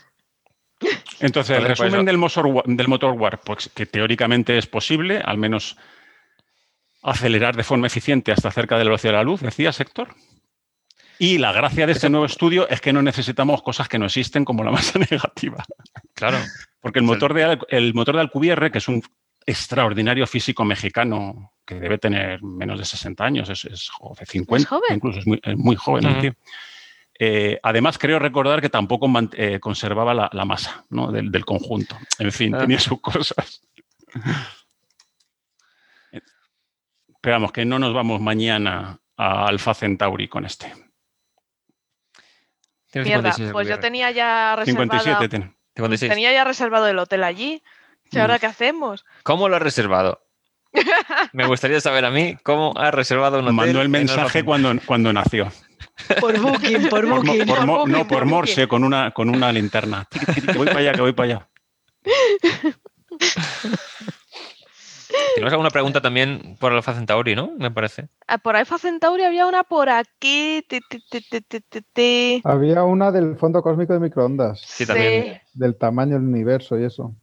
Entonces, 1.19 1.57
el 1.57 1.65
pues 1.65 1.79
resumen 1.79 2.05
del 2.05 2.17
motor, 2.17 2.63
del 2.65 2.87
motor 2.87 3.13
warp, 3.13 3.43
pues 3.43 3.69
que 3.73 3.85
teóricamente 3.85 4.57
es 4.57 4.67
posible, 4.67 5.19
al 5.23 5.37
menos 5.37 5.77
acelerar 7.01 7.55
de 7.55 7.63
forma 7.63 7.87
eficiente 7.87 8.31
hasta 8.31 8.51
cerca 8.51 8.77
de 8.77 8.83
la 8.83 8.89
velocidad 8.89 9.13
de 9.13 9.17
la 9.17 9.23
luz, 9.23 9.41
decía 9.41 9.71
Sector. 9.71 10.09
Y 11.19 11.39
la 11.39 11.51
gracia 11.51 11.87
de 11.87 11.93
este 11.93 12.09
nuevo 12.09 12.25
estudio 12.25 12.69
es 12.69 12.79
que 12.79 12.93
no 12.93 13.01
necesitamos 13.01 13.63
cosas 13.63 13.87
que 13.87 13.97
no 13.97 14.05
existen 14.05 14.45
como 14.45 14.63
la 14.63 14.71
masa 14.71 14.99
negativa. 15.11 15.63
Claro. 16.13 16.37
Porque 16.79 16.99
el 16.99 17.05
Es 17.05 17.09
motor, 17.09 17.33
de, 17.33 17.57
el 17.69 17.93
motor 17.93 18.15
de 18.15 18.21
Alcubierre, 18.21 18.71
que 18.71 18.77
es 18.77 18.87
un 18.87 19.01
extraordinario 19.45 20.27
físico 20.27 20.63
mexicano 20.63 21.53
que 21.65 21.75
debe 21.75 21.97
tener 21.97 22.43
menos 22.43 22.77
de 22.79 22.85
60 22.85 23.23
años, 23.23 23.49
es, 23.49 23.65
es 23.65 23.89
joven, 23.89 24.25
50, 24.25 24.69
joven? 24.69 24.95
incluso 24.95 25.19
es 25.19 25.27
muy, 25.27 25.39
es 25.41 25.57
muy 25.57 25.75
joven 25.75 26.05
el 26.05 26.19
tío. 26.19 26.33
Eh, 27.19 27.59
además, 27.63 27.97
creo 27.97 28.19
recordar 28.19 28.61
que 28.61 28.69
tampoco 28.69 29.09
eh, 29.33 29.59
conservaba 29.59 30.13
la, 30.13 30.29
la 30.33 30.45
masa 30.45 30.85
¿no? 30.89 31.11
del, 31.11 31.31
del 31.31 31.45
conjunto. 31.45 31.97
En 32.19 32.31
fin, 32.31 32.53
Ah. 32.55 32.59
tenía 32.59 32.79
sus 32.79 33.01
cosas. 33.01 33.61
Pero 37.21 37.35
vamos, 37.35 37.51
que 37.51 37.65
no 37.65 37.79
nos 37.79 37.93
vamos 37.93 38.21
mañana 38.21 38.99
a 39.17 39.47
Alfa 39.47 39.73
Centauri 39.73 40.27
con 40.27 40.45
este. 40.45 40.73
Mierda, 42.93 43.31
56 43.33 43.51
pues 43.51 43.67
yo 43.67 43.79
tenía 43.79 44.11
ya 44.11 44.55
reservado. 44.55 44.83
57 44.99 45.29
tiene. 45.29 45.55
56. 45.75 46.09
Tenía 46.11 46.31
ya 46.31 46.43
reservado 46.43 46.87
el 46.87 46.97
hotel 46.99 47.23
allí. 47.23 47.63
¿Y 48.09 48.19
ahora 48.19 48.39
qué 48.39 48.45
hacemos? 48.45 49.05
¿Cómo 49.23 49.49
lo 49.49 49.57
has 49.57 49.61
reservado? 49.61 50.23
Me 51.33 51.45
gustaría 51.45 51.81
saber 51.81 52.05
a 52.05 52.11
mí 52.11 52.37
cómo 52.43 52.73
has 52.77 52.93
reservado 52.93 53.39
un 53.39 53.45
hotel. 53.45 53.55
Mandó 53.55 53.79
el 53.81 53.85
en 53.87 53.91
mensaje 53.91 54.43
cuando, 54.45 54.73
cuando 54.85 55.11
nació. 55.11 55.51
Por 56.19 56.39
booking, 56.39 56.89
por 56.89 57.05
booking. 57.07 57.45
por 57.45 57.57
Por 57.57 57.65
no, 57.65 57.77
booking, 57.79 57.93
por 57.95 58.07
por 58.07 58.25
Morse, 58.25 58.67
con 58.67 58.83
una, 58.83 59.11
con 59.11 59.29
una 59.29 59.51
linterna. 59.51 60.07
Que 60.35 60.53
voy 60.57 60.67
para 60.67 60.79
allá, 60.79 60.93
que 60.93 61.01
voy 61.01 61.13
para 61.13 61.25
allá. 61.33 61.49
Tenemos 65.35 65.53
alguna 65.53 65.69
pregunta 65.69 66.01
también 66.01 66.57
por 66.59 66.73
Alfa 66.73 66.93
Centauri, 66.93 67.35
¿no? 67.35 67.51
Me 67.57 67.71
parece. 67.71 68.09
Ah, 68.27 68.37
Por 68.37 68.55
Alfa 68.55 68.77
Centauri 68.77 69.23
había 69.23 69.45
una 69.45 69.63
por 69.63 69.89
aquí. 69.89 70.63
ti, 70.67 70.79
ti, 70.89 70.99
ti, 71.09 71.21
ti, 71.29 71.41
ti, 71.41 71.61
ti, 71.61 71.81
ti. 71.93 72.41
Había 72.43 72.83
una 72.83 73.11
del 73.11 73.37
fondo 73.37 73.61
cósmico 73.61 73.93
de 73.93 73.99
microondas, 73.99 74.59
Sí, 74.61 74.85
también. 74.85 75.41
del 75.53 75.77
tamaño 75.77 76.15
del 76.15 76.23
universo 76.27 76.77
y 76.79 76.83
eso. 76.83 77.15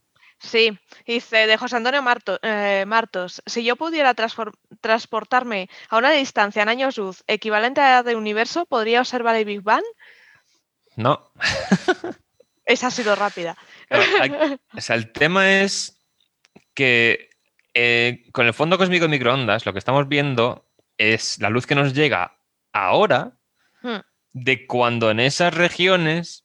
Sí, 0.45 0.79
dice 1.07 1.47
de 1.47 1.57
José 1.57 1.77
Antonio 1.77 2.03
Marto- 2.03 2.39
eh, 2.43 2.85
Martos, 2.87 3.43
si 3.47 3.65
yo 3.65 3.77
pudiera 3.77 4.15
transportarme 4.15 5.69
a 5.89 5.97
una 5.97 6.11
distancia 6.11 6.63
en 6.63 6.69
años 6.69 6.99
luz 6.99 7.25
equivalente 7.27 7.81
a 7.81 7.91
la 7.91 8.03
del 8.03 8.17
universo, 8.17 8.67
¿podría 8.67 9.01
observar 9.01 9.37
el 9.37 9.45
Big 9.47 9.63
Bang? 9.63 9.83
No. 10.97 11.33
Esa 12.67 12.87
ha 12.89 12.91
sido 12.91 13.15
rápida. 13.17 13.57
Claro, 13.89 14.59
o 14.77 14.81
sea, 14.81 14.97
el 14.97 15.13
tema 15.13 15.61
es 15.63 15.99
que 16.75 17.31
eh, 17.75 18.25
con 18.33 18.47
el 18.47 18.55
fondo 18.55 18.79
cósmico 18.79 19.05
de 19.05 19.09
microondas 19.11 19.67
lo 19.67 19.73
que 19.73 19.79
estamos 19.79 20.09
viendo 20.09 20.67
es 20.99 21.39
la 21.41 21.51
luz 21.51 21.67
que 21.67 21.75
nos 21.75 21.95
llega 21.95 22.37
ahora 22.73 23.33
Hmm. 23.83 24.01
de 24.33 24.67
cuando 24.67 25.11
en 25.11 25.21
esas 25.21 25.53
regiones 25.55 26.44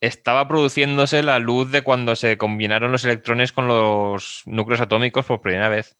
estaba 0.00 0.46
produciéndose 0.46 1.22
la 1.22 1.38
luz 1.38 1.70
de 1.70 1.82
cuando 1.82 2.16
se 2.16 2.38
combinaron 2.38 2.92
los 2.92 3.04
electrones 3.04 3.52
con 3.52 3.66
los 3.66 4.42
núcleos 4.46 4.80
atómicos 4.80 5.26
por 5.26 5.40
primera 5.40 5.68
vez. 5.68 5.96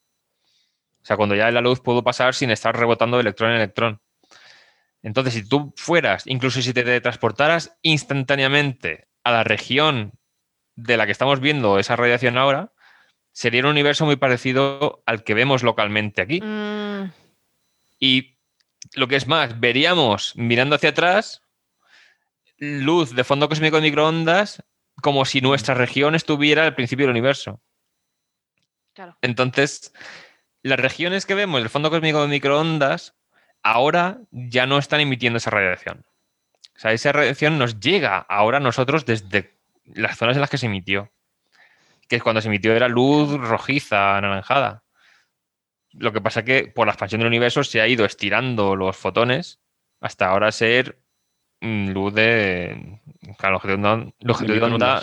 O 1.03 1.05
sea, 1.05 1.17
cuando 1.17 1.35
ya 1.35 1.51
la 1.51 1.61
luz 1.61 1.81
pudo 1.81 2.05
pasar 2.05 2.35
sin 2.35 2.51
estar 2.51 2.77
rebotando 2.77 3.17
de 3.17 3.23
electrón 3.23 3.51
en 3.51 3.57
electrón. 3.57 4.01
Entonces, 5.03 5.35
si 5.35 5.49
tú 5.49 5.73
fueras, 5.77 6.27
incluso 6.27 6.61
si 6.61 6.73
te 6.73 7.01
transportaras 7.01 7.77
instantáneamente 7.83 9.09
a 9.25 9.33
la 9.33 9.45
región 9.45 10.13
de 10.75 10.97
la 10.97 11.07
que 11.07 11.13
estamos 11.13 11.41
viendo 11.41 11.79
esa 11.79 11.97
radiación 11.97 12.37
ahora, 12.37 12.73
sería 13.33 13.63
un 13.63 13.69
universo 13.69 14.05
muy 14.05 14.17
parecido 14.17 15.03
al 15.07 15.25
que 15.25 15.35
vemos 15.35 15.63
localmente 15.63 16.23
aquí. 16.23 16.41
Mm, 16.41 17.11
Y 18.01 18.39
lo 18.95 19.09
que 19.09 19.17
es 19.17 19.27
más, 19.27 19.59
veríamos 19.59 20.35
mirando 20.37 20.77
hacia 20.77 20.91
atrás 20.91 21.43
luz 22.59 23.15
de 23.15 23.25
fondo 23.25 23.49
cósmico 23.49 23.77
de 23.77 23.83
microondas 23.83 24.63
como 25.01 25.25
si 25.25 25.41
nuestra 25.41 25.75
región 25.75 26.15
estuviera 26.15 26.65
al 26.65 26.75
principio 26.75 27.07
del 27.07 27.13
universo. 27.13 27.61
claro. 28.95 29.17
Entonces, 29.23 29.93
las 30.63 30.79
regiones 30.79 31.25
que 31.25 31.35
vemos 31.35 31.61
del 31.61 31.71
fondo 31.71 31.91
cósmico 31.91 32.23
de 32.23 32.29
microondas 32.29 33.15
ahora 33.63 34.19
ya 34.31 34.67
no 34.67 34.79
están 34.79 35.01
emitiendo 35.01 35.37
esa 35.37 35.51
radiación. 35.51 36.05
O 36.77 36.81
sea, 36.81 36.93
esa 36.93 37.13
radiación 37.13 37.59
nos 37.59 37.81
llega 37.81 38.19
ahora 38.19 38.59
a 38.59 38.61
nosotros 38.61 39.05
desde 39.05 39.59
las 39.85 40.17
zonas 40.17 40.37
en 40.37 40.41
las 40.41 40.51
que 40.51 40.59
se 40.59 40.67
emitió. 40.67 41.13
Que 42.09 42.17
es 42.17 42.23
cuando 42.23 42.41
se 42.41 42.49
emitió 42.49 42.75
era 42.75 42.89
luz 42.89 43.33
rojiza, 43.33 44.17
anaranjada. 44.17 44.85
Lo 45.93 46.13
que 46.13 46.21
pasa 46.21 46.45
que 46.45 46.69
por 46.69 46.87
la 46.87 46.93
expansión 46.93 47.21
del 47.21 47.29
universo 47.29 47.65
se 47.65 47.81
ha 47.81 47.89
ido 47.89 48.05
estirando 48.05 48.77
los 48.77 48.97
fotones 48.97 49.61
hasta 50.01 50.29
ahora 50.29 50.53
ser 50.53 51.01
luz 51.61 52.15
de. 52.15 53.01
Claro, 53.39 53.55
longitud 53.55 53.69
de 53.69 53.75
onda- 53.75 54.13
longitud 54.21 54.55
de 54.55 54.63
onda. 54.63 55.03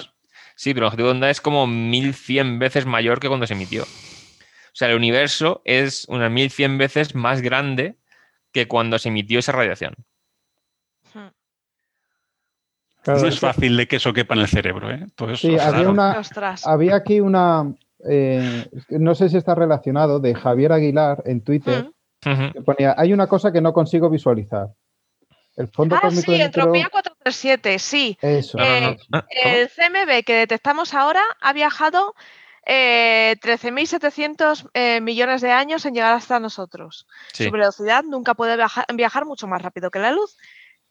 Sí, 0.56 0.74
pero 0.74 0.86
la 0.86 0.88
longitud 0.88 1.04
de 1.06 1.12
onda 1.12 1.30
es 1.30 1.42
como 1.42 1.68
1100 1.68 2.60
veces 2.60 2.86
mayor 2.86 3.20
que 3.20 3.28
cuando 3.28 3.46
se 3.48 3.54
emitió. 3.54 3.84
O 3.84 4.78
sea, 4.78 4.90
el 4.90 4.96
universo 4.96 5.62
es 5.66 6.06
unas 6.10 6.32
1100 6.32 6.78
veces 6.78 7.16
más 7.16 7.42
grande 7.42 7.98
que 8.52 8.68
cuando 8.68 8.98
se 9.00 9.10
emitió 9.10 9.40
esa 9.40 9.52
radiación. 9.52 9.96
Mm. 11.14 11.28
Claro, 13.04 13.22
no 13.22 13.28
es 13.28 13.40
fácil 13.40 13.78
de 13.78 13.88
que 13.88 13.98
eso 13.98 14.14
quepa 14.14 14.34
en 14.36 14.42
el 14.42 14.48
cerebro, 14.48 14.90
¿eh? 14.92 15.06
Todo 15.16 15.32
eso. 15.32 15.48
Sí, 15.48 15.58
había 15.60 15.90
una, 15.90 16.22
había 16.66 16.96
aquí 16.96 17.20
una, 17.20 17.74
eh, 18.10 18.66
no 18.90 19.14
sé 19.14 19.30
si 19.30 19.38
está 19.38 19.56
relacionado, 19.56 20.20
de 20.20 20.34
Javier 20.36 20.72
Aguilar 20.72 21.22
en 21.26 21.42
Twitter, 21.42 21.92
Mm. 22.26 22.32
Ujú. 22.32 22.54
que 22.54 22.62
ponía, 22.62 22.96
hay 22.98 23.14
una 23.14 23.28
cosa 23.28 23.52
que 23.52 23.62
no 23.62 23.72
consigo 23.74 24.10
visualizar. 24.10 24.70
El 25.58 25.68
fondo 25.70 25.96
Ah, 25.96 26.02
cósmico 26.02 26.34
sí, 26.34 26.42
entropía 26.42 26.84
micro... 26.86 26.92
437, 26.92 27.80
sí. 27.80 28.18
Eso. 28.22 28.58
No, 28.58 28.64
no, 28.82 28.96
no. 29.10 29.20
Eh, 29.20 29.24
Ah. 29.44 29.54
El 29.54 29.70
CMB 29.70 30.24
que 30.26 30.34
detectamos 30.36 30.94
ahora 30.94 31.22
ha 31.40 31.54
viajado 31.54 32.14
eh, 32.66 33.36
13.700 33.42 34.70
eh, 34.74 35.00
millones 35.02 35.42
de 35.42 35.52
años 35.52 35.86
en 35.86 35.94
llegar 35.94 36.14
hasta 36.14 36.40
nosotros. 36.40 37.08
Sí. 37.34 37.46
Su 37.46 37.52
velocidad 37.52 38.04
nunca 38.04 38.34
puede 38.34 38.56
viaja- 38.58 38.86
viajar 38.94 39.26
mucho 39.26 39.48
más 39.48 39.62
rápido 39.62 39.92
que 39.92 40.00
la 40.00 40.12
luz. 40.12 40.36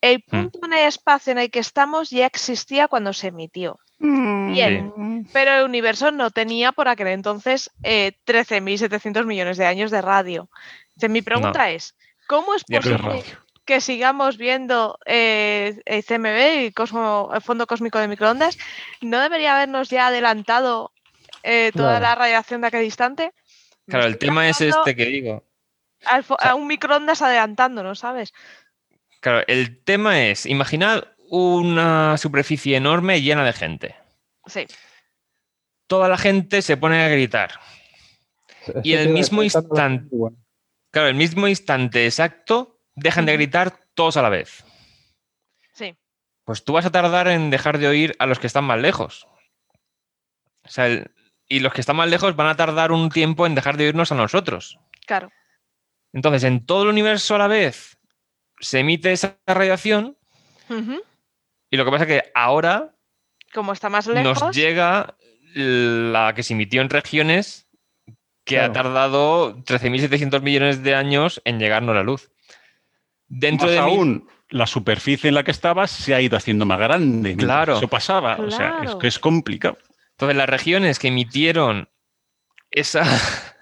El 0.00 0.22
punto 0.22 0.58
en 0.64 0.72
el 0.74 0.86
espacio 0.86 1.32
en 1.32 1.38
el 1.38 1.50
que 1.50 1.58
estamos 1.60 2.10
ya 2.10 2.26
existía 2.26 2.88
cuando 2.88 3.12
se 3.12 3.28
emitió. 3.28 3.78
Bien, 3.98 5.26
pero 5.32 5.52
el 5.52 5.64
universo 5.64 6.10
no 6.10 6.30
tenía 6.30 6.72
por 6.72 6.88
aquel 6.88 7.06
entonces 7.08 7.70
eh, 7.82 8.12
13.700 8.26 9.24
millones 9.24 9.56
de 9.56 9.64
años 9.66 9.90
de 9.90 10.02
radio. 10.02 10.50
Entonces, 10.88 11.10
mi 11.10 11.22
pregunta 11.22 11.70
es, 11.70 11.96
¿cómo 12.26 12.54
es 12.54 12.64
posible 12.64 12.98
radio. 12.98 13.22
Que 13.64 13.80
sigamos 13.80 14.36
viendo 14.36 14.98
eh, 15.06 15.80
el 15.86 16.04
CMB, 16.04 16.72
Cosmo- 16.74 17.30
el 17.34 17.40
Fondo 17.40 17.66
Cósmico 17.66 17.98
de 17.98 18.08
Microondas? 18.08 18.58
¿No 19.00 19.20
debería 19.20 19.54
habernos 19.56 19.88
ya 19.90 20.08
adelantado 20.08 20.92
eh, 21.42 21.70
toda 21.74 21.98
Claro. 21.98 22.02
la 22.02 22.14
radiación 22.14 22.60
de 22.60 22.66
aquel 22.68 22.84
instante? 22.84 23.32
Claro, 23.86 24.06
el 24.06 24.18
tema 24.18 24.48
es 24.48 24.60
este 24.60 24.94
que 24.96 25.04
digo. 25.06 25.44
al 26.06 26.24
fo- 26.24 26.36
sea- 26.40 26.50
a 26.50 26.54
un 26.54 26.66
microondas 26.66 27.22
adelantándonos, 27.22 27.98
¿sabes? 27.98 28.32
Claro, 29.20 29.42
el 29.46 29.82
tema 29.84 30.22
es, 30.22 30.44
imaginad 30.46 31.04
una 31.30 32.16
superficie 32.18 32.76
enorme 32.76 33.22
llena 33.22 33.44
de 33.44 33.52
gente. 33.52 33.94
Sí, 34.46 34.66
Toda 35.86 36.08
la 36.08 36.16
gente 36.18 36.62
se 36.62 36.76
pone 36.78 37.02
a 37.02 37.08
gritar. 37.08 37.58
Y 38.82 38.94
en 38.94 39.00
el 39.00 39.08
mismo 39.10 39.42
instante-. 39.42 40.08
Claro, 40.90 41.08
el 41.08 41.14
mismo 41.14 41.46
instante 41.48 42.06
exacto, 42.06 42.73
dejan 42.94 43.26
de 43.26 43.32
gritar 43.34 43.78
todos 43.94 44.16
a 44.16 44.22
la 44.22 44.28
vez. 44.28 44.64
sí, 45.72 45.96
Pues 46.44 46.62
tú 46.64 46.72
vas 46.74 46.84
a 46.86 46.90
tardar 46.92 47.28
en 47.28 47.50
dejar 47.50 47.78
de 47.78 47.88
oír 47.88 48.14
a 48.18 48.26
los 48.26 48.38
que 48.38 48.46
están 48.46 48.64
más 48.64 48.78
lejos. 48.78 49.26
O 50.62 50.68
sea, 50.68 50.86
el- 50.86 51.10
y 51.48 51.60
los 51.60 51.72
que 51.72 51.80
están 51.80 51.96
más 51.96 52.08
lejos 52.08 52.36
van 52.36 52.46
a 52.48 52.56
tardar 52.56 52.92
un 52.92 53.10
tiempo 53.10 53.46
en 53.46 53.54
dejar 53.54 53.76
de 53.76 53.84
oírnos 53.86 54.12
a 54.12 54.14
nosotros. 54.14 54.78
claro. 55.06 55.30
Entonces, 56.12 56.44
en 56.44 56.64
todo 56.64 56.84
el 56.84 56.88
universo 56.90 57.34
a 57.34 57.38
la 57.38 57.48
vez 57.48 57.98
se 58.60 58.78
emite 58.78 59.10
esa 59.12 59.36
radiación 59.48 60.16
y 61.70 61.76
lo 61.76 61.84
que 61.84 61.90
pasa 61.90 62.04
es 62.04 62.08
que 62.08 62.30
ahora 62.34 62.94
Como 63.52 63.72
está 63.72 63.88
más 63.90 64.06
lejos, 64.06 64.40
nos 64.42 64.54
llega 64.56 65.16
la 65.54 66.32
que 66.34 66.42
se 66.44 66.52
emitió 66.54 66.80
en 66.82 66.88
regiones 66.90 67.66
que 68.44 68.60
ha 68.60 68.72
tardado 68.72 69.56
13.700 69.64 70.40
millones 70.42 70.82
de 70.84 70.94
años 70.94 71.42
en 71.44 71.58
llegarnos 71.58 71.94
la 71.96 72.02
luz. 72.04 72.30
Dentro 73.36 73.66
Más 73.66 73.74
de 73.76 73.82
mí- 73.82 73.90
aún, 73.96 74.28
la 74.50 74.66
superficie 74.66 75.28
en 75.28 75.34
la 75.34 75.42
que 75.42 75.50
estabas 75.50 75.90
se 75.90 76.14
ha 76.14 76.20
ido 76.20 76.36
haciendo 76.36 76.64
más 76.66 76.78
grande. 76.78 77.36
Claro. 77.36 77.78
Eso 77.78 77.88
pasaba. 77.88 78.36
O 78.36 78.50
sea, 78.50 78.78
es 78.84 78.94
que 78.94 79.08
es 79.08 79.18
complicado. 79.18 79.76
Entonces, 80.12 80.36
las 80.36 80.48
regiones 80.48 80.98
que 81.00 81.08
emitieron 81.08 81.88
esa, 82.70 83.00
esa 83.02 83.54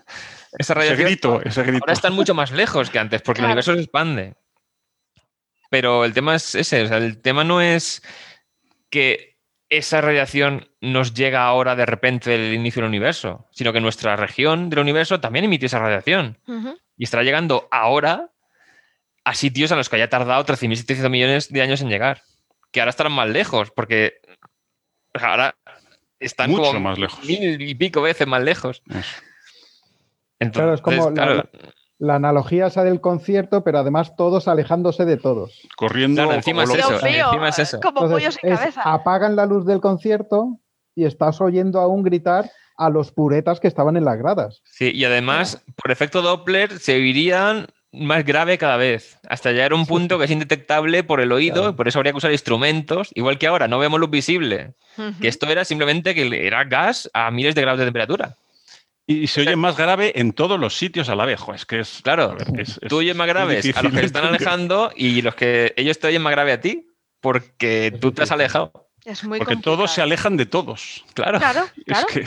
Ese 0.58 0.74
radiación 0.74 1.06
grito, 1.06 1.40
ese 1.42 1.62
grito. 1.62 1.84
ahora 1.84 1.92
están 1.94 2.12
mucho 2.12 2.34
más 2.34 2.50
lejos 2.50 2.90
que 2.90 2.98
antes, 2.98 3.22
porque 3.22 3.38
Claro. 3.38 3.48
el 3.48 3.52
universo 3.52 3.74
se 3.74 3.80
expande. 3.80 4.34
Pero 5.70 6.04
el 6.04 6.12
tema 6.12 6.34
es 6.34 6.54
ese, 6.54 6.82
o 6.82 6.86
sea, 6.88 6.98
el 6.98 7.20
tema 7.22 7.44
no 7.44 7.60
es 7.62 8.02
que 8.90 9.38
esa 9.70 10.02
radiación 10.02 10.68
nos 10.82 11.14
llega 11.14 11.44
ahora 11.46 11.74
de 11.74 11.86
repente 11.86 12.28
del 12.30 12.52
inicio 12.52 12.82
del 12.82 12.90
universo, 12.90 13.48
sino 13.52 13.72
que 13.72 13.80
nuestra 13.80 14.16
región 14.16 14.68
del 14.68 14.80
universo 14.80 15.18
también 15.20 15.46
emitió 15.46 15.64
esa 15.66 15.78
radiación 15.78 16.38
y 16.98 17.04
estará 17.04 17.22
llegando 17.22 17.68
ahora 17.70 18.28
a 19.24 19.34
sitios 19.34 19.70
a 19.72 19.76
los 19.76 19.88
que 19.88 19.96
haya 19.96 20.08
tardado 20.08 20.44
13.700 20.44 21.08
millones 21.10 21.48
de 21.52 21.62
años 21.62 21.80
en 21.80 21.88
llegar, 21.88 22.22
que 22.70 22.80
ahora 22.80 22.90
estarán 22.90 23.12
más 23.12 23.28
lejos, 23.28 23.70
porque 23.70 24.14
ahora 25.14 25.54
están 26.18 26.50
Mucho 26.50 26.62
como 26.64 26.80
más 26.80 26.98
lejos. 26.98 27.24
mil 27.24 27.60
y 27.60 27.74
pico 27.74 28.02
veces 28.02 28.26
más 28.26 28.42
lejos. 28.42 28.82
Entonces, 30.40 30.52
Claro, 30.62 30.74
es 30.74 30.80
como 30.80 31.10
la- 31.10 31.14
claro, 31.14 31.48
La 31.98 32.16
analogía 32.16 32.66
esa 32.66 32.82
del 32.82 33.00
concierto, 33.00 33.62
pero 33.62 33.78
además 33.78 34.16
todos 34.16 34.48
alejándose 34.48 35.04
de 35.04 35.16
todos. 35.18 35.60
Corriendo. 35.76 36.22
Claro, 36.22 36.34
encima 36.36 36.62
o 36.62 36.64
es 36.64 36.74
eso, 36.74 36.94
encima 37.06 37.48
es 37.48 37.58
eso. 37.60 37.78
como 37.80 38.06
Entonces, 38.06 38.38
es 38.42 38.58
cabeza. 38.58 38.82
apagan 38.84 39.36
la 39.36 39.46
luz 39.46 39.64
del 39.66 39.80
concierto 39.80 40.58
y 40.96 41.04
estás 41.04 41.40
oyendo 41.40 41.78
aún 41.80 42.02
gritar 42.02 42.50
a 42.76 42.90
los 42.90 43.12
puretas 43.12 43.60
que 43.60 43.68
estaban 43.68 43.96
en 43.96 44.04
las 44.04 44.18
gradas. 44.18 44.62
Sí, 44.64 44.90
y 44.92 45.04
además, 45.04 45.62
por 45.80 45.92
efecto 45.92 46.22
Doppler, 46.22 46.76
se 46.80 46.96
oirían 46.96 47.68
más 47.92 48.24
grave 48.24 48.56
cada 48.58 48.76
vez, 48.76 49.18
hasta 49.28 49.52
llegar 49.52 49.72
a 49.72 49.74
un 49.74 49.86
punto 49.86 50.18
que 50.18 50.24
es 50.24 50.30
indetectable 50.30 51.04
por 51.04 51.20
el 51.20 51.30
oído, 51.30 51.54
Claro. 51.56 51.70
y 51.70 51.74
por 51.74 51.88
eso 51.88 51.98
habría 51.98 52.12
que 52.12 52.18
usar 52.18 52.32
instrumentos, 52.32 53.10
igual 53.14 53.38
que 53.38 53.46
ahora, 53.46 53.68
no 53.68 53.78
vemos 53.78 54.00
luz 54.00 54.10
visible, 54.10 54.72
Ujú. 54.96 55.12
que 55.20 55.28
esto 55.28 55.46
era 55.48 55.64
simplemente 55.64 56.14
que 56.14 56.46
era 56.46 56.64
gas 56.64 57.10
a 57.12 57.30
miles 57.30 57.54
de 57.54 57.60
grados 57.62 57.78
de 57.80 57.84
temperatura. 57.86 58.36
Y 59.06 59.26
se 59.26 59.40
oye 59.42 59.56
más 59.56 59.76
grave 59.76 60.12
en 60.18 60.32
todos 60.32 60.58
los 60.60 60.76
sitios 60.76 61.08
a 61.08 61.14
la 61.16 61.26
vez. 61.26 61.38
jo, 61.40 61.52
Es 61.52 61.66
que 61.66 61.80
es. 61.80 62.00
Claro, 62.02 62.36
ver, 62.36 62.60
es- 62.60 62.78
es- 62.80 62.88
Tú 62.88 62.98
oyes 62.98 63.16
más 63.16 63.26
es 63.26 63.34
graves 63.34 63.76
a 63.76 63.82
los 63.82 63.92
que 63.92 64.00
están 64.06 64.24
entender. 64.24 64.24
alejando 64.48 64.92
y 64.96 65.22
los 65.22 65.34
que 65.34 65.74
ellos 65.76 65.98
te 65.98 66.06
oyen 66.06 66.22
más 66.22 66.30
grave 66.30 66.52
a 66.52 66.60
ti, 66.60 66.86
porque 67.20 67.92
tú 68.00 68.12
te 68.12 68.22
has 68.22 68.30
alejado. 68.30 68.72
Es 69.04 69.24
muy 69.24 69.38
Porque 69.38 69.54
complicado. 69.54 69.76
todos 69.76 69.90
se 69.92 70.00
alejan 70.00 70.36
de 70.36 70.46
todos. 70.46 71.04
Claro. 71.14 71.38
Claro, 71.40 71.66
claro. 71.86 72.06
Es 72.08 72.14
que 72.14 72.24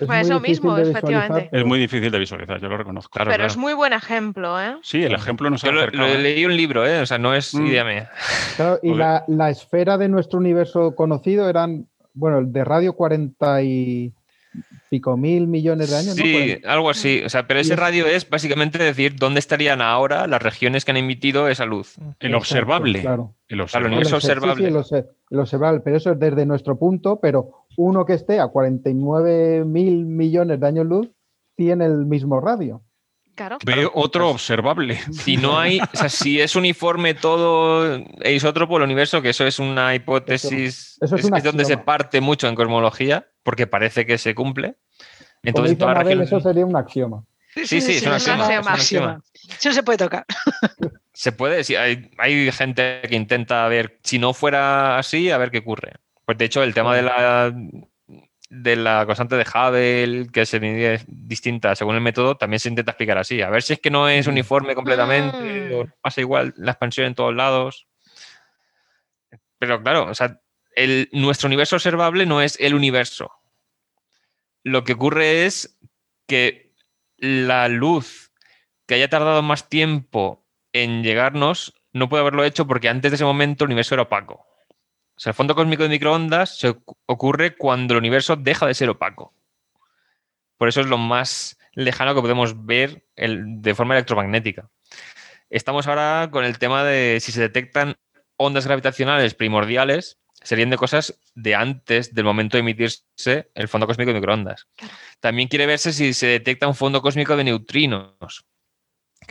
Es 0.00 0.06
Pues 0.06 0.08
muy 0.08 0.16
eso 0.18 0.34
difícil 0.40 0.50
mismo, 0.50 0.74
de 0.76 0.82
efectivamente. 0.90 1.32
visualizar. 1.34 1.58
es 1.60 1.66
muy 1.66 1.78
difícil 1.78 2.10
de 2.10 2.18
visualizar, 2.18 2.60
yo 2.60 2.68
lo 2.68 2.76
reconozco. 2.76 3.10
Claro, 3.12 3.28
Pero 3.30 3.36
claro. 3.36 3.50
es 3.50 3.56
muy 3.56 3.74
buen 3.74 3.92
ejemplo, 3.92 4.60
¿eh? 4.60 4.76
Sí, 4.82 5.02
el 5.02 5.12
ejemplo 5.14 5.48
nos 5.50 5.62
ha 5.64 5.66
Yo 5.68 5.72
lo, 5.72 5.86
lo 5.86 6.06
leí 6.18 6.44
un 6.44 6.56
libro, 6.56 6.86
¿eh? 6.86 7.00
o 7.00 7.06
sea, 7.06 7.18
no 7.18 7.34
es 7.34 7.54
Mm. 7.54 7.66
idea 7.66 7.84
mía. 7.84 8.10
Claro, 8.56 8.80
y 8.82 8.94
la, 8.94 9.24
la 9.28 9.50
esfera 9.50 9.98
de 9.98 10.08
nuestro 10.08 10.38
universo 10.38 10.94
conocido 10.94 11.48
eran, 11.48 11.86
bueno, 12.14 12.38
el 12.38 12.52
de 12.52 12.64
radio 12.64 12.94
40 12.94 13.62
y 13.62 14.12
pico 14.90 15.16
mil 15.16 15.46
millones 15.46 15.88
de 15.90 15.96
años, 15.96 16.16
¿no? 16.16 16.22
Sí, 16.22 16.32
40. 16.32 16.70
algo 16.72 16.90
así. 16.90 17.22
O 17.24 17.28
sea, 17.30 17.46
pero 17.46 17.60
ese 17.60 17.72
es- 17.72 17.78
radio 17.78 18.06
es 18.06 18.28
básicamente 18.28 18.76
decir 18.78 19.16
dónde 19.16 19.38
estarían 19.40 19.80
ahora 19.80 20.26
las 20.26 20.42
regiones 20.42 20.84
que 20.84 20.90
han 20.90 20.98
emitido 20.98 21.48
esa 21.48 21.64
luz. 21.64 21.96
El 21.96 22.04
Exacto, 22.32 22.36
observable. 22.36 23.00
Claro. 23.00 23.34
El 23.48 23.56
Claro, 23.56 23.64
observable. 23.64 23.86
el 23.86 23.92
universo 23.94 24.16
El 24.16 24.20
obser- 24.20 24.26
sí, 24.26 24.48
observable. 24.50 24.84
sí, 24.84 25.08
el 25.30 25.38
observable, 25.40 25.80
pero 25.80 25.96
eso 25.96 26.12
es 26.12 26.18
desde 26.20 26.44
nuestro 26.44 26.78
punto, 26.78 27.18
pero 27.20 27.61
uno 27.76 28.04
que 28.04 28.14
esté 28.14 28.40
a 28.40 28.48
49 28.48 29.64
mil 29.64 30.04
millones 30.06 30.60
de 30.60 30.66
años 30.66 30.86
luz 30.86 31.08
tiene 31.56 31.86
el 31.86 32.06
mismo 32.06 32.40
radio. 32.40 32.82
Claro. 33.34 33.56
Ve 33.64 33.88
otro 33.94 34.24
Pues- 34.24 34.34
observable. 34.34 34.98
Si 35.12 35.36
no 35.38 35.58
hay, 35.58 35.80
o 35.80 35.96
sea, 35.96 36.08
si 36.10 36.38
es 36.40 36.54
uniforme 36.54 37.14
todo 37.14 37.96
e 38.20 38.32
isótropo 38.34 38.76
el 38.76 38.82
universo, 38.82 39.22
que 39.22 39.30
eso 39.30 39.46
es 39.46 39.58
una 39.58 39.94
hipótesis, 39.94 40.98
Eso- 41.00 41.04
eso 41.06 41.16
es 41.16 41.24
es, 41.24 41.30
un 41.30 41.36
es 41.38 41.44
donde 41.44 41.64
se 41.64 41.78
parte 41.78 42.20
mucho 42.20 42.46
en 42.46 42.54
cosmología, 42.54 43.26
porque 43.42 43.66
parece 43.66 44.04
que 44.04 44.18
se 44.18 44.34
cumple. 44.34 44.76
Entonces, 45.42 45.76
eso 46.20 46.40
sería 46.40 46.66
un 46.66 46.76
axioma. 46.76 47.24
Sí, 47.54 47.80
sí, 47.80 47.92
es 47.92 48.02
un 48.02 48.08
un 48.08 48.14
axioma, 48.14 48.44
axioma. 48.44 48.60
es 48.60 48.66
un 48.66 48.72
axioma. 48.72 49.22
Eso 49.58 49.68
no 49.68 49.74
se 49.74 49.82
puede 49.82 49.98
tocar. 49.98 50.24
Se 51.12 51.32
puede, 51.32 51.64
sí, 51.64 51.74
hay, 51.74 52.10
hay 52.18 52.50
gente 52.52 53.00
que 53.08 53.16
intenta 53.16 53.66
ver, 53.68 53.98
si 54.02 54.18
no 54.18 54.32
fuera 54.32 54.98
así, 54.98 55.30
a 55.30 55.36
ver 55.38 55.50
qué 55.50 55.58
ocurre. 55.58 55.94
Pues 56.24 56.38
de 56.38 56.44
hecho, 56.44 56.62
el 56.62 56.74
tema 56.74 56.94
de 56.94 57.02
la, 57.02 57.52
de 58.48 58.76
la 58.76 59.06
constante 59.06 59.36
de 59.36 59.44
Hubble, 59.44 60.30
que 60.30 60.46
se 60.46 60.60
mide 60.60 61.00
distinta 61.06 61.74
según 61.74 61.94
el 61.96 62.00
método, 62.00 62.36
también 62.36 62.60
se 62.60 62.68
intenta 62.68 62.92
explicar 62.92 63.18
así. 63.18 63.42
A 63.42 63.50
ver 63.50 63.62
si 63.62 63.72
es 63.72 63.80
que 63.80 63.90
no 63.90 64.08
es 64.08 64.26
uniforme 64.26 64.74
completamente, 64.74 65.70
Mm. 65.70 65.74
o 65.74 65.86
pasa 66.00 66.20
igual 66.20 66.54
la 66.56 66.72
expansión 66.72 67.06
en 67.06 67.14
todos 67.14 67.34
lados. 67.34 67.86
Pero 69.58 69.82
claro, 69.82 70.06
o 70.06 70.14
sea, 70.14 70.40
el, 70.74 71.08
nuestro 71.12 71.46
universo 71.46 71.76
observable 71.76 72.26
no 72.26 72.42
es 72.42 72.58
el 72.60 72.74
universo. 72.74 73.32
Lo 74.64 74.84
que 74.84 74.94
ocurre 74.94 75.46
es 75.46 75.78
que 76.26 76.72
la 77.16 77.68
luz 77.68 78.32
que 78.86 78.94
haya 78.94 79.08
tardado 79.08 79.42
más 79.42 79.68
tiempo 79.68 80.44
en 80.72 81.02
llegarnos 81.02 81.74
no 81.92 82.08
puede 82.08 82.22
haberlo 82.22 82.44
hecho 82.44 82.66
porque 82.66 82.88
antes 82.88 83.10
de 83.10 83.16
ese 83.16 83.24
momento 83.24 83.64
el 83.64 83.68
universo 83.68 83.94
era 83.94 84.02
opaco. 84.02 84.46
O 85.22 85.24
sea, 85.24 85.30
el 85.30 85.34
fondo 85.36 85.54
cósmico 85.54 85.84
de 85.84 85.88
microondas 85.88 86.58
se 86.58 86.70
ocu- 86.70 86.96
ocurre 87.06 87.54
cuando 87.56 87.94
el 87.94 87.98
universo 87.98 88.34
deja 88.34 88.66
de 88.66 88.74
ser 88.74 88.88
opaco. 88.90 89.32
Por 90.56 90.66
eso 90.66 90.80
es 90.80 90.88
lo 90.88 90.98
más 90.98 91.56
lejano 91.74 92.12
que 92.12 92.20
podemos 92.22 92.66
ver 92.66 93.06
el- 93.14 93.62
de 93.62 93.72
forma 93.76 93.94
electromagnética. 93.94 94.68
Estamos 95.48 95.86
ahora 95.86 96.28
con 96.32 96.44
el 96.44 96.58
tema 96.58 96.82
de 96.82 97.20
si 97.20 97.30
se 97.30 97.40
detectan 97.40 97.94
ondas 98.36 98.66
gravitacionales 98.66 99.34
primordiales, 99.34 100.18
serían 100.42 100.70
de 100.70 100.76
cosas 100.76 101.16
de 101.36 101.54
antes 101.54 102.12
del 102.14 102.24
momento 102.24 102.56
de 102.56 102.62
emitirse 102.62 103.48
el 103.54 103.68
fondo 103.68 103.86
cósmico 103.86 104.08
de 104.08 104.18
microondas. 104.18 104.66
También 105.20 105.46
quiere 105.46 105.66
verse 105.66 105.92
si 105.92 106.14
se 106.14 106.26
detecta 106.26 106.66
un 106.66 106.74
fondo 106.74 107.00
cósmico 107.00 107.36
de 107.36 107.44
neutrinos, 107.44 108.44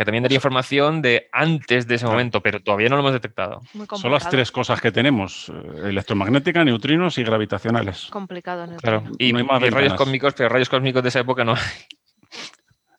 que 0.02 0.06
también 0.06 0.23
daría 0.23 0.36
información 0.38 1.02
de 1.02 1.30
antes 1.32 1.88
de 1.88 1.95
ese 1.95 2.06
momento, 2.07 2.41
pero 2.41 2.60
todavía 2.61 2.90
no 2.90 2.95
lo 2.95 3.02
hemos 3.02 3.14
detectado. 3.14 3.61
Muy 3.73 3.86
Son 3.95 4.11
las 4.11 4.28
tres 4.30 4.52
cosas 4.52 4.82
que 4.82 4.91
tenemos: 4.91 5.49
eh, 5.49 5.90
electromagnética, 5.90 6.64
neutrinos 6.64 7.18
y 7.19 7.23
gravitacionales. 7.23 8.07
Complicado. 8.10 8.64
el 8.64 8.76
Claro. 8.78 9.03
Y, 9.19 9.32
No 9.32 9.40
hay 9.40 9.45
más 9.45 9.61
y 9.61 9.69
rayos 9.69 9.94
cósmicos, 9.94 10.34
pero 10.34 10.49
rayos 10.49 10.69
cósmicos 10.69 11.03
de 11.03 11.10
esa 11.10 11.19
época 11.19 11.44
no. 11.44 11.56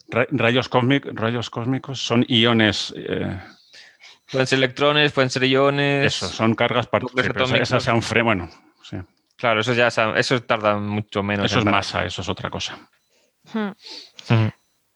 Ra- 0.08 0.26
rayos, 0.30 0.68
cósmic- 0.70 1.10
rayos 1.14 1.50
cósmicos 1.50 2.00
son 2.04 2.24
iones. 2.28 2.92
eh, 2.96 3.38
Pueden 4.30 4.46
ser 4.46 4.58
electrones, 4.58 5.12
pueden 5.12 5.30
ser 5.30 5.44
iones. 5.44 6.06
eso, 6.06 6.28
son 6.28 6.54
cargas 6.54 6.86
atómicos. 6.86 7.54
Esas 7.60 7.82
sean 7.82 8.00
fre 8.02 8.22
bueno, 8.22 8.48
sí. 8.82 8.96
Claro, 9.36 9.60
eso 9.60 9.72
ya 9.74 9.88
eso 9.88 10.42
tarda 10.42 10.76
mucho 10.78 11.22
menos. 11.22 11.46
Eso 11.46 11.58
es 11.58 11.64
masa, 11.64 12.04
eso 12.04 12.22
es 12.22 12.28
otra 12.28 12.48
cosa. 12.48 12.78
Hmm. 13.52 13.72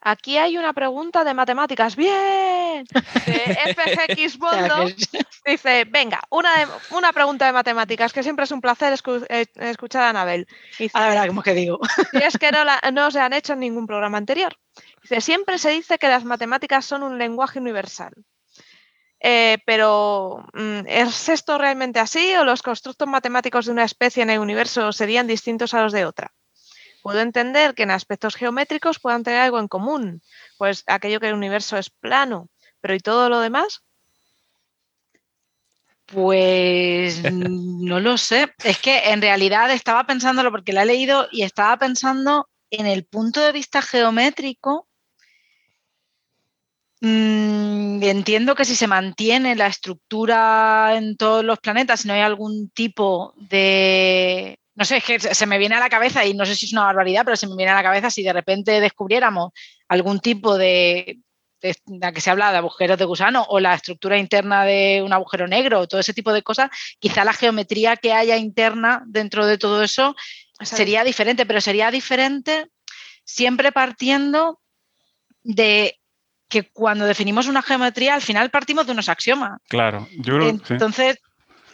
Aquí 0.09 0.37
hay 0.37 0.57
una 0.57 0.71
pregunta 0.71 1.25
de 1.25 1.33
matemáticas. 1.33 1.97
¡Bien! 1.97 2.85
De 3.25 3.75
FGX 3.75 4.37
Bondo. 4.37 4.85
Dice, 5.45 5.83
venga, 5.83 6.21
una, 6.29 6.49
una 6.91 7.11
pregunta 7.11 7.45
de 7.45 7.51
matemáticas, 7.51 8.13
que 8.13 8.23
siempre 8.23 8.45
es 8.45 8.51
un 8.51 8.61
placer 8.61 8.97
eh, 9.27 9.45
escuchar 9.55 10.03
a 10.03 10.09
Anabel. 10.09 10.47
Dice, 10.79 10.97
a 10.97 11.09
ver, 11.09 11.27
¿cómo 11.27 11.43
que 11.43 11.53
digo? 11.53 11.79
Y 12.13 12.23
es 12.23 12.37
que 12.37 12.51
no, 12.51 12.63
no 12.93 13.11
se 13.11 13.19
han 13.19 13.33
hecho 13.33 13.53
en 13.53 13.59
ningún 13.59 13.85
programa 13.85 14.17
anterior. 14.17 14.55
Dice, 15.01 15.19
siempre 15.19 15.57
se 15.57 15.71
dice 15.71 15.97
que 15.97 16.07
las 16.07 16.23
matemáticas 16.23 16.85
son 16.85 17.03
un 17.03 17.17
lenguaje 17.17 17.59
universal. 17.59 18.13
Eh, 19.19 19.57
pero, 19.65 20.45
mm, 20.53 20.87
¿es 20.87 21.27
esto 21.27 21.57
realmente 21.57 21.99
así 21.99 22.33
o 22.35 22.45
los 22.45 22.61
constructos 22.61 23.09
matemáticos 23.09 23.65
de 23.65 23.73
una 23.73 23.83
especie 23.83 24.23
en 24.23 24.29
el 24.29 24.39
universo 24.39 24.93
serían 24.93 25.27
distintos 25.27 25.73
a 25.73 25.81
los 25.81 25.91
de 25.91 26.05
otra? 26.05 26.31
Puedo 27.07 27.21
entender 27.21 27.73
que 27.73 27.83
en 27.83 27.91
aspectos 27.91 28.35
geométricos 28.35 28.99
puedan 28.99 29.23
tener 29.23 29.39
algo 29.39 29.59
en 29.59 29.69
común, 29.69 30.21
pues 30.57 30.83
aquello 30.87 31.21
que 31.21 31.29
el 31.29 31.35
universo 31.35 31.77
es 31.77 31.89
plano, 31.89 32.49
pero 32.81 32.95
¿y 32.95 32.99
todo 32.99 33.29
lo 33.29 33.39
demás? 33.39 33.81
Pues 36.05 37.21
no 37.31 38.01
lo 38.01 38.17
sé. 38.17 38.53
Es 38.61 38.79
que 38.79 39.11
en 39.11 39.21
realidad 39.21 39.71
estaba 39.71 40.05
pensándolo 40.05 40.51
porque 40.51 40.73
la 40.73 40.83
he 40.83 40.87
leído 40.87 41.29
y 41.31 41.43
estaba 41.43 41.77
pensando 41.77 42.49
en 42.71 42.85
el 42.85 43.05
punto 43.05 43.39
de 43.39 43.53
vista 43.53 43.81
geométrico 43.81 44.87
Mm, 46.99 48.01
entiendo 48.01 48.55
que 48.55 48.65
si 48.65 48.75
se 48.75 48.87
mantiene 48.87 49.55
la 49.55 49.67
estructura 49.67 50.95
en 50.97 51.15
todos 51.15 51.43
los 51.43 51.59
planetas, 51.59 52.01
si 52.01 52.07
no 52.07 52.13
hay 52.15 52.21
algún 52.21 52.69
tipo 52.69 53.33
de... 53.37 54.59
No 54.77 54.85
sé, 54.85 54.97
es 54.97 55.03
que 55.03 55.19
se 55.19 55.45
me 55.47 55.57
viene 55.57 55.75
a 55.75 55.79
la 55.79 55.89
cabeza 55.89 56.23
y 56.23 56.35
no 56.35 56.45
sé 56.45 56.55
si 56.55 56.67
es 56.67 56.71
una 56.71 56.83
barbaridad, 56.83 57.23
pero 57.25 57.35
se 57.35 57.47
me 57.47 57.55
viene 57.55 57.71
a 57.71 57.75
la 57.75 57.83
cabeza 57.83 58.11
si 58.11 58.21
de 58.21 58.31
repente 58.31 58.79
descubriéramos 58.79 59.51
algún 59.87 60.19
tipo 60.19 60.55
de, 60.55 61.17
de, 61.61 61.75
la 61.99 62.11
que 62.11 62.21
se 62.21 62.29
habla 62.29 62.51
de 62.51 62.59
agujeros 62.59 62.99
de 62.99 63.05
gusano 63.05 63.43
o 63.49 63.59
la 63.59 63.73
estructura 63.73 64.19
interna 64.19 64.65
de 64.65 65.01
un 65.03 65.13
agujero 65.13 65.47
negro 65.47 65.79
o 65.79 65.87
todo 65.87 65.99
ese 65.99 66.13
tipo 66.13 66.31
de 66.31 66.43
cosas, 66.43 66.69
quizá 66.99 67.25
la 67.25 67.33
geometría 67.33 67.97
que 67.97 68.13
haya 68.13 68.37
interna 68.37 69.01
dentro 69.07 69.47
de 69.47 69.57
todo 69.57 69.81
eso 69.81 70.15
sería 70.61 71.03
diferente, 71.03 71.47
pero 71.47 71.59
sería 71.59 71.89
diferente 71.89 72.67
siempre 73.23 73.71
partiendo 73.71 74.61
de 75.41 75.99
que 76.49 76.69
cuando 76.71 77.05
definimos 77.05 77.47
una 77.47 77.61
geometría, 77.61 78.13
al 78.13 78.21
final 78.21 78.49
partimos 78.49 78.85
de 78.85 78.93
unos 78.93 79.09
axiomas. 79.09 79.59
Claro, 79.67 80.07
yo 80.19 80.35
creo 80.35 80.49
Entonces, 80.69 81.17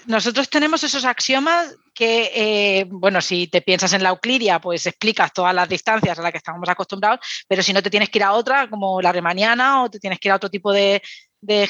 nosotros 0.05 0.49
tenemos 0.49 0.83
esos 0.83 1.05
axiomas 1.05 1.75
que, 1.93 2.31
eh, 2.33 2.85
bueno, 2.89 3.21
si 3.21 3.47
te 3.47 3.61
piensas 3.61 3.93
en 3.93 4.03
la 4.03 4.09
Euclidia, 4.09 4.59
pues 4.59 4.85
explicas 4.87 5.31
todas 5.31 5.53
las 5.53 5.69
distancias 5.69 6.17
a 6.17 6.21
las 6.21 6.31
que 6.31 6.37
estamos 6.37 6.67
acostumbrados, 6.67 7.19
pero 7.47 7.61
si 7.61 7.73
no 7.73 7.83
te 7.83 7.89
tienes 7.89 8.09
que 8.09 8.19
ir 8.19 8.23
a 8.23 8.33
otra, 8.33 8.69
como 8.69 9.01
la 9.01 9.11
remaniana, 9.11 9.83
o 9.83 9.89
te 9.89 9.99
tienes 9.99 10.19
que 10.19 10.27
ir 10.27 10.31
a 10.31 10.37
otro 10.37 10.49
tipo 10.49 10.71
de, 10.71 11.01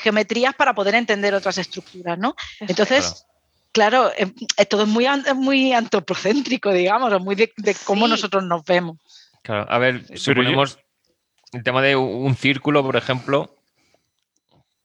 geometrías 0.02 0.54
para 0.54 0.74
poder 0.74 0.96
entender 0.96 1.34
otras 1.34 1.58
estructuras, 1.58 2.18
¿no? 2.18 2.36
Entonces, 2.60 3.26
claro, 3.72 4.12
em, 4.16 4.32
todo 4.70 4.84
es 4.84 4.88
muy, 4.88 5.08
muy 5.36 5.74
antropocéntrico, 5.74 6.72
digamos, 6.72 7.20
muy 7.22 7.36
de, 7.36 7.52
cómo 7.84 8.08
nosotros 8.08 8.44
nos 8.44 8.64
vemos. 8.64 8.98
Claro, 9.42 9.66
a 9.70 9.78
ver, 9.80 10.06
suponemos, 10.18 10.78
el 11.52 11.64
tema 11.64 11.82
de 11.82 11.96
un 11.96 12.36
círculo, 12.36 12.84
por 12.84 12.96
ejemplo, 12.96 13.58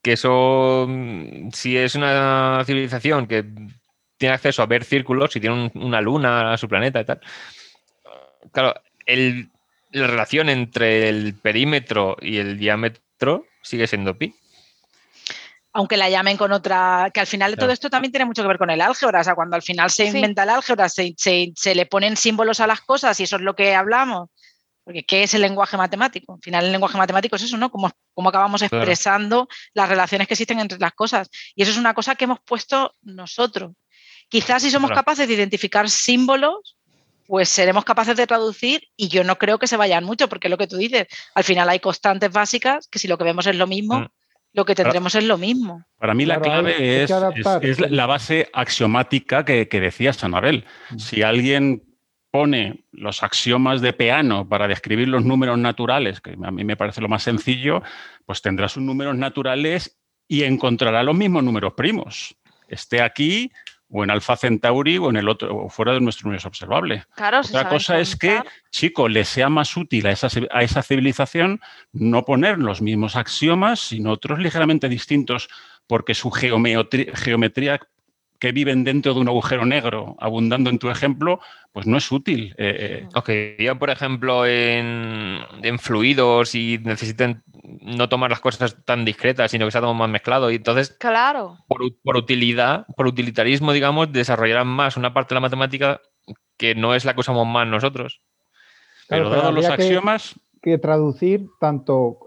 que 0.01 0.13
eso, 0.13 0.85
mm, 0.87 1.51
si 1.51 1.77
es 1.77 1.95
una 1.95 2.63
civilización 2.65 3.27
que 3.27 3.45
tiene 4.17 4.35
acceso 4.35 4.61
a 4.61 4.67
ver 4.67 4.83
círculos, 4.83 5.31
si 5.31 5.39
tiene 5.39 5.71
una 5.75 6.01
luna 6.01 6.53
a 6.53 6.57
su 6.57 6.67
planeta 6.67 6.99
y 6.99 7.05
tal, 7.05 7.21
claro, 8.51 8.75
la 9.05 10.07
relación 10.07 10.49
entre 10.49 11.09
el 11.09 11.33
perímetro 11.35 12.17
y 12.21 12.37
el 12.37 12.57
diámetro 12.57 13.45
sigue 13.61 13.87
siendo 13.87 14.17
pi. 14.17 14.35
Aunque 15.71 15.97
la 15.97 16.09
llamen 16.09 16.35
con 16.35 16.51
otra, 16.51 17.11
que 17.13 17.19
al 17.19 17.27
final 17.27 17.51
de 17.51 17.57
todo 17.57 17.71
esto 17.71 17.89
también 17.89 18.11
tiene 18.11 18.25
mucho 18.25 18.41
que 18.41 18.47
ver 18.47 18.57
con 18.57 18.71
el 18.71 18.81
álgebra, 18.81 19.21
o 19.21 19.23
sea, 19.23 19.35
cuando 19.35 19.55
al 19.55 19.61
final 19.61 19.89
se 19.91 20.05
inventa 20.05 20.43
el 20.43 20.49
álgebra, 20.49 20.89
se, 20.89 21.13
se 21.15 21.75
le 21.75 21.85
ponen 21.85 22.17
símbolos 22.17 22.59
a 22.59 22.67
las 22.67 22.81
cosas 22.81 23.19
y 23.19 23.23
eso 23.23 23.35
es 23.35 23.43
lo 23.43 23.55
que 23.55 23.75
hablamos 23.75 24.29
porque 24.89 25.05
¿qué 25.05 25.21
es 25.21 25.35
el 25.35 25.41
lenguaje 25.41 25.77
matemático? 25.77 26.33
Al 26.33 26.41
final 26.41 26.65
el 26.65 26.71
lenguaje 26.71 26.97
matemático 26.97 27.35
es 27.35 27.43
eso, 27.43 27.57
¿no? 27.57 27.69
Cómo, 27.69 27.91
acabamos 28.27 28.63
expresando 28.63 29.47
las 29.75 29.87
relaciones 29.87 30.27
que 30.27 30.33
existen 30.33 30.59
entre 30.59 30.79
las 30.79 30.93
cosas. 30.93 31.29
Y 31.53 31.61
eso 31.61 31.69
es 31.69 31.77
una 31.77 31.93
cosa 31.93 32.15
que 32.15 32.23
hemos 32.23 32.39
puesto 32.39 32.95
nosotros. 33.03 33.73
Quizás 34.29 34.63
si 34.63 34.71
somos 34.71 34.89
capaces 34.89 35.27
de 35.27 35.35
identificar 35.35 35.87
símbolos, 35.91 36.75
pues 37.27 37.49
seremos 37.49 37.85
capaces 37.85 38.17
de 38.17 38.25
traducir 38.25 38.81
y 38.97 39.09
yo 39.09 39.23
no 39.23 39.37
creo 39.37 39.59
que 39.59 39.67
se 39.67 39.77
vayan 39.77 40.05
mucho, 40.05 40.27
porque 40.27 40.47
es 40.47 40.49
lo 40.49 40.57
que 40.57 40.65
tú 40.65 40.77
dices, 40.77 41.05
al 41.35 41.43
final 41.43 41.69
hay 41.69 41.79
constantes 41.79 42.31
básicas 42.31 42.87
que 42.87 42.97
si 42.97 43.07
lo 43.07 43.19
que 43.19 43.25
vemos 43.25 43.45
es 43.45 43.57
lo 43.57 43.67
mismo, 43.67 43.99
mm. 43.99 44.07
lo 44.53 44.65
que 44.65 44.73
tendremos 44.73 45.13
es 45.13 45.23
lo 45.23 45.37
mismo. 45.37 45.85
Para 45.99 46.15
mí 46.15 46.25
la 46.25 46.41
clave 46.41 47.03
es, 47.03 47.11
la 47.91 48.07
base 48.07 48.49
axiomática 48.53 49.45
que, 49.45 49.67
que 49.67 49.81
decías, 49.81 50.23
Anabel. 50.23 50.65
Mm. 50.89 50.97
Si 50.97 51.21
alguien 51.21 51.88
pone 52.31 52.85
los 52.91 53.23
axiomas 53.23 53.81
de 53.81 53.93
Peano 53.93 54.47
para 54.47 54.67
describir 54.67 55.07
los 55.07 55.25
números 55.25 55.57
naturales, 55.57 56.21
que 56.21 56.37
a 56.41 56.51
mí 56.51 56.63
me 56.63 56.77
parece 56.77 57.01
lo 57.01 57.09
más 57.09 57.23
sencillo, 57.23 57.81
pues 58.25 58.41
tendrá 58.41 58.69
sus 58.69 58.83
números 58.83 59.15
naturales 59.15 59.99
y 60.27 60.43
encontrará 60.43 61.01
los 61.03 61.15
mismos 61.15 61.43
números 61.43 61.73
primos, 61.73 62.35
esté 62.67 63.01
aquí 63.01 63.51
o 63.91 64.03
en 64.03 64.11
Alfa 64.11 64.37
Centauri 64.37 64.99
o 64.99 65.09
en 65.09 65.17
el 65.17 65.27
otro 65.27 65.55
o 65.55 65.69
fuera 65.69 65.93
de 65.93 65.99
nuestro 65.99 66.27
universo 66.27 66.47
observable. 66.47 67.05
Otra 67.49 67.69
cosa 67.69 67.99
es 67.99 68.15
que, 68.15 68.39
chico, 68.69 69.09
le 69.09 69.25
sea 69.25 69.49
más 69.49 69.75
útil 69.75 70.05
a 70.05 70.11
esa, 70.11 70.27
a 70.51 70.61
esa 70.61 70.83
civilización 70.83 71.59
no 71.91 72.23
poner 72.23 72.59
los 72.59 72.81
mismos 72.81 73.15
axiomas, 73.15 73.79
sino 73.79 74.11
otros 74.11 74.37
ligeramente 74.37 74.89
distintos, 74.89 75.49
porque 75.87 76.13
su 76.13 76.29
geometría 76.29 77.79
que 78.39 78.53
viven 78.53 78.85
dentro 78.85 79.13
de 79.13 79.19
un 79.19 79.27
agujero 79.27 79.65
negro, 79.65 80.15
abundando 80.19 80.69
en 80.69 80.79
tu 80.79 80.89
ejemplo, 80.89 81.41
pues 81.73 81.85
no 81.85 81.97
es 81.97 82.09
útil. 82.09 82.55
Eh, 82.57 83.03
eh. 83.03 83.09
Ok, 83.13 83.29
yo 83.59 83.77
por 83.77 83.89
ejemplo 83.89 84.45
en, 84.45 85.43
fluidos 85.79 86.55
y 86.55 86.79
necesiten 86.83 87.43
no 87.81 88.07
tomar 88.07 88.29
las 88.29 88.39
cosas 88.39 88.77
tan 88.85 89.03
discretas, 89.03 89.51
sino 89.51 89.65
que 89.65 89.71
sea 89.71 89.81
todo 89.81 89.93
más 89.93 90.09
mezclado. 90.09 90.49
Y 90.51 90.55
entonces, 90.55 90.91
claro. 90.99 91.57
por, 91.67 92.15
utilidad, 92.15 92.85
por 92.95 93.07
utilitarismo, 93.07 93.73
digamos, 93.73 94.11
desarrollarán 94.11 94.67
más 94.67 94.95
una 94.95 95.13
parte 95.13 95.33
de 95.33 95.35
la 95.35 95.41
matemática 95.41 96.01
que 96.57 96.75
no 96.75 96.95
es 96.95 97.03
la 97.03 97.13
que 97.13 97.19
usamos 97.19 97.45
más 97.45 97.67
nosotros. 97.67 98.21
pero 99.09 99.29
dados 99.29 99.53
los 99.53 99.65
axiomas. 99.65 100.39
Que, 100.61 100.77
traducir 100.77 101.47
tanto 101.59 102.19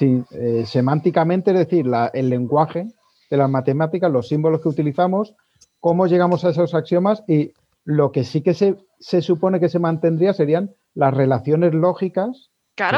eh, 0.00 0.64
semánticamente, 0.66 1.50
es 1.50 1.58
decir, 1.58 1.86
el 2.12 2.30
lenguaje 2.30 2.88
de 3.30 3.36
las 3.36 3.50
matemáticas, 3.50 4.10
los 4.10 4.28
símbolos 4.28 4.60
que 4.60 4.68
utilizamos, 4.68 5.34
cómo 5.80 6.06
llegamos 6.06 6.44
a 6.44 6.50
esos 6.50 6.74
axiomas 6.74 7.22
y 7.26 7.52
lo 7.84 8.10
que 8.12 8.24
sí 8.24 8.42
que 8.42 8.54
se, 8.54 8.76
supone 9.22 9.60
que 9.60 9.68
se 9.68 9.78
mantendría 9.78 10.32
serían 10.32 10.70
las 10.94 11.14
relaciones 11.14 11.74
lógicas 11.74 12.50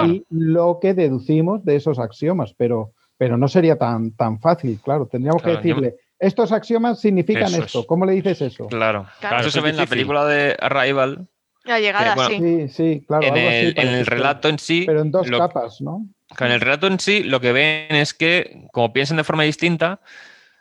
y 0.06 0.24
lo 0.30 0.78
que 0.80 0.94
deducimos 0.94 1.64
de 1.64 1.76
esos 1.76 1.98
axiomas, 1.98 2.54
pero, 2.56 2.92
pero 3.16 3.36
no 3.36 3.48
sería 3.48 3.76
tan, 3.76 4.12
tan 4.16 4.40
fácil, 4.40 4.80
claro. 4.82 5.06
Tendríamos 5.06 5.42
que 5.42 5.50
decirle, 5.50 5.96
estos 6.18 6.52
axiomas 6.52 7.00
significan 7.00 7.54
esto. 7.54 7.86
¿Cómo 7.86 8.04
le 8.04 8.12
dices 8.12 8.40
eso? 8.40 8.66
Claro, 8.66 9.06
eso 9.38 9.50
se 9.50 9.60
ve 9.60 9.70
en 9.70 9.76
la 9.76 9.86
película 9.86 10.24
de 10.24 10.56
Arrival. 10.58 11.28
La 11.64 11.78
llegada, 11.78 12.28
sí. 12.28 12.68
Sí, 12.68 13.04
claro. 13.06 13.26
En, 13.26 13.36
el, 13.76 14.06
relato 14.06 14.48
en 14.48 14.58
sí. 14.58 14.84
Pero 14.86 15.02
en 15.02 15.10
dos 15.10 15.30
capas, 15.30 15.80
¿no? 15.80 16.06
En 16.38 16.52
el 16.52 16.60
relato 16.60 16.86
en 16.86 17.00
sí, 17.00 17.22
lo 17.22 17.40
que 17.40 17.52
ven 17.52 17.94
es 17.94 18.14
que, 18.14 18.66
como 18.72 18.92
piensan 18.92 19.16
de 19.16 19.24
forma 19.24 19.44
distinta, 19.44 20.00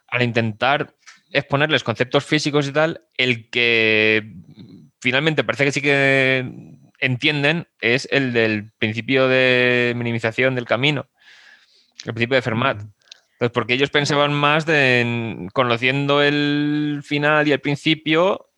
al 0.08 0.22
intentar 0.22 0.96
exponerles 1.32 1.84
conceptos 1.84 2.26
físicos 2.26 2.68
y 2.68 2.72
tal, 2.72 3.02
el 3.18 3.50
que 3.50 4.34
finalmente 5.02 5.44
parece 5.44 5.66
que 5.66 5.72
sí 5.72 5.82
que 5.82 6.78
entienden 7.00 7.68
es 7.80 8.08
el 8.12 8.34
del 8.34 8.72
principio 8.80 9.28
de 9.28 9.94
minimización 9.96 10.56
del 10.56 10.66
camino, 10.66 11.08
el 12.06 12.14
principio 12.14 12.36
de 12.36 12.42
Fermat. 12.42 12.84
Porque 13.54 13.76
ellos 13.76 13.92
pensaban 13.92 14.34
más 14.34 14.66
de, 14.66 15.48
conociendo 15.54 16.24
el 16.24 17.02
final 17.04 17.48
y 17.48 17.52
el 17.52 17.60
principio, 17.60 18.50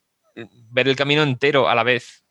ver 0.72 0.88
el 0.88 0.95
camino 0.95 1.23
entero 1.23 1.68
a 1.68 1.76
la 1.76 1.84
vez. 1.84 2.23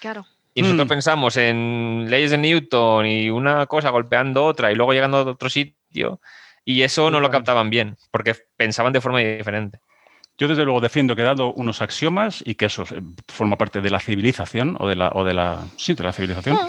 Claro. 0.00 0.26
Y 0.54 0.62
nosotros 0.62 0.86
mm. 0.86 0.88
pensamos 0.88 1.36
en 1.36 2.06
leyes 2.08 2.32
de 2.32 2.38
Newton 2.38 3.06
y 3.06 3.30
una 3.30 3.66
cosa 3.66 3.90
golpeando 3.90 4.44
otra 4.44 4.72
y 4.72 4.74
luego 4.74 4.92
llegando 4.92 5.18
a 5.18 5.22
otro 5.22 5.48
sitio 5.48 6.20
y 6.64 6.82
eso 6.82 7.10
no 7.10 7.20
lo 7.20 7.30
captaban 7.30 7.70
bien 7.70 7.96
porque 8.10 8.34
pensaban 8.56 8.92
de 8.92 9.00
forma 9.00 9.20
diferente. 9.20 9.80
Yo 10.38 10.48
desde 10.48 10.64
luego 10.64 10.80
defiendo 10.80 11.14
que 11.14 11.22
he 11.22 11.24
dado 11.24 11.52
unos 11.52 11.82
axiomas 11.82 12.42
y 12.44 12.54
que 12.54 12.66
eso 12.66 12.84
eh, 12.84 13.02
forma 13.28 13.58
parte 13.58 13.80
de 13.80 13.90
la 13.90 14.00
civilización 14.00 14.76
o 14.80 14.88
de 14.88 14.96
la, 14.96 15.10
o 15.14 15.22
de 15.22 15.34
la, 15.34 15.64
sí, 15.76 15.94
de 15.94 16.02
la 16.02 16.12
civilización. 16.12 16.56
Ah. 16.58 16.66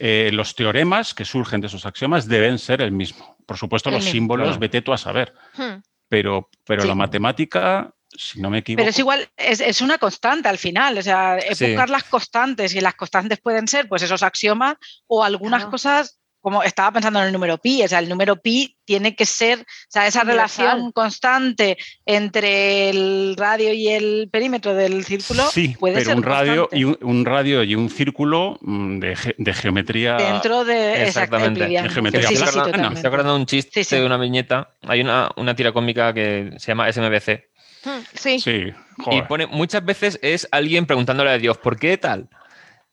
Eh, 0.00 0.30
los 0.32 0.56
teoremas 0.56 1.14
que 1.14 1.24
surgen 1.24 1.60
de 1.60 1.68
esos 1.68 1.86
axiomas 1.86 2.26
deben 2.26 2.58
ser 2.58 2.82
el 2.82 2.90
mismo. 2.90 3.36
Por 3.46 3.56
supuesto, 3.56 3.90
los 3.90 4.04
símbolos, 4.04 4.58
vete 4.58 4.82
tú 4.82 4.92
a 4.92 4.98
saber. 4.98 5.32
Hmm. 5.56 5.80
Pero, 6.08 6.50
pero 6.66 6.84
la 6.84 6.96
matemática 6.96 7.94
si 8.16 8.40
no 8.40 8.50
me 8.50 8.58
equivoco. 8.58 8.78
Pero 8.80 8.90
es 8.90 8.98
igual, 8.98 9.28
es, 9.36 9.80
una 9.80 9.98
constante 9.98 10.48
al 10.48 10.58
final, 10.58 10.98
o 10.98 11.02
sea, 11.02 11.38
buscar 11.48 11.90
las 11.90 12.04
constantes 12.04 12.74
y 12.74 12.80
las 12.80 12.94
constantes 12.94 13.40
pueden 13.40 13.68
ser 13.68 13.88
pues 13.88 14.02
esos 14.02 14.22
axiomas 14.22 14.76
o 15.06 15.24
algunas 15.24 15.66
cosas 15.66 16.18
como 16.40 16.64
estaba 16.64 16.90
pensando 16.90 17.20
en 17.20 17.26
el 17.26 17.32
número 17.32 17.56
pi, 17.58 17.84
o 17.84 17.88
sea, 17.88 18.00
el 18.00 18.08
número 18.08 18.34
pi 18.34 18.76
tiene 18.84 19.14
que 19.14 19.26
ser, 19.26 19.60
o 19.60 19.64
sea, 19.88 20.08
esa 20.08 20.22
Universal. 20.22 20.66
relación 20.66 20.90
constante 20.90 21.78
entre 22.04 22.90
el 22.90 23.36
radio 23.38 23.72
y 23.72 23.86
el 23.88 24.28
perímetro 24.28 24.74
del 24.74 25.04
círculo 25.04 25.44
Sí, 25.52 25.76
puede 25.78 25.94
pero 25.94 26.06
ser 26.06 26.16
un 26.16 26.22
radio, 26.24 26.68
y 26.72 26.82
un, 26.82 26.98
un 27.00 27.24
radio 27.24 27.62
y 27.62 27.76
un 27.76 27.88
círculo 27.88 28.58
mm, 28.60 28.98
de, 28.98 29.14
ge- 29.14 29.34
de 29.38 29.54
geometría. 29.54 30.16
dentro 30.16 30.64
de 30.64 31.04
Exactamente. 31.04 31.64
En 31.76 31.88
geometría 31.88 32.26
Sí, 32.26 32.34
sí, 32.34 32.42
estoy 32.42 32.60
acordando 33.06 33.34
de 33.34 33.38
un 33.38 33.46
chiste 33.46 33.84
Sí, 33.84 33.90
sí. 33.90 33.96
de 34.00 34.04
una 34.04 34.16
viñeta. 34.16 34.74
Hay 34.82 35.00
una, 35.00 35.30
una 35.36 35.54
tira 35.54 35.70
cómica 35.72 36.12
que 36.12 36.54
se 36.58 36.66
llama 36.72 36.92
SMBC. 36.92 37.51
Hmm, 37.84 38.00
Sí, 38.14 38.38
Sí, 38.40 38.72
Y 39.10 39.22
pone, 39.22 39.46
muchas 39.46 39.84
veces 39.84 40.18
es 40.22 40.46
alguien 40.52 40.86
preguntándole 40.86 41.30
a 41.30 41.38
Dios, 41.38 41.58
¿por 41.58 41.78
qué 41.78 41.96
tal? 41.98 42.28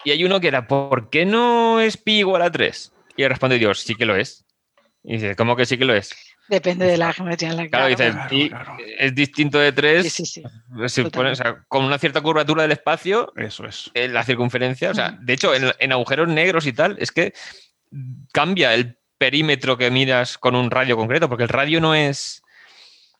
Y 0.04 0.12
hay 0.12 0.24
uno 0.24 0.40
que 0.40 0.48
era, 0.48 0.68
¿por 0.68 1.10
qué 1.10 1.26
no 1.26 1.80
es 1.80 1.98
pi 1.98 2.20
igual 2.20 2.42
a 2.42 2.52
3? 2.52 2.92
Y 3.18 3.28
responde 3.28 3.58
Dios, 3.60 3.80
sí 3.82 3.96
que 3.96 4.06
lo 4.06 4.16
es. 4.16 4.46
Y 5.04 5.14
dice, 5.14 5.36
¿cómo 5.36 5.56
que 5.56 5.66
sí 5.66 5.78
que 5.78 5.86
lo 5.86 5.94
es? 5.94 6.12
Depende 6.48 6.86
de 6.88 6.98
la 6.98 7.14
geometría 7.14 7.50
en 7.50 7.58
la 7.58 7.64
que 7.64 7.70
Claro, 7.70 7.88
dice, 7.88 8.10
claro, 8.12 8.30
pi 8.30 8.50
claro. 8.50 8.78
es 8.98 9.14
distinto 9.14 9.60
de 9.60 9.72
3. 9.72 10.04
Sí, 10.04 10.10
sí, 10.10 10.26
sí. 10.26 10.42
se 10.88 11.04
Totalmente. 11.04 11.12
pone- 11.12 11.32
o 11.32 11.36
sea, 11.36 11.64
con 11.68 11.84
una 11.84 12.00
cierta 12.00 12.22
curvatura 12.22 12.64
del 12.64 12.72
espacio, 12.72 13.32
Eso 13.36 13.66
es. 13.68 13.92
en 13.94 14.14
la 14.14 14.24
circunferencia. 14.24 14.90
O 14.90 14.94
sea, 14.96 15.16
de 15.22 15.34
hecho, 15.34 15.54
en, 15.54 15.72
en 15.78 15.92
agujeros 15.92 16.28
negros 16.28 16.66
y 16.66 16.74
tal, 16.74 16.96
es 17.00 17.12
que 17.12 17.34
cambia 18.32 18.74
el 18.74 18.98
perímetro 19.18 19.78
que 19.78 19.92
miras 19.92 20.38
con 20.38 20.56
un 20.56 20.72
radio 20.72 20.96
concreto, 20.98 21.28
porque 21.30 21.44
el 21.44 21.50
radio 21.50 21.82
no 21.82 21.94
es. 21.94 22.42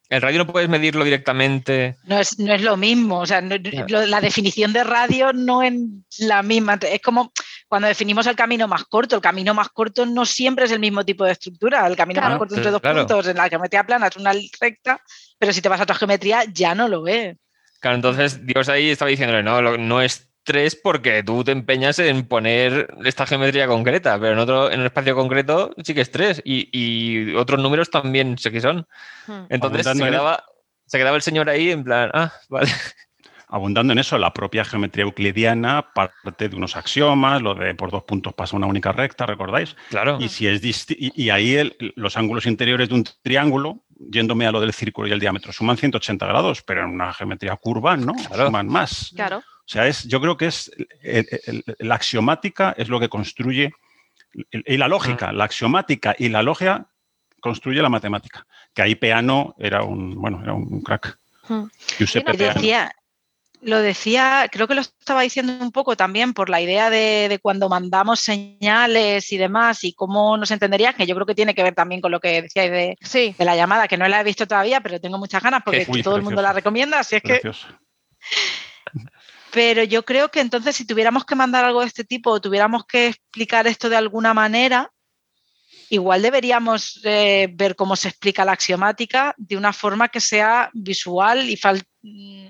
El 0.10 0.22
radio 0.24 0.40
no 0.40 0.48
puedes 0.52 0.68
medirlo 0.70 1.04
directamente. 1.04 1.96
No 2.06 2.18
es, 2.20 2.40
no 2.40 2.52
es 2.54 2.62
lo 2.64 2.76
mismo, 2.78 3.20
o 3.20 3.26
sea, 3.28 3.42
no- 3.42 3.56
lo- 3.88 4.06
la 4.08 4.22
definición 4.22 4.74
de 4.74 4.84
radio 4.84 5.32
no 5.34 5.62
es 5.62 5.74
la 6.18 6.42
misma. 6.42 6.80
Es 6.82 7.02
como 7.02 7.32
cuando 7.68 7.88
definimos 7.88 8.26
el 8.26 8.36
camino 8.36 8.68
más 8.68 8.86
corto, 8.86 9.16
el 9.16 9.22
camino 9.22 9.54
más 9.54 9.70
corto 9.70 10.08
no 10.08 10.26
siempre 10.26 10.66
es 10.66 10.72
el 10.72 10.80
mismo 10.80 11.06
tipo 11.06 11.24
de 11.26 11.34
estructura. 11.34 11.86
El 11.86 11.96
camino 11.96 12.20
Claro. 12.22 12.32
más 12.34 12.40
corto 12.40 12.56
entre 12.56 12.72
dos 12.72 12.82
Claro. 12.82 13.00
puntos 13.06 13.28
en 13.28 13.38
la 13.38 13.50
geometría 13.50 13.84
plana 13.86 14.08
es 14.08 14.18
una 14.18 14.34
recta, 14.60 15.00
pero 15.38 15.54
si 15.54 15.62
te 15.62 15.70
vas 15.70 15.80
a 15.80 15.84
otra 15.84 15.96
geometría 15.96 16.44
ya 16.52 16.74
no 16.74 16.88
lo 16.88 17.06
es. 17.06 17.38
Claro, 17.80 17.96
entonces 17.96 18.46
Dios 18.46 18.68
ahí 18.68 18.90
estaba 18.90 19.10
diciéndole, 19.10 19.44
no, 19.44 19.62
lo- 19.62 19.78
no 19.78 20.02
es 20.02 20.29
3 20.44 20.76
porque 20.82 21.22
tú 21.24 21.44
te 21.44 21.52
empeñas 21.52 22.00
en 22.00 22.26
poner 22.28 22.94
esta 23.06 23.26
geometría 23.28 23.68
concreta, 23.68 24.20
pero 24.20 24.34
en 24.34 24.40
otro, 24.40 24.72
en 24.72 24.80
un 24.80 24.86
espacio 24.88 25.16
concreto 25.16 25.74
sí 25.84 25.94
que 25.94 26.02
es 26.02 26.12
3 26.12 26.42
y, 26.46 26.70
y 26.72 27.36
otros 27.36 27.60
números 27.60 27.90
también 27.90 28.38
sé 28.38 28.52
que 28.52 28.62
son. 28.62 28.88
Hmm. 29.28 29.46
Entonces 29.50 29.86
se 29.86 30.04
quedaba, 30.04 30.44
se 30.86 30.98
quedaba 30.98 31.16
el 31.18 31.22
señor 31.22 31.50
ahí 31.50 31.72
en 31.72 31.84
plan, 31.84 32.10
ah, 32.14 32.32
vale. 32.50 32.70
Abundando 33.52 33.94
en 33.94 34.00
eso, 34.00 34.18
la 34.20 34.32
propia 34.32 34.64
geometría 34.64 35.04
euclidiana 35.06 35.88
parte 35.94 36.50
de 36.50 36.56
unos 36.56 36.76
axiomas, 36.76 37.42
lo 37.42 37.56
de 37.56 37.74
por 37.74 37.90
dos 37.90 38.04
puntos 38.04 38.34
pasa 38.36 38.56
una 38.56 38.68
única 38.68 38.92
recta, 38.92 39.26
¿recordáis? 39.26 39.76
Claro. 39.90 40.18
Y, 40.22 40.30
si 40.30 40.46
es 40.48 40.62
y, 40.92 41.12
y 41.16 41.32
ahí 41.32 41.56
el- 41.56 41.76
los 41.96 42.16
ángulos 42.16 42.46
interiores 42.46 42.90
de 42.90 42.96
un 42.96 43.06
triángulo, 43.24 43.84
yéndome 44.00 44.48
a 44.48 44.52
lo 44.52 44.62
del 44.62 44.74
círculo 44.74 45.08
y 45.08 45.12
el 45.12 45.20
diámetro, 45.20 45.52
suman 45.52 45.78
180 45.78 46.26
grados, 46.26 46.62
pero 46.64 46.84
en 46.84 46.90
una 46.92 47.14
geometría 47.14 47.56
curva 47.58 47.98
no, 47.98 48.14
Claro. 48.14 48.46
suman 48.48 48.68
más. 48.68 49.12
claro. 49.16 49.38
O 49.40 49.72
sea, 49.72 49.86
es, 49.88 50.04
yo 50.06 50.20
creo 50.20 50.36
que 50.38 50.48
es 50.48 50.72
el- 51.04 51.28
el- 51.46 51.64
el- 51.68 51.76
la 51.88 51.96
axiomática 51.96 52.74
es 52.78 52.90
lo 52.90 53.00
que 53.00 53.10
construye 53.10 53.72
y 54.52 54.78
la 54.78 54.88
lógica, 54.88 55.32
la 55.32 55.44
axiomática 55.44 56.16
y 56.18 56.30
la 56.30 56.42
logia 56.42 56.88
construye 57.40 57.82
la 57.82 57.90
matemática. 57.90 58.46
Que 58.74 58.82
ahí 58.82 58.96
Peano 58.96 59.56
era 59.60 59.84
un, 59.84 60.16
bueno, 60.16 60.42
era 60.42 60.54
un 60.54 60.82
crack. 60.82 61.20
Hmm. 61.48 61.66
Giuseppe 61.98 62.32
Y 62.32 62.34
Lo 62.34 62.34
no- 62.34 62.38
Peano. 62.38 62.54
decía, 62.62 62.92
lo 63.62 63.80
decía, 63.80 64.48
creo 64.52 64.68
que 64.68 64.76
lo 64.76 64.82
estaba 64.82 65.22
diciendo 65.22 65.52
un 65.60 65.72
poco 65.72 65.98
también 65.98 66.34
por 66.34 66.50
la 66.50 66.62
idea 66.62 66.90
de, 66.90 67.28
de 67.30 67.40
cuando 67.40 67.68
mandamos 67.68 68.22
señales 68.22 69.32
y 69.34 69.38
demás 69.38 69.84
y 69.84 69.94
cómo 69.94 70.38
nos 70.38 70.52
entenderías, 70.52 70.96
que 70.96 71.06
yo 71.06 71.16
creo 71.16 71.26
que 71.26 71.36
tiene 71.36 71.54
que 71.54 71.64
ver 71.64 71.76
también 71.76 72.00
con 72.02 72.12
lo 72.12 72.20
que 72.20 72.42
decíais 72.44 72.72
de, 72.72 72.98
Sí, 73.02 73.36
de 73.38 73.46
la 73.46 73.56
llamada, 73.56 73.88
que 73.88 73.98
no 73.98 74.08
la 74.08 74.22
he 74.22 74.24
visto 74.24 74.48
todavía, 74.48 74.80
pero 74.82 75.02
tengo 75.02 75.18
muchas 75.18 75.44
ganas 75.44 75.62
porque 75.64 75.86
Uy, 75.88 76.02
todo 76.02 76.16
el 76.16 76.22
mundo 76.22 76.42
la 76.42 76.54
recomienda, 76.54 77.00
así 77.00 77.18
es 77.18 77.24
que. 77.24 77.42
Pero 79.52 79.84
yo 79.84 80.06
creo 80.06 80.30
que 80.30 80.42
entonces 80.42 80.76
si 80.76 80.86
tuviéramos 80.86 81.26
que 81.26 81.34
mandar 81.36 81.66
algo 81.66 81.82
de 81.82 81.88
este 81.88 82.04
tipo 82.04 82.30
o 82.30 82.40
tuviéramos 82.40 82.86
que 82.86 83.08
explicar 83.08 83.66
esto 83.66 83.90
de 83.90 83.96
alguna 83.96 84.34
manera, 84.34 84.92
igual 85.90 86.22
deberíamos 86.22 87.02
eh, 87.04 87.50
ver 87.52 87.76
cómo 87.76 87.96
se 87.96 88.10
explica 88.10 88.46
la 88.46 88.52
axiomática 88.52 89.34
de 89.38 89.58
una 89.58 89.74
forma 89.74 90.10
que 90.10 90.20
sea 90.22 90.70
visual 90.74 91.50
y 91.50 91.58
fal- 91.58 91.84
mm, 92.04 92.48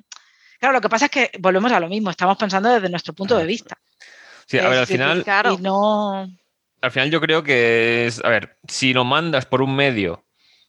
Claro, 0.59 0.73
lo 0.73 0.81
que 0.81 0.89
pasa 0.89 1.05
es 1.05 1.11
que 1.11 1.31
volvemos 1.39 1.71
a 1.71 1.79
lo 1.79 1.87
mismo, 1.87 2.09
estamos 2.09 2.37
pensando 2.37 2.69
desde 2.69 2.89
nuestro 2.89 3.13
punto 3.13 3.37
de 3.37 3.45
vista. 3.45 3.77
Sí, 4.45 4.57
a 4.59 4.67
ver, 4.69 4.79
al 4.79 4.87
final, 4.87 5.23
claro. 5.23 5.57
No... 5.59 6.27
al 6.81 6.91
final 6.91 7.11
yo 7.11 7.21
creo 7.21 7.43
que 7.43 8.07
es, 8.07 8.23
a 8.23 8.29
ver, 8.29 8.57
si 8.67 8.93
lo 8.93 9.05
mandas 9.05 9.45
por 9.45 9.61
un 9.61 9.75
medio 9.75 10.25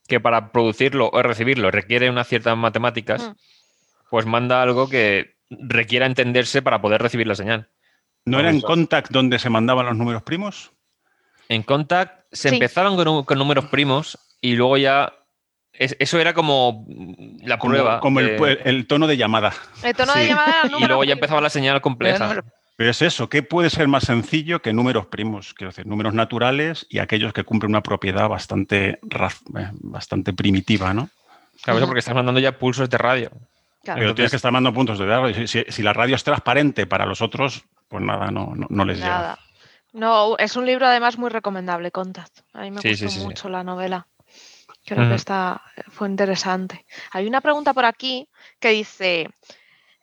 que 0.06 0.20
para 0.20 0.52
producirlo 0.52 1.08
o 1.12 1.22
recibirlo 1.22 1.70
requiere 1.70 2.10
unas 2.10 2.28
ciertas 2.28 2.56
matemáticas, 2.56 3.22
Mm. 3.28 3.32
pues 4.10 4.26
manda 4.26 4.60
algo 4.62 4.88
que 4.88 5.36
requiera 5.50 6.06
entenderse 6.06 6.62
para 6.62 6.80
poder 6.82 7.00
recibir 7.02 7.26
la 7.26 7.34
señal. 7.36 7.68
¿No 8.24 8.38
era 8.40 8.50
en 8.50 8.60
Contact 8.60 9.10
donde 9.10 9.38
se 9.38 9.50
mandaban 9.50 9.86
los 9.86 9.96
números 9.96 10.22
primos? 10.22 10.72
En 11.48 11.62
Contact 11.62 12.26
se 12.32 12.48
Sí. 12.50 12.54
empezaban 12.56 12.96
con, 12.96 13.04
nu- 13.06 13.24
con 13.24 13.38
números 13.38 13.64
primos 13.66 14.18
y 14.40 14.54
luego 14.54 14.76
ya 14.76 15.12
es- 15.80 15.96
eso 15.98 16.18
era 16.20 16.32
como 16.34 16.84
la 17.42 17.58
prueba. 17.58 17.98
como 18.00 18.20
el, 18.20 18.36
de- 18.38 18.60
el 18.64 18.86
tono 18.86 19.06
de 19.08 19.16
llamada. 19.16 19.52
el 19.82 19.96
tono 19.96 20.12
de 20.14 20.28
llamada 20.28 20.54
y 20.78 20.84
luego 20.86 21.02
ya 21.04 21.14
empezaba 21.14 21.40
la 21.40 21.50
señal 21.50 21.80
compleja. 21.80 22.42
Pero 22.76 22.90
es 22.92 23.02
eso, 23.02 23.28
¿qué 23.28 23.42
puede 23.42 23.68
ser 23.68 23.88
más 23.88 24.04
sencillo 24.04 24.62
que 24.62 24.72
números 24.72 25.06
primos? 25.06 25.52
Quiero 25.52 25.70
decir, 25.70 25.86
números 25.86 26.14
naturales 26.14 26.86
y 26.88 26.98
aquellos 26.98 27.32
que 27.34 27.44
cumplen 27.44 27.70
una 27.72 27.82
propiedad 27.82 28.26
bastante, 28.28 28.98
eh, 29.00 29.68
bastante 29.80 30.32
primitiva, 30.32 30.94
¿no? 30.94 31.10
Claro, 31.62 31.78
eso 31.78 31.86
porque 31.86 31.98
estás 31.98 32.14
mandando 32.14 32.40
ya 32.40 32.58
pulsos 32.58 32.88
de 32.88 32.96
radio. 32.96 33.30
Claro. 33.30 33.40
Pero 33.82 33.94
Entonces- 33.96 34.14
tienes 34.16 34.30
que 34.30 34.36
estar 34.36 34.50
mandando 34.52 34.74
puntos 34.74 34.98
de 34.98 35.04
radio. 35.06 35.34
Si, 35.34 35.46
si- 35.46 35.64
si 35.68 35.82
la 35.82 35.92
radio 35.92 36.14
es 36.16 36.24
transparente 36.24 36.86
para 36.86 37.04
los 37.04 37.20
otros, 37.20 37.64
pues 37.88 38.02
nada, 38.02 38.30
no, 38.30 38.54
no, 38.56 38.66
no 38.70 38.84
les 38.86 38.98
llega. 38.98 39.38
No, 39.92 40.36
es 40.38 40.56
un 40.56 40.64
libro 40.66 40.86
además 40.86 41.18
muy 41.18 41.28
recomendable, 41.30 41.90
Contact. 41.90 42.38
A 42.54 42.62
mí 42.62 42.70
me 42.70 42.80
Sí, 42.80 42.90
gustó 42.90 43.08
sí, 43.08 43.14
sí, 43.14 43.18
sí. 43.20 43.24
mucho 43.26 43.48
la 43.50 43.62
novela. 43.64 44.06
Creo 44.94 45.08
que 45.08 45.14
está, 45.14 45.62
fue 45.88 46.08
interesante. 46.08 46.84
Hay 47.12 47.28
una 47.28 47.40
pregunta 47.40 47.72
por 47.72 47.84
aquí 47.84 48.28
que 48.58 48.70
dice, 48.70 49.28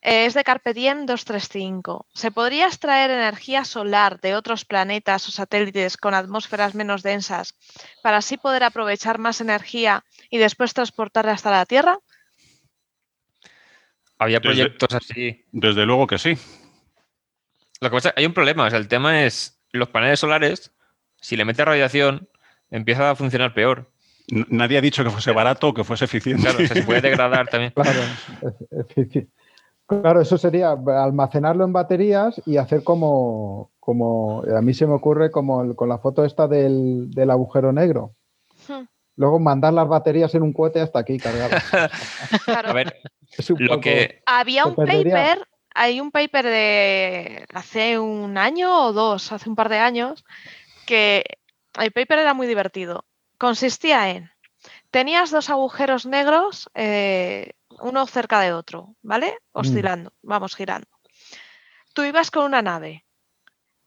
eh, 0.02 0.26
es 0.26 0.34
de 0.34 0.46
Carpe 0.46 0.74
Diem 0.74 1.06
235. 1.06 2.08
¿Se 2.14 2.32
podría 2.32 2.68
extraer 2.68 3.12
energía 3.12 3.66
solar 3.66 4.22
de 4.22 4.34
otros 4.34 4.64
planetas 4.64 5.28
o 5.28 5.32
satélites 5.32 5.98
con 5.98 6.14
atmósferas 6.14 6.74
menos 6.74 7.04
densas 7.04 7.54
para 8.02 8.18
así 8.18 8.38
poder 8.38 8.64
aprovechar 8.64 9.18
más 9.20 9.42
energía 9.42 10.06
y 10.30 10.38
después 10.38 10.74
transportarla 10.74 11.34
hasta 11.34 11.52
la 11.52 11.66
Tierra? 11.66 12.00
Había 14.18 14.40
Desde- 14.40 14.48
proyectos 14.48 14.94
así. 14.94 15.44
Desde 15.52 15.86
luego 15.86 16.08
que 16.08 16.18
sí. 16.18 16.38
Lo 17.82 17.90
que 17.90 17.96
pasa, 17.98 18.14
hay 18.16 18.26
un 18.26 18.34
problema. 18.34 18.66
o 18.66 18.70
sea, 18.70 18.80
el 18.80 18.88
tema 18.88 19.26
es 19.26 19.62
los 19.74 19.90
paneles 19.90 20.22
solares, 20.22 20.72
si 21.20 21.36
le 21.36 21.44
metes 21.44 21.66
radiación, 21.66 22.30
empieza 22.72 23.12
a 23.12 23.16
funcionar 23.18 23.54
peor. 23.54 23.92
Nadie 24.30 24.78
ha 24.78 24.82
dicho 24.82 25.04
que 25.04 25.10
fuese 25.10 25.32
barato 25.32 25.70
o 25.70 25.74
que 25.74 25.84
fuese 25.86 26.06
eficiente. 26.06 26.44
Claro, 26.44 26.60
se 26.68 26.84
puede 26.84 27.02
degradar 27.10 27.48
también. 27.48 27.74
Claro, 29.88 30.20
eso 30.22 30.38
sería 30.38 30.72
almacenarlo 30.72 31.64
en 31.64 31.72
baterías 31.72 32.42
y 32.46 32.58
hacer 32.58 32.84
como, 32.84 33.72
como 33.80 34.44
a 34.44 34.62
mí 34.62 34.74
se 34.74 34.86
me 34.86 34.94
ocurre 34.94 35.32
como 35.32 35.64
el- 35.64 35.76
con 35.76 35.88
la 35.88 35.98
foto 35.98 36.26
esta 36.26 36.46
del, 36.48 37.10
del 37.12 37.30
agujero 37.32 37.72
negro. 37.72 38.14
Hmm, 38.68 38.84
Luego 39.16 39.40
mandar 39.40 39.74
las 39.74 39.88
baterías 39.88 40.36
en 40.36 40.44
un 40.44 40.52
cohete 40.52 40.82
hasta 40.82 41.00
aquí 41.00 41.18
cargadas. 41.18 41.64
claro. 42.44 42.70
A 42.70 42.74
ver, 42.74 43.00
Es 43.38 43.50
un 43.50 43.58
lo 43.62 43.70
poco- 43.70 43.82
que. 43.82 44.22
Había 44.26 44.66
un 44.66 44.76
paper, 44.76 45.48
hay 45.74 46.02
un 46.02 46.12
paper 46.12 46.46
de 46.46 47.46
hace 47.54 47.98
un 47.98 48.38
año 48.38 48.88
o 48.88 48.92
dos, 48.94 49.32
hace 49.32 49.50
un 49.50 49.56
par 49.56 49.70
de 49.70 49.80
años, 49.80 50.26
que 50.86 51.24
el 51.80 51.92
paper 51.94 52.20
era 52.20 52.34
muy 52.34 52.46
divertido. 52.46 53.06
Consistía 53.38 54.10
en, 54.10 54.32
tenías 54.92 55.32
dos 55.32 55.50
agujeros 55.50 56.06
negros, 56.06 56.70
eh, 56.74 57.54
uno 57.82 58.06
cerca 58.08 58.42
de 58.42 58.54
otro, 58.54 58.96
¿vale? 59.02 59.38
Oscilando, 59.52 60.14
vamos 60.22 60.56
girando. 60.56 60.88
Tú 61.94 62.04
ibas 62.04 62.32
con 62.32 62.46
una 62.46 62.62
nave, 62.62 63.06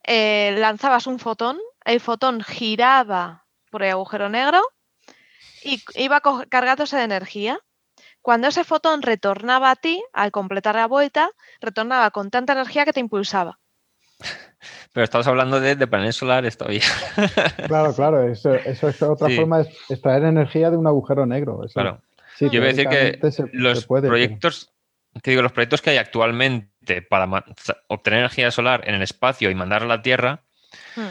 eh, 0.04 0.54
lanzabas 0.58 1.06
un 1.06 1.18
fotón, 1.18 1.58
el 1.84 2.00
fotón 2.00 2.42
giraba 2.42 3.46
por 3.70 3.82
el 3.82 3.90
agujero 3.90 4.28
negro 4.28 4.60
y 5.62 5.82
iba 5.94 6.20
cargándose 6.48 6.96
de 6.96 7.04
energía. 7.04 7.60
Cuando 8.20 8.48
ese 8.48 8.64
fotón 8.64 9.02
retornaba 9.02 9.70
a 9.70 9.76
ti, 9.76 10.02
al 10.12 10.32
completar 10.32 10.74
la 10.74 10.86
vuelta, 10.86 11.30
retornaba 11.60 12.10
con 12.10 12.30
tanta 12.30 12.52
energía 12.52 12.84
que 12.84 12.92
te 12.92 13.00
impulsaba. 13.00 13.59
Pero 14.92 15.04
estamos 15.04 15.26
hablando 15.26 15.60
de, 15.60 15.76
de 15.76 15.86
paneles 15.86 16.16
solares 16.16 16.56
todavía. 16.58 16.82
Claro, 17.68 17.94
claro, 17.94 18.28
eso, 18.28 18.54
eso 18.54 18.88
es 18.88 19.00
otra 19.02 19.28
Sí. 19.28 19.36
forma 19.36 19.58
de 19.62 19.70
extraer 19.88 20.24
energía 20.24 20.70
de 20.70 20.76
un 20.76 20.86
agujero 20.86 21.26
negro. 21.26 21.64
eso- 21.64 21.74
Claro. 21.74 22.00
sí, 22.36 22.46
Yo 22.50 22.60
voy 22.60 22.70
a 22.70 22.72
decir 22.72 22.88
que 22.88 23.30
se 23.30 23.44
Los 23.52 23.86
pero- 23.86 24.02
proyectos, 24.08 24.72
que 25.22 25.30
digo, 25.30 25.42
los 25.42 25.52
proyectos 25.52 25.80
que 25.82 25.90
hay 25.90 25.96
actualmente 25.98 27.02
para 27.02 27.44
obtener 27.88 28.20
energía 28.20 28.50
solar 28.50 28.82
en 28.88 28.94
el 28.96 29.02
espacio 29.02 29.50
y 29.50 29.54
mandarla 29.54 29.94
a 29.94 29.96
la 29.98 30.02
Tierra, 30.02 30.42
Hmm. 30.96 31.08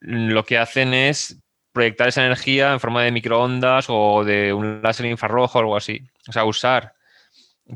lo 0.00 0.44
que 0.44 0.58
hacen 0.58 0.92
es 0.94 1.40
proyectar 1.72 2.08
esa 2.08 2.24
energía 2.24 2.72
en 2.72 2.80
forma 2.80 3.02
de 3.02 3.10
microondas 3.12 3.86
o 3.88 4.24
de 4.24 4.52
un 4.52 4.80
láser 4.82 5.06
infrarrojo 5.06 5.58
o 5.58 5.60
algo 5.62 5.76
así. 5.76 6.06
O 6.28 6.32
sea, 6.32 6.44
usar, 6.44 6.94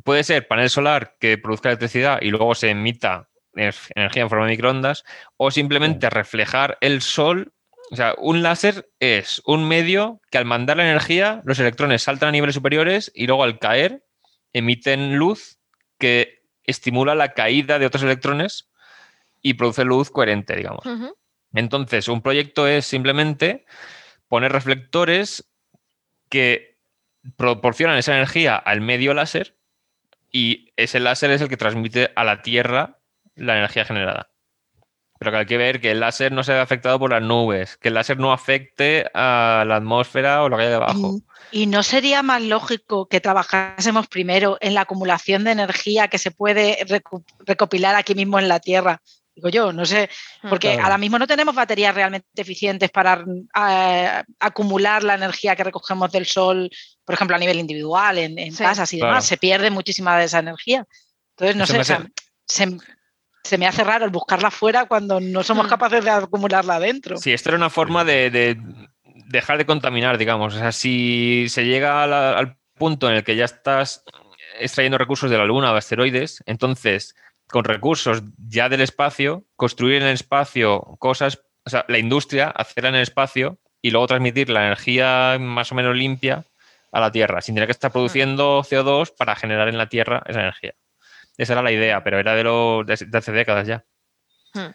puede 0.04 0.22
ser 0.24 0.46
panel 0.46 0.70
solar 0.70 1.16
que 1.18 1.38
produzca 1.38 1.68
electricidad 1.70 2.18
y 2.22 2.30
luego 2.30 2.54
se 2.54 2.70
emita 2.70 3.28
energía 3.58 4.22
en 4.22 4.28
forma 4.28 4.46
de 4.46 4.52
microondas, 4.52 5.04
o 5.36 5.50
simplemente 5.50 6.10
reflejar 6.10 6.78
el 6.80 7.02
sol. 7.02 7.52
O 7.90 7.96
sea, 7.96 8.14
un 8.18 8.42
láser 8.42 8.90
es 9.00 9.40
un 9.46 9.66
medio 9.66 10.20
que 10.30 10.38
al 10.38 10.44
mandar 10.44 10.76
la 10.76 10.84
energía, 10.84 11.42
los 11.44 11.58
electrones 11.58 12.02
saltan 12.02 12.30
a 12.30 12.32
niveles 12.32 12.54
superiores 12.54 13.10
y 13.14 13.26
luego 13.26 13.44
al 13.44 13.58
caer 13.58 14.04
emiten 14.52 15.16
luz 15.16 15.58
que 15.98 16.42
estimula 16.64 17.14
la 17.14 17.32
caída 17.32 17.78
de 17.78 17.86
otros 17.86 18.02
electrones 18.02 18.70
y 19.40 19.54
produce 19.54 19.84
luz 19.84 20.10
coherente, 20.10 20.54
digamos. 20.54 20.84
Entonces, 21.54 22.08
un 22.08 22.20
proyecto 22.20 22.68
es 22.68 22.84
simplemente 22.86 23.64
poner 24.28 24.52
reflectores 24.52 25.48
que 26.28 26.76
proporcionan 27.36 27.98
esa 27.98 28.14
energía 28.14 28.56
al 28.56 28.80
medio 28.80 29.14
láser 29.14 29.56
y 30.30 30.72
ese 30.76 31.00
láser 31.00 31.30
es 31.30 31.40
el 31.40 31.48
que 31.48 31.56
transmite 31.56 32.12
a 32.14 32.24
la 32.24 32.42
Tierra 32.42 32.97
la 33.38 33.58
energía 33.58 33.84
generada. 33.84 34.30
Pero 35.18 35.32
que 35.32 35.38
hay 35.38 35.46
que 35.46 35.56
ver 35.56 35.80
que 35.80 35.90
el 35.90 36.00
láser 36.00 36.30
no 36.30 36.44
se 36.44 36.52
ve 36.52 36.60
afectado 36.60 36.98
por 36.98 37.10
las 37.10 37.22
nubes, 37.22 37.76
que 37.76 37.88
el 37.88 37.94
láser 37.94 38.18
no 38.18 38.32
afecte 38.32 39.10
a 39.14 39.64
la 39.66 39.76
atmósfera 39.76 40.44
o 40.44 40.48
lo 40.48 40.56
que 40.56 40.64
hay 40.64 40.68
debajo. 40.68 41.20
¿Y 41.50 41.66
no 41.66 41.82
sería 41.82 42.22
más 42.22 42.40
lógico 42.42 43.08
que 43.08 43.20
trabajásemos 43.20 44.06
primero 44.06 44.58
en 44.60 44.74
la 44.74 44.82
acumulación 44.82 45.42
de 45.42 45.52
energía 45.52 46.06
que 46.06 46.18
se 46.18 46.30
puede 46.30 46.78
recopilar 47.40 47.96
aquí 47.96 48.14
mismo 48.14 48.38
en 48.38 48.48
la 48.48 48.60
Tierra 48.60 49.00
digo 49.38 49.48
yo, 49.50 49.72
no 49.72 49.86
sé, 49.86 50.10
mm. 50.42 50.48
porque 50.48 50.78
ahora 50.78 50.98
mismo 50.98 51.18
no 51.18 51.26
tenemos 51.26 51.54
baterías 51.54 51.94
realmente 51.94 52.26
eficientes 52.36 52.90
para 52.90 53.24
eh, 53.68 54.22
acumular 54.40 55.04
la 55.04 55.14
energía 55.14 55.54
que 55.54 55.64
recogemos 55.64 56.10
del 56.10 56.26
sol, 56.26 56.68
por 57.04 57.14
ejemplo, 57.14 57.36
a 57.36 57.38
nivel 57.38 57.58
individual, 57.58 58.18
en, 58.18 58.54
casas 58.54 58.92
y 58.92 58.98
demás, 58.98 59.24
se 59.24 59.36
pierde 59.36 59.70
muchísima 59.70 60.18
de 60.18 60.24
esa 60.24 60.40
energía. 60.40 60.84
Entonces, 61.36 61.56
no 61.56 61.66
sé, 61.66 61.84
se, 62.44 62.76
me 63.56 63.66
hace 63.66 63.84
raro 63.84 64.04
el 64.04 64.10
buscarla 64.10 64.50
fuera 64.50 64.86
cuando 64.86 65.20
no 65.20 65.42
somos 65.42 65.66
mm. 65.66 65.70
capaces 65.70 66.04
de 66.04 66.10
acumularla 66.10 66.78
dentro. 66.80 67.16
Sí, 67.16 67.32
esto 67.32 67.50
era 67.50 67.56
una 67.56 67.70
forma 67.70 68.04
de, 68.04 68.58
dejar 69.28 69.58
de 69.58 69.66
contaminar, 69.66 70.18
digamos. 70.18 70.54
O 70.54 70.58
sea, 70.58 70.72
si 70.72 71.46
se 71.48 71.64
llega 71.64 72.02
al 72.02 72.58
punto 72.74 73.08
en 73.08 73.16
el 73.16 73.24
que 73.24 73.36
ya 73.36 73.44
estás 73.44 74.04
extrayendo 74.58 74.98
recursos 74.98 75.30
de 75.30 75.38
la 75.38 75.46
Luna 75.46 75.72
o 75.72 75.76
asteroides, 75.76 76.42
entonces 76.46 77.14
con 77.48 77.64
recursos 77.64 78.22
ya 78.36 78.68
del 78.68 78.82
espacio, 78.82 79.44
construir 79.56 80.02
en 80.02 80.08
el 80.08 80.14
espacio 80.14 80.80
cosas, 80.98 81.40
o 81.64 81.70
sea, 81.70 81.84
la 81.88 81.98
industria, 81.98 82.48
hacerla 82.48 82.90
en 82.90 82.96
el 82.96 83.02
espacio 83.02 83.58
y 83.80 83.90
luego 83.90 84.06
transmitir 84.06 84.50
la 84.50 84.66
energía 84.66 85.38
más 85.40 85.72
o 85.72 85.74
menos 85.74 85.96
limpia 85.96 86.44
a 86.92 87.00
la 87.00 87.10
Tierra, 87.10 87.40
sin 87.40 87.54
tener 87.54 87.68
que 87.68 87.72
estar 87.72 87.92
produciendo 87.92 88.62
CO2 88.62 89.14
para 89.16 89.36
generar 89.36 89.68
en 89.68 89.78
la 89.78 89.88
Tierra 89.88 90.22
esa 90.26 90.40
energía. 90.40 90.74
Esa 91.38 91.54
era 91.54 91.62
la 91.62 91.72
idea, 91.72 92.04
pero 92.04 92.18
era 92.18 92.34
de, 92.34 92.44
lo, 92.44 92.84
de, 92.84 92.92
hace 92.92 93.32
décadas 93.32 93.66
ya. 93.66 93.84
Hmm. 94.52 94.72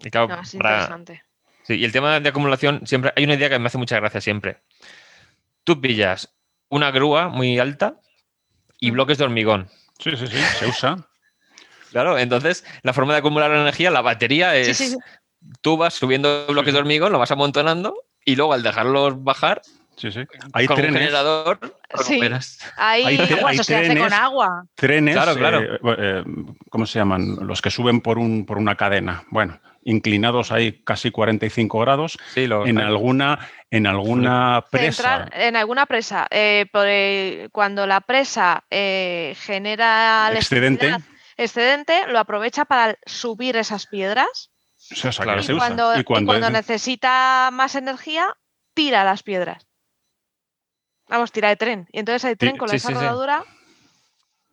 Y 0.00 0.10
claro, 0.10 0.40
Sí, 1.64 1.74
y 1.74 1.84
el 1.84 1.92
tema 1.92 2.18
de 2.18 2.28
acumulación, 2.28 2.86
siempre 2.86 3.12
hay 3.14 3.24
una 3.24 3.34
idea 3.34 3.48
que 3.48 3.58
me 3.58 3.66
hace 3.66 3.78
mucha 3.78 4.00
gracia 4.00 4.20
siempre. 4.20 4.62
Tú 5.62 5.80
pillas 5.80 6.34
una 6.68 6.90
grúa 6.90 7.28
muy 7.28 7.58
alta 7.58 8.00
y 8.80 8.90
hmm. 8.90 8.94
bloques 8.94 9.18
de 9.18 9.24
hormigón 9.24 9.68
Sí, 9.98 10.16
sí, 10.16 10.26
sí, 10.26 10.38
se 10.58 10.66
usa. 10.66 10.96
Claro, 11.92 12.18
entonces 12.18 12.64
la 12.82 12.94
forma 12.94 13.12
de 13.12 13.18
acumular 13.18 13.52
energía, 13.52 13.90
la 13.90 14.00
batería 14.00 14.56
es. 14.56 14.96
Tú 15.60 15.76
vas 15.76 15.92
subiendo 15.92 16.46
bloques 16.46 16.72
de 16.72 16.80
hormigón, 16.80 17.12
lo 17.12 17.18
vas 17.18 17.32
amontonando 17.32 17.94
y 18.24 18.34
luego 18.34 18.54
al 18.54 18.62
dejarlos 18.62 19.22
bajar. 19.22 19.60
Sí, 20.02 20.10
sí. 20.10 20.20
Hay 20.52 20.66
con 20.66 20.76
trenes. 20.76 20.94
Un 20.94 20.98
generador, 20.98 21.60
sí. 22.02 22.20
Hay, 22.76 23.04
hay, 23.04 23.16
trenes, 23.18 23.64
se 23.64 23.76
hace 23.76 23.96
con 23.96 24.12
agua. 24.12 24.66
Trenes, 24.74 25.14
claro, 25.14 25.36
claro. 25.36 25.62
Eh, 25.62 25.78
eh, 25.98 26.24
¿cómo 26.70 26.86
se 26.86 26.98
llaman? 26.98 27.36
Los 27.46 27.62
que 27.62 27.70
suben 27.70 28.00
por, 28.00 28.18
un, 28.18 28.44
por 28.44 28.58
una 28.58 28.74
cadena. 28.74 29.22
Bueno, 29.30 29.60
inclinados 29.84 30.50
ahí 30.50 30.82
casi 30.82 31.12
45 31.12 31.78
grados 31.78 32.18
en, 32.34 32.78
alguna, 32.78 33.48
en 33.70 33.86
alguna 33.86 34.64
presa. 34.70 35.28
en 35.32 35.54
alguna 35.54 35.86
presa. 35.86 36.26
Eh, 36.32 37.48
cuando 37.52 37.86
la 37.86 38.00
presa 38.00 38.64
eh, 38.70 39.36
genera 39.38 40.32
excedente. 40.34 40.96
excedente, 41.36 42.08
lo 42.08 42.18
aprovecha 42.18 42.64
para 42.64 42.98
subir 43.06 43.56
esas 43.56 43.86
piedras. 43.86 44.50
y, 44.90 46.04
cuando, 46.04 46.50
necesita 46.50 47.50
más 47.52 47.76
energía, 47.76 48.26
tira 48.74 49.04
las 49.04 49.22
piedras. 49.22 49.68
Vamos, 51.12 51.30
tira 51.30 51.50
de 51.50 51.56
tren. 51.56 51.86
Y 51.92 51.98
entonces 51.98 52.24
hay 52.24 52.36
tren 52.36 52.56
con 52.56 52.74
esa 52.74 52.90
rodadura. 52.90 53.44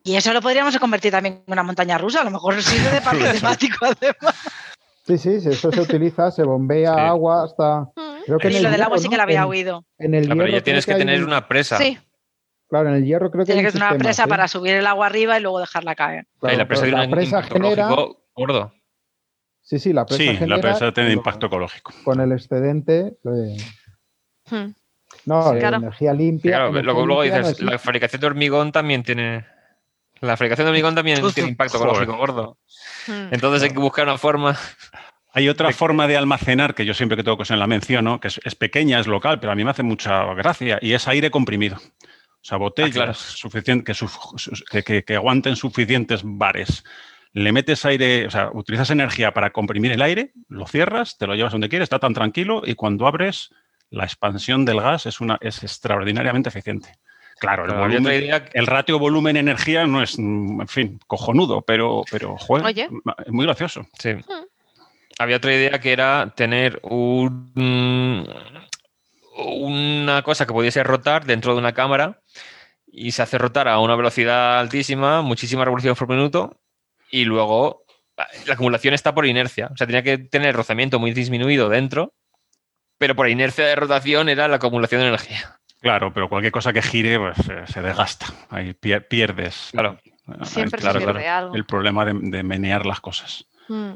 Y 0.04 0.18
eso 0.18 0.34
lo 0.34 0.42
podríamos 0.42 0.78
convertir 0.78 1.10
también 1.10 1.42
en 1.48 1.54
una 1.54 1.64
montaña 1.64 1.98
rusa, 1.98 2.20
a 2.20 2.26
lo 2.26 2.32
mejor 2.32 2.62
sirve 2.62 2.92
de 2.92 3.00
parque 3.00 3.24
temático 3.40 3.78
además. 3.86 4.36
Sí, 5.08 5.18
sí, 5.18 5.50
eso 5.50 5.72
se 5.72 5.80
utiliza, 5.80 6.32
se 6.32 6.44
bombea 6.44 7.08
agua 7.08 7.46
hasta. 7.46 7.82
Mm. 7.96 8.24
Creo 8.26 8.38
que 8.40 8.60
lo 8.60 8.70
del 8.70 8.82
agua 8.82 8.98
sí 8.98 9.08
que 9.08 9.16
la 9.16 9.24
había 9.24 9.48
oído. 9.48 9.86
En 9.98 10.14
el 10.14 10.28
pero 10.28 10.48
ya 10.48 10.62
tienes 10.62 10.86
que, 10.86 10.96
tener 10.96 11.24
una 11.24 11.48
presa. 11.48 11.78
Sí. 11.78 11.98
Claro, 12.68 12.90
en 12.90 12.96
el 12.96 13.06
hierro 13.06 13.32
creo 13.32 13.46
que. 13.46 13.54
Tienes 13.54 13.72
que 13.72 13.80
tener 13.80 13.94
una 13.94 13.98
presa 13.98 14.28
para 14.28 14.50
subir 14.50 14.74
el 14.74 14.86
agua 14.86 15.06
arriba 15.06 15.40
y 15.40 15.42
luego 15.42 15.62
dejarla 15.62 15.96
caer. 15.96 16.28
la 16.42 16.68
presa, 16.68 16.86
la 16.88 17.10
presa 17.10 17.44
genera. 17.44 17.90
Gordo. 18.36 18.74
Sí, 19.62 19.80
sí, 19.80 19.94
la 19.94 20.06
presa. 20.06 20.24
Sí, 20.24 20.46
la 20.46 20.60
presa 20.60 20.92
tiene 20.92 21.14
impacto 21.14 21.46
ecológico. 21.46 21.94
Con 22.04 22.20
el 22.20 22.34
excedente. 22.34 23.18
Hmm. 24.50 24.74
No, 25.30 25.54
energía 25.54 26.12
limpia. 26.12 26.70
Claro, 26.72 26.82
luego, 26.82 27.22
dices, 27.22 27.62
la 27.62 27.78
fabricación 27.78 28.20
de 28.20 28.28
hormigón 28.28 28.72
también 28.72 29.04
tiene. 29.04 29.46
La 30.22 30.36
fabricación 30.36 30.66
de 30.66 30.72
hormigón 30.72 30.96
también 30.96 31.22
tiene 31.36 31.50
impacto 31.50 31.78
ecológico 31.78 32.18
gordo. 32.18 32.58
Hmm. 33.06 33.28
Entonces 33.32 33.62
hay 33.62 33.70
que 33.70 33.80
buscar 33.80 34.06
una 34.06 34.18
forma. 34.18 34.58
Hay 35.32 35.48
otra 35.48 35.72
forma 35.72 36.08
de 36.08 36.18
almacenar 36.18 36.74
que 36.74 36.84
yo 36.84 36.96
siempre 36.96 37.16
que 37.16 37.24
tengo 37.24 37.38
cosas 37.38 37.54
en 37.54 37.60
la 37.60 37.68
menciono, 37.68 38.20
que 38.20 38.30
es, 38.30 38.56
pequeña, 38.56 39.00
es 39.00 39.06
local, 39.06 39.40
pero 39.40 39.52
a 39.52 39.56
mí 39.56 39.64
me 39.64 39.70
hace 39.70 39.84
mucha 39.84 40.34
gracia, 40.34 40.80
y 40.82 40.94
es 40.94 41.08
aire 41.08 41.30
comprimido. 41.30 41.76
O 41.78 42.42
sea, 42.42 42.58
botellas 42.58 43.36
ah, 43.46 44.82
que, 44.84 45.04
que, 45.04 45.16
aguanten 45.16 45.56
suficientes 45.56 46.22
bares. 46.24 46.84
Le 47.34 47.52
metes 47.52 47.86
aire, 47.86 48.26
o 48.26 48.32
sea, 48.32 48.50
utilizas 48.52 48.90
energía 48.90 49.32
para 49.32 49.52
comprimir 49.52 49.92
el 49.92 50.02
aire, 50.02 50.32
lo 50.48 50.66
cierras, 50.66 51.20
te 51.20 51.28
lo 51.28 51.36
llevas 51.36 51.52
donde 51.52 51.70
quieres, 51.70 51.86
está 51.86 52.00
tan 52.00 52.16
tranquilo, 52.16 52.64
y 52.66 52.74
cuando 52.74 53.06
abres, 53.06 53.52
la 53.90 54.04
expansión 54.04 54.66
del 54.66 54.82
gas 54.82 55.06
es, 55.06 55.22
una, 55.22 55.38
es 55.42 55.64
extraordinariamente 55.64 56.50
eficiente. 56.50 56.98
Claro, 57.40 57.66
el, 57.86 58.68
ratio 58.68 59.00
volumen-energía 59.00 59.88
no 59.88 60.04
es, 60.04 60.20
en 60.20 60.68
fin, 60.68 61.00
cojonudo, 61.08 61.62
pero, 61.62 62.04
pero 62.12 62.36
es 62.36 63.32
muy 63.32 63.46
gracioso. 63.46 63.88
Sí. 63.98 64.14
Hmm. 64.14 64.46
Había 65.20 65.38
otra 65.38 65.54
idea 65.54 65.80
que 65.80 65.94
era 65.94 66.34
tener 66.36 66.80
un, 66.84 68.28
una 69.38 70.22
cosa 70.22 70.46
que 70.46 70.54
pudiese 70.54 70.84
rotar 70.84 71.26
dentro 71.26 71.54
de 71.54 71.60
una 71.60 71.74
cámara 71.74 72.22
y 72.92 73.12
se 73.12 73.22
hace 73.22 73.38
rotar 73.38 73.70
a 73.70 73.80
una 73.80 73.96
velocidad 73.96 74.60
altísima, 74.60 75.22
muchísimas 75.22 75.66
revoluciones 75.66 75.98
por 75.98 76.10
minuto, 76.10 76.60
y 77.10 77.24
luego 77.24 77.84
la 78.48 78.54
acumulación 78.54 78.94
está 78.94 79.14
por 79.14 79.26
inercia. 79.26 79.70
O 79.72 79.78
sea, 79.78 79.88
tenía 79.88 80.04
que 80.04 80.18
tener 80.18 80.56
rozamiento 80.56 81.00
muy 81.00 81.14
disminuido 81.14 81.70
dentro, 81.70 82.14
pero 83.00 83.16
por 83.16 83.28
inercia 83.28 83.66
de 83.66 83.76
rotación 83.76 84.30
era 84.30 84.48
la 84.48 84.58
acumulación 84.58 85.02
de 85.02 85.08
energía. 85.08 85.60
Claro, 85.82 86.14
pero 86.14 86.30
cualquier 86.30 86.52
cosa 86.52 86.74
que 86.74 86.82
gire 86.82 87.18
pues, 87.18 87.38
se 87.72 87.82
desgasta. 87.82 88.28
Ahí 88.50 88.74
pierdes. 88.74 89.70
Claro. 89.72 89.98
Siempre 90.44 90.82
se 90.82 90.92
pierde 90.92 91.28
algo. 91.28 91.56
El 91.56 91.66
problema 91.66 92.06
de, 92.06 92.44
menear 92.44 92.86
las 92.86 93.00
cosas. 93.00 93.46
Mm. 93.70 93.94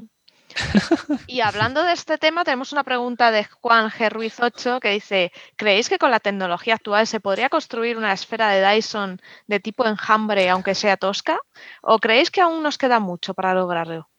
y 1.27 1.41
hablando 1.41 1.83
de 1.83 1.93
este 1.93 2.17
tema, 2.17 2.43
tenemos 2.43 2.71
una 2.71 2.83
pregunta 2.83 3.31
de 3.31 3.43
Juan 3.43 3.89
G. 3.89 4.09
Ruiz 4.09 4.39
8 4.39 4.79
que 4.79 4.89
dice: 4.89 5.31
¿Creéis 5.57 5.89
que 5.89 5.97
con 5.97 6.11
la 6.11 6.19
tecnología 6.19 6.75
actual 6.75 7.05
se 7.05 7.19
podría 7.19 7.49
construir 7.49 7.97
una 7.97 8.13
esfera 8.13 8.49
de 8.49 8.65
Dyson 8.65 9.19
de 9.47 9.59
tipo 9.59 9.85
enjambre, 9.85 10.49
aunque 10.49 10.75
sea 10.75 10.95
tosca? 10.95 11.39
¿O 11.81 11.99
creéis 11.99 12.31
que 12.31 12.41
aún 12.41 12.63
nos 12.63 12.77
queda 12.77 12.99
mucho 12.99 13.33
para 13.33 13.53
lograrlo? 13.53 14.09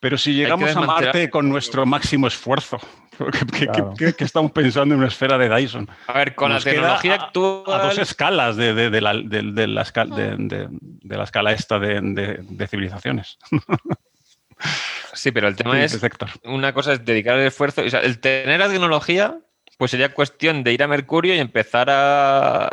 Pero 0.00 0.16
si 0.16 0.34
llegamos 0.34 0.74
a 0.74 0.80
Marte 0.80 1.28
con 1.28 1.48
nuestro 1.48 1.84
máximo 1.84 2.28
esfuerzo, 2.28 2.78
¿Qué, 3.98 4.14
estamos 4.18 4.52
pensando 4.52 4.94
en 4.94 5.00
una 5.00 5.08
esfera 5.08 5.38
de 5.38 5.48
Dyson? 5.48 5.88
A 6.06 6.12
ver, 6.12 6.34
con 6.34 6.52
la 6.52 6.60
tecnología 6.60 7.14
actual. 7.14 7.80
A, 7.80 7.84
dos 7.84 7.98
escalas 7.98 8.56
de, 8.56 8.72
la, 9.00 9.14
de, 9.14 9.66
la, 9.66 9.82
escala, 9.82 10.16
de, 10.16 10.68
la 11.02 11.24
escala 11.24 11.52
esta 11.52 11.78
de, 11.78 12.66
civilizaciones. 12.68 13.38
Sí, 15.14 15.30
pero 15.30 15.46
el 15.46 15.54
tema 15.54 15.80
es. 15.82 15.98
Una 16.44 16.72
cosa 16.72 16.92
es 16.92 17.04
dedicar 17.04 17.38
el 17.38 17.46
esfuerzo. 17.46 17.82
O 17.82 17.88
sea, 17.88 18.00
el 18.00 18.18
tener 18.18 18.58
la 18.58 18.68
tecnología, 18.68 19.38
pues 19.76 19.92
sería 19.92 20.12
cuestión 20.12 20.64
de 20.64 20.72
ir 20.72 20.82
a 20.82 20.88
Mercurio 20.88 21.34
y 21.34 21.38
empezar 21.38 21.88
a. 21.90 22.68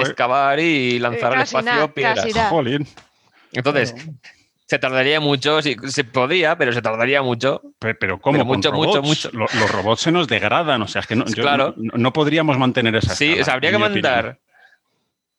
Excavar 0.00 0.58
y 0.58 0.98
lanzar 0.98 1.34
al 1.34 1.42
espacio 1.42 1.94
piedras. 1.94 2.32
Jolín. 2.48 2.86
Entonces, 3.52 3.94
Se 4.68 4.78
tardaría 4.80 5.20
mucho, 5.20 5.62
sí, 5.62 5.76
se 5.86 6.02
podría, 6.02 6.58
pero 6.58 6.72
se 6.72 6.82
tardaría 6.82 7.22
mucho. 7.22 7.62
Pero, 7.78 7.96
pero 8.00 8.20
¿cómo? 8.20 8.32
Pero 8.32 8.44
mucho, 8.44 8.72
mucho, 8.72 9.00
mucho. 9.02 9.30
lo- 9.32 9.46
Los, 9.60 9.70
robots 9.70 10.00
se 10.02 10.10
nos 10.12 10.26
degradan, 10.26 10.82
o 10.82 10.88
sea, 10.88 11.00
es 11.02 11.06
que 11.06 11.14
no, 11.14 11.24
yo- 11.26 11.42
Claro. 11.42 11.74
no, 11.76 11.92
no 11.96 12.12
podríamos 12.12 12.58
mantener 12.58 12.96
esa 12.96 13.14
Sí, 13.14 13.26
escala, 13.26 13.42
o 13.42 13.44
sea, 13.44 13.54
habría 13.54 13.70
que 13.70 13.78
montar. 13.78 14.40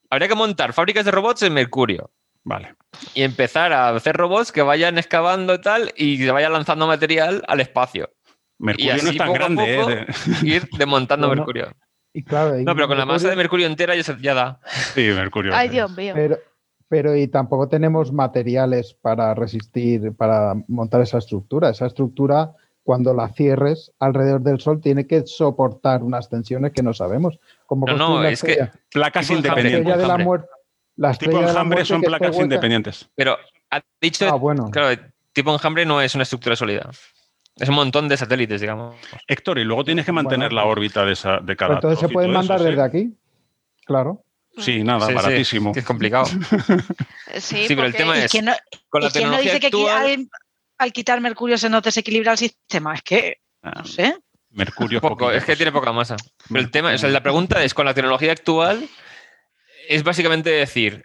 Habría 0.10 0.28
que 0.30 0.36
montar 0.36 0.72
fábricas 0.72 1.04
de 1.04 1.12
robots 1.12 1.42
en 1.44 1.54
Mercurio 1.54 2.10
Vale. 2.46 2.76
y 3.14 3.24
empezar 3.24 3.74
a 3.74 3.90
hacer 3.90 4.16
robots 4.16 4.54
que 4.54 4.62
vayan 4.62 4.98
excavando 4.98 5.56
y 5.56 5.62
tal 5.62 5.92
y 5.98 6.18
se 6.18 6.32
vayan 6.32 6.54
lanzando 6.54 6.88
material 6.88 7.44
al 7.50 7.60
espacio. 7.60 8.10
Mercurio 8.60 8.94
así, 8.94 9.04
no 9.06 9.12
es 9.12 9.18
tan 9.18 9.28
poco 9.28 9.36
a 9.36 9.40
grande, 9.40 9.76
poco, 9.78 9.92
¿eh? 9.92 10.06
De- 10.42 10.48
Ir 10.50 10.70
desmontando 10.78 11.28
Bueno, 11.28 11.42
Mercurio. 11.42 11.74
Y 12.14 12.24
claro, 12.24 12.58
y 12.58 12.64
No, 12.64 12.74
pero 12.74 12.88
con 12.88 12.98
la 12.98 13.06
masa 13.06 13.30
de 13.30 13.36
Mercurio- 13.36 13.66
entera 13.68 13.94
ya, 13.96 14.04
se- 14.04 14.16
ya 14.22 14.34
da. 14.34 14.60
Sí, 14.96 15.02
Mercurio. 15.14 15.52
Ay. 15.54 15.68
Dios 15.68 15.92
mío. 15.98 16.14
Pero, 16.16 16.38
pero 16.90 17.16
y 17.16 17.28
tampoco 17.28 17.68
tenemos 17.68 18.12
materiales 18.12 18.94
para 18.94 19.34
resistir, 19.34 20.14
para 20.14 20.56
montar 20.68 21.02
esa 21.02 21.18
estructura. 21.18 21.70
Esa 21.70 21.86
estructura, 21.88 22.54
cuando 22.84 23.14
la 23.14 23.28
cierres 23.30 23.92
alrededor 24.00 24.42
del 24.42 24.60
Sol, 24.62 24.80
tiene 24.80 25.06
que 25.06 25.26
soportar 25.28 26.04
unas 26.04 26.30
tensiones 26.30 26.72
que 26.72 26.84
no 26.84 26.94
sabemos. 26.94 27.40
Como 27.66 27.86
No, 27.88 27.98
no, 27.98 28.24
es 28.24 28.42
que- 28.42 28.70
Placas 28.92 29.30
la 29.30 29.36
independientes. 29.36 29.80
estrella 29.80 29.98
de 29.98 30.02
la 30.02 30.04
enjambre. 30.06 30.26
muerte. 30.26 30.48
La 30.96 31.14
Tipo 31.14 31.40
enjambre 31.40 31.86
son 31.86 32.02
placas 32.02 32.40
independientes. 32.40 33.08
Pero 33.14 33.38
ha 33.70 33.82
dicho, 34.02 34.28
Ah, 34.30 34.36
bueno. 34.36 34.66
claro, 34.72 35.00
tipo 35.34 35.54
enjambre 35.54 35.86
no 35.86 36.02
es 36.02 36.16
una 36.16 36.24
estructura 36.24 36.56
sólida. 36.56 36.90
Es 37.58 37.70
un 37.70 37.76
montón 37.76 38.08
de 38.08 38.18
satélites, 38.18 38.62
digamos. 38.62 38.96
Héctor, 39.28 39.60
y 39.60 39.64
luego 39.64 39.84
tienes 39.84 40.06
que 40.06 40.12
mantener 40.12 40.50
Bueno, 40.50 40.62
la 40.64 40.68
órbita 40.68 41.06
de, 41.06 41.14
esa, 41.14 41.40
de 41.40 41.56
cada 41.56 41.76
entonces 41.76 42.00
se 42.00 42.10
pueden 42.10 42.32
de 42.32 42.38
mandar 42.38 42.62
desde 42.62 42.82
aquí. 42.82 43.16
Claro. 43.86 44.24
Sí, 44.58 44.84
nada, 44.84 45.08
Sí, 45.08 45.14
baratísimo. 45.14 45.74
que 45.74 45.80
es 45.80 45.86
complicado. 45.86 46.26
Sí, 47.40 47.68
Sí, 47.68 47.76
pero 47.76 47.86
el 47.88 47.94
tema 47.96 48.18
¿Y 48.18 48.22
es- 48.22 48.32
quién 48.32 48.46
no, 48.46 48.54
Con 48.90 49.02
la 49.02 49.10
y 49.10 49.12
quién 49.12 49.26
no 49.26 49.32
tecnología 49.38 49.54
dice 49.54 49.60
que 49.60 49.68
actual, 49.68 50.06
al, 50.06 50.30
al 50.78 50.94
quitar 50.94 51.20
mercurio 51.22 51.58
se 51.58 51.70
nos 51.70 51.84
desequilibra 51.84 52.32
el 52.32 52.38
sistema? 52.38 52.96
Es 52.96 53.02
que, 53.02 53.38
Ah, 53.62 53.74
no 53.80 53.86
sé. 53.86 54.16
Mercurio 54.52 55.02
poco, 55.02 55.30
es 55.32 55.44
que 55.44 55.56
tiene 55.58 55.72
poca 55.74 55.92
masa. 55.92 56.16
Pero 56.48 56.60
el 56.62 56.72
tema, 56.72 56.94
o 56.94 56.98
sea, 56.98 57.10
la 57.10 57.22
pregunta 57.22 57.62
es, 57.64 57.74
con 57.74 57.86
la 57.86 57.94
tecnología 57.94 58.32
actual, 58.32 58.88
es 59.90 60.04
básicamente 60.04 60.50
decir, 60.50 61.04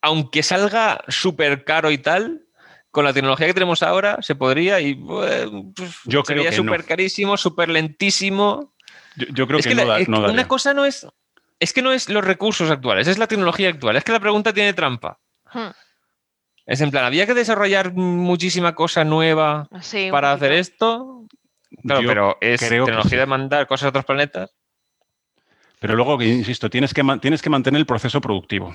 aunque 0.00 0.42
salga 0.42 1.02
súper 1.08 1.64
caro 1.64 1.90
y 1.90 1.98
tal, 1.98 2.46
con 2.90 3.04
la 3.04 3.12
tecnología 3.12 3.46
que 3.48 3.54
tenemos 3.54 3.82
ahora 3.82 4.18
se 4.22 4.36
podría 4.36 4.80
y 4.80 4.94
pues, 4.94 5.46
Yo 6.04 6.22
creo 6.22 6.24
sería 6.24 6.50
que 6.50 6.56
no. 6.62 6.62
súper 6.72 6.84
carísimo, 6.84 7.36
súper 7.36 7.68
lentísimo. 7.68 8.72
Yo, 9.16 9.26
yo 9.34 9.46
creo 9.46 9.58
es 9.58 9.64
que, 9.66 9.70
que, 9.70 9.74
no, 9.74 9.84
la- 9.84 9.94
da- 9.98 9.98
no 9.98 10.04
que 10.04 10.10
daría. 10.22 10.32
una 10.32 10.48
cosa 10.48 10.72
no 10.72 10.84
es... 10.84 11.06
Es 11.58 11.72
que 11.72 11.82
no 11.82 11.92
es 11.92 12.08
los 12.08 12.24
recursos 12.24 12.70
actuales, 12.70 13.06
es 13.08 13.18
la 13.18 13.26
tecnología 13.26 13.68
actual. 13.70 13.96
Es 13.96 14.04
que 14.04 14.12
la 14.12 14.20
pregunta 14.20 14.52
tiene 14.52 14.72
trampa. 14.74 15.18
Hmm, 15.52 15.70
Es 16.66 16.80
en 16.80 16.90
plan, 16.90 17.04
había 17.04 17.26
que 17.26 17.34
desarrollar 17.34 17.92
muchísima 17.94 18.74
cosa 18.74 19.04
nueva 19.04 19.68
sí, 19.80 20.08
para 20.10 20.32
hacer 20.32 20.52
esto. 20.52 21.24
Claro, 21.82 22.02
Yo 22.02 22.08
pero 22.08 22.36
es 22.40 22.60
tecnología 22.60 23.10
sí. 23.10 23.16
de 23.16 23.26
mandar 23.26 23.66
cosas 23.66 23.86
a 23.86 23.88
otros 23.90 24.04
planetas. 24.04 24.54
Pero 25.80 25.94
luego, 25.94 26.20
insisto, 26.22 26.70
tienes 26.70 26.92
que, 26.94 27.02
tienes 27.20 27.42
que 27.42 27.50
mantener 27.50 27.78
el 27.80 27.86
proceso 27.86 28.20
productivo. 28.20 28.70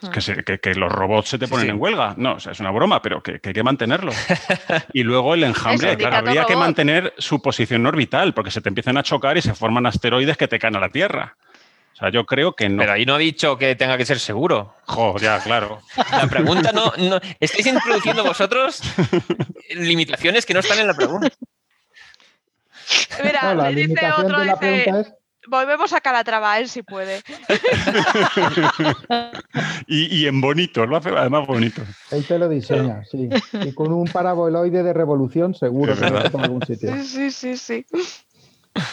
Hmm. 0.00 0.10
Que, 0.12 0.20
se- 0.20 0.44
que- 0.44 0.58
que 0.60 0.74
los 0.74 0.90
robots 0.92 1.28
se 1.30 1.38
te 1.38 1.46
Sí, 1.46 1.50
ponen 1.50 1.66
sí. 1.66 1.70
en 1.70 1.80
huelga. 1.80 2.14
No, 2.16 2.34
o 2.34 2.40
sea, 2.40 2.52
es 2.52 2.60
una 2.60 2.70
broma, 2.70 3.02
pero 3.02 3.20
que, 3.22 3.40
que 3.40 3.48
hay 3.50 3.54
que 3.54 3.62
mantenerlo. 3.64 4.12
y 4.92 5.02
luego 5.02 5.34
el 5.34 5.42
enjambre, 5.44 5.96
claro, 5.96 6.16
habría 6.16 6.44
que 6.44 6.54
mantener 6.56 7.14
su 7.18 7.42
posición 7.42 7.84
orbital, 7.86 8.32
porque 8.34 8.50
se 8.52 8.60
te 8.60 8.68
empiezan 8.68 8.96
a 8.96 9.02
chocar 9.02 9.36
y 9.36 9.42
se 9.42 9.54
forman 9.54 9.86
asteroides 9.86 10.36
que 10.36 10.46
te 10.48 10.58
caen 10.60 10.76
a 10.76 10.80
la 10.80 10.90
Tierra. 10.90 11.36
O 11.94 11.96
sea, 11.98 12.10
yo 12.12 12.24
creo 12.26 12.54
que 12.54 12.68
no. 12.68 12.78
Pero 12.80 12.92
ahí 12.92 13.04
no 13.04 13.14
ha 13.14 13.18
dicho 13.18 13.58
que 13.58 13.74
tenga 13.74 13.96
que 13.96 14.06
ser 14.06 14.20
seguro. 14.20 14.74
Jo, 14.86 15.16
ya, 15.18 15.40
claro. 15.40 15.80
La 16.12 16.26
pregunta 16.28 16.70
no, 16.72 16.92
no- 16.96 17.20
Estáis 17.40 17.66
introduciendo 17.66 18.22
vosotros 18.24 18.80
limitaciones 19.74 20.46
que 20.46 20.54
no 20.54 20.60
están 20.60 20.78
en 20.78 20.86
la 20.86 20.94
pregunta. 20.94 21.28
Mira, 23.22 23.54
No, 23.54 23.64
dice 23.68 23.80
limitación 23.80 24.26
otro, 24.26 24.38
de 24.38 24.44
la 24.46 24.54
dice, 24.54 24.66
pregunta 24.84 25.00
es 25.00 25.14
volvemos 25.50 25.92
a 25.94 26.00
Calatrava, 26.00 26.58
él 26.58 26.68
si 26.68 26.82
puede. 26.82 27.22
Y, 29.86 30.14
y 30.22 30.26
en 30.26 30.40
bonito, 30.40 30.84
lo 30.86 30.96
hace 30.96 31.08
además 31.08 31.46
bonito. 31.46 31.80
Él 32.10 32.24
te 32.26 32.38
lo 32.38 32.48
diseña, 32.48 33.02
sí. 33.10 33.28
Y 33.52 33.72
con 33.72 33.92
un 33.92 34.06
paraboloide 34.06 34.82
de 34.82 34.92
revolución 34.92 35.54
seguro 35.54 35.94
que 35.98 36.10
lo 36.10 36.24
en 36.26 36.40
algún 36.40 36.66
sitio. 36.66 36.94
Sí, 36.94 37.30
sí, 37.30 37.30
sí, 37.30 37.56
sí. 37.56 37.86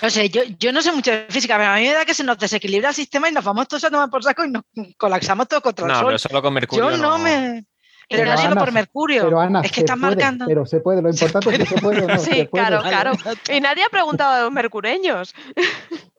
No 0.02 0.10
sé, 0.10 0.30
yo, 0.30 0.42
yo 0.60 0.72
no 0.72 0.82
sé 0.82 0.92
mucho 0.92 1.12
de 1.12 1.26
física, 1.30 1.58
pero 1.58 1.70
a 1.72 1.76
mí 1.76 1.84
me 1.84 1.94
da 1.94 2.06
que 2.06 2.14
se 2.14 2.24
nos 2.24 2.38
desequilibra 2.38 2.90
el 2.90 2.96
sistema 2.96 3.30
y 3.30 3.32
nos 3.32 3.44
vamos 3.44 3.68
todos 3.68 3.84
a 3.84 3.90
tomar 3.90 4.10
por 4.10 4.24
saco 4.24 4.46
y 4.46 4.52
nos 4.52 4.64
colapsamos 4.98 5.48
todos 5.48 5.64
contra 5.64 5.86
el 5.86 5.92
No, 5.92 6.00
sol. 6.00 6.06
pero 6.08 6.20
solo 6.20 6.42
con 6.42 6.54
Mercurio. 6.54 6.92
yo 6.92 6.98
no, 6.98 7.18
me. 7.18 7.66
Pero, 8.08 8.22
Pero 8.22 8.32
no 8.32 8.38
solo 8.38 8.52
Ana, 8.52 8.62
por 8.62 8.72
Mercurio. 8.72 9.24
Pero 9.24 9.40
Ana, 9.40 9.62
es 9.62 9.72
que 9.72 9.80
están 9.80 10.00
puede, 10.00 10.16
marcando. 10.16 10.46
Pero 10.46 10.66
se 10.66 10.80
puede, 10.80 11.02
lo 11.02 11.10
importante 11.10 11.50
es 11.50 11.58
que 11.58 11.66
se 11.66 11.82
puede 11.82 12.04
o 12.04 12.08
no. 12.08 12.18
Sí, 12.20 12.26
se 12.26 12.46
puede. 12.46 12.66
claro, 12.68 12.82
claro. 12.84 13.12
Y 13.52 13.60
nadie 13.60 13.84
ha 13.84 13.90
preguntado 13.90 14.34
a 14.34 14.42
los 14.44 14.52
mercureños. 14.52 15.34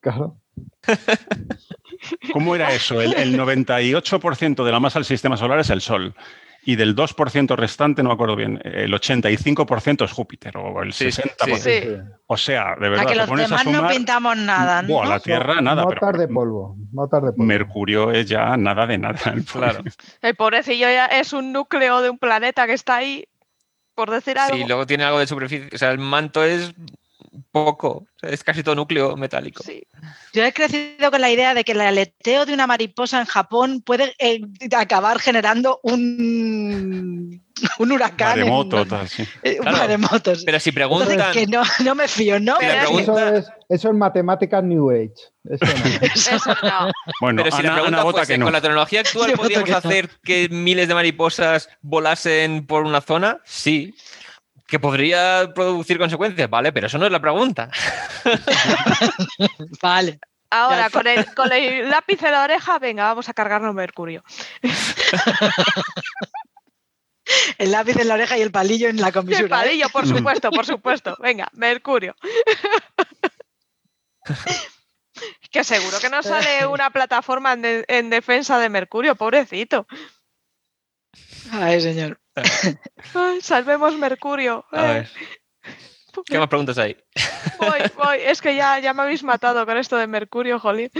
Claro. 0.00 0.36
¿Cómo 2.32 2.54
era 2.54 2.72
eso? 2.72 3.00
El, 3.00 3.14
el 3.14 3.38
98% 3.38 4.64
de 4.64 4.72
la 4.72 4.80
masa 4.80 4.98
del 4.98 5.06
sistema 5.06 5.36
solar 5.36 5.58
es 5.60 5.70
el 5.70 5.80
Sol. 5.80 6.14
Y 6.68 6.74
del 6.74 6.96
2% 6.96 7.54
restante, 7.54 8.02
no 8.02 8.08
me 8.08 8.14
acuerdo 8.14 8.34
bien, 8.34 8.60
el 8.64 8.92
85% 8.92 10.04
es 10.04 10.10
Júpiter 10.10 10.56
o 10.56 10.82
el 10.82 10.92
Sí, 10.92 11.12
sí, 11.12 11.22
60%. 11.22 11.56
Sí. 11.58 12.10
O 12.26 12.36
sea, 12.36 12.74
de 12.74 12.86
A 12.86 12.90
verdad, 12.90 13.04
que 13.06 13.12
te 13.12 13.16
los 13.18 13.30
a 13.30 13.34
demás 13.36 13.66
no 13.66 13.86
pintamos 13.86 14.36
nada, 14.36 14.82
¿no? 14.82 14.88
Buah, 14.88 15.06
la 15.06 15.20
Tierra, 15.20 15.60
nada. 15.60 15.86
pero 15.86 16.00
Notas 16.00 16.18
de 16.18 16.26
polvo. 16.26 16.76
Notas 16.92 17.22
de 17.22 17.30
polvo. 17.30 17.44
Mercurio 17.44 18.10
es 18.10 18.26
ya 18.26 18.56
nada 18.56 18.84
de 18.88 18.98
nada. 18.98 19.20
el 19.32 19.44
pobre. 19.44 19.70
Claro. 19.70 19.84
El 20.22 20.34
pobrecillo 20.34 20.88
ya 20.88 21.06
es 21.06 21.32
un 21.32 21.52
núcleo 21.52 22.02
de 22.02 22.10
un 22.10 22.18
planeta 22.18 22.66
que 22.66 22.72
está 22.72 22.96
ahí, 22.96 23.28
por 23.94 24.10
decir 24.10 24.36
algo. 24.36 24.56
Sí, 24.56 24.64
luego 24.66 24.86
tiene 24.86 25.04
algo 25.04 25.20
de 25.20 25.28
superficie. 25.28 25.68
O 25.72 25.78
sea, 25.78 25.92
el 25.92 25.98
manto 25.98 26.42
es 26.42 26.74
poco. 27.52 27.88
O 27.88 28.06
sea, 28.20 28.30
es 28.30 28.42
casi 28.44 28.62
todo 28.62 28.74
núcleo 28.74 29.16
metálico. 29.16 29.62
Sí. 29.62 29.82
Yo 30.32 30.44
he 30.44 30.52
crecido 30.52 31.10
con 31.10 31.20
la 31.20 31.30
idea 31.30 31.54
de 31.54 31.64
que 31.64 31.72
el 31.72 31.80
aleteo 31.80 32.46
de 32.46 32.54
una 32.54 32.66
mariposa 32.66 33.18
en 33.20 33.26
Japón 33.26 33.82
puede 33.82 34.14
eh, 34.18 34.40
acabar 34.76 35.18
generando 35.18 35.80
un, 35.82 37.42
un 37.78 37.92
huracán. 37.92 38.32
en- 38.38 38.44
Maremoto, 38.44 38.86
tal, 38.86 39.08
sí. 39.08 39.22
eh, 39.42 39.56
Claro. 39.60 39.98
Pero 40.22 40.60
si 40.60 40.70
Entonces, 40.70 40.72
preguntan. 40.72 41.32
que 41.32 41.46
no, 41.46 41.62
no 41.84 41.94
me 41.94 42.08
fío, 42.08 42.38
¿no? 42.40 42.58
Me 42.60 42.74
pregunta- 42.74 43.02
Eso 43.28 43.36
es, 43.36 43.46
eso 43.68 43.88
es 43.88 43.94
matemática 43.94 44.60
New 44.62 44.90
Age. 44.90 45.12
Eso 45.48 45.64
no. 45.64 46.04
Eso 46.14 46.54
no. 46.62 46.90
Bueno, 47.20 47.42
Pero 47.44 47.56
si 47.56 47.62
la 47.62 47.74
pregunta 47.74 48.02
fuese, 48.02 48.32
que 48.32 48.38
no. 48.38 48.46
¿con 48.46 48.52
la 48.52 48.60
tecnología 48.60 49.00
actual 49.00 49.32
podríamos 49.32 49.64
que 49.66 49.70
no. 49.72 49.76
hacer 49.78 50.10
que 50.24 50.48
miles 50.50 50.88
de 50.88 50.94
mariposas 50.94 51.68
volasen 51.82 52.66
por 52.66 52.82
una 52.84 53.00
zona? 53.00 53.40
Sí. 53.44 53.94
¿Que 54.66 54.80
podría 54.80 55.48
producir 55.54 55.98
consecuencias? 55.98 56.50
Vale, 56.50 56.72
pero 56.72 56.86
eso 56.88 56.98
no 56.98 57.06
es 57.06 57.12
la 57.12 57.20
pregunta. 57.20 57.70
Vale. 59.82 60.18
Ahora, 60.50 60.90
con 60.90 61.06
el, 61.06 61.24
con 61.34 61.52
el 61.52 61.88
lápiz 61.90 62.20
de 62.20 62.30
la 62.30 62.44
oreja, 62.44 62.78
venga, 62.78 63.04
vamos 63.04 63.28
a 63.28 63.34
cargarnos 63.34 63.74
Mercurio. 63.74 64.22
El 67.58 67.72
lápiz 67.72 67.96
en 67.96 68.06
la 68.06 68.14
oreja 68.14 68.38
y 68.38 68.42
el 68.42 68.52
palillo 68.52 68.88
en 68.88 69.00
la 69.00 69.08
El 69.08 69.12
comisura. 69.12 69.46
¿eh? 69.46 69.48
palillo, 69.48 69.88
por 69.88 70.06
supuesto, 70.06 70.48
por 70.52 70.64
supuesto. 70.64 71.16
Venga, 71.20 71.48
Mercurio. 71.54 72.14
que 75.50 75.64
seguro 75.64 75.98
que 75.98 76.08
no 76.08 76.22
sale 76.22 76.64
una 76.66 76.90
plataforma 76.90 77.54
en, 77.54 77.62
de- 77.62 77.84
en 77.88 78.10
defensa 78.10 78.60
de 78.60 78.68
Mercurio, 78.68 79.16
pobrecito. 79.16 79.88
Ay, 81.50 81.80
señor. 81.80 82.20
Ay, 83.14 83.40
salvemos 83.40 83.94
Mercurio. 83.98 84.64
A 84.72 84.80
Eh, 84.84 84.92
ver. 84.94 85.10
¿Qué 86.24 86.38
más 86.38 86.48
preguntas 86.48 86.78
hay? 86.78 86.96
voy, 87.58 87.78
voy. 87.96 88.18
Es 88.22 88.40
que 88.40 88.54
ya, 88.54 88.78
ya 88.78 88.94
me 88.94 89.02
habéis 89.02 89.22
matado 89.22 89.66
con 89.66 89.76
esto 89.76 89.96
de 89.96 90.06
Mercurio, 90.06 90.58
jolín. 90.58 90.90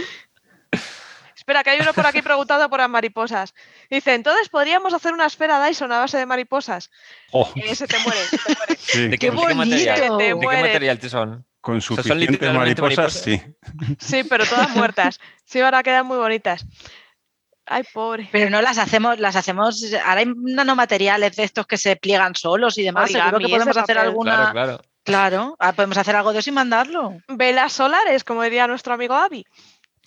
Espera, 1.35 1.63
que 1.63 1.69
hay 1.71 1.79
uno 1.79 1.93
por 1.93 2.05
aquí 2.05 2.21
preguntado 2.21 2.69
por 2.69 2.79
las 2.79 2.89
mariposas. 2.89 3.53
Dice, 3.89 4.13
entonces 4.13 4.49
podríamos 4.49 4.93
hacer 4.93 5.13
una 5.13 5.25
esfera 5.25 5.65
Dyson 5.65 5.91
a 5.93 5.99
base 5.99 6.17
de 6.17 6.25
mariposas. 6.25 6.91
Oh, 7.31 7.49
Y 7.55 7.61
ese 7.61 7.87
te 7.87 7.97
muere, 7.99 8.19
se 8.25 8.37
te 8.37 8.55
muere. 8.55 8.75
sí, 8.79 9.07
¿De 9.07 9.17
¡Qué 9.17 9.31
de 9.31 9.35
material? 9.55 9.55
bonito! 9.55 10.17
Te 10.17 10.23
¿De 10.33 10.39
qué 10.39 10.61
material 10.61 10.99
te 10.99 11.09
son? 11.09 11.45
con 11.61 11.81
son 11.81 11.97
suficientes 11.97 12.29
literalmente 12.31 12.81
mariposas, 12.81 13.25
mariposas. 13.25 13.57
sí. 13.99 14.15
Sí, 14.21 14.23
pero 14.29 14.45
todas 14.45 14.69
muertas. 14.75 15.19
Sí, 15.45 15.59
ahora 15.61 15.83
quedan 15.83 16.05
muy 16.05 16.17
bonitas. 16.17 16.65
Ay, 17.69 17.83
pobre. 17.93 18.29
Pero 18.31 18.49
no 18.49 18.61
las 18.61 18.77
hacemos, 18.77 19.19
las 19.19 19.35
hacemos. 19.35 19.83
Ahora 20.05 20.21
hay 20.21 20.33
nanomateriales 20.35 21.35
de 21.35 21.43
estos 21.43 21.67
que 21.67 21.77
se 21.77 21.95
pliegan 21.97 22.35
solos 22.35 22.77
y 22.77 22.83
demás. 22.83 23.11
Seguro 23.11 23.37
Origami, 23.37 23.45
que 23.45 23.51
podemos 23.51 23.75
ese 23.75 23.79
hacer 23.81 23.95
papel. 23.97 24.09
alguna. 24.09 24.35
Claro, 24.35 24.51
claro. 24.53 24.81
Claro, 25.03 25.55
ah, 25.59 25.71
podemos 25.71 25.97
hacer 25.97 26.17
algo 26.17 26.33
de 26.33 26.39
eso 26.39 26.49
y 26.49 26.53
mandarlo. 26.53 27.13
Velas 27.29 27.71
solares, 27.71 28.25
como 28.25 28.43
diría 28.43 28.67
nuestro 28.67 28.93
amigo 28.93 29.15
Avi. 29.15 29.45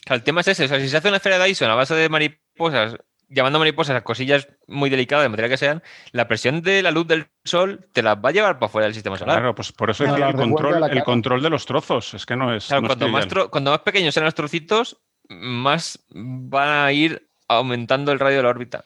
El 0.06 0.22
tema 0.22 0.42
es 0.42 0.48
ese. 0.48 0.64
O 0.64 0.68
sea, 0.68 0.78
si 0.78 0.90
se 0.90 0.96
hace 0.98 1.08
una 1.08 1.16
esfera 1.16 1.38
de 1.38 1.46
Dyson 1.46 1.70
a 1.70 1.74
base 1.74 1.94
de 1.94 2.10
mariposas, 2.10 2.96
llamando 3.26 3.58
mariposas 3.58 3.96
a 3.96 4.02
cosillas 4.02 4.48
muy 4.66 4.90
delicadas, 4.90 5.24
de 5.24 5.30
material 5.30 5.50
que 5.50 5.56
sean, 5.56 5.82
la 6.12 6.28
presión 6.28 6.60
de 6.60 6.82
la 6.82 6.90
luz 6.90 7.06
del 7.06 7.28
sol 7.44 7.88
te 7.94 8.02
las 8.02 8.16
va 8.16 8.28
a 8.28 8.58
te 8.58 8.68
fuera 8.68 8.86
del 8.86 8.94
sistema 8.94 9.16
solar. 9.16 9.38
Claro, 9.38 9.54
pues 9.54 9.72
por 9.72 9.88
eso 9.88 10.04
las 10.04 10.20
el 10.20 10.34
control, 10.34 10.90
el 10.90 11.02
control 11.02 11.42
de 11.42 11.50
los 11.50 11.64
trozos. 11.64 12.12
Es 12.12 12.26
que 12.26 12.36
no 12.36 12.54
es. 12.54 12.66
Claro, 12.66 12.82
no 12.82 12.88
es 12.88 12.96
cuando, 12.96 13.08
más 13.08 13.48
cuando 13.50 13.70
más 13.70 13.80
pequeños 13.80 14.12
sean 14.12 14.24
los 14.24 14.34
trocitos, 14.34 15.00
más 15.30 16.04
van 16.10 16.68
a 16.68 16.92
ir 16.92 17.29
aumentando 17.58 18.12
el 18.12 18.18
radio 18.20 18.38
de 18.38 18.42
la 18.44 18.48
órbita. 18.48 18.84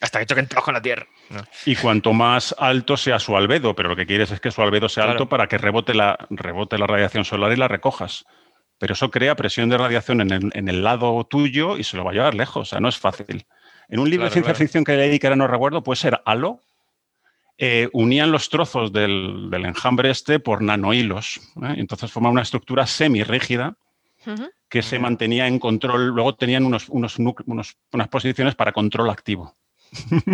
Hasta 0.00 0.18
que 0.18 0.26
choquen 0.26 0.48
todos 0.48 0.64
con 0.64 0.74
la 0.74 0.82
Tierra. 0.82 1.06
No. 1.30 1.42
Y 1.66 1.76
cuanto 1.76 2.12
más 2.12 2.54
alto 2.58 2.96
sea 2.96 3.18
su 3.18 3.36
albedo, 3.36 3.74
pero 3.74 3.88
lo 3.88 3.96
que 3.96 4.06
quieres 4.06 4.30
es 4.30 4.40
que 4.40 4.50
su 4.50 4.60
albedo 4.60 4.88
sea 4.88 5.04
Claro. 5.04 5.12
alto 5.18 5.28
para 5.28 5.46
que 5.46 5.56
rebote 5.56 5.94
la, 5.94 6.18
rebote 6.30 6.76
la 6.78 6.86
radiación 6.86 7.24
solar 7.24 7.52
y 7.52 7.56
la 7.56 7.68
recojas. 7.68 8.24
Pero 8.78 8.92
eso 8.94 9.10
crea 9.10 9.36
presión 9.36 9.68
de 9.70 9.78
radiación 9.78 10.20
en 10.20 10.30
el, 10.32 10.50
en 10.54 10.68
el 10.68 10.82
lado 10.82 11.24
tuyo 11.24 11.78
y 11.78 11.84
se 11.84 11.96
lo 11.96 12.04
va 12.04 12.10
a 12.10 12.14
llevar 12.14 12.34
lejos. 12.34 12.62
O 12.62 12.70
sea, 12.70 12.80
no 12.80 12.88
es 12.88 12.98
fácil. 12.98 13.46
En 13.88 14.00
un 14.00 14.10
libro 14.10 14.22
Claro, 14.24 14.30
de 14.30 14.32
ciencia 14.32 14.52
claro. 14.52 14.58
ficción 14.58 14.84
que 14.84 14.96
leí, 14.96 15.18
que 15.18 15.26
ahora 15.28 15.36
no 15.36 15.46
recuerdo, 15.46 15.82
puede 15.82 15.96
ser 16.00 16.20
Halo, 16.26 16.60
eh, 17.56 17.88
unían 17.92 18.32
los 18.32 18.48
trozos 18.50 18.92
del, 18.92 19.48
del 19.50 19.64
enjambre 19.64 20.10
este 20.10 20.40
por 20.40 20.60
nanohilos. 20.60 21.36
¿eh? 21.62 21.74
Entonces 21.76 22.10
formaban 22.10 22.32
una 22.32 22.42
estructura 22.42 22.86
semirrígida 22.86 23.76
Que 24.68 24.82
se 24.82 24.98
mantenía 24.98 25.46
en 25.46 25.58
control. 25.58 26.08
Luego 26.08 26.34
tenían 26.34 26.64
unos, 26.64 26.88
unos, 26.88 27.18
unos- 27.18 27.76
unas 27.92 28.08
posiciones 28.08 28.54
para 28.54 28.72
control 28.72 29.10
activo 29.10 29.56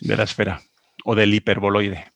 de 0.00 0.16
la 0.16 0.24
esfera 0.24 0.60
o 1.04 1.14
del 1.14 1.34
hiperboloide. 1.34 2.12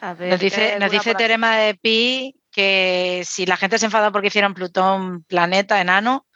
A 0.00 0.14
ver, 0.14 0.30
Nos 0.30 0.40
dice, 0.40 0.74
¿hay 0.74 0.80
nos 0.80 0.90
dice? 0.90 1.14
Terema 1.14 1.56
de 1.56 1.74
Pi 1.74 2.34
que 2.50 3.22
si 3.24 3.46
la 3.46 3.56
gente 3.56 3.78
se 3.78 3.86
enfada 3.86 4.10
porque 4.10 4.28
hicieron 4.28 4.54
Plutón 4.54 5.22
planeta 5.24 5.80
enano, 5.80 6.26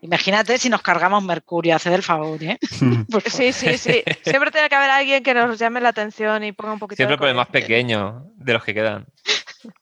imagínate 0.00 0.58
si 0.58 0.68
nos 0.70 0.82
cargamos 0.82 1.22
Mercurio, 1.22 1.76
haced 1.76 1.92
el 1.92 2.02
favor, 2.02 2.42
¿eh? 2.42 2.58
Favor. 3.10 3.22
Sí, 3.30 3.52
sí, 3.52 3.76
sí. 3.78 4.02
Siempre 4.24 4.50
tiene 4.50 4.68
que 4.68 4.74
haber 4.74 4.90
alguien 4.90 5.22
que 5.22 5.34
nos 5.34 5.58
llame 5.58 5.80
la 5.80 5.90
atención 5.90 6.42
y 6.44 6.52
ponga 6.52 6.72
un 6.72 6.78
poquito 6.78 6.96
Siempre 6.96 7.16
de 7.16 7.18
por 7.18 7.28
el 7.28 7.34
más 7.34 7.48
pequeño 7.48 8.24
de 8.36 8.52
los 8.54 8.64
que 8.64 8.74
quedan. 8.74 9.06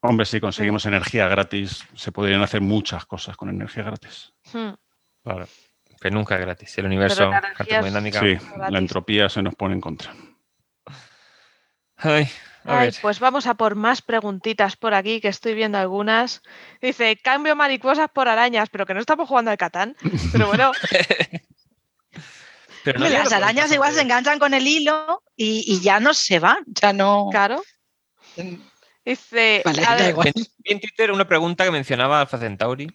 Hombre, 0.01 0.27
si 0.27 0.41
conseguimos 0.41 0.85
energía 0.87 1.29
gratis, 1.29 1.85
se 1.95 2.13
podrían 2.13 2.43
hacer 2.43 2.61
muchas 2.61 3.07
cosas 3.07 3.37
con 3.37 3.49
energía 3.49 3.85
gratis. 3.85 4.33
Hmm. 4.53 4.71
Claro. 5.23 5.47
Que 6.01 6.11
nunca 6.11 6.37
es 6.37 6.41
gratis. 6.41 6.79
El 6.79 6.87
universo, 6.87 7.31
termodinámica. 7.67 8.21
Sí, 8.21 8.35
gratis. 8.35 8.71
la 8.71 8.79
entropía 8.79 9.29
se 9.29 9.43
nos 9.43 9.55
pone 9.55 9.75
en 9.75 9.81
contra. 9.81 10.15
Ay, 11.97 12.27
a 12.65 12.79
Ay, 12.79 12.87
ver. 12.87 12.95
pues 13.03 13.21
vamos 13.21 13.47
a 13.47 13.55
por 13.55 13.75
más 13.75 14.01
preguntitas 14.01 14.77
por 14.77 14.95
aquí, 14.95 15.21
que 15.21 15.29
estoy 15.29 15.55
viendo 15.55 15.77
algunas. 15.77 16.43
Dice, 16.81 17.17
cambio 17.17 17.55
mariposas 17.55 18.09
por 18.09 18.29
arañas, 18.29 18.71
pero 18.71 18.87
que 18.87 18.95
no 18.95 19.01
estamos 19.01 19.29
jugando 19.29 19.51
al 19.51 19.59
Catán. 19.59 19.95
Pero 20.33 20.47
bueno, 20.47 20.73
Pero 22.85 22.99
no 22.99 23.09
las 23.09 23.33
arañas 23.33 23.73
igual 23.73 23.93
se 23.93 24.01
enganchan 24.03 24.39
con 24.39 24.55
el 24.55 24.67
hilo 24.67 25.23
y, 25.37 25.65
y 25.67 25.81
ya 25.81 26.01
no 26.01 26.15
se 26.15 26.39
van, 26.39 26.65
ya 26.67 26.93
no. 26.93 27.29
claro. 27.31 27.63
Dice, 29.05 29.63
Vale, 29.65 29.83
a 29.85 29.91
da 29.91 29.95
ver, 29.97 30.11
igual. 30.11 30.33
Vi 30.59 30.73
en 30.73 30.81
Twitter 30.81 31.11
una 31.13 31.27
pregunta 31.27 31.65
que 31.65 31.71
mencionaba 31.71 32.21
Alpha 32.21 32.39
Centauri. 32.39 32.87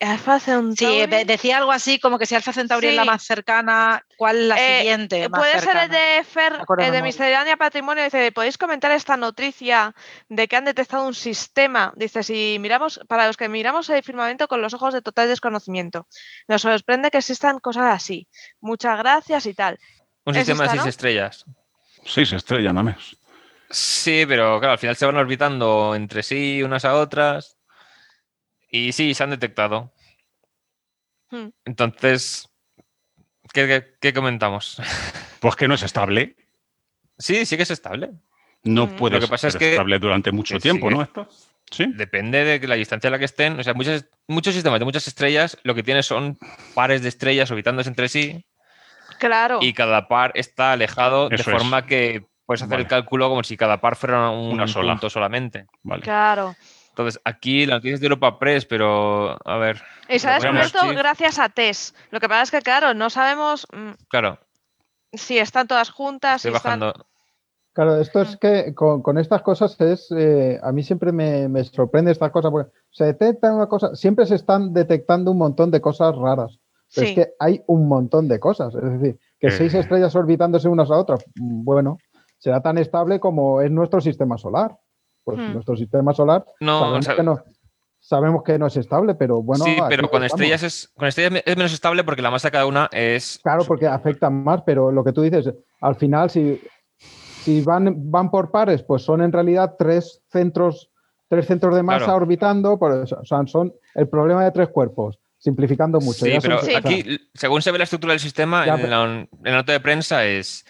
Alfa 0.00 0.40
Centauri. 0.40 1.02
Sí, 1.02 1.24
decía 1.26 1.58
algo 1.58 1.70
así 1.70 2.00
como 2.00 2.18
que 2.18 2.26
si 2.26 2.34
Alfa 2.34 2.52
Centauri 2.52 2.88
es 2.88 2.96
la 2.96 3.04
más 3.04 3.22
cercana, 3.22 4.04
¿cuál 4.16 4.36
es 4.36 4.46
la 4.48 4.56
Eh, 4.58 4.78
siguiente? 4.78 5.28
más 5.28 5.40
Puede 5.40 5.60
ser 5.60 5.76
el 5.76 5.90
de 5.90 6.24
Fer, 6.24 6.58
eh, 6.80 6.90
de. 6.90 7.02
Miscelánea 7.02 7.56
Patrimonio. 7.56 8.02
Dice, 8.02 8.32
¿podéis 8.32 8.58
comentar 8.58 8.90
esta 8.90 9.16
noticia 9.16 9.94
de 10.28 10.48
que 10.48 10.56
han 10.56 10.64
detectado 10.64 11.06
un 11.06 11.14
sistema? 11.14 11.92
Dice, 11.94 12.24
si 12.24 12.56
miramos, 12.58 13.00
para 13.06 13.28
los 13.28 13.36
que 13.36 13.48
miramos 13.48 13.88
el 13.90 14.02
firmamento 14.02 14.48
con 14.48 14.60
los 14.60 14.74
ojos 14.74 14.92
de 14.92 15.02
total 15.02 15.28
desconocimiento, 15.28 16.08
nos 16.48 16.62
sorprende 16.62 17.12
que 17.12 17.18
existan 17.18 17.60
cosas 17.60 17.94
así. 17.94 18.26
Muchas 18.60 18.98
gracias 18.98 19.46
y 19.46 19.54
tal. 19.54 19.78
Un 20.24 20.34
¿Es 20.34 20.46
sistema 20.46 20.64
esta, 20.64 20.72
de 20.72 20.78
seis 20.78 20.84
no? 20.84 20.88
estrellas. 20.90 21.44
Seis 22.04 22.32
estrellas, 22.32 22.74
nada 22.74 22.82
más. 22.90 23.16
Sí, 23.72 24.24
pero 24.28 24.58
claro, 24.60 24.72
al 24.72 24.78
final 24.78 24.96
se 24.96 25.06
van 25.06 25.16
orbitando 25.16 25.94
entre 25.96 26.22
sí 26.22 26.62
unas 26.62 26.84
a 26.84 26.94
otras. 26.94 27.56
Y 28.70 28.92
sí, 28.92 29.14
se 29.14 29.24
han 29.24 29.30
detectado. 29.30 29.92
Hmm. 31.30 31.48
Entonces, 31.64 32.48
¿qué, 33.52 33.66
qué- 33.66 33.94
qué 34.00 34.12
comentamos? 34.12 34.76
Pues 35.40 35.56
que 35.56 35.66
no 35.66 35.74
es 35.74 35.82
estable. 35.82 36.36
Sí, 37.18 37.44
sí 37.46 37.56
que 37.56 37.64
es 37.64 37.70
estable. 37.72 38.10
No 38.62 38.86
Mm. 38.86 38.96
puede 38.96 39.16
Lo 39.16 39.22
que 39.22 39.26
pasa 39.26 39.48
es 39.48 39.54
ser 39.54 39.58
que- 39.58 39.70
estable 39.72 39.98
durante 39.98 40.30
mucho 40.30 40.56
tiempo, 40.60 40.86
sigue- 40.86 40.96
¿no? 40.98 41.02
Esto? 41.02 41.28
Sí. 41.68 41.86
Depende 41.96 42.44
de 42.44 42.60
que 42.60 42.68
la 42.68 42.76
distancia 42.76 43.08
a 43.08 43.10
la 43.10 43.18
que 43.18 43.24
estén. 43.24 43.58
O 43.58 43.62
sea, 43.64 43.74
muchos, 43.74 44.04
muchos 44.28 44.54
sistemas 44.54 44.78
de 44.78 44.84
muchas 44.84 45.08
estrellas 45.08 45.58
lo 45.64 45.74
que 45.74 45.82
tienen 45.82 46.04
son 46.04 46.38
pares 46.74 47.02
de 47.02 47.08
estrellas 47.08 47.50
orbitándose 47.50 47.88
entre 47.88 48.08
sí 48.08 48.44
Claro. 49.18 49.58
y 49.60 49.72
cada 49.72 50.06
par 50.06 50.30
está 50.36 50.72
alejado 50.72 51.28
de 51.28 51.34
es. 51.36 51.42
forma 51.42 51.86
que 51.86 52.26
puedes 52.52 52.62
hacer 52.62 52.70
Vale. 52.76 52.82
el 52.82 52.88
cálculo 52.88 53.28
como 53.28 53.42
si 53.42 53.56
cada 53.56 53.80
par 53.80 53.96
fuera 53.96 54.30
un 54.30 54.52
Una 54.52 54.66
sola. 54.68 54.92
punto 54.92 55.10
solamente. 55.10 55.66
Vale. 55.82 56.02
Claro. 56.02 56.54
Entonces, 56.90 57.20
aquí 57.24 57.64
la 57.66 57.76
noticia 57.76 57.94
es 57.94 58.00
de 58.00 58.06
Europa 58.06 58.38
Press, 58.38 58.66
pero 58.66 59.36
a 59.48 59.56
ver, 59.56 59.82
Y 60.08 60.18
se 60.18 60.28
ha 60.28 60.34
descubierto 60.34 60.78
sí. 60.80 60.94
gracias 60.94 61.38
a 61.38 61.48
TESS. 61.48 61.94
Lo 62.10 62.20
que 62.20 62.28
pasa 62.28 62.42
es 62.42 62.50
que, 62.50 62.60
claro, 62.60 62.92
no 62.92 63.08
sabemos 63.08 63.66
mm, 63.72 63.92
claro, 64.08 64.38
si 65.12 65.38
están 65.38 65.66
todas 65.66 65.90
juntas. 65.90 66.42
Si 66.42 66.48
estoy 66.48 66.56
están... 66.58 66.80
bajando. 66.80 67.06
Claro, 67.74 67.98
esto 67.98 68.20
es 68.20 68.36
que 68.36 68.74
con, 68.74 69.00
con 69.00 69.16
estas 69.16 69.40
cosas 69.40 69.80
es, 69.80 70.08
eh, 70.14 70.60
a 70.62 70.70
mí 70.72 70.82
siempre 70.82 71.10
me, 71.10 71.48
me 71.48 71.64
sorprende 71.64 72.12
estas 72.12 72.30
cosas, 72.30 72.50
porque 72.50 72.70
se 72.90 73.04
detecta 73.04 73.50
una 73.54 73.66
cosa, 73.66 73.94
siempre 73.96 74.26
se 74.26 74.34
están 74.34 74.74
detectando 74.74 75.30
un 75.30 75.38
montón 75.38 75.70
de 75.70 75.80
cosas 75.80 76.14
raras, 76.14 76.58
pero 76.94 77.06
Sí. 77.06 77.12
es 77.12 77.14
que 77.14 77.32
hay 77.38 77.62
un 77.68 77.88
montón 77.88 78.28
de 78.28 78.38
cosas, 78.38 78.74
es 78.74 79.00
decir, 79.00 79.18
que 79.40 79.46
Eh. 79.46 79.50
seis 79.52 79.72
estrellas 79.72 80.14
orbitándose 80.14 80.68
unas 80.68 80.90
a 80.90 80.98
otras, 80.98 81.24
mm, 81.36 81.64
bueno, 81.64 81.96
será 82.42 82.60
tan 82.60 82.76
estable 82.78 83.20
como 83.20 83.60
es 83.60 83.70
nuestro 83.70 84.00
sistema 84.00 84.36
solar. 84.36 84.76
Pues 85.22 85.38
Hmm. 85.38 85.52
nuestro 85.52 85.76
sistema 85.76 86.12
solar 86.12 86.44
No, 86.58 86.80
sabemos, 86.80 86.98
o 86.98 87.02
sea- 87.02 87.14
que 87.14 87.22
no, 87.22 87.40
sabemos 88.00 88.42
que 88.42 88.58
no 88.58 88.66
es 88.66 88.76
estable, 88.76 89.14
pero 89.14 89.40
bueno. 89.40 89.64
sí, 89.64 89.76
pero 89.88 90.10
con 90.10 90.24
estrellas, 90.24 90.64
es, 90.64 90.88
con 90.96 91.06
estrellas 91.06 91.40
es 91.46 91.56
menos 91.56 91.72
estable 91.72 92.02
porque 92.02 92.20
la 92.22 92.32
masa 92.32 92.48
de 92.48 92.52
cada 92.52 92.66
una 92.66 92.88
es. 92.90 93.38
Claro, 93.44 93.62
porque 93.64 93.86
afectan 93.86 94.42
más, 94.42 94.62
pero 94.66 94.90
lo 94.90 95.04
que 95.04 95.12
tú 95.12 95.22
dices, 95.22 95.54
al 95.80 95.94
final, 95.94 96.30
si, 96.30 96.60
si 97.44 97.60
van, 97.60 98.10
van 98.10 98.28
por 98.32 98.50
pares, 98.50 98.82
pues 98.82 99.02
son 99.02 99.22
en 99.22 99.30
realidad 99.30 99.76
tres 99.78 100.20
centros, 100.28 100.90
tres 101.28 101.46
centros 101.46 101.76
de 101.76 101.84
masa 101.84 102.06
Claro. 102.06 102.16
orbitando, 102.22 102.72
o 102.74 103.06
sea, 103.24 103.46
son 103.46 103.72
el 103.94 104.08
problema 104.08 104.42
de 104.44 104.50
tres 104.50 104.68
cuerpos, 104.70 105.20
simplificando 105.38 106.00
mucho. 106.00 106.24
Sí, 106.26 106.32
ya 106.32 106.40
pero 106.40 106.58
aquí, 106.76 107.04
según 107.34 107.62
se 107.62 107.70
ve 107.70 107.78
la 107.78 107.84
estructura 107.84 108.12
del 108.14 108.20
sistema, 108.20 108.66
Ya, 108.66 108.74
en, 108.74 108.90
la, 108.90 109.04
en 109.04 109.28
la 109.44 109.52
nota 109.52 109.70
de 109.72 109.78
prensa 109.78 110.24
es 110.26 110.64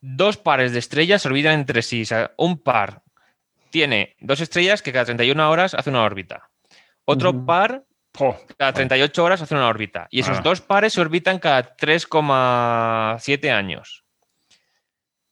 dos 0.00 0.36
pares 0.36 0.72
de 0.72 0.78
estrellas 0.78 1.26
orbitan 1.26 1.52
entre 1.54 1.82
sí. 1.82 2.02
O 2.02 2.06
sea, 2.06 2.32
un 2.36 2.58
par 2.58 3.02
tiene 3.70 4.16
dos 4.20 4.40
estrellas 4.40 4.82
que 4.82 4.92
cada 4.92 5.04
31 5.06 5.50
horas 5.50 5.74
hace 5.74 5.90
una 5.90 6.02
órbita. 6.02 6.50
Otro 7.04 7.30
Ujú. 7.30 7.46
par 7.46 7.84
Jo, 8.16 8.36
cada 8.56 8.72
38 8.72 9.22
horas 9.22 9.42
hace 9.42 9.54
una 9.54 9.68
órbita. 9.68 10.08
Y 10.10 10.20
esos 10.20 10.38
Ah. 10.38 10.42
dos 10.42 10.60
pares 10.60 10.94
se 10.94 11.00
orbitan 11.00 11.38
cada 11.38 11.76
3,7 11.76 13.50
años. 13.52 14.04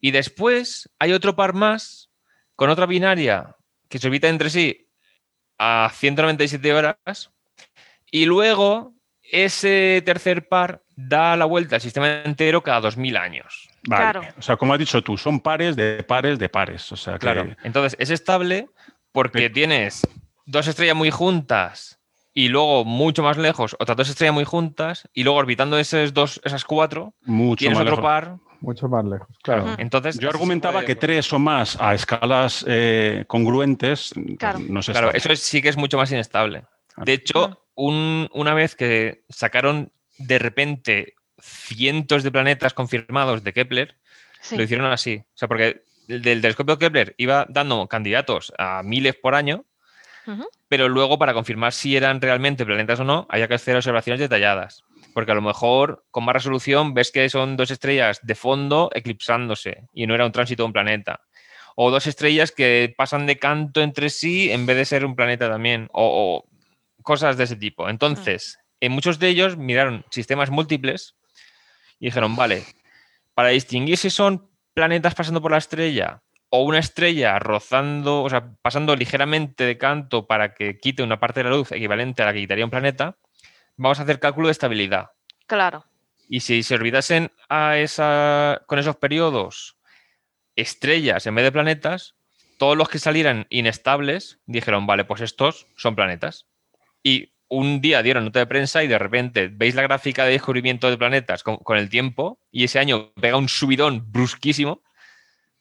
Y 0.00 0.10
después 0.12 0.88
hay 0.98 1.12
otro 1.12 1.34
par 1.34 1.52
más 1.54 2.10
con 2.54 2.70
otra 2.70 2.86
binaria 2.86 3.56
que 3.88 3.98
se 3.98 4.06
orbita 4.06 4.28
entre 4.28 4.50
sí 4.50 4.88
a 5.58 5.90
197 5.92 6.72
horas. 6.74 7.30
Y 8.10 8.26
luego 8.26 8.94
ese 9.22 10.02
tercer 10.04 10.46
par 10.46 10.82
da 10.94 11.36
la 11.36 11.46
vuelta 11.46 11.76
al 11.76 11.82
sistema 11.82 12.22
entero 12.24 12.62
cada 12.62 12.80
2000 12.82 13.16
años. 13.16 13.68
Vale. 13.86 14.02
Claro. 14.02 14.20
O 14.38 14.42
sea, 14.42 14.56
como 14.56 14.72
has 14.72 14.78
dicho 14.78 15.02
tú, 15.02 15.16
son 15.16 15.40
pares 15.40 15.76
de 15.76 16.02
pares 16.02 16.38
de 16.38 16.48
pares. 16.48 16.90
O 16.92 16.96
sea, 16.96 17.14
que- 17.14 17.18
Claro. 17.20 17.56
Entonces 17.62 17.96
es 17.98 18.10
estable 18.10 18.68
porque 19.12 19.46
Sí. 19.48 19.50
tienes 19.52 20.06
dos 20.44 20.66
estrellas 20.68 20.96
muy 20.96 21.10
juntas 21.10 21.98
y 22.34 22.48
luego 22.48 22.84
mucho 22.84 23.22
más 23.22 23.38
lejos 23.38 23.74
otras 23.80 23.96
dos 23.96 24.08
estrellas 24.10 24.34
muy 24.34 24.44
juntas 24.44 25.08
y 25.14 25.24
luego 25.24 25.38
orbitando 25.38 25.78
esas 25.78 26.12
dos, 26.12 26.40
esas 26.44 26.64
cuatro, 26.64 27.14
mucho 27.24 27.60
tienes 27.60 27.78
más 27.78 27.82
otro 27.86 27.96
lejos. 27.96 28.04
par. 28.04 28.36
mucho 28.60 28.88
más 28.88 29.04
lejos. 29.04 29.28
Claro. 29.42 29.64
Ujú. 29.64 29.74
Entonces 29.78 30.18
Yo 30.18 30.28
argumentaba 30.30 30.74
puede- 30.80 30.86
que 30.86 30.96
tres 30.96 31.30
o 31.32 31.38
más 31.38 31.76
a 31.80 31.94
escalas 31.94 32.64
eh, 32.66 33.24
congruentes 33.26 34.12
Claro. 34.38 34.58
no 34.68 34.80
se 34.82 34.92
Claro, 34.92 35.12
eso 35.12 35.30
es- 35.30 35.40
sí 35.40 35.60
que 35.60 35.68
es 35.68 35.76
mucho 35.76 35.98
más 35.98 36.10
inestable. 36.10 36.64
De 36.96 37.12
hecho, 37.12 37.60
un- 37.74 38.28
una 38.32 38.54
vez 38.54 38.74
que 38.74 39.24
sacaron 39.28 39.92
de 40.18 40.38
repente 40.38 41.14
cientos 41.40 42.22
de 42.22 42.30
planetas 42.30 42.74
confirmados 42.74 43.42
de 43.44 43.52
Kepler, 43.52 43.96
Sí. 44.40 44.56
lo 44.56 44.62
hicieron 44.62 44.86
así. 44.92 45.16
O 45.16 45.36
sea, 45.36 45.48
porque 45.48 45.82
el 46.08 46.22
del 46.22 46.40
telescopio 46.40 46.78
Kepler 46.78 47.14
iba 47.18 47.46
dando 47.48 47.86
candidatos 47.88 48.52
a 48.58 48.82
miles 48.84 49.14
por 49.16 49.34
año, 49.34 49.64
pero 50.68 50.88
luego 50.88 51.18
para 51.18 51.34
confirmar 51.34 51.72
si 51.72 51.96
eran 51.96 52.20
realmente 52.20 52.66
planetas 52.66 52.98
o 53.00 53.04
no, 53.04 53.26
había 53.30 53.46
que 53.46 53.54
hacer 53.54 53.76
observaciones 53.76 54.20
detalladas. 54.20 54.82
Porque 55.14 55.32
a 55.32 55.34
lo 55.36 55.40
mejor 55.42 56.04
con 56.10 56.24
más 56.24 56.34
resolución 56.34 56.94
ves 56.94 57.12
que 57.12 57.28
son 57.30 57.56
dos 57.56 57.70
estrellas 57.70 58.20
de 58.22 58.34
fondo 58.34 58.90
eclipsándose 58.92 59.84
y 59.92 60.06
no 60.06 60.14
era 60.14 60.26
un 60.26 60.32
tránsito 60.32 60.62
de 60.64 60.66
un 60.66 60.72
planeta. 60.72 61.20
O 61.76 61.90
dos 61.90 62.06
estrellas 62.06 62.50
que 62.52 62.92
pasan 62.96 63.26
de 63.26 63.38
canto 63.38 63.82
entre 63.82 64.10
sí 64.10 64.50
en 64.50 64.66
vez 64.66 64.76
de 64.76 64.84
ser 64.84 65.04
un 65.04 65.14
planeta 65.14 65.48
también. 65.48 65.88
O, 65.92 66.44
o 66.44 67.02
cosas 67.02 67.36
de 67.36 67.44
ese 67.44 67.56
tipo. 67.56 67.88
Entonces, 67.88 68.58
en 68.80 68.92
muchos 68.92 69.18
de 69.20 69.28
ellos 69.28 69.56
miraron 69.56 70.04
sistemas 70.10 70.50
múltiples 70.50 71.14
y 71.98 72.06
dijeron, 72.06 72.36
vale, 72.36 72.64
para 73.34 73.50
distinguir 73.50 73.96
si 73.98 74.10
son 74.10 74.48
planetas 74.74 75.14
pasando 75.14 75.40
por 75.40 75.50
la 75.50 75.58
estrella 75.58 76.22
o 76.48 76.62
una 76.62 76.78
estrella 76.78 77.38
rozando, 77.38 78.22
o 78.22 78.30
sea, 78.30 78.52
pasando 78.62 78.94
ligeramente 78.94 79.64
de 79.64 79.78
canto 79.78 80.26
para 80.26 80.54
que 80.54 80.78
quite 80.78 81.02
una 81.02 81.18
parte 81.18 81.40
de 81.40 81.44
la 81.44 81.56
luz 81.56 81.72
equivalente 81.72 82.22
a 82.22 82.26
la 82.26 82.32
que 82.32 82.40
quitaría 82.40 82.64
un 82.64 82.70
planeta, 82.70 83.16
vamos 83.76 83.98
a 83.98 84.02
hacer 84.02 84.20
cálculo 84.20 84.48
de 84.48 84.52
estabilidad. 84.52 85.10
Claro. 85.46 85.84
Y 86.28 86.40
si 86.40 86.62
se 86.62 86.74
olvidasen 86.74 87.32
a 87.48 87.78
esa, 87.78 88.62
con 88.66 88.78
esos 88.78 88.96
periodos 88.96 89.76
estrellas 90.56 91.26
en 91.26 91.34
vez 91.34 91.44
de 91.44 91.52
planetas, 91.52 92.16
todos 92.58 92.76
los 92.76 92.88
que 92.88 92.98
salieran 92.98 93.46
inestables 93.50 94.40
dijeron, 94.46 94.86
vale, 94.86 95.04
pues 95.04 95.20
estos 95.20 95.66
son 95.76 95.94
planetas. 95.94 96.46
Y 97.02 97.32
un 97.48 97.80
día 97.80 98.02
dieron 98.02 98.24
nota 98.24 98.40
de 98.40 98.46
prensa 98.46 98.82
y 98.82 98.88
de 98.88 98.98
repente 98.98 99.48
veis 99.52 99.74
la 99.74 99.82
gráfica 99.82 100.24
de 100.24 100.32
descubrimiento 100.32 100.90
de 100.90 100.98
planetas 100.98 101.42
con, 101.42 101.56
con 101.58 101.78
el 101.78 101.88
tiempo 101.88 102.38
y 102.50 102.64
ese 102.64 102.78
año 102.78 103.12
pega 103.20 103.36
un 103.36 103.48
subidón 103.48 104.04
brusquísimo 104.10 104.82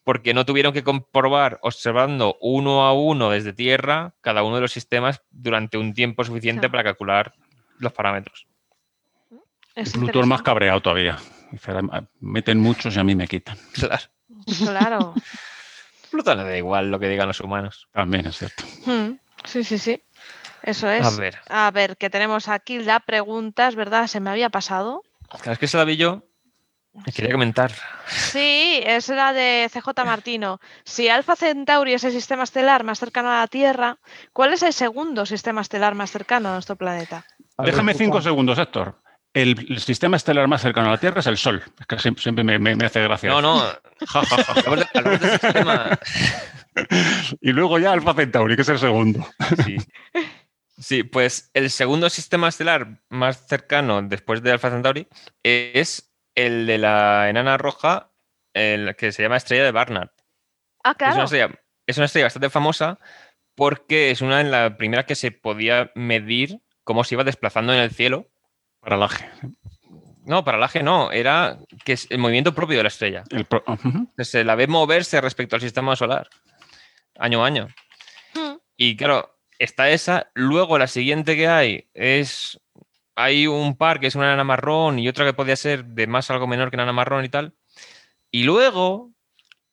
porque 0.03 0.33
no 0.33 0.45
tuvieron 0.45 0.73
que 0.73 0.83
comprobar 0.83 1.59
observando 1.61 2.37
uno 2.41 2.83
a 2.85 2.93
uno 2.93 3.29
desde 3.29 3.53
Tierra 3.53 4.13
cada 4.21 4.43
uno 4.43 4.55
de 4.55 4.61
los 4.61 4.71
sistemas 4.71 5.21
durante 5.31 5.77
un 5.77 5.93
tiempo 5.93 6.23
suficiente 6.23 6.61
Claro. 6.61 6.71
para 6.71 6.83
calcular 6.83 7.33
los 7.79 7.91
parámetros. 7.93 8.47
Es 9.75 9.91
Pluto 9.93 10.21
es 10.21 10.27
más 10.27 10.41
cabreado 10.41 10.81
todavía. 10.81 11.17
Meten 12.19 12.59
muchos 12.59 12.95
y 12.95 12.99
a 12.99 13.03
mí 13.03 13.15
me 13.15 13.27
quitan. 13.27 13.57
Claro. 13.73 14.03
Claro. 14.57 15.13
Pluto 16.11 16.35
le 16.35 16.43
da 16.43 16.57
igual 16.57 16.91
lo 16.91 16.99
que 16.99 17.09
digan 17.09 17.27
los 17.27 17.39
humanos. 17.41 17.87
También 17.91 18.25
es 18.27 18.37
cierto. 18.37 18.63
Mm, 18.85 19.17
Sí, 19.43 19.63
sí, 19.63 19.77
sí. 19.77 20.01
Eso 20.65 20.89
es. 20.89 21.05
A 21.05 21.09
ver, 21.11 21.37
A 21.47 21.71
ver, 21.71 21.95
que 21.97 22.09
tenemos 22.09 22.47
aquí 22.49 22.79
la 22.79 22.99
pregunta, 22.99 23.67
es 23.67 23.75
verdad, 23.75 24.07
se 24.07 24.19
me 24.19 24.29
había 24.31 24.49
pasado. 24.49 25.03
cada 25.29 25.51
vez 25.51 25.59
que 25.59 25.67
se 25.67 25.77
la 25.77 25.83
vi 25.85 25.95
yo, 25.95 26.23
me 27.05 27.11
quería 27.13 27.31
comentar. 27.33 27.71
Sí, 28.07 28.81
es 28.85 29.09
la 29.09 29.31
de 29.33 29.69
CJ 29.71 30.03
Martino. 30.05 30.59
Si 30.83 31.07
Alfa 31.09 31.35
Centauri 31.35 31.93
es 31.93 32.03
el 32.03 32.11
sistema 32.13 32.43
estelar 32.43 32.83
más 32.83 32.99
cercano 32.99 33.29
a 33.31 33.39
la 33.41 33.47
Tierra, 33.47 33.97
¿cuál 34.33 34.53
es 34.53 34.63
el 34.63 34.73
segundo 34.73 35.25
sistema 35.25 35.61
estelar 35.61 35.93
más 35.93 36.09
cercano 36.11 36.49
a 36.49 36.53
nuestro 36.53 36.75
planeta? 36.77 37.25
A 37.57 37.63
ver, 37.63 37.71
Déjame 37.73 37.93
cinco 37.93 38.21
segundos, 38.21 38.57
Héctor. 38.57 38.99
El, 39.33 39.67
el 39.69 39.79
sistema 39.81 40.15
estelar 40.15 40.47
más 40.47 40.61
cercano 40.61 40.87
a 40.87 40.91
la 40.91 40.97
Tierra 40.97 41.19
es 41.19 41.27
el 41.27 41.37
Sol. 41.37 41.61
Es 41.79 41.85
que 41.85 41.99
siempre, 41.99 42.23
siempre 42.23 42.43
me, 42.45 42.57
me- 42.57 42.75
me 42.77 42.85
hace 42.85 43.01
gracia. 43.03 43.29
No, 43.29 43.41
no, 43.41 43.59
Ja, 44.07 44.23
ja, 44.25 44.43
ja. 45.63 45.99
Y 47.41 47.51
luego 47.51 47.77
ya 47.79 47.91
Alfa 47.91 48.13
Centauri, 48.13 48.55
que 48.55 48.61
es 48.61 48.69
el 48.69 48.79
segundo. 48.79 49.27
Sí. 49.65 49.77
Sí, 50.77 51.03
pues 51.03 51.49
el 51.53 51.69
segundo 51.71 52.09
sistema 52.09 52.49
estelar 52.49 53.01
más 53.09 53.47
cercano 53.47 54.01
después 54.01 54.41
de 54.43 54.51
Alpha 54.51 54.69
Centauri 54.69 55.07
es 55.43 56.11
el 56.35 56.67
de 56.67 56.77
la 56.77 57.29
enana 57.29 57.57
roja, 57.57 58.11
el 58.53 58.95
que 58.97 59.11
se 59.13 59.23
llama 59.23 59.37
estrella 59.37 59.63
de 59.63 59.71
Barnard. 59.71 60.09
Ah, 60.83 60.91
Es, 60.91 60.95
una 61.01 61.11
claro. 61.13 61.23
estrella, 61.23 61.49
es 61.87 61.97
una 61.97 62.05
estrella 62.07 62.25
bastante 62.25 62.49
famosa 62.49 62.99
porque 63.55 64.11
es 64.11 64.21
una 64.21 64.39
de 64.39 64.43
las 64.49 64.73
primeras 64.75 65.05
que 65.05 65.15
se 65.15 65.31
podía 65.31 65.91
medir 65.95 66.59
cómo 66.83 67.03
se 67.05 67.15
iba 67.15 67.23
desplazando 67.23 67.73
en 67.73 67.79
el 67.79 67.91
cielo. 67.91 68.27
Paralaje. 68.81 69.29
No, 70.25 70.43
paralaje 70.43 70.83
no, 70.83 71.11
era 71.11 71.57
que 71.85 71.93
es 71.93 72.07
el 72.09 72.17
movimiento 72.17 72.53
propio 72.53 72.77
de 72.77 72.83
la 72.83 72.89
estrella. 72.89 73.23
El 73.29 73.45
pro- 73.45 73.63
Ujú. 73.67 74.11
Se 74.17 74.43
la 74.43 74.55
ve 74.55 74.67
moverse 74.67 75.21
respecto 75.21 75.55
al 75.55 75.61
sistema 75.61 75.95
solar, 75.95 76.27
año 77.17 77.43
a 77.43 77.47
año. 77.47 77.67
Mm, 78.33 78.55
Y 78.75 78.97
claro, 78.97 79.34
está 79.59 79.89
esa. 79.89 80.29
Luego 80.33 80.77
la 80.77 80.87
siguiente 80.87 81.35
que 81.35 81.47
hay 81.47 81.87
es. 81.93 82.59
Hay 83.17 83.47
un 83.47 83.77
par 83.77 83.99
que 84.01 84.07
es 84.07 84.15
una 84.15 84.25
enana 84.25 84.43
marrón 84.43 84.99
y 84.99 85.07
otra 85.07 85.23
que 85.25 85.31
podría 85.33 85.55
ser 85.55 85.85
de 85.85 86.05
más 86.05 86.29
algo 86.31 86.47
menor 86.47 86.69
que 86.69 86.75
enana 86.75 86.91
marrón 86.91 87.23
y 87.23 87.29
tal. 87.29 87.53
Y 88.29 88.43
luego, 88.43 89.11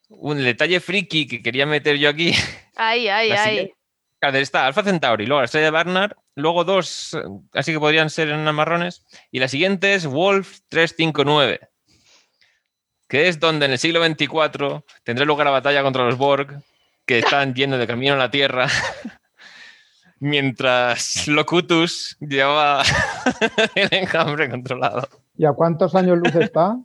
un 0.09 0.39
detalle 0.45 0.79
friki 0.79 1.27
que 1.27 1.43
quería 1.43 1.67
meter 1.67 1.97
yo 1.97 2.09
aquí. 2.09 2.33
Ahí, 2.77 3.09
ahí, 3.09 3.29
La 3.31 3.43
ahí. 3.43 3.49
siguiente- 3.51 3.75
Claro, 4.21 4.39
está 4.39 4.67
Alpha 4.69 4.85
Centauri, 4.85 5.27
luego 5.27 5.41
la 5.41 5.47
estrella 5.47 5.65
de 5.65 5.71
Barnard, 5.73 6.13
luego 6.37 6.63
dos, 6.63 7.19
así 7.55 7.73
que 7.73 7.81
podrían 7.81 8.09
ser 8.09 8.29
enanas 8.29 8.55
marrones. 8.55 9.05
Y 9.33 9.41
la 9.41 9.49
siguiente 9.49 9.95
es 9.95 10.07
Wolf 10.07 10.61
359, 10.69 11.59
que 13.09 13.27
es 13.27 13.41
donde 13.41 13.67
en 13.67 13.73
el 13.73 13.79
siglo 13.81 13.99
24 13.99 14.85
tendrá 15.03 15.25
lugar 15.25 15.47
la 15.47 15.51
batalla 15.51 15.83
contra 15.83 16.05
los 16.05 16.17
Borg, 16.17 16.63
que 17.05 17.19
están 17.19 17.55
yendo 17.57 17.79
de 17.79 17.89
camino 17.89 18.15
a 18.15 18.17
la 18.19 18.31
Tierra, 18.31 18.69
mientras 20.23 21.27
Locutus 21.27 22.16
lleva 22.20 22.82
el 23.74 23.89
enjambre 23.90 24.49
controlado. 24.49 25.09
¿Y 25.36 25.44
a 25.44 25.53
cuántos 25.53 25.94
años 25.97 26.19
luz 26.19 26.35
está? 26.36 26.77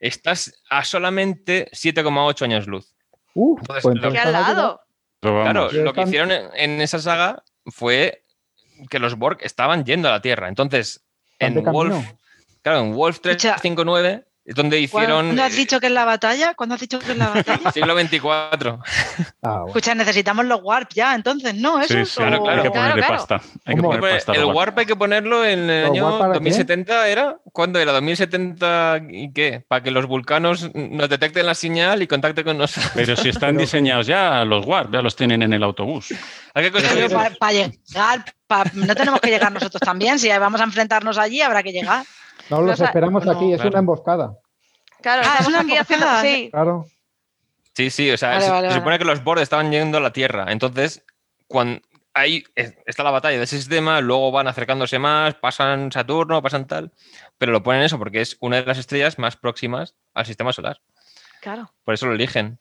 Estás 0.00 0.52
a 0.68 0.84
solamente 0.84 1.70
7,8 1.72 2.42
años 2.42 2.66
luz. 2.66 2.92
Uh, 3.34 3.56
Entonces, 3.60 3.82
pues 3.84 3.94
entonces 3.96 4.20
al 4.26 4.32
lado. 4.32 4.80
Claro, 5.20 5.70
lo 5.70 5.92
que 5.92 6.00
están- 6.00 6.08
hicieron 6.08 6.30
en, 6.32 6.48
en 6.56 6.80
esa 6.80 6.98
saga 6.98 7.44
fue 7.66 8.24
que 8.88 8.98
los 8.98 9.14
Borg 9.16 9.38
estaban 9.42 9.84
yendo 9.84 10.08
a 10.08 10.12
la 10.12 10.20
Tierra. 10.20 10.48
Entonces, 10.48 11.04
en 11.38 11.62
Wolf, 11.62 11.94
claro, 12.62 12.80
en 12.80 12.94
Wolf 12.94 13.16
Escucha, 13.16 13.56
359 13.60 14.24
es 14.50 14.56
donde 14.56 14.80
hicieron 14.80 15.26
¿Cuándo 15.26 15.44
has 15.44 15.54
dicho 15.54 15.78
que 15.78 15.86
es 15.86 15.92
la 15.92 16.04
batalla? 16.04 16.54
¿Cuándo 16.54 16.74
has 16.74 16.80
dicho 16.80 16.98
que 16.98 17.12
es 17.12 17.16
la 17.18 17.28
batalla? 17.28 17.70
siglo 17.72 17.94
24. 17.94 18.80
Ah, 18.82 18.82
bueno. 19.42 19.66
Escucha, 19.68 19.94
necesitamos 19.94 20.44
los 20.44 20.60
warp 20.60 20.90
ya, 20.92 21.14
entonces, 21.14 21.54
¿no? 21.54 21.80
Eso 21.80 21.94
sí, 21.94 22.00
es 22.00 22.08
sí, 22.10 22.16
Claro, 22.16 22.36
hay 22.38 22.42
claro. 22.42 22.62
que 22.64 22.70
ponerle 22.72 23.02
Claro, 23.02 23.14
pasta. 23.16 23.40
Hay 23.64 23.76
que 23.76 23.82
poner 23.82 24.00
pasta. 24.00 24.32
el 24.32 24.44
Warp 24.46 24.78
hay 24.78 24.86
que 24.86 24.96
ponerlo 24.96 25.44
en 25.44 25.70
el 25.70 25.82
¿Pero 25.82 25.92
año 25.92 26.04
Warp 26.06 26.18
para 26.18 26.32
qué? 26.32 26.38
2070, 26.40 27.08
¿era? 27.08 27.36
¿Cuándo 27.52 27.78
era? 27.78 27.92
¿2070 28.00 29.06
y 29.12 29.32
qué? 29.32 29.64
Para 29.68 29.82
que 29.84 29.90
los 29.92 30.06
vulcanos 30.06 30.68
nos 30.74 31.08
detecten 31.08 31.46
la 31.46 31.54
señal 31.54 32.02
y 32.02 32.06
contacten 32.08 32.44
con 32.44 32.58
nosotros. 32.58 32.90
Pero 32.94 33.14
si 33.16 33.28
están 33.28 33.56
diseñados 33.56 34.06
ya 34.08 34.44
los 34.44 34.66
Warp, 34.66 34.92
ya 34.92 35.00
los 35.00 35.14
tienen 35.14 35.42
en 35.42 35.52
el 35.52 35.62
autobús. 35.62 36.12
Hay 36.54 36.64
que 36.64 36.72
construir- 36.72 37.38
para 37.38 37.52
llegar, 37.52 38.24
no 38.74 38.94
tenemos 38.96 39.20
que 39.20 39.30
llegar 39.30 39.52
nosotros 39.52 39.80
también. 39.80 40.18
Si 40.18 40.28
vamos 40.28 40.60
a 40.60 40.64
enfrentarnos 40.64 41.18
allí, 41.18 41.40
habrá 41.40 41.62
que 41.62 41.70
llegar. 41.70 42.04
No 42.48 42.60
los 42.62 42.70
Los- 42.78 42.80
esperamos 42.80 43.24
no, 43.24 43.30
aquí, 43.30 43.52
es 43.52 43.56
claro. 43.60 43.70
una 43.70 43.78
emboscada. 43.78 44.32
Claro, 45.02 45.22
Ah, 45.24 45.34
es 45.40 45.40
estamos 45.40 45.48
una 45.48 45.60
aquí 45.60 45.76
haciendo. 45.76 46.06
Sí, 46.22 46.48
Claro. 46.50 46.86
Sí, 47.74 47.88
sí, 47.90 48.10
o 48.10 48.16
sea, 48.18 48.30
Vale, 48.30 48.44
se, 48.44 48.50
vale, 48.50 48.66
se 48.66 48.68
vale. 48.72 48.80
supone 48.80 48.98
que 48.98 49.04
los 49.04 49.22
Borg 49.24 49.40
estaban 49.40 49.70
yendo 49.70 49.98
a 49.98 50.00
la 50.00 50.12
Tierra. 50.12 50.46
Entonces, 50.50 51.04
cuando 51.46 51.80
ahí 52.14 52.44
es- 52.56 52.74
está 52.84 53.02
la 53.04 53.12
batalla 53.12 53.38
de 53.38 53.44
ese 53.44 53.56
sistema, 53.56 54.00
luego 54.00 54.32
van 54.32 54.48
acercándose 54.48 54.98
más, 54.98 55.34
pasan 55.36 55.90
Saturno, 55.92 56.42
pasan 56.42 56.66
tal, 56.66 56.92
pero 57.38 57.52
lo 57.52 57.62
ponen 57.62 57.82
eso 57.82 57.96
porque 57.98 58.20
es 58.20 58.36
una 58.40 58.56
de 58.56 58.66
las 58.66 58.78
estrellas 58.78 59.18
más 59.18 59.36
próximas 59.36 59.94
al 60.14 60.26
sistema 60.26 60.52
solar. 60.52 60.80
claro. 61.40 61.72
Por 61.84 61.94
eso 61.94 62.06
lo 62.06 62.14
eligen. 62.14 62.58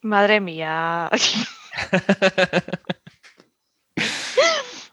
Madre 0.00 0.40
mía. 0.40 1.10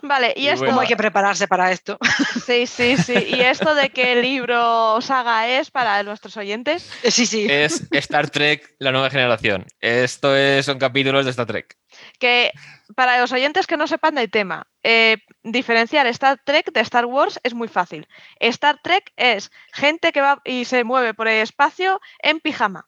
Vale, 0.02 0.34
y 0.36 0.44
Y 0.44 0.48
esto. 0.48 0.60
bueno. 0.60 0.72
¿Cómo 0.74 0.82
hay 0.82 0.88
que 0.88 0.96
prepararse 0.98 1.48
para 1.48 1.72
esto? 1.72 1.98
Sí, 2.46 2.66
sí, 2.66 2.98
sí. 2.98 3.14
¿Y 3.14 3.42
esto 3.42 3.76
de 3.76 3.90
qué 3.90 4.16
libro 4.16 4.94
o 4.96 5.02
saga 5.02 5.48
es 5.48 5.70
para 5.70 6.02
nuestros 6.04 6.36
oyentes? 6.38 6.90
Sí, 7.04 7.26
sí. 7.26 7.46
Es 7.50 7.88
Star 7.92 8.30
Trek, 8.30 8.76
la 8.80 8.92
nueva 8.92 9.10
generación. 9.10 9.66
Esto 9.82 10.36
es, 10.36 10.66
son 10.66 10.80
capítulos 10.80 11.26
de 11.26 11.32
Star 11.32 11.46
Trek. 11.46 11.78
Que 12.18 12.52
para 12.96 13.20
los 13.20 13.32
oyentes 13.32 13.68
que 13.68 13.78
no 13.78 13.88
sepan 13.88 14.16
del 14.16 14.32
tema, 14.32 14.66
eh, 14.84 15.18
diferenciar 15.44 16.08
Star 16.08 16.40
Trek 16.44 16.72
de 16.72 16.80
Star 16.82 17.06
Wars 17.06 17.40
es 17.44 17.54
muy 17.54 17.68
fácil. 17.68 18.08
Star 18.40 18.80
Trek 18.82 19.12
es 19.16 19.52
gente 19.74 20.12
que 20.12 20.22
va 20.22 20.42
y 20.44 20.66
se 20.66 20.84
mueve 20.84 21.14
por 21.14 21.28
el 21.28 21.42
espacio 21.42 22.00
en 22.24 22.40
pijama. 22.40 22.88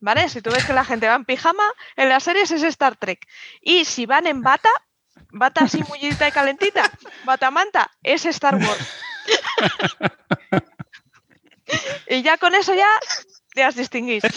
¿Vale? 0.00 0.28
Si 0.28 0.40
tú 0.42 0.50
ves 0.50 0.64
que 0.64 0.72
la 0.74 0.84
gente 0.84 1.08
va 1.08 1.14
en 1.14 1.24
pijama, 1.24 1.64
en 1.96 2.08
las 2.10 2.22
series 2.24 2.50
es 2.50 2.62
Star 2.62 2.96
Trek. 2.96 3.26
Y 3.62 3.84
si 3.86 4.04
van 4.06 4.26
en 4.26 4.42
bata, 4.42 4.68
bata 5.30 5.64
así 5.64 5.82
mullita 5.88 6.28
y 6.28 6.32
calentita, 6.32 6.90
bata 7.24 7.50
manta, 7.50 7.90
es 8.02 8.24
Star 8.26 8.56
Wars. 8.56 8.94
y 12.08 12.22
ya 12.22 12.36
con 12.38 12.54
eso 12.54 12.74
ya 12.74 12.88
te 13.54 13.62
has 13.62 13.76
distinguido. 13.76 14.28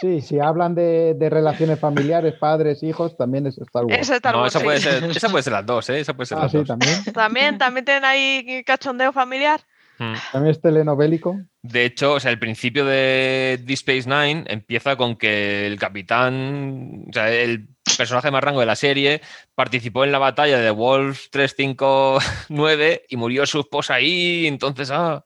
Sí, 0.00 0.20
si 0.20 0.40
hablan 0.40 0.74
de, 0.74 1.14
de 1.14 1.30
relaciones 1.30 1.78
familiares, 1.78 2.34
padres, 2.34 2.82
hijos, 2.82 3.16
también 3.16 3.46
es 3.46 3.56
Star 3.58 3.84
Wars. 3.84 3.98
Es 3.98 4.10
Star 4.10 4.34
no, 4.34 4.44
esa 4.44 4.58
sí. 4.58 4.64
puede, 4.64 4.80
ser, 4.80 5.04
esa 5.04 5.28
puede 5.28 5.42
ser 5.42 5.52
las 5.52 5.64
dos, 5.64 5.88
¿eh? 5.88 6.00
Esa 6.00 6.14
puede 6.14 6.26
ser 6.26 6.38
ah, 6.38 6.42
las 6.42 6.50
sí, 6.50 6.58
dos. 6.58 6.66
también. 6.66 7.04
También, 7.12 7.58
también 7.58 7.84
tienen 7.84 8.04
ahí 8.04 8.64
cachondeo 8.66 9.12
familiar. 9.12 9.60
Mm. 9.98 10.14
También 10.32 10.50
es 10.50 10.60
telenovélico. 10.60 11.40
De 11.62 11.84
hecho, 11.84 12.14
o 12.14 12.20
sea, 12.20 12.32
el 12.32 12.38
principio 12.38 12.84
de 12.84 13.60
Deep 13.62 13.76
Space 13.76 14.08
Nine 14.08 14.44
empieza 14.48 14.96
con 14.96 15.16
que 15.16 15.66
el 15.66 15.78
capitán, 15.78 17.06
o 17.08 17.12
sea, 17.12 17.32
el 17.32 17.68
personaje 17.96 18.30
más 18.30 18.42
rango 18.42 18.60
de 18.60 18.66
la 18.66 18.76
serie, 18.76 19.20
participó 19.54 20.04
en 20.04 20.12
la 20.12 20.18
batalla 20.18 20.58
de 20.58 20.70
Wolf 20.70 21.28
359 21.30 23.06
y 23.08 23.16
murió 23.16 23.46
su 23.46 23.60
esposa 23.60 23.94
ahí. 23.94 24.46
Entonces, 24.46 24.90
ah, 24.90 25.24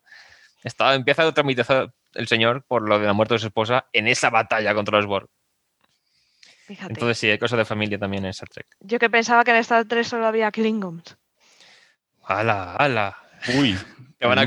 está, 0.64 0.94
empieza 0.94 1.26
a 1.26 1.32
tramitar 1.32 1.92
el 2.14 2.28
señor 2.28 2.64
por 2.66 2.88
lo 2.88 2.98
de 2.98 3.06
la 3.06 3.12
muerte 3.12 3.34
de 3.34 3.40
su 3.40 3.46
esposa 3.46 3.86
en 3.92 4.08
esa 4.08 4.30
batalla 4.30 4.74
contra 4.74 4.98
los 4.98 5.06
Borg. 5.06 5.28
Fíjate. 6.66 6.92
Entonces, 6.92 7.18
sí, 7.18 7.30
hay 7.30 7.38
cosas 7.38 7.58
de 7.58 7.64
familia 7.64 7.98
también 7.98 8.24
en 8.24 8.30
Star 8.30 8.48
Trek. 8.48 8.66
Yo 8.80 8.98
que 8.98 9.08
pensaba 9.08 9.44
que 9.44 9.52
en 9.52 9.56
Star 9.58 9.86
Trek 9.86 10.04
solo 10.04 10.26
había 10.26 10.50
Klingons. 10.50 11.16
¡Hala, 12.24 12.74
hala! 12.74 13.27
Uy, 13.56 13.78
Te 14.18 14.26
van 14.26 14.38
a 14.38 14.42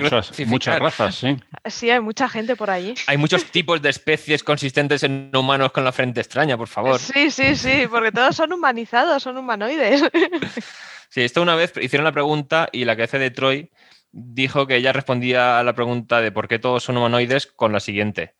muchas, 0.48 0.80
razas, 0.80 1.16
sí. 1.16 1.38
Sí, 1.66 1.90
hay 1.90 2.00
mucha 2.02 2.28
gente 2.28 2.56
por 2.56 2.70
allí. 2.70 2.94
Hay 3.08 3.18
muchos 3.18 3.46
tipos 3.46 3.82
de 3.82 3.90
especies 3.90 4.44
consistentes 4.44 5.04
en 5.04 5.32
humanos 5.34 5.72
con 5.72 5.84
la 5.86 5.92
frente 5.92 6.20
extraña, 6.20 6.58
por 6.58 6.68
favor. 6.68 7.00
Sí, 7.00 7.32
sí, 7.32 7.56
sí, 7.56 7.88
porque 7.90 8.12
todos 8.12 8.36
son 8.36 8.52
humanizados, 8.54 9.24
son 9.24 9.38
humanoides. 9.38 10.04
Sí, 11.10 11.22
esto 11.22 11.42
una 11.42 11.56
vez 11.56 11.74
hicieron 11.82 12.04
la 12.06 12.12
pregunta 12.12 12.70
y 12.72 12.86
la 12.86 12.96
que 12.96 13.04
hace 13.04 13.20
de 13.20 13.32
Troy 13.32 13.70
dijo 14.12 14.68
que 14.68 14.76
ella 14.78 14.92
respondía 14.94 15.60
a 15.60 15.64
la 15.64 15.74
pregunta 15.74 16.22
de 16.22 16.32
por 16.32 16.48
qué 16.48 16.60
todos 16.60 16.84
son 16.84 16.98
humanoides 16.98 17.48
con 17.48 17.72
la 17.72 17.80
siguiente. 17.80 18.36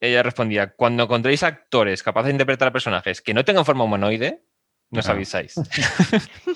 Ella 0.00 0.22
respondía, 0.22 0.72
cuando 0.74 1.02
encontréis 1.04 1.42
actores 1.42 2.02
capaces 2.02 2.26
de 2.28 2.32
interpretar 2.32 2.68
a 2.68 2.72
personajes 2.72 3.20
que 3.20 3.34
no 3.34 3.44
tengan 3.44 3.64
forma 3.66 3.84
humanoide, 3.84 4.42
nos 4.90 5.08
Ah. 5.08 5.12
avisáis. 5.12 5.54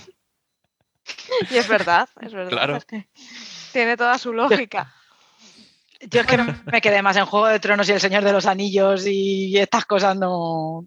Y 1.51 1.57
es 1.57 1.69
verdad, 1.69 2.09
es 2.21 2.33
verdad. 2.33 2.51
Claro. 2.51 2.77
es 2.77 2.85
que 2.85 3.09
tiene 3.73 3.97
toda 3.97 4.19
su 4.19 4.33
lógica. 4.33 4.93
Yo 6.11 6.21
es 6.21 6.27
que 6.27 6.37
me 6.39 6.81
quedé 6.81 7.01
más 7.03 7.17
en 7.17 7.25
Juego 7.25 7.47
de 7.47 7.61
Tronos 7.61 7.89
y 7.89 7.93
El 7.93 8.01
Señor 8.01 8.25
de 8.25 8.33
los 8.33 8.47
Anillos 8.47 9.07
y 9.07 9.57
estas 9.59 9.87
cosas 9.87 10.17
no. 10.17 10.87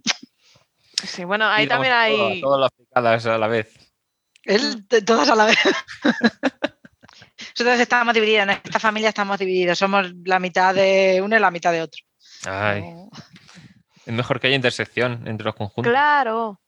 Sí, 1.04 1.24
bueno, 1.24 1.48
ahí 1.48 1.68
también 1.68 1.94
hay. 1.94 2.42
Todas 2.42 2.62
las 2.62 2.72
picadas 2.72 3.26
a 3.26 3.38
la 3.38 3.48
vez. 3.48 3.74
De 4.46 5.02
todas 5.02 5.30
a 5.30 5.36
la 5.36 5.46
vez. 5.46 5.58
Nosotros 7.60 7.80
estamos 7.80 8.14
divididos, 8.14 8.44
en 8.44 8.50
esta 8.52 8.80
familia 8.80 9.10
estamos 9.10 9.40
divididos. 9.40 9.78
Somos 9.80 10.12
la 10.26 10.40
mitad 10.40 10.74
de 10.76 11.20
uno 11.24 11.36
y 11.36 11.40
la 11.40 11.52
mitad 11.52 11.72
de 11.72 11.82
otro. 11.82 12.04
Ay, 12.46 12.82
No. 12.82 13.10
es 14.06 14.14
mejor 14.14 14.40
que 14.40 14.48
haya 14.48 14.56
intersección 14.56 15.28
entre 15.28 15.46
los 15.46 15.56
conjuntos. 15.56 15.92
Claro. 15.92 16.60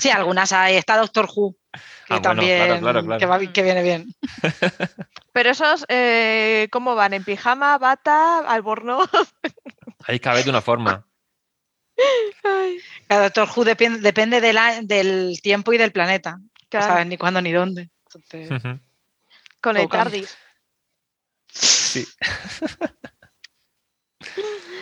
Sí, 0.00 0.10
algunas 0.10 0.52
hay. 0.52 0.76
Está 0.76 0.96
Doctor 0.96 1.28
Who, 1.34 1.54
que 1.72 1.80
Ah, 2.14 2.18
bueno, 2.18 2.22
también 2.22 2.66
claro, 2.66 2.80
claro, 2.80 3.04
claro. 3.04 3.18
Que, 3.18 3.26
va- 3.26 3.52
que 3.52 3.62
viene 3.62 3.82
bien. 3.82 4.14
Pero 5.32 5.50
esos, 5.50 5.84
eh, 5.88 6.68
¿cómo 6.70 6.94
van? 6.94 7.12
¿En 7.14 7.24
pijama, 7.24 7.76
bata, 7.78 8.38
albornoz? 8.38 9.08
Ahí 10.06 10.20
cabe 10.20 10.42
de 10.44 10.50
una 10.50 10.60
forma. 10.62 11.06
Ay, 12.42 12.78
Doctor 13.08 13.48
Who 13.54 13.64
depende, 13.64 14.00
depende 14.00 14.40
de 14.40 14.52
la- 14.52 14.80
del 14.82 15.38
tiempo 15.42 15.72
y 15.72 15.78
del 15.78 15.92
planeta. 15.92 16.38
No 16.72 16.82
sabes 16.82 17.06
ni 17.06 17.16
cuándo 17.16 17.40
ni 17.40 17.52
dónde. 17.52 17.90
Entonces, 18.12 18.78
con 19.60 19.76
el. 19.76 19.88
TARDIS. 19.88 20.36
Sí. 21.52 22.04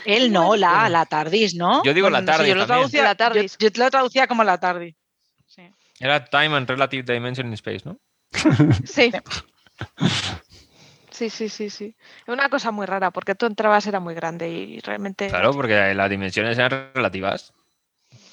él 0.05 0.33
no, 0.33 0.57
la, 0.57 0.89
la 0.89 1.07
TARDIS, 1.07 1.55
¿no? 1.55 1.83
Yo 1.85 1.95
digo 1.95 2.11
la 2.11 2.21
sí, 2.21 2.27
TARDIS 2.27 2.49
yo 2.49 2.55
lo 2.55 2.67
también. 2.67 2.79
traducía, 2.91 3.03
La 3.05 3.15
TARDIS. 3.15 3.57
Yo, 3.59 3.69
yo 3.69 3.85
lo 3.85 3.91
traducía 3.91 4.27
como 4.27 4.45
la 4.45 4.59
TARDIS. 4.59 4.95
Sí. 5.47 5.63
Era 6.01 6.25
Time 6.25 6.57
and 6.57 6.69
Relative 6.69 7.13
Dimension 7.15 7.47
in 7.47 7.53
Space, 7.55 7.83
¿no? 7.85 7.99
Sí. 8.87 9.13
Sí, 11.11 11.29
sí, 11.31 11.49
sí, 11.49 11.71
sí. 11.71 11.95
Es 12.23 12.29
una 12.29 12.49
cosa 12.49 12.71
muy 12.71 12.87
rara 12.87 13.11
porque 13.11 13.35
tú 13.35 13.47
entrabas 13.47 13.87
era 13.87 14.01
muy 14.01 14.15
grande 14.15 14.49
y 14.49 14.81
realmente. 14.81 15.29
Claro, 15.29 15.53
porque 15.53 15.95
las 15.95 16.09
dimensiones 16.11 16.57
eran 16.59 16.91
relativas. 16.95 17.53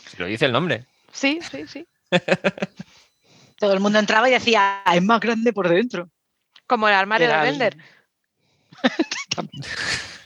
Si 0.07 0.17
lo 0.17 0.25
dice 0.25 0.45
el 0.45 0.51
nombre. 0.53 0.85
Sí, 1.11 1.39
sí, 1.51 1.67
sí. 1.67 1.87
Todo 3.59 3.73
el 3.73 3.79
mundo 3.81 3.99
entraba 3.99 4.29
y 4.29 4.31
decía, 4.31 4.81
"Ah, 4.85 4.95
es 4.95 5.03
más 5.03 5.19
grande 5.19 5.51
por 5.53 5.67
dentro. 5.67 6.09
Como 6.65 6.87
el 6.87 6.93
armario 6.95 7.27
Era 7.27 7.43
de 7.43 7.49
el- 7.49 7.57
Bender. 7.59 7.77
También. 9.35 9.63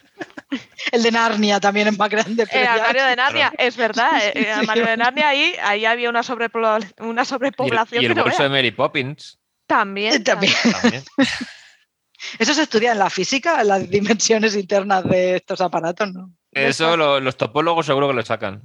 el 0.91 1.03
de 1.03 1.11
Narnia 1.11 1.59
también 1.59 1.87
es 1.87 1.97
más 1.97 2.09
grande. 2.09 2.45
pero 2.47 2.59
El 2.59 2.65
ya- 2.65 2.73
armario 2.73 3.05
de 3.05 3.15
Narnia, 3.15 3.53
es 3.57 3.75
verdad. 3.77 4.21
El 4.33 4.45
armario 4.49 4.85
de 4.85 4.97
Narnia 4.97 5.29
ahí, 5.29 5.55
ahí 5.61 5.85
había 5.85 6.09
una, 6.09 6.21
sobrepobla- 6.23 6.93
una 6.99 7.21
Y 7.21 7.23
el, 7.23 7.25
sobrepoblación 7.25 8.01
y 8.01 8.05
el 8.05 8.11
que 8.11 8.15
no 8.15 8.23
bolso 8.23 8.43
de. 8.43 8.49
Mary 8.49 8.71
Poppins 8.71 9.39
También. 9.67 10.23
También. 10.23 10.53
también. 10.81 11.03
Eso 12.39 12.53
se 12.53 12.63
estudia 12.63 12.93
en 12.93 12.99
la 12.99 13.09
física, 13.09 13.61
en 13.61 13.67
las 13.67 13.89
dimensiones 13.89 14.55
internas 14.55 15.03
de 15.03 15.35
estos 15.37 15.59
aparatos, 15.61 16.11
¿no? 16.13 16.31
Eso 16.51 16.95
lo- 16.95 17.19
los 17.19 17.35
topólogos 17.35 17.85
seguro 17.85 18.07
que 18.07 18.13
lo 18.13 18.23
sacan. 18.25 18.61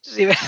Sí, 0.00 0.24
¿verdad? 0.26 0.40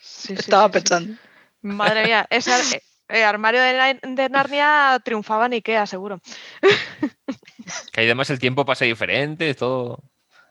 Sí, 0.00 0.28
sí, 0.28 0.32
estaba 0.34 0.64
sí, 0.64 0.68
sí. 0.68 0.72
pensando. 0.72 1.14
Madre 1.62 2.04
mía, 2.06 2.26
ese 2.30 2.52
ar- 2.52 2.62
el 3.08 3.22
armario 3.24 3.60
de, 3.62 4.28
Narnia 4.30 5.00
triunfaba 5.04 5.46
en 5.46 5.54
Ikea, 5.54 5.86
seguro. 5.86 6.20
Que 7.92 8.02
además 8.02 8.30
el 8.30 8.38
tiempo 8.38 8.64
pasa 8.64 8.84
diferente, 8.84 9.52
todo. 9.54 10.02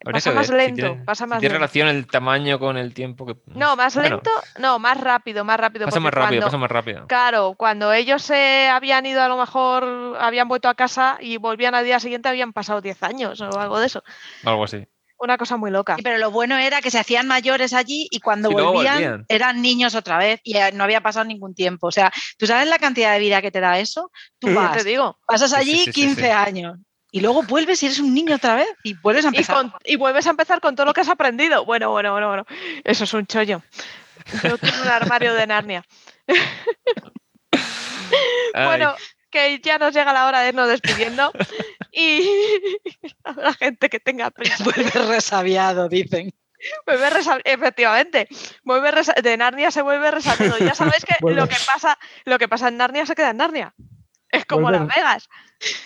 Pasa 0.03 0.32
más 0.34 0.52
ver 0.52 0.60
si 0.61 0.65
lento, 0.68 0.88
tiene- 0.91 1.03
pasa 1.06 1.23
si 1.26 1.30
más 1.30 1.40
tiene 1.40 1.53
lento. 1.53 1.60
relación 1.60 1.88
el 1.88 2.06
tamaño 2.06 2.60
con 2.60 2.77
el 2.77 2.94
tiempo 2.94 3.26
que. 3.26 3.36
No, 3.48 3.76
más 3.76 3.95
Bueno, 3.95 4.18
lento, 4.18 4.30
no, 4.60 4.77
más 4.77 4.99
rápido, 4.99 5.44
más 5.45 5.60
rápido. 5.60 5.86
Pasa 5.86 5.99
más 5.99 6.14
rápido, 6.14 6.41
cuando- 6.41 6.45
pasa 6.48 6.57
más 6.57 6.69
rápido. 6.72 7.07
Claro, 7.07 7.56
cuando 7.57 7.91
ellos 7.94 8.22
se 8.22 8.68
habían 8.68 9.06
ido, 9.06 9.22
a 9.23 9.27
lo 9.30 9.38
mejor 9.38 10.18
habían 10.19 10.48
vuelto 10.48 10.68
a 10.69 10.76
casa 10.76 11.18
y 11.22 11.38
volvían 11.38 11.73
al 11.73 11.86
día 11.86 11.99
siguiente, 11.99 12.30
habían 12.30 12.53
pasado 12.53 12.82
10 12.82 13.02
años 13.03 13.40
o 13.41 13.60
algo 13.60 13.80
de 13.80 13.88
eso. 13.88 14.03
Algo 14.44 14.65
así. 14.65 14.86
Una 15.17 15.37
cosa 15.37 15.55
muy 15.57 15.71
loca. 15.71 15.95
Sí, 15.95 16.01
pero 16.03 16.17
lo 16.17 16.29
bueno 16.31 16.57
era 16.57 16.81
que 16.81 16.91
se 16.91 16.99
hacían 16.99 17.25
mayores 17.27 17.73
allí 17.73 18.07
y 18.11 18.19
cuando 18.19 18.51
Y 18.51 18.53
volvían, 18.53 18.93
volvían. 18.95 19.25
eran 19.29 19.61
niños 19.61 19.95
otra 19.95 20.17
vez 20.17 20.41
y 20.43 20.57
eh, 20.57 20.71
no 20.73 20.83
había 20.83 21.01
pasado 21.01 21.23
ningún 21.25 21.55
tiempo. 21.55 21.87
O 21.87 21.91
sea, 21.91 22.11
¿tú 22.37 22.45
sabes 22.47 22.67
la 22.67 22.79
cantidad 22.79 23.13
de 23.13 23.19
vida 23.19 23.41
que 23.41 23.49
te 23.51 23.61
da 23.61 23.79
eso? 23.79 24.11
Tú 24.39 24.47
vas, 24.53 24.75
te 24.77 24.83
digo. 24.83 25.17
pasas 25.25 25.53
allí 25.53 25.77
sí, 25.77 25.85
sí, 25.85 25.91
15 25.91 26.21
sí. 26.21 26.27
años 26.29 26.77
y 27.11 27.21
luego 27.21 27.43
vuelves 27.43 27.81
y 27.81 27.85
eres 27.85 27.99
un 27.99 28.13
niño 28.13 28.35
otra 28.35 28.55
vez 28.55 28.67
y 28.83 28.93
vuelves 28.95 29.23
a 29.23 29.29
Y, 29.29 29.37
empezar. 29.37 29.55
con- 29.55 29.73
y 29.85 29.95
vuelves 29.95 30.27
a 30.27 30.31
empezar 30.31 30.59
con 30.59 30.75
todo 30.75 30.85
lo 30.85 30.93
que 30.93 30.99
has 31.01 31.07
aprendido. 31.09 31.63
Bueno, 31.63 31.89
bueno, 31.91 32.11
bueno, 32.11 32.27
bueno. 32.27 32.45
Eso 32.83 33.05
es 33.05 33.13
un 33.13 33.25
chollo. 33.25 33.61
Yo 34.43 34.57
quiero 34.57 34.81
un 34.81 34.87
armario 34.89 35.33
de 35.33 35.47
Narnia. 35.47 35.85
Bueno, 38.53 38.95
que 39.35 39.59
ya 39.59 39.77
nos 39.77 39.93
llega 39.93 40.13
la 40.13 40.25
hora 40.27 40.39
de 40.41 40.49
irnos 40.49 40.67
despidiendo. 40.69 41.31
y 41.91 42.29
la 43.35 43.53
gente 43.53 43.89
que 43.89 43.99
tenga 43.99 44.31
prisa. 44.31 44.63
Vuelves 44.63 44.93
resabiado, 45.07 45.89
dicen. 45.89 46.31
Vuelve 46.85 47.09
resa- 47.09 47.41
efectivamente, 47.43 48.27
vuelve 48.63 48.89
resa- 48.91 49.13
de 49.21 49.37
Narnia 49.37 49.69
se 49.71 49.81
vuelve 49.81 50.09
resabiado. 50.09 50.57
Ya 50.57 50.73
sabéis 50.73 51.03
que 51.05 51.15
Vuelve. 51.21 51.41
lo 51.41 51.47
que 51.47 51.57
pasa, 51.67 51.97
lo 52.23 52.37
que 52.39 52.47
pasa 52.47 52.69
en 52.69 52.77
Narnia 52.77 53.05
se 53.05 53.13
queda 53.13 53.31
en 53.31 53.37
Narnia. 53.37 53.73
Es 54.31 54.45
como 54.45 54.69
Vuelve- 54.69 54.79
Las 54.87 54.95
Vegas. 54.95 55.29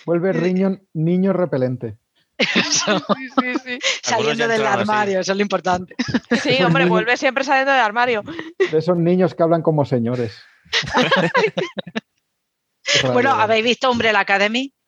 Vuelve 0.06 0.32
riño, 0.32 0.78
niño 0.94 1.32
repelente. 1.32 1.96
Eso, 2.38 2.98
Sí, 3.16 3.28
sí, 3.38 3.54
sí. 3.64 3.78
saliendo 4.02 4.48
del 4.48 4.64
así. 4.64 4.80
armario, 4.80 5.20
eso 5.20 5.32
es 5.32 5.36
lo 5.36 5.42
importante. 5.42 5.94
Sí, 6.42 6.62
hombre, 6.62 6.86
vuelve 6.86 7.16
siempre 7.18 7.44
saliendo 7.44 7.72
del 7.72 7.82
armario. 7.82 8.22
De 8.70 8.78
esos 8.78 8.96
niños 8.96 9.34
que 9.34 9.42
hablan 9.42 9.60
como 9.62 9.84
señores. 9.84 10.40
Bueno, 13.12 13.30
¿habéis 13.30 13.64
visto 13.64 13.90
Umbrella 13.90 14.20
Academy? 14.20 14.72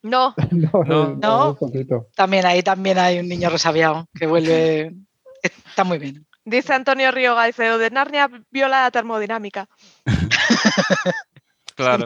No, 0.00 0.32
No, 0.52 0.84
No. 0.84 1.16
No. 1.16 1.56
poquito. 1.56 2.06
También 2.14 2.46
ahí 2.46 2.62
también 2.62 2.98
hay 2.98 3.18
un 3.18 3.28
niño 3.28 3.50
resabiado 3.50 4.06
que 4.14 4.26
vuelve. 4.28 4.94
Está 5.42 5.82
muy 5.82 5.98
bien. 5.98 6.24
dice 6.44 6.72
Antonio 6.72 7.10
Río 7.10 7.34
Gaiceo, 7.34 7.78
de 7.78 7.90
Narnia 7.90 8.30
viola 8.50 8.82
la 8.82 8.90
termodinámica. 8.92 9.68
claro. 11.74 12.04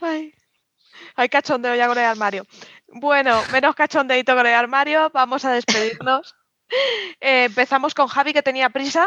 Ay, 0.00 0.34
hay 1.16 1.28
cachondeo 1.28 1.74
ya 1.74 1.88
con 1.88 1.98
el 1.98 2.04
armario. 2.04 2.44
Bueno, 2.88 3.40
menos 3.52 3.74
cachondeito 3.74 4.34
con 4.34 4.46
el 4.46 4.54
armario, 4.54 5.10
vamos 5.12 5.44
a 5.44 5.52
despedirnos. 5.52 6.34
Eh, 7.20 7.44
empezamos 7.44 7.92
con 7.92 8.06
Javi, 8.06 8.32
que 8.32 8.42
tenía 8.42 8.70
prisa. 8.70 9.06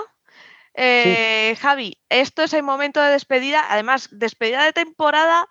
Eh, 0.78 1.56
Javi, 1.60 1.98
esto 2.10 2.44
es 2.44 2.54
el 2.54 2.64
momento 2.64 3.02
de 3.02 3.12
despedida, 3.12 3.64
además, 3.70 4.10
despedida 4.12 4.64
de 4.66 4.74
temporada, 4.74 5.48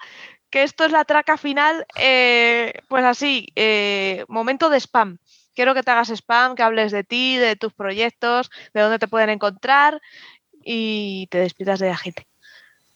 que 0.51 0.62
esto 0.62 0.84
es 0.84 0.92
la 0.92 1.05
traca 1.05 1.36
final, 1.36 1.86
eh, 1.98 2.74
pues 2.88 3.05
así, 3.05 3.48
eh, 3.56 4.24
momento 4.28 4.68
de 4.68 4.78
spam. 4.78 5.18
Quiero 5.55 5.74
que 5.74 5.82
te 5.82 5.90
hagas 5.90 6.10
spam, 6.10 6.55
que 6.55 6.62
hables 6.62 6.92
de 6.92 7.05
ti, 7.05 7.36
de 7.36 7.56
tus 7.56 7.72
proyectos, 7.72 8.51
de 8.74 8.80
dónde 8.82 8.98
te 8.98 9.09
pueden 9.09 9.30
encontrar 9.30 10.01
y 10.62 11.26
te 11.30 11.38
despidas 11.38 11.80
de 11.80 11.88
la 11.88 11.96
gente. 11.96 12.26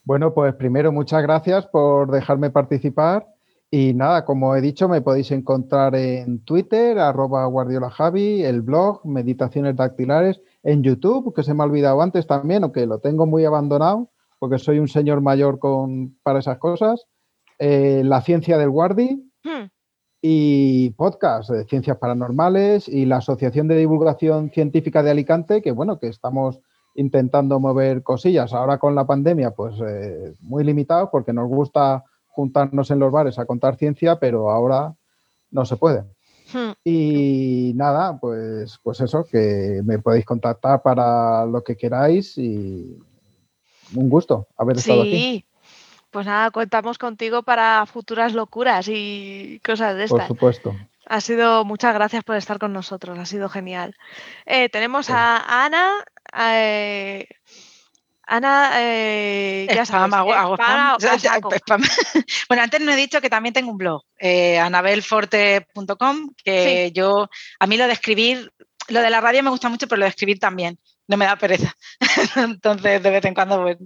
Bueno, 0.03 0.33
pues 0.33 0.53
primero 0.55 0.91
muchas 0.91 1.21
gracias 1.23 1.67
por 1.67 2.11
dejarme 2.11 2.49
participar. 2.49 3.27
Y 3.71 3.93
nada, 3.93 4.25
como 4.25 4.55
he 4.55 4.61
dicho, 4.61 4.89
me 4.89 5.01
podéis 5.01 5.31
encontrar 5.31 5.95
en 5.95 6.43
Twitter, 6.43 6.97
arroba 6.97 7.45
guardiolajavi, 7.45 8.43
el 8.43 8.61
blog, 8.61 9.05
Meditaciones 9.05 9.75
Dactilares, 9.75 10.41
en 10.63 10.83
YouTube, 10.83 11.33
que 11.33 11.43
se 11.43 11.53
me 11.53 11.63
ha 11.63 11.65
olvidado 11.65 12.01
antes 12.01 12.27
también, 12.27 12.63
aunque 12.63 12.85
lo 12.85 12.99
tengo 12.99 13.25
muy 13.25 13.45
abandonado, 13.45 14.09
porque 14.39 14.57
soy 14.57 14.79
un 14.79 14.87
señor 14.87 15.21
mayor 15.21 15.59
con, 15.59 16.17
para 16.23 16.39
esas 16.39 16.57
cosas. 16.57 17.05
eh, 17.59 18.03
la 18.05 18.21
ciencia 18.21 18.57
del 18.57 18.69
Guardi 18.69 19.29
Hmm, 19.43 19.69
y 20.21 20.89
podcast 20.91 21.49
de 21.49 21.63
ciencias 21.63 21.97
paranormales 21.97 22.89
y 22.89 23.05
la 23.05 23.17
Asociación 23.17 23.69
de 23.69 23.77
Divulgación 23.77 24.51
Científica 24.51 25.01
de 25.01 25.11
Alicante, 25.11 25.61
que 25.61 25.71
bueno, 25.71 25.97
que 25.97 26.07
estamos 26.07 26.59
intentando 26.95 27.59
mover 27.61 28.03
cosillas. 28.03 28.53
Ahora 28.53 28.79
con 28.79 28.95
la 28.95 29.07
pandemia, 29.07 29.51
pues 29.51 29.75
eh, 29.79 30.33
muy 30.41 30.65
limitados 30.65 31.09
porque 31.09 31.31
nos 31.31 31.47
gusta 31.47 32.03
juntarnos 32.27 32.91
en 32.91 32.99
los 32.99 33.11
bares 33.13 33.39
a 33.39 33.45
contar 33.45 33.77
ciencia, 33.77 34.19
pero 34.19 34.51
ahora 34.51 34.93
no 35.51 35.63
se 35.65 35.77
puede. 35.77 36.03
Hmm. 36.53 36.71
Y 36.83 37.73
nada, 37.75 38.17
pues, 38.19 38.79
pues 38.83 38.99
eso, 39.01 39.25
que 39.25 39.81
me 39.83 39.99
podéis 39.99 40.25
contactar 40.25 40.81
para 40.81 41.45
lo 41.45 41.63
que 41.63 41.75
queráis 41.75 42.37
y 42.37 42.97
un 43.95 44.09
gusto 44.09 44.47
haber 44.57 44.77
estado 44.77 45.01
aquí. 45.01 45.45
Pues 46.11 46.25
nada, 46.25 46.49
contamos 46.49 46.97
contigo 46.97 47.43
para 47.43 47.85
futuras 47.85 48.33
locuras 48.33 48.87
y 48.89 49.61
cosas 49.63 49.95
de 49.95 50.07
Por 50.07 50.19
estas. 50.19 50.27
supuesto. 50.27 50.75
Ha 51.05 51.21
sido, 51.21 51.65
muchas 51.65 51.93
gracias 51.93 52.23
por 52.23 52.35
estar 52.35 52.59
con 52.59 52.73
nosotros, 52.73 53.17
ha 53.17 53.25
sido 53.25 53.49
genial. 53.49 53.95
Eh, 54.45 54.69
tenemos 54.69 55.09
a 55.09 55.65
Ana, 55.65 56.03
eh, 56.37 57.27
Ana, 58.31 58.71
eh, 58.75 59.65
ya 59.73 59.85
Spam, 59.85 60.11
sabes, 60.11 60.13
hago- 60.13 60.33
hago 60.33 60.55
spam 60.55 60.95
O 60.95 60.99
sea. 61.19 61.39
Bueno, 62.47 62.63
antes 62.63 62.79
no 62.81 62.91
he 62.91 62.95
dicho 62.95 63.19
que 63.21 63.29
también 63.29 63.53
tengo 63.53 63.71
un 63.71 63.77
blog, 63.77 64.03
eh, 64.19 64.59
anabelforte.com, 64.59 66.33
que 66.43 66.91
yo, 66.93 67.27
a 67.59 67.67
mí 67.67 67.77
lo 67.77 67.87
de 67.87 67.93
escribir, 67.93 68.51
lo 68.89 69.01
de 69.01 69.09
la 69.09 69.19
radio 69.21 69.41
me 69.43 69.49
gusta 69.49 69.69
mucho, 69.69 69.87
pero 69.87 69.99
lo 69.99 70.05
de 70.05 70.09
escribir 70.09 70.39
también, 70.39 70.77
no 71.07 71.17
me 71.17 71.25
da 71.25 71.37
pereza. 71.37 71.75
Entonces, 72.35 73.01
de 73.01 73.09
vez 73.09 73.25
en 73.25 73.33
cuando, 73.33 73.61
pues, 73.63 73.77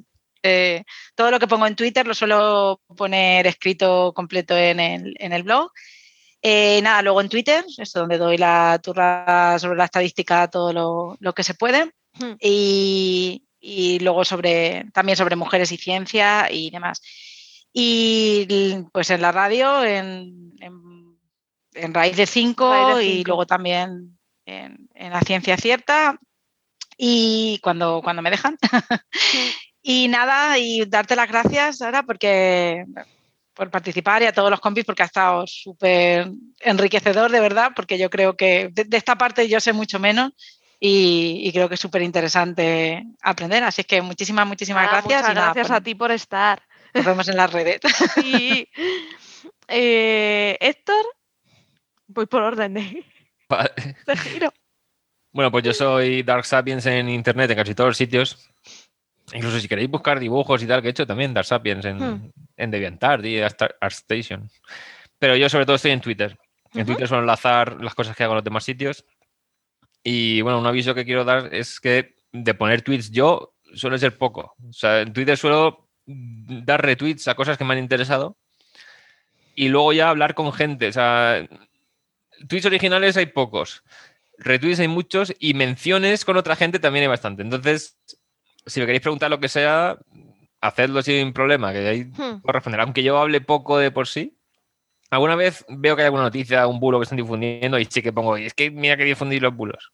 eh, 0.44 0.84
todo 1.15 1.32
lo 1.32 1.40
que 1.40 1.48
pongo 1.48 1.65
en 1.65 1.76
Twitter 1.76 2.06
lo 2.06 2.14
suelo 2.14 2.82
poner 2.98 3.48
escrito 3.48 4.11
completo 4.14 4.57
en 4.57 4.80
el, 4.80 5.15
en 5.20 5.32
el 5.32 5.44
blog. 5.44 5.72
Eh, 6.41 6.82
nada, 6.82 7.02
luego 7.02 7.22
en 7.22 7.30
Twitter, 7.30 7.64
es 7.78 7.94
donde 7.94 8.18
doy 8.18 8.38
la 8.38 8.78
turra 8.84 9.57
sobre 9.57 9.78
la 9.78 9.86
estadística, 9.86 10.49
todo 10.49 10.74
lo, 10.74 11.15
lo 11.22 11.34
que 11.34 11.44
se 11.44 11.53
puede. 11.53 11.94
Hmm. 12.20 12.34
Y, 12.41 13.45
y 13.65 13.99
luego 13.99 14.26
sobre 14.26 14.85
también 14.91 15.18
sobre 15.18 15.38
mujeres 15.38 15.72
y 15.72 15.77
ciencia 15.77 16.52
y 16.52 16.69
demás. 16.69 17.02
Y 17.72 18.45
pues 18.91 19.10
en 19.10 19.22
la 19.22 19.31
radio, 19.31 19.84
en, 19.85 20.52
en, 20.60 21.18
en 21.73 21.94
Raíz 21.94 22.18
de 22.18 22.26
5 22.26 22.69
Raíz 22.69 22.98
de 22.98 23.06
y 23.06 23.23
luego 23.23 23.48
también 23.48 24.19
en, 24.45 24.90
en 24.94 25.14
La 25.14 25.22
Ciencia 25.22 25.56
Cierta 25.56 26.19
y 26.98 27.60
cuando, 27.64 28.02
cuando 28.03 28.22
me 28.22 28.31
dejan. 28.31 28.57
y 29.81 30.10
nada, 30.10 30.60
y 30.60 30.85
darte 30.85 31.15
las 31.15 31.30
gracias 31.30 31.81
ahora 31.81 32.03
porque 32.03 32.85
por 33.53 33.72
participar 33.72 34.23
y 34.23 34.26
a 34.26 34.34
todos 34.34 34.52
los 34.52 34.60
compis 34.60 34.84
porque 34.84 35.03
ha 35.03 35.06
estado 35.06 35.48
súper 35.48 36.30
enriquecedor 36.60 37.31
de 37.31 37.40
verdad, 37.40 37.72
porque 37.73 37.98
yo 37.98 38.10
creo 38.10 38.35
que 38.35 38.69
de, 38.73 38.84
de 38.84 38.98
esta 38.98 39.18
parte 39.18 39.48
yo 39.48 39.61
sé 39.61 39.72
mucho 39.72 39.99
menos 39.99 40.34
y, 40.86 41.40
y 41.48 41.52
creo 41.54 41.70
que 41.70 41.76
es 41.76 41.80
súper 41.80 42.02
interesante 42.02 43.06
aprender. 43.22 43.64
Así 43.64 43.82
es 43.82 43.88
que 43.88 44.02
muchísimas, 44.02 44.46
muchísimas 44.46 44.84
Nada, 44.86 44.98
gracias. 45.02 45.22
Muchas 45.22 45.32
y 45.32 45.36
nada, 45.36 45.46
gracias 45.48 45.68
pues 45.70 45.80
a 45.80 45.82
ti 45.84 45.96
por 45.96 46.12
estar. 46.12 46.62
Nos 46.94 47.06
vemos 47.06 47.28
en 47.30 47.38
las 47.38 47.52
redes. 47.54 47.80
Sí. 48.16 48.68
Eh, 49.68 50.58
Héctor, 50.60 51.06
voy 52.08 52.26
por 52.26 52.42
orden 52.44 52.74
de, 52.74 53.06
Vale. 53.50 53.72
de 54.06 54.18
giro. 54.18 54.54
Bueno, 55.32 55.52
pues 55.52 55.64
yo 55.64 55.74
soy 55.74 56.22
Dark 56.24 56.46
Sapiens 56.46 56.86
en 56.86 57.10
internet, 57.10 57.50
en 57.52 57.58
casi 57.58 57.74
todos 57.74 57.90
los 57.92 57.98
sitios. 57.98 58.50
Incluso 59.34 59.60
si 59.60 59.68
queréis 59.70 59.90
buscar 59.90 60.20
dibujos 60.20 60.62
y 60.62 60.68
tal, 60.68 60.82
que 60.82 60.90
he 60.90 60.92
hecho 60.92 61.08
también 61.08 61.34
Dark 61.34 61.46
Sapiens 61.48 61.86
en, 61.86 61.98
Hmm. 61.98 62.32
en 62.58 62.72
DeviantArt 62.72 63.24
y 63.26 63.40
Art- 63.40 63.76
ArtStation. 63.82 64.50
Pero 65.18 65.36
yo 65.38 65.48
sobre 65.50 65.66
todo 65.66 65.78
estoy 65.78 65.92
en 65.92 66.02
Twitter. 66.02 66.38
En. 66.74 66.86
Twitter 66.86 67.08
suelo 67.08 67.22
enlazar 67.24 67.82
las 67.82 67.96
cosas 67.96 68.16
que 68.16 68.24
hago 68.24 68.34
en 68.34 68.38
los 68.38 68.44
demás 68.44 68.64
sitios. 68.66 69.06
Y 70.04 70.42
bueno, 70.42 70.60
un 70.60 70.68
aviso 70.68 70.94
que 70.94 71.06
quiero 71.06 71.24
dar 71.24 71.54
es 71.54 71.80
que 71.80 72.16
de 72.32 72.54
poner 72.54 72.82
tweets 72.82 73.12
yo 73.12 73.54
suele 73.74 73.98
ser 73.98 74.18
poco. 74.18 74.56
O 74.68 74.74
sea, 74.74 75.02
en 75.02 75.14
Twitter 75.14 75.38
suelo 75.38 75.88
dar 76.06 76.84
retweets 76.84 77.28
a 77.28 77.36
cosas 77.36 77.58
que 77.58 77.64
me 77.64 77.74
han 77.74 77.80
interesado 77.80 78.38
y 79.56 79.70
luego 79.70 79.94
ya 79.94 80.10
hablar 80.10 80.36
con 80.36 80.52
gente. 80.52 80.88
O 80.88 80.92
sea, 80.92 81.48
tweets 82.48 82.66
originales 82.66 83.16
hay 83.18 83.28
pocos, 83.28 83.84
retweets 84.38 84.80
hay 84.80 84.88
muchos 84.88 85.34
y 85.40 85.54
menciones 85.54 86.26
con 86.26 86.38
otra 86.38 86.56
gente 86.56 86.80
también 86.80 87.04
hay 87.04 87.10
bastante. 87.10 87.42
Entonces, 87.42 87.98
si 88.66 88.80
me 88.80 88.86
queréis 88.86 89.02
preguntar 89.02 89.30
lo 89.30 89.40
que 89.40 89.50
sea, 89.50 89.98
hacedlo 90.60 91.02
sin 91.02 91.34
problema, 91.34 91.72
que 91.72 91.88
ahí 91.88 92.04
Hmm. 92.06 92.42
puedo 92.42 92.54
responder. 92.54 92.82
Aunque 92.82 93.04
yo 93.04 93.18
hable 93.18 93.42
poco 93.42 93.78
de 93.78 93.92
por 93.92 94.08
sí, 94.08 94.38
alguna 95.14 95.35
vez 95.35 95.64
veo 95.69 95.95
que 95.95 96.02
hay 96.02 96.06
alguna 96.07 96.23
noticia, 96.23 96.68
un 96.68 96.80
bulo 96.80 96.99
que 96.99 97.03
están 97.03 97.18
difundiendo 97.18 97.77
y 97.80 97.85
sí 97.85 98.02
que 98.02 98.11
pongo, 98.14 98.38
"Y 98.38 98.45
es 98.45 98.53
que 98.53 98.69
mira 98.72 98.98
que 98.98 99.03
difundir 99.06 99.41
los 99.41 99.56
bulos. 99.56 99.91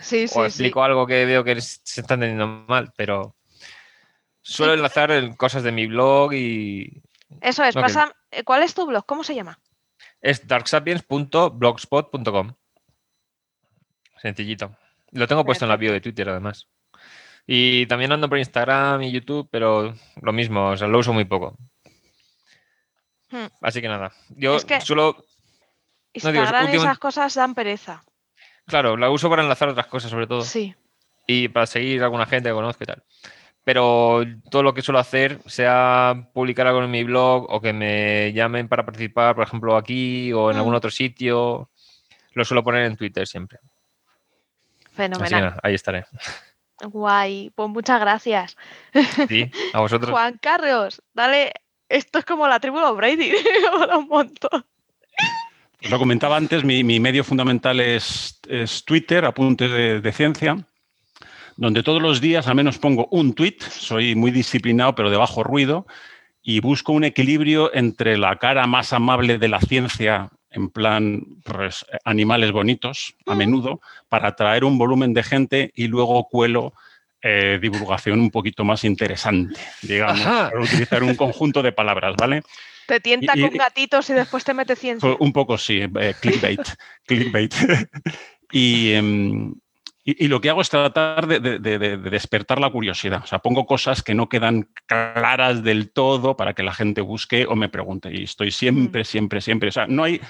Sí, 0.00 0.24
o 0.24 0.28
sí, 0.28 0.34
sí. 0.34 0.40
explico 0.42 0.82
algo 0.84 1.06
que 1.06 1.24
veo 1.24 1.42
que 1.44 1.60
se 1.60 2.00
están 2.00 2.20
teniendo 2.20 2.46
mal, 2.46 2.92
pero 2.96 3.34
suelo 4.42 4.74
enlazar 4.74 5.10
en 5.10 5.34
cosas 5.34 5.62
de 5.62 5.72
mi 5.72 5.86
blog 5.86 6.32
y 6.34 7.02
Eso 7.40 7.64
es. 7.64 7.74
Pasa- 7.74 8.14
eh, 8.30 8.44
¿Cuál 8.44 8.62
es 8.62 8.74
tu 8.74 8.86
blog? 8.86 9.04
¿Cómo 9.06 9.24
se 9.24 9.34
llama? 9.34 9.58
es 10.20 10.46
darksapiens.blogspot.com. 10.48 12.52
Sencillito. 14.20 14.74
Lo 15.12 15.26
tengo 15.28 15.44
puesto 15.44 15.64
en 15.64 15.68
la 15.70 15.76
bio 15.76 15.92
de 15.92 16.00
Twitter, 16.00 16.28
además. 16.28 16.66
Y 17.46 17.86
también 17.86 18.10
ando 18.12 18.28
por 18.28 18.38
Instagram 18.38 19.02
y 19.02 19.12
YouTube, 19.12 19.48
pero 19.50 19.94
lo 20.20 20.32
mismo, 20.32 20.70
o 20.70 20.76
sea, 20.76 20.88
lo 20.88 20.98
uso 20.98 21.12
muy 21.12 21.24
poco. 21.24 21.56
Hmm. 23.30 23.46
Así 23.60 23.80
que 23.80 23.88
nada. 23.88 24.12
Yo 24.30 24.56
Es 24.56 24.64
que- 24.64 24.80
suelo, 24.80 25.24
No, 26.22 26.32
digo, 26.32 26.44
último- 26.62 26.82
esas 26.84 26.98
cosas 26.98 27.34
dan 27.34 27.54
pereza. 27.54 28.02
claro, 28.66 28.96
la 28.96 29.10
uso 29.10 29.28
para 29.30 29.42
enlazar 29.42 29.68
otras 29.68 29.86
cosas, 29.86 30.10
sobre 30.10 30.26
todo. 30.26 30.42
Sí. 30.42 30.74
y 31.30 31.48
para 31.48 31.66
seguir 31.66 32.00
a 32.00 32.04
alguna 32.06 32.24
gente 32.24 32.48
que 32.48 32.54
conozco 32.54 32.84
y 32.84 32.86
tal. 32.86 33.02
Pero 33.62 34.24
todo 34.50 34.62
lo 34.62 34.72
que 34.72 34.80
suelo 34.80 34.98
hacer, 34.98 35.38
sea 35.44 36.30
publicar 36.32 36.66
algo 36.66 36.82
en 36.82 36.90
mi 36.90 37.04
blog 37.04 37.44
o 37.50 37.60
que 37.60 37.74
me 37.74 38.32
llamen 38.32 38.66
para 38.66 38.86
participar, 38.86 39.34
por 39.34 39.44
ejemplo, 39.44 39.76
aquí 39.76 40.32
o 40.32 40.50
en 40.50 40.56
algún 40.56 40.74
otro 40.74 40.90
sitio, 40.90 41.68
lo 42.32 42.44
suelo 42.46 42.64
poner 42.64 42.84
en 42.86 42.96
Twitter 42.96 43.26
siempre. 43.26 43.58
Así 43.58 44.86
que 44.86 44.94
Fenomenal. 44.96 45.60
ahí 45.62 45.74
estaré. 45.74 46.06
Guay. 46.80 47.50
Pues 47.54 47.68
muchas 47.68 48.00
gracias. 48.00 48.56
Sí, 49.28 49.50
a 49.74 49.80
vosotros. 49.80 50.10
Juan 50.12 50.38
Carlos, 50.40 51.02
dale. 51.12 51.52
Esto 51.88 52.18
es 52.18 52.24
como 52.24 52.46
la 52.46 52.60
tribu 52.60 52.78
de 52.78 52.92
Brady. 52.92 53.32
Mola 53.78 53.98
un 53.98 54.08
montón. 54.08 54.64
Os 55.82 55.90
lo 55.90 55.98
comentaba 55.98 56.36
antes, 56.36 56.64
mi, 56.64 56.82
mi 56.82 56.98
medio 56.98 57.22
fundamental 57.22 57.78
es, 57.78 58.40
es 58.48 58.84
Twitter, 58.84 59.24
apuntes 59.24 59.70
de, 59.70 60.00
de 60.00 60.12
ciencia, 60.12 60.58
donde 61.56 61.84
todos 61.84 62.02
los 62.02 62.20
días 62.20 62.48
al 62.48 62.56
menos 62.56 62.78
pongo 62.78 63.06
un 63.12 63.32
tweet, 63.32 63.58
soy 63.60 64.16
muy 64.16 64.32
disciplinado 64.32 64.96
pero 64.96 65.08
de 65.08 65.16
bajo 65.16 65.44
ruido, 65.44 65.86
y 66.42 66.58
busco 66.60 66.92
un 66.92 67.04
equilibrio 67.04 67.72
entre 67.74 68.18
la 68.18 68.36
cara 68.38 68.66
más 68.66 68.92
amable 68.92 69.38
de 69.38 69.48
la 69.48 69.60
ciencia, 69.60 70.30
en 70.50 70.68
plan 70.68 71.22
pues, 71.44 71.86
animales 72.04 72.50
bonitos, 72.50 73.14
a 73.26 73.36
menudo, 73.36 73.80
para 74.08 74.28
atraer 74.28 74.64
un 74.64 74.78
volumen 74.78 75.14
de 75.14 75.22
gente 75.22 75.70
y 75.76 75.86
luego 75.86 76.28
cuelo 76.28 76.72
eh, 77.22 77.58
divulgación 77.60 78.20
un 78.20 78.30
poquito 78.30 78.64
más 78.64 78.84
interesante, 78.84 79.60
digamos, 79.82 80.20
Ajá. 80.20 80.50
para 80.50 80.62
utilizar 80.62 81.02
un 81.02 81.14
conjunto 81.14 81.62
de 81.62 81.72
palabras, 81.72 82.14
¿vale? 82.16 82.42
Te 82.86 83.00
tienta 83.00 83.32
Y- 83.36 83.40
y- 83.40 83.42
con 83.48 83.56
gatitos 83.58 84.08
y 84.10 84.14
después 84.14 84.44
te 84.44 84.54
mete 84.54 84.74
ciencia. 84.76 85.16
Un 85.18 85.32
poco 85.32 85.58
sí, 85.58 85.80
eh, 85.82 86.14
clickbait. 86.20 86.60
clickbait. 87.06 87.54
y, 88.52 88.92
em, 88.92 89.54
y- 90.04 90.24
y 90.24 90.28
lo 90.28 90.40
que 90.40 90.48
hago 90.48 90.62
es 90.62 90.70
tratar 90.70 91.26
de, 91.26 91.40
de- 91.40 91.58
de- 91.58 91.78
de 91.78 91.96
despertar 91.98 92.60
la 92.60 92.70
curiosidad. 92.70 93.20
O 93.24 93.26
sea, 93.26 93.40
pongo 93.40 93.66
cosas 93.66 94.02
que 94.02 94.14
no 94.14 94.28
quedan 94.28 94.68
claras 94.86 95.62
del 95.62 95.90
todo 95.90 96.36
para 96.36 96.54
que 96.54 96.62
la 96.62 96.72
gente 96.72 97.00
busque 97.02 97.44
o 97.46 97.56
me 97.56 97.68
pregunte. 97.68 98.10
Y 98.12 98.22
estoy 98.24 98.50
siempre, 98.50 99.04
siempre, 99.04 99.40
siempre. 99.42 99.68
O 99.68 99.72
sea, 99.72 99.86
no 99.86 100.04
hay, 100.04 100.20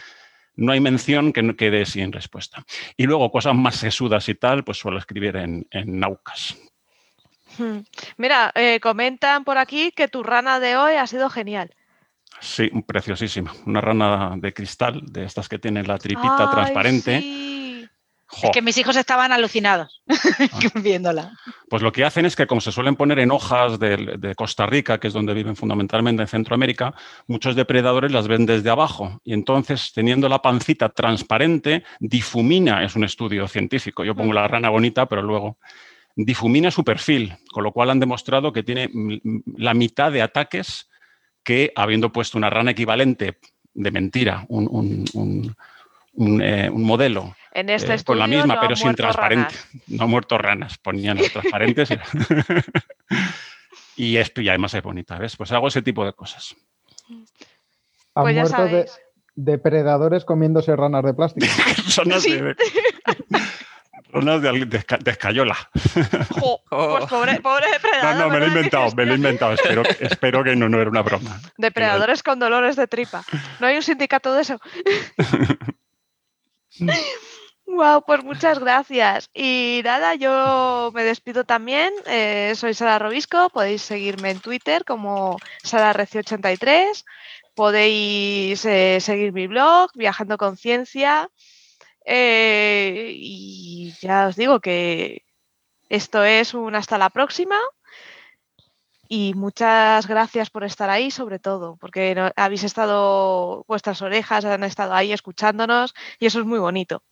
no 0.56 0.72
hay 0.72 0.80
mención 0.80 1.32
que 1.32 1.42
no 1.44 1.54
quede 1.54 1.86
sin 1.86 2.10
respuesta. 2.12 2.64
Y 2.96 3.04
luego 3.04 3.30
cosas 3.30 3.54
más 3.54 3.76
sesudas 3.76 4.28
y 4.28 4.34
tal, 4.34 4.64
pues 4.64 4.78
suelo 4.78 4.98
escribir 4.98 5.36
en, 5.36 5.64
en 5.70 6.00
Naucas. 6.00 6.56
Mira, 8.16 8.52
eh, 8.54 8.80
comentan 8.80 9.44
por 9.44 9.58
aquí 9.58 9.92
que 9.92 10.08
tu 10.08 10.22
rana 10.22 10.60
de 10.60 10.76
hoy 10.76 10.94
ha 10.94 11.06
sido 11.06 11.30
genial. 11.30 11.74
Sí, 12.40 12.70
preciosísima. 12.86 13.52
Una 13.66 13.80
rana 13.80 14.34
de 14.36 14.52
cristal, 14.52 15.02
de 15.06 15.24
estas 15.24 15.48
que 15.48 15.58
tienen 15.58 15.88
la 15.88 15.98
tripita 15.98 16.44
Ay, 16.44 16.50
transparente. 16.50 17.20
sí. 17.20 17.44
Es 18.42 18.50
que 18.50 18.60
mis 18.60 18.76
hijos 18.76 18.94
estaban 18.96 19.32
alucinados 19.32 20.02
viéndola. 20.74 21.32
Pues 21.70 21.82
lo 21.82 21.92
que 21.92 22.04
hacen 22.04 22.26
es 22.26 22.36
que, 22.36 22.46
como 22.46 22.60
se 22.60 22.72
suelen 22.72 22.94
poner 22.94 23.20
en 23.20 23.30
hojas 23.30 23.78
de, 23.78 24.16
de 24.18 24.34
Costa 24.34 24.66
Rica, 24.66 25.00
que 25.00 25.08
es 25.08 25.14
donde 25.14 25.32
viven 25.32 25.56
fundamentalmente 25.56 26.22
en 26.22 26.28
Centroamérica, 26.28 26.94
muchos 27.26 27.56
depredadores 27.56 28.12
las 28.12 28.28
ven 28.28 28.44
desde 28.44 28.68
abajo. 28.68 29.18
Y 29.24 29.32
entonces, 29.32 29.92
teniendo 29.94 30.28
la 30.28 30.42
pancita 30.42 30.90
transparente, 30.90 31.84
difumina, 32.00 32.84
es 32.84 32.96
un 32.96 33.04
estudio 33.04 33.48
científico. 33.48 34.04
Yo 34.04 34.14
pongo 34.14 34.34
la 34.34 34.46
rana 34.46 34.68
bonita, 34.68 35.06
pero 35.06 35.22
luego 35.22 35.56
difumina 36.24 36.70
su 36.70 36.82
perfil, 36.84 37.36
con 37.52 37.62
lo 37.64 37.72
cual 37.72 37.90
han 37.90 38.00
demostrado 38.00 38.52
que 38.52 38.62
tiene 38.64 38.90
la 39.56 39.72
mitad 39.72 40.10
de 40.10 40.20
ataques 40.22 40.88
que 41.44 41.72
habiendo 41.76 42.10
puesto 42.12 42.36
una 42.36 42.50
rana 42.50 42.72
equivalente 42.72 43.38
de 43.72 43.90
mentira, 43.92 44.44
un, 44.48 44.66
un- 44.70 45.04
un- 45.14 45.56
un, 46.14 46.42
eh, 46.42 46.68
un 46.68 46.82
modelo 46.82 47.36
En 47.52 47.70
este 47.70 47.94
eh, 47.94 48.02
con 48.04 48.18
la 48.18 48.26
misma, 48.26 48.56
no 48.56 48.60
pero 48.60 48.74
sin 48.74 48.94
transparente. 48.96 49.54
ranas. 49.54 49.68
No 49.86 50.04
han 50.04 50.10
muerto 50.10 50.36
ranas, 50.36 50.76
ponían 50.78 51.18
las 51.18 51.30
transparentes. 51.32 51.90
y 53.96 54.16
esto, 54.16 54.40
y 54.40 54.48
además 54.48 54.74
es 54.74 54.82
bonita, 54.82 55.16
¿ves? 55.18 55.36
Pues 55.36 55.52
hago 55.52 55.68
ese 55.68 55.82
tipo 55.82 56.04
de 56.04 56.12
cosas. 56.14 56.56
Han 58.16 58.24
Pues 58.24 58.34
muerto 58.36 58.64
de, 58.64 58.86
depredadores 59.36 60.24
comiéndose 60.24 60.74
ranas 60.74 61.04
de 61.04 61.14
plástico. 61.14 61.46
Ranas 61.96 62.22
Sí. 62.24 62.36
De, 64.08 64.20
ranas 64.20 64.42
de, 64.42 64.64
de 64.66 64.78
esca- 64.78 64.98
de 64.98 65.10
escayola. 65.10 65.56
Jo, 66.40 66.60
pues 66.68 67.06
pobre, 67.06 67.40
pobre 67.40 67.66
No, 67.66 67.72
depredador. 67.72 68.16
no, 68.26 68.30
me 68.30 68.38
lo 68.38 68.44
he 68.44 68.48
inventado, 68.48 68.92
me 68.96 69.06
lo 69.06 69.12
he 69.12 69.16
inventado. 69.16 69.52
Espero, 69.52 69.82
espero 70.00 70.44
que 70.44 70.56
no, 70.56 70.68
no 70.68 70.80
era 70.80 70.90
una 70.90 71.02
broma. 71.02 71.40
Depredadores 71.56 72.22
con 72.22 72.38
dolores 72.38 72.76
de 72.76 72.86
tripa. 72.86 73.24
¿No 73.60 73.66
hay 73.66 73.76
un 73.76 73.82
sindicato 73.82 74.34
de 74.34 74.42
eso? 74.42 74.60
Wow, 77.66 78.02
pues 78.06 78.24
muchas 78.24 78.58
gracias. 78.58 79.28
Y 79.34 79.82
nada, 79.84 80.14
yo 80.14 80.90
me 80.94 81.04
despido 81.04 81.44
también. 81.44 81.92
Eh, 82.06 82.54
soy 82.56 82.72
Sara 82.72 82.98
Robisco. 82.98 83.50
Podéis 83.50 83.82
seguirme 83.82 84.30
en 84.30 84.40
Twitter 84.40 84.84
como 84.86 85.36
SaraReci83. 85.64 87.04
Podéis 87.54 88.64
eh, 88.64 88.98
seguir 89.00 89.32
mi 89.34 89.48
blog, 89.48 89.90
Viajando 89.94 90.38
con 90.38 90.56
Ciencia. 90.56 91.28
Eh, 92.10 93.12
y 93.14 93.92
ya 94.00 94.28
os 94.28 94.36
digo 94.36 94.60
que 94.60 95.24
esto 95.90 96.24
es 96.24 96.54
un 96.54 96.74
hasta 96.74 96.96
la 96.96 97.10
próxima. 97.10 97.56
Y 99.10 99.34
muchas 99.34 100.06
gracias 100.06 100.50
por 100.50 100.64
estar 100.64 100.90
ahí, 100.90 101.10
sobre 101.10 101.38
todo, 101.38 101.76
porque 101.76 102.32
habéis 102.36 102.64
estado, 102.64 103.64
vuestras 103.68 104.02
orejas 104.02 104.44
han 104.44 104.64
estado 104.64 104.94
ahí 104.94 105.12
escuchándonos 105.12 105.94
y 106.18 106.26
eso 106.26 106.40
es 106.40 106.46
muy 106.46 106.58
bonito 106.58 107.02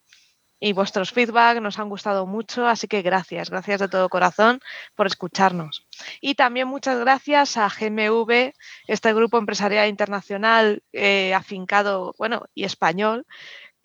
y 0.59 0.73
vuestros 0.73 1.13
feedback 1.13 1.61
nos 1.61 1.79
han 1.79 1.89
gustado 1.89 2.27
mucho, 2.27 2.67
así 2.67 2.89
que 2.89 3.03
gracias, 3.03 3.51
gracias 3.51 3.81
de 3.81 3.89
todo 3.89 4.09
corazón 4.09 4.61
por 4.95 5.07
escucharnos. 5.07 5.87
Y 6.21 6.35
también 6.35 6.69
muchas 6.69 6.99
gracias 6.99 7.57
a 7.57 7.69
GMV, 7.69 8.53
este 8.87 9.13
grupo 9.13 9.39
empresarial 9.39 9.89
internacional 9.89 10.83
eh, 10.93 11.35
afincado, 11.35 12.15
bueno, 12.19 12.47
y 12.55 12.65
español, 12.65 13.27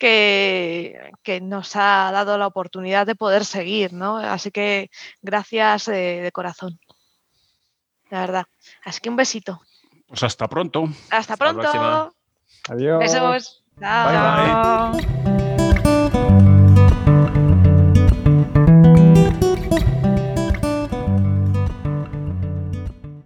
que, 0.02 1.12
que, 1.22 1.40
nos 1.40 1.76
ha 1.76 2.10
dado 2.10 2.36
la 2.36 2.48
oportunidad 2.48 3.06
de 3.06 3.14
poder 3.14 3.44
seguir, 3.44 3.92
¿no? 3.92 4.16
Así 4.16 4.50
que 4.50 4.90
gracias 5.20 5.86
eh, 5.86 6.20
de 6.22 6.32
corazón. 6.32 6.80
La 8.10 8.18
verdad. 8.18 8.44
Así 8.84 9.00
que 9.00 9.10
un 9.10 9.16
besito. 9.16 9.62
Pues 10.08 10.24
hasta 10.24 10.48
pronto. 10.48 10.88
Hasta 11.08 11.36
pronto. 11.36 12.12
Adiós. 12.68 12.98
Besos. 12.98 13.64
Chao. 13.78 14.92
bye. 14.92 15.21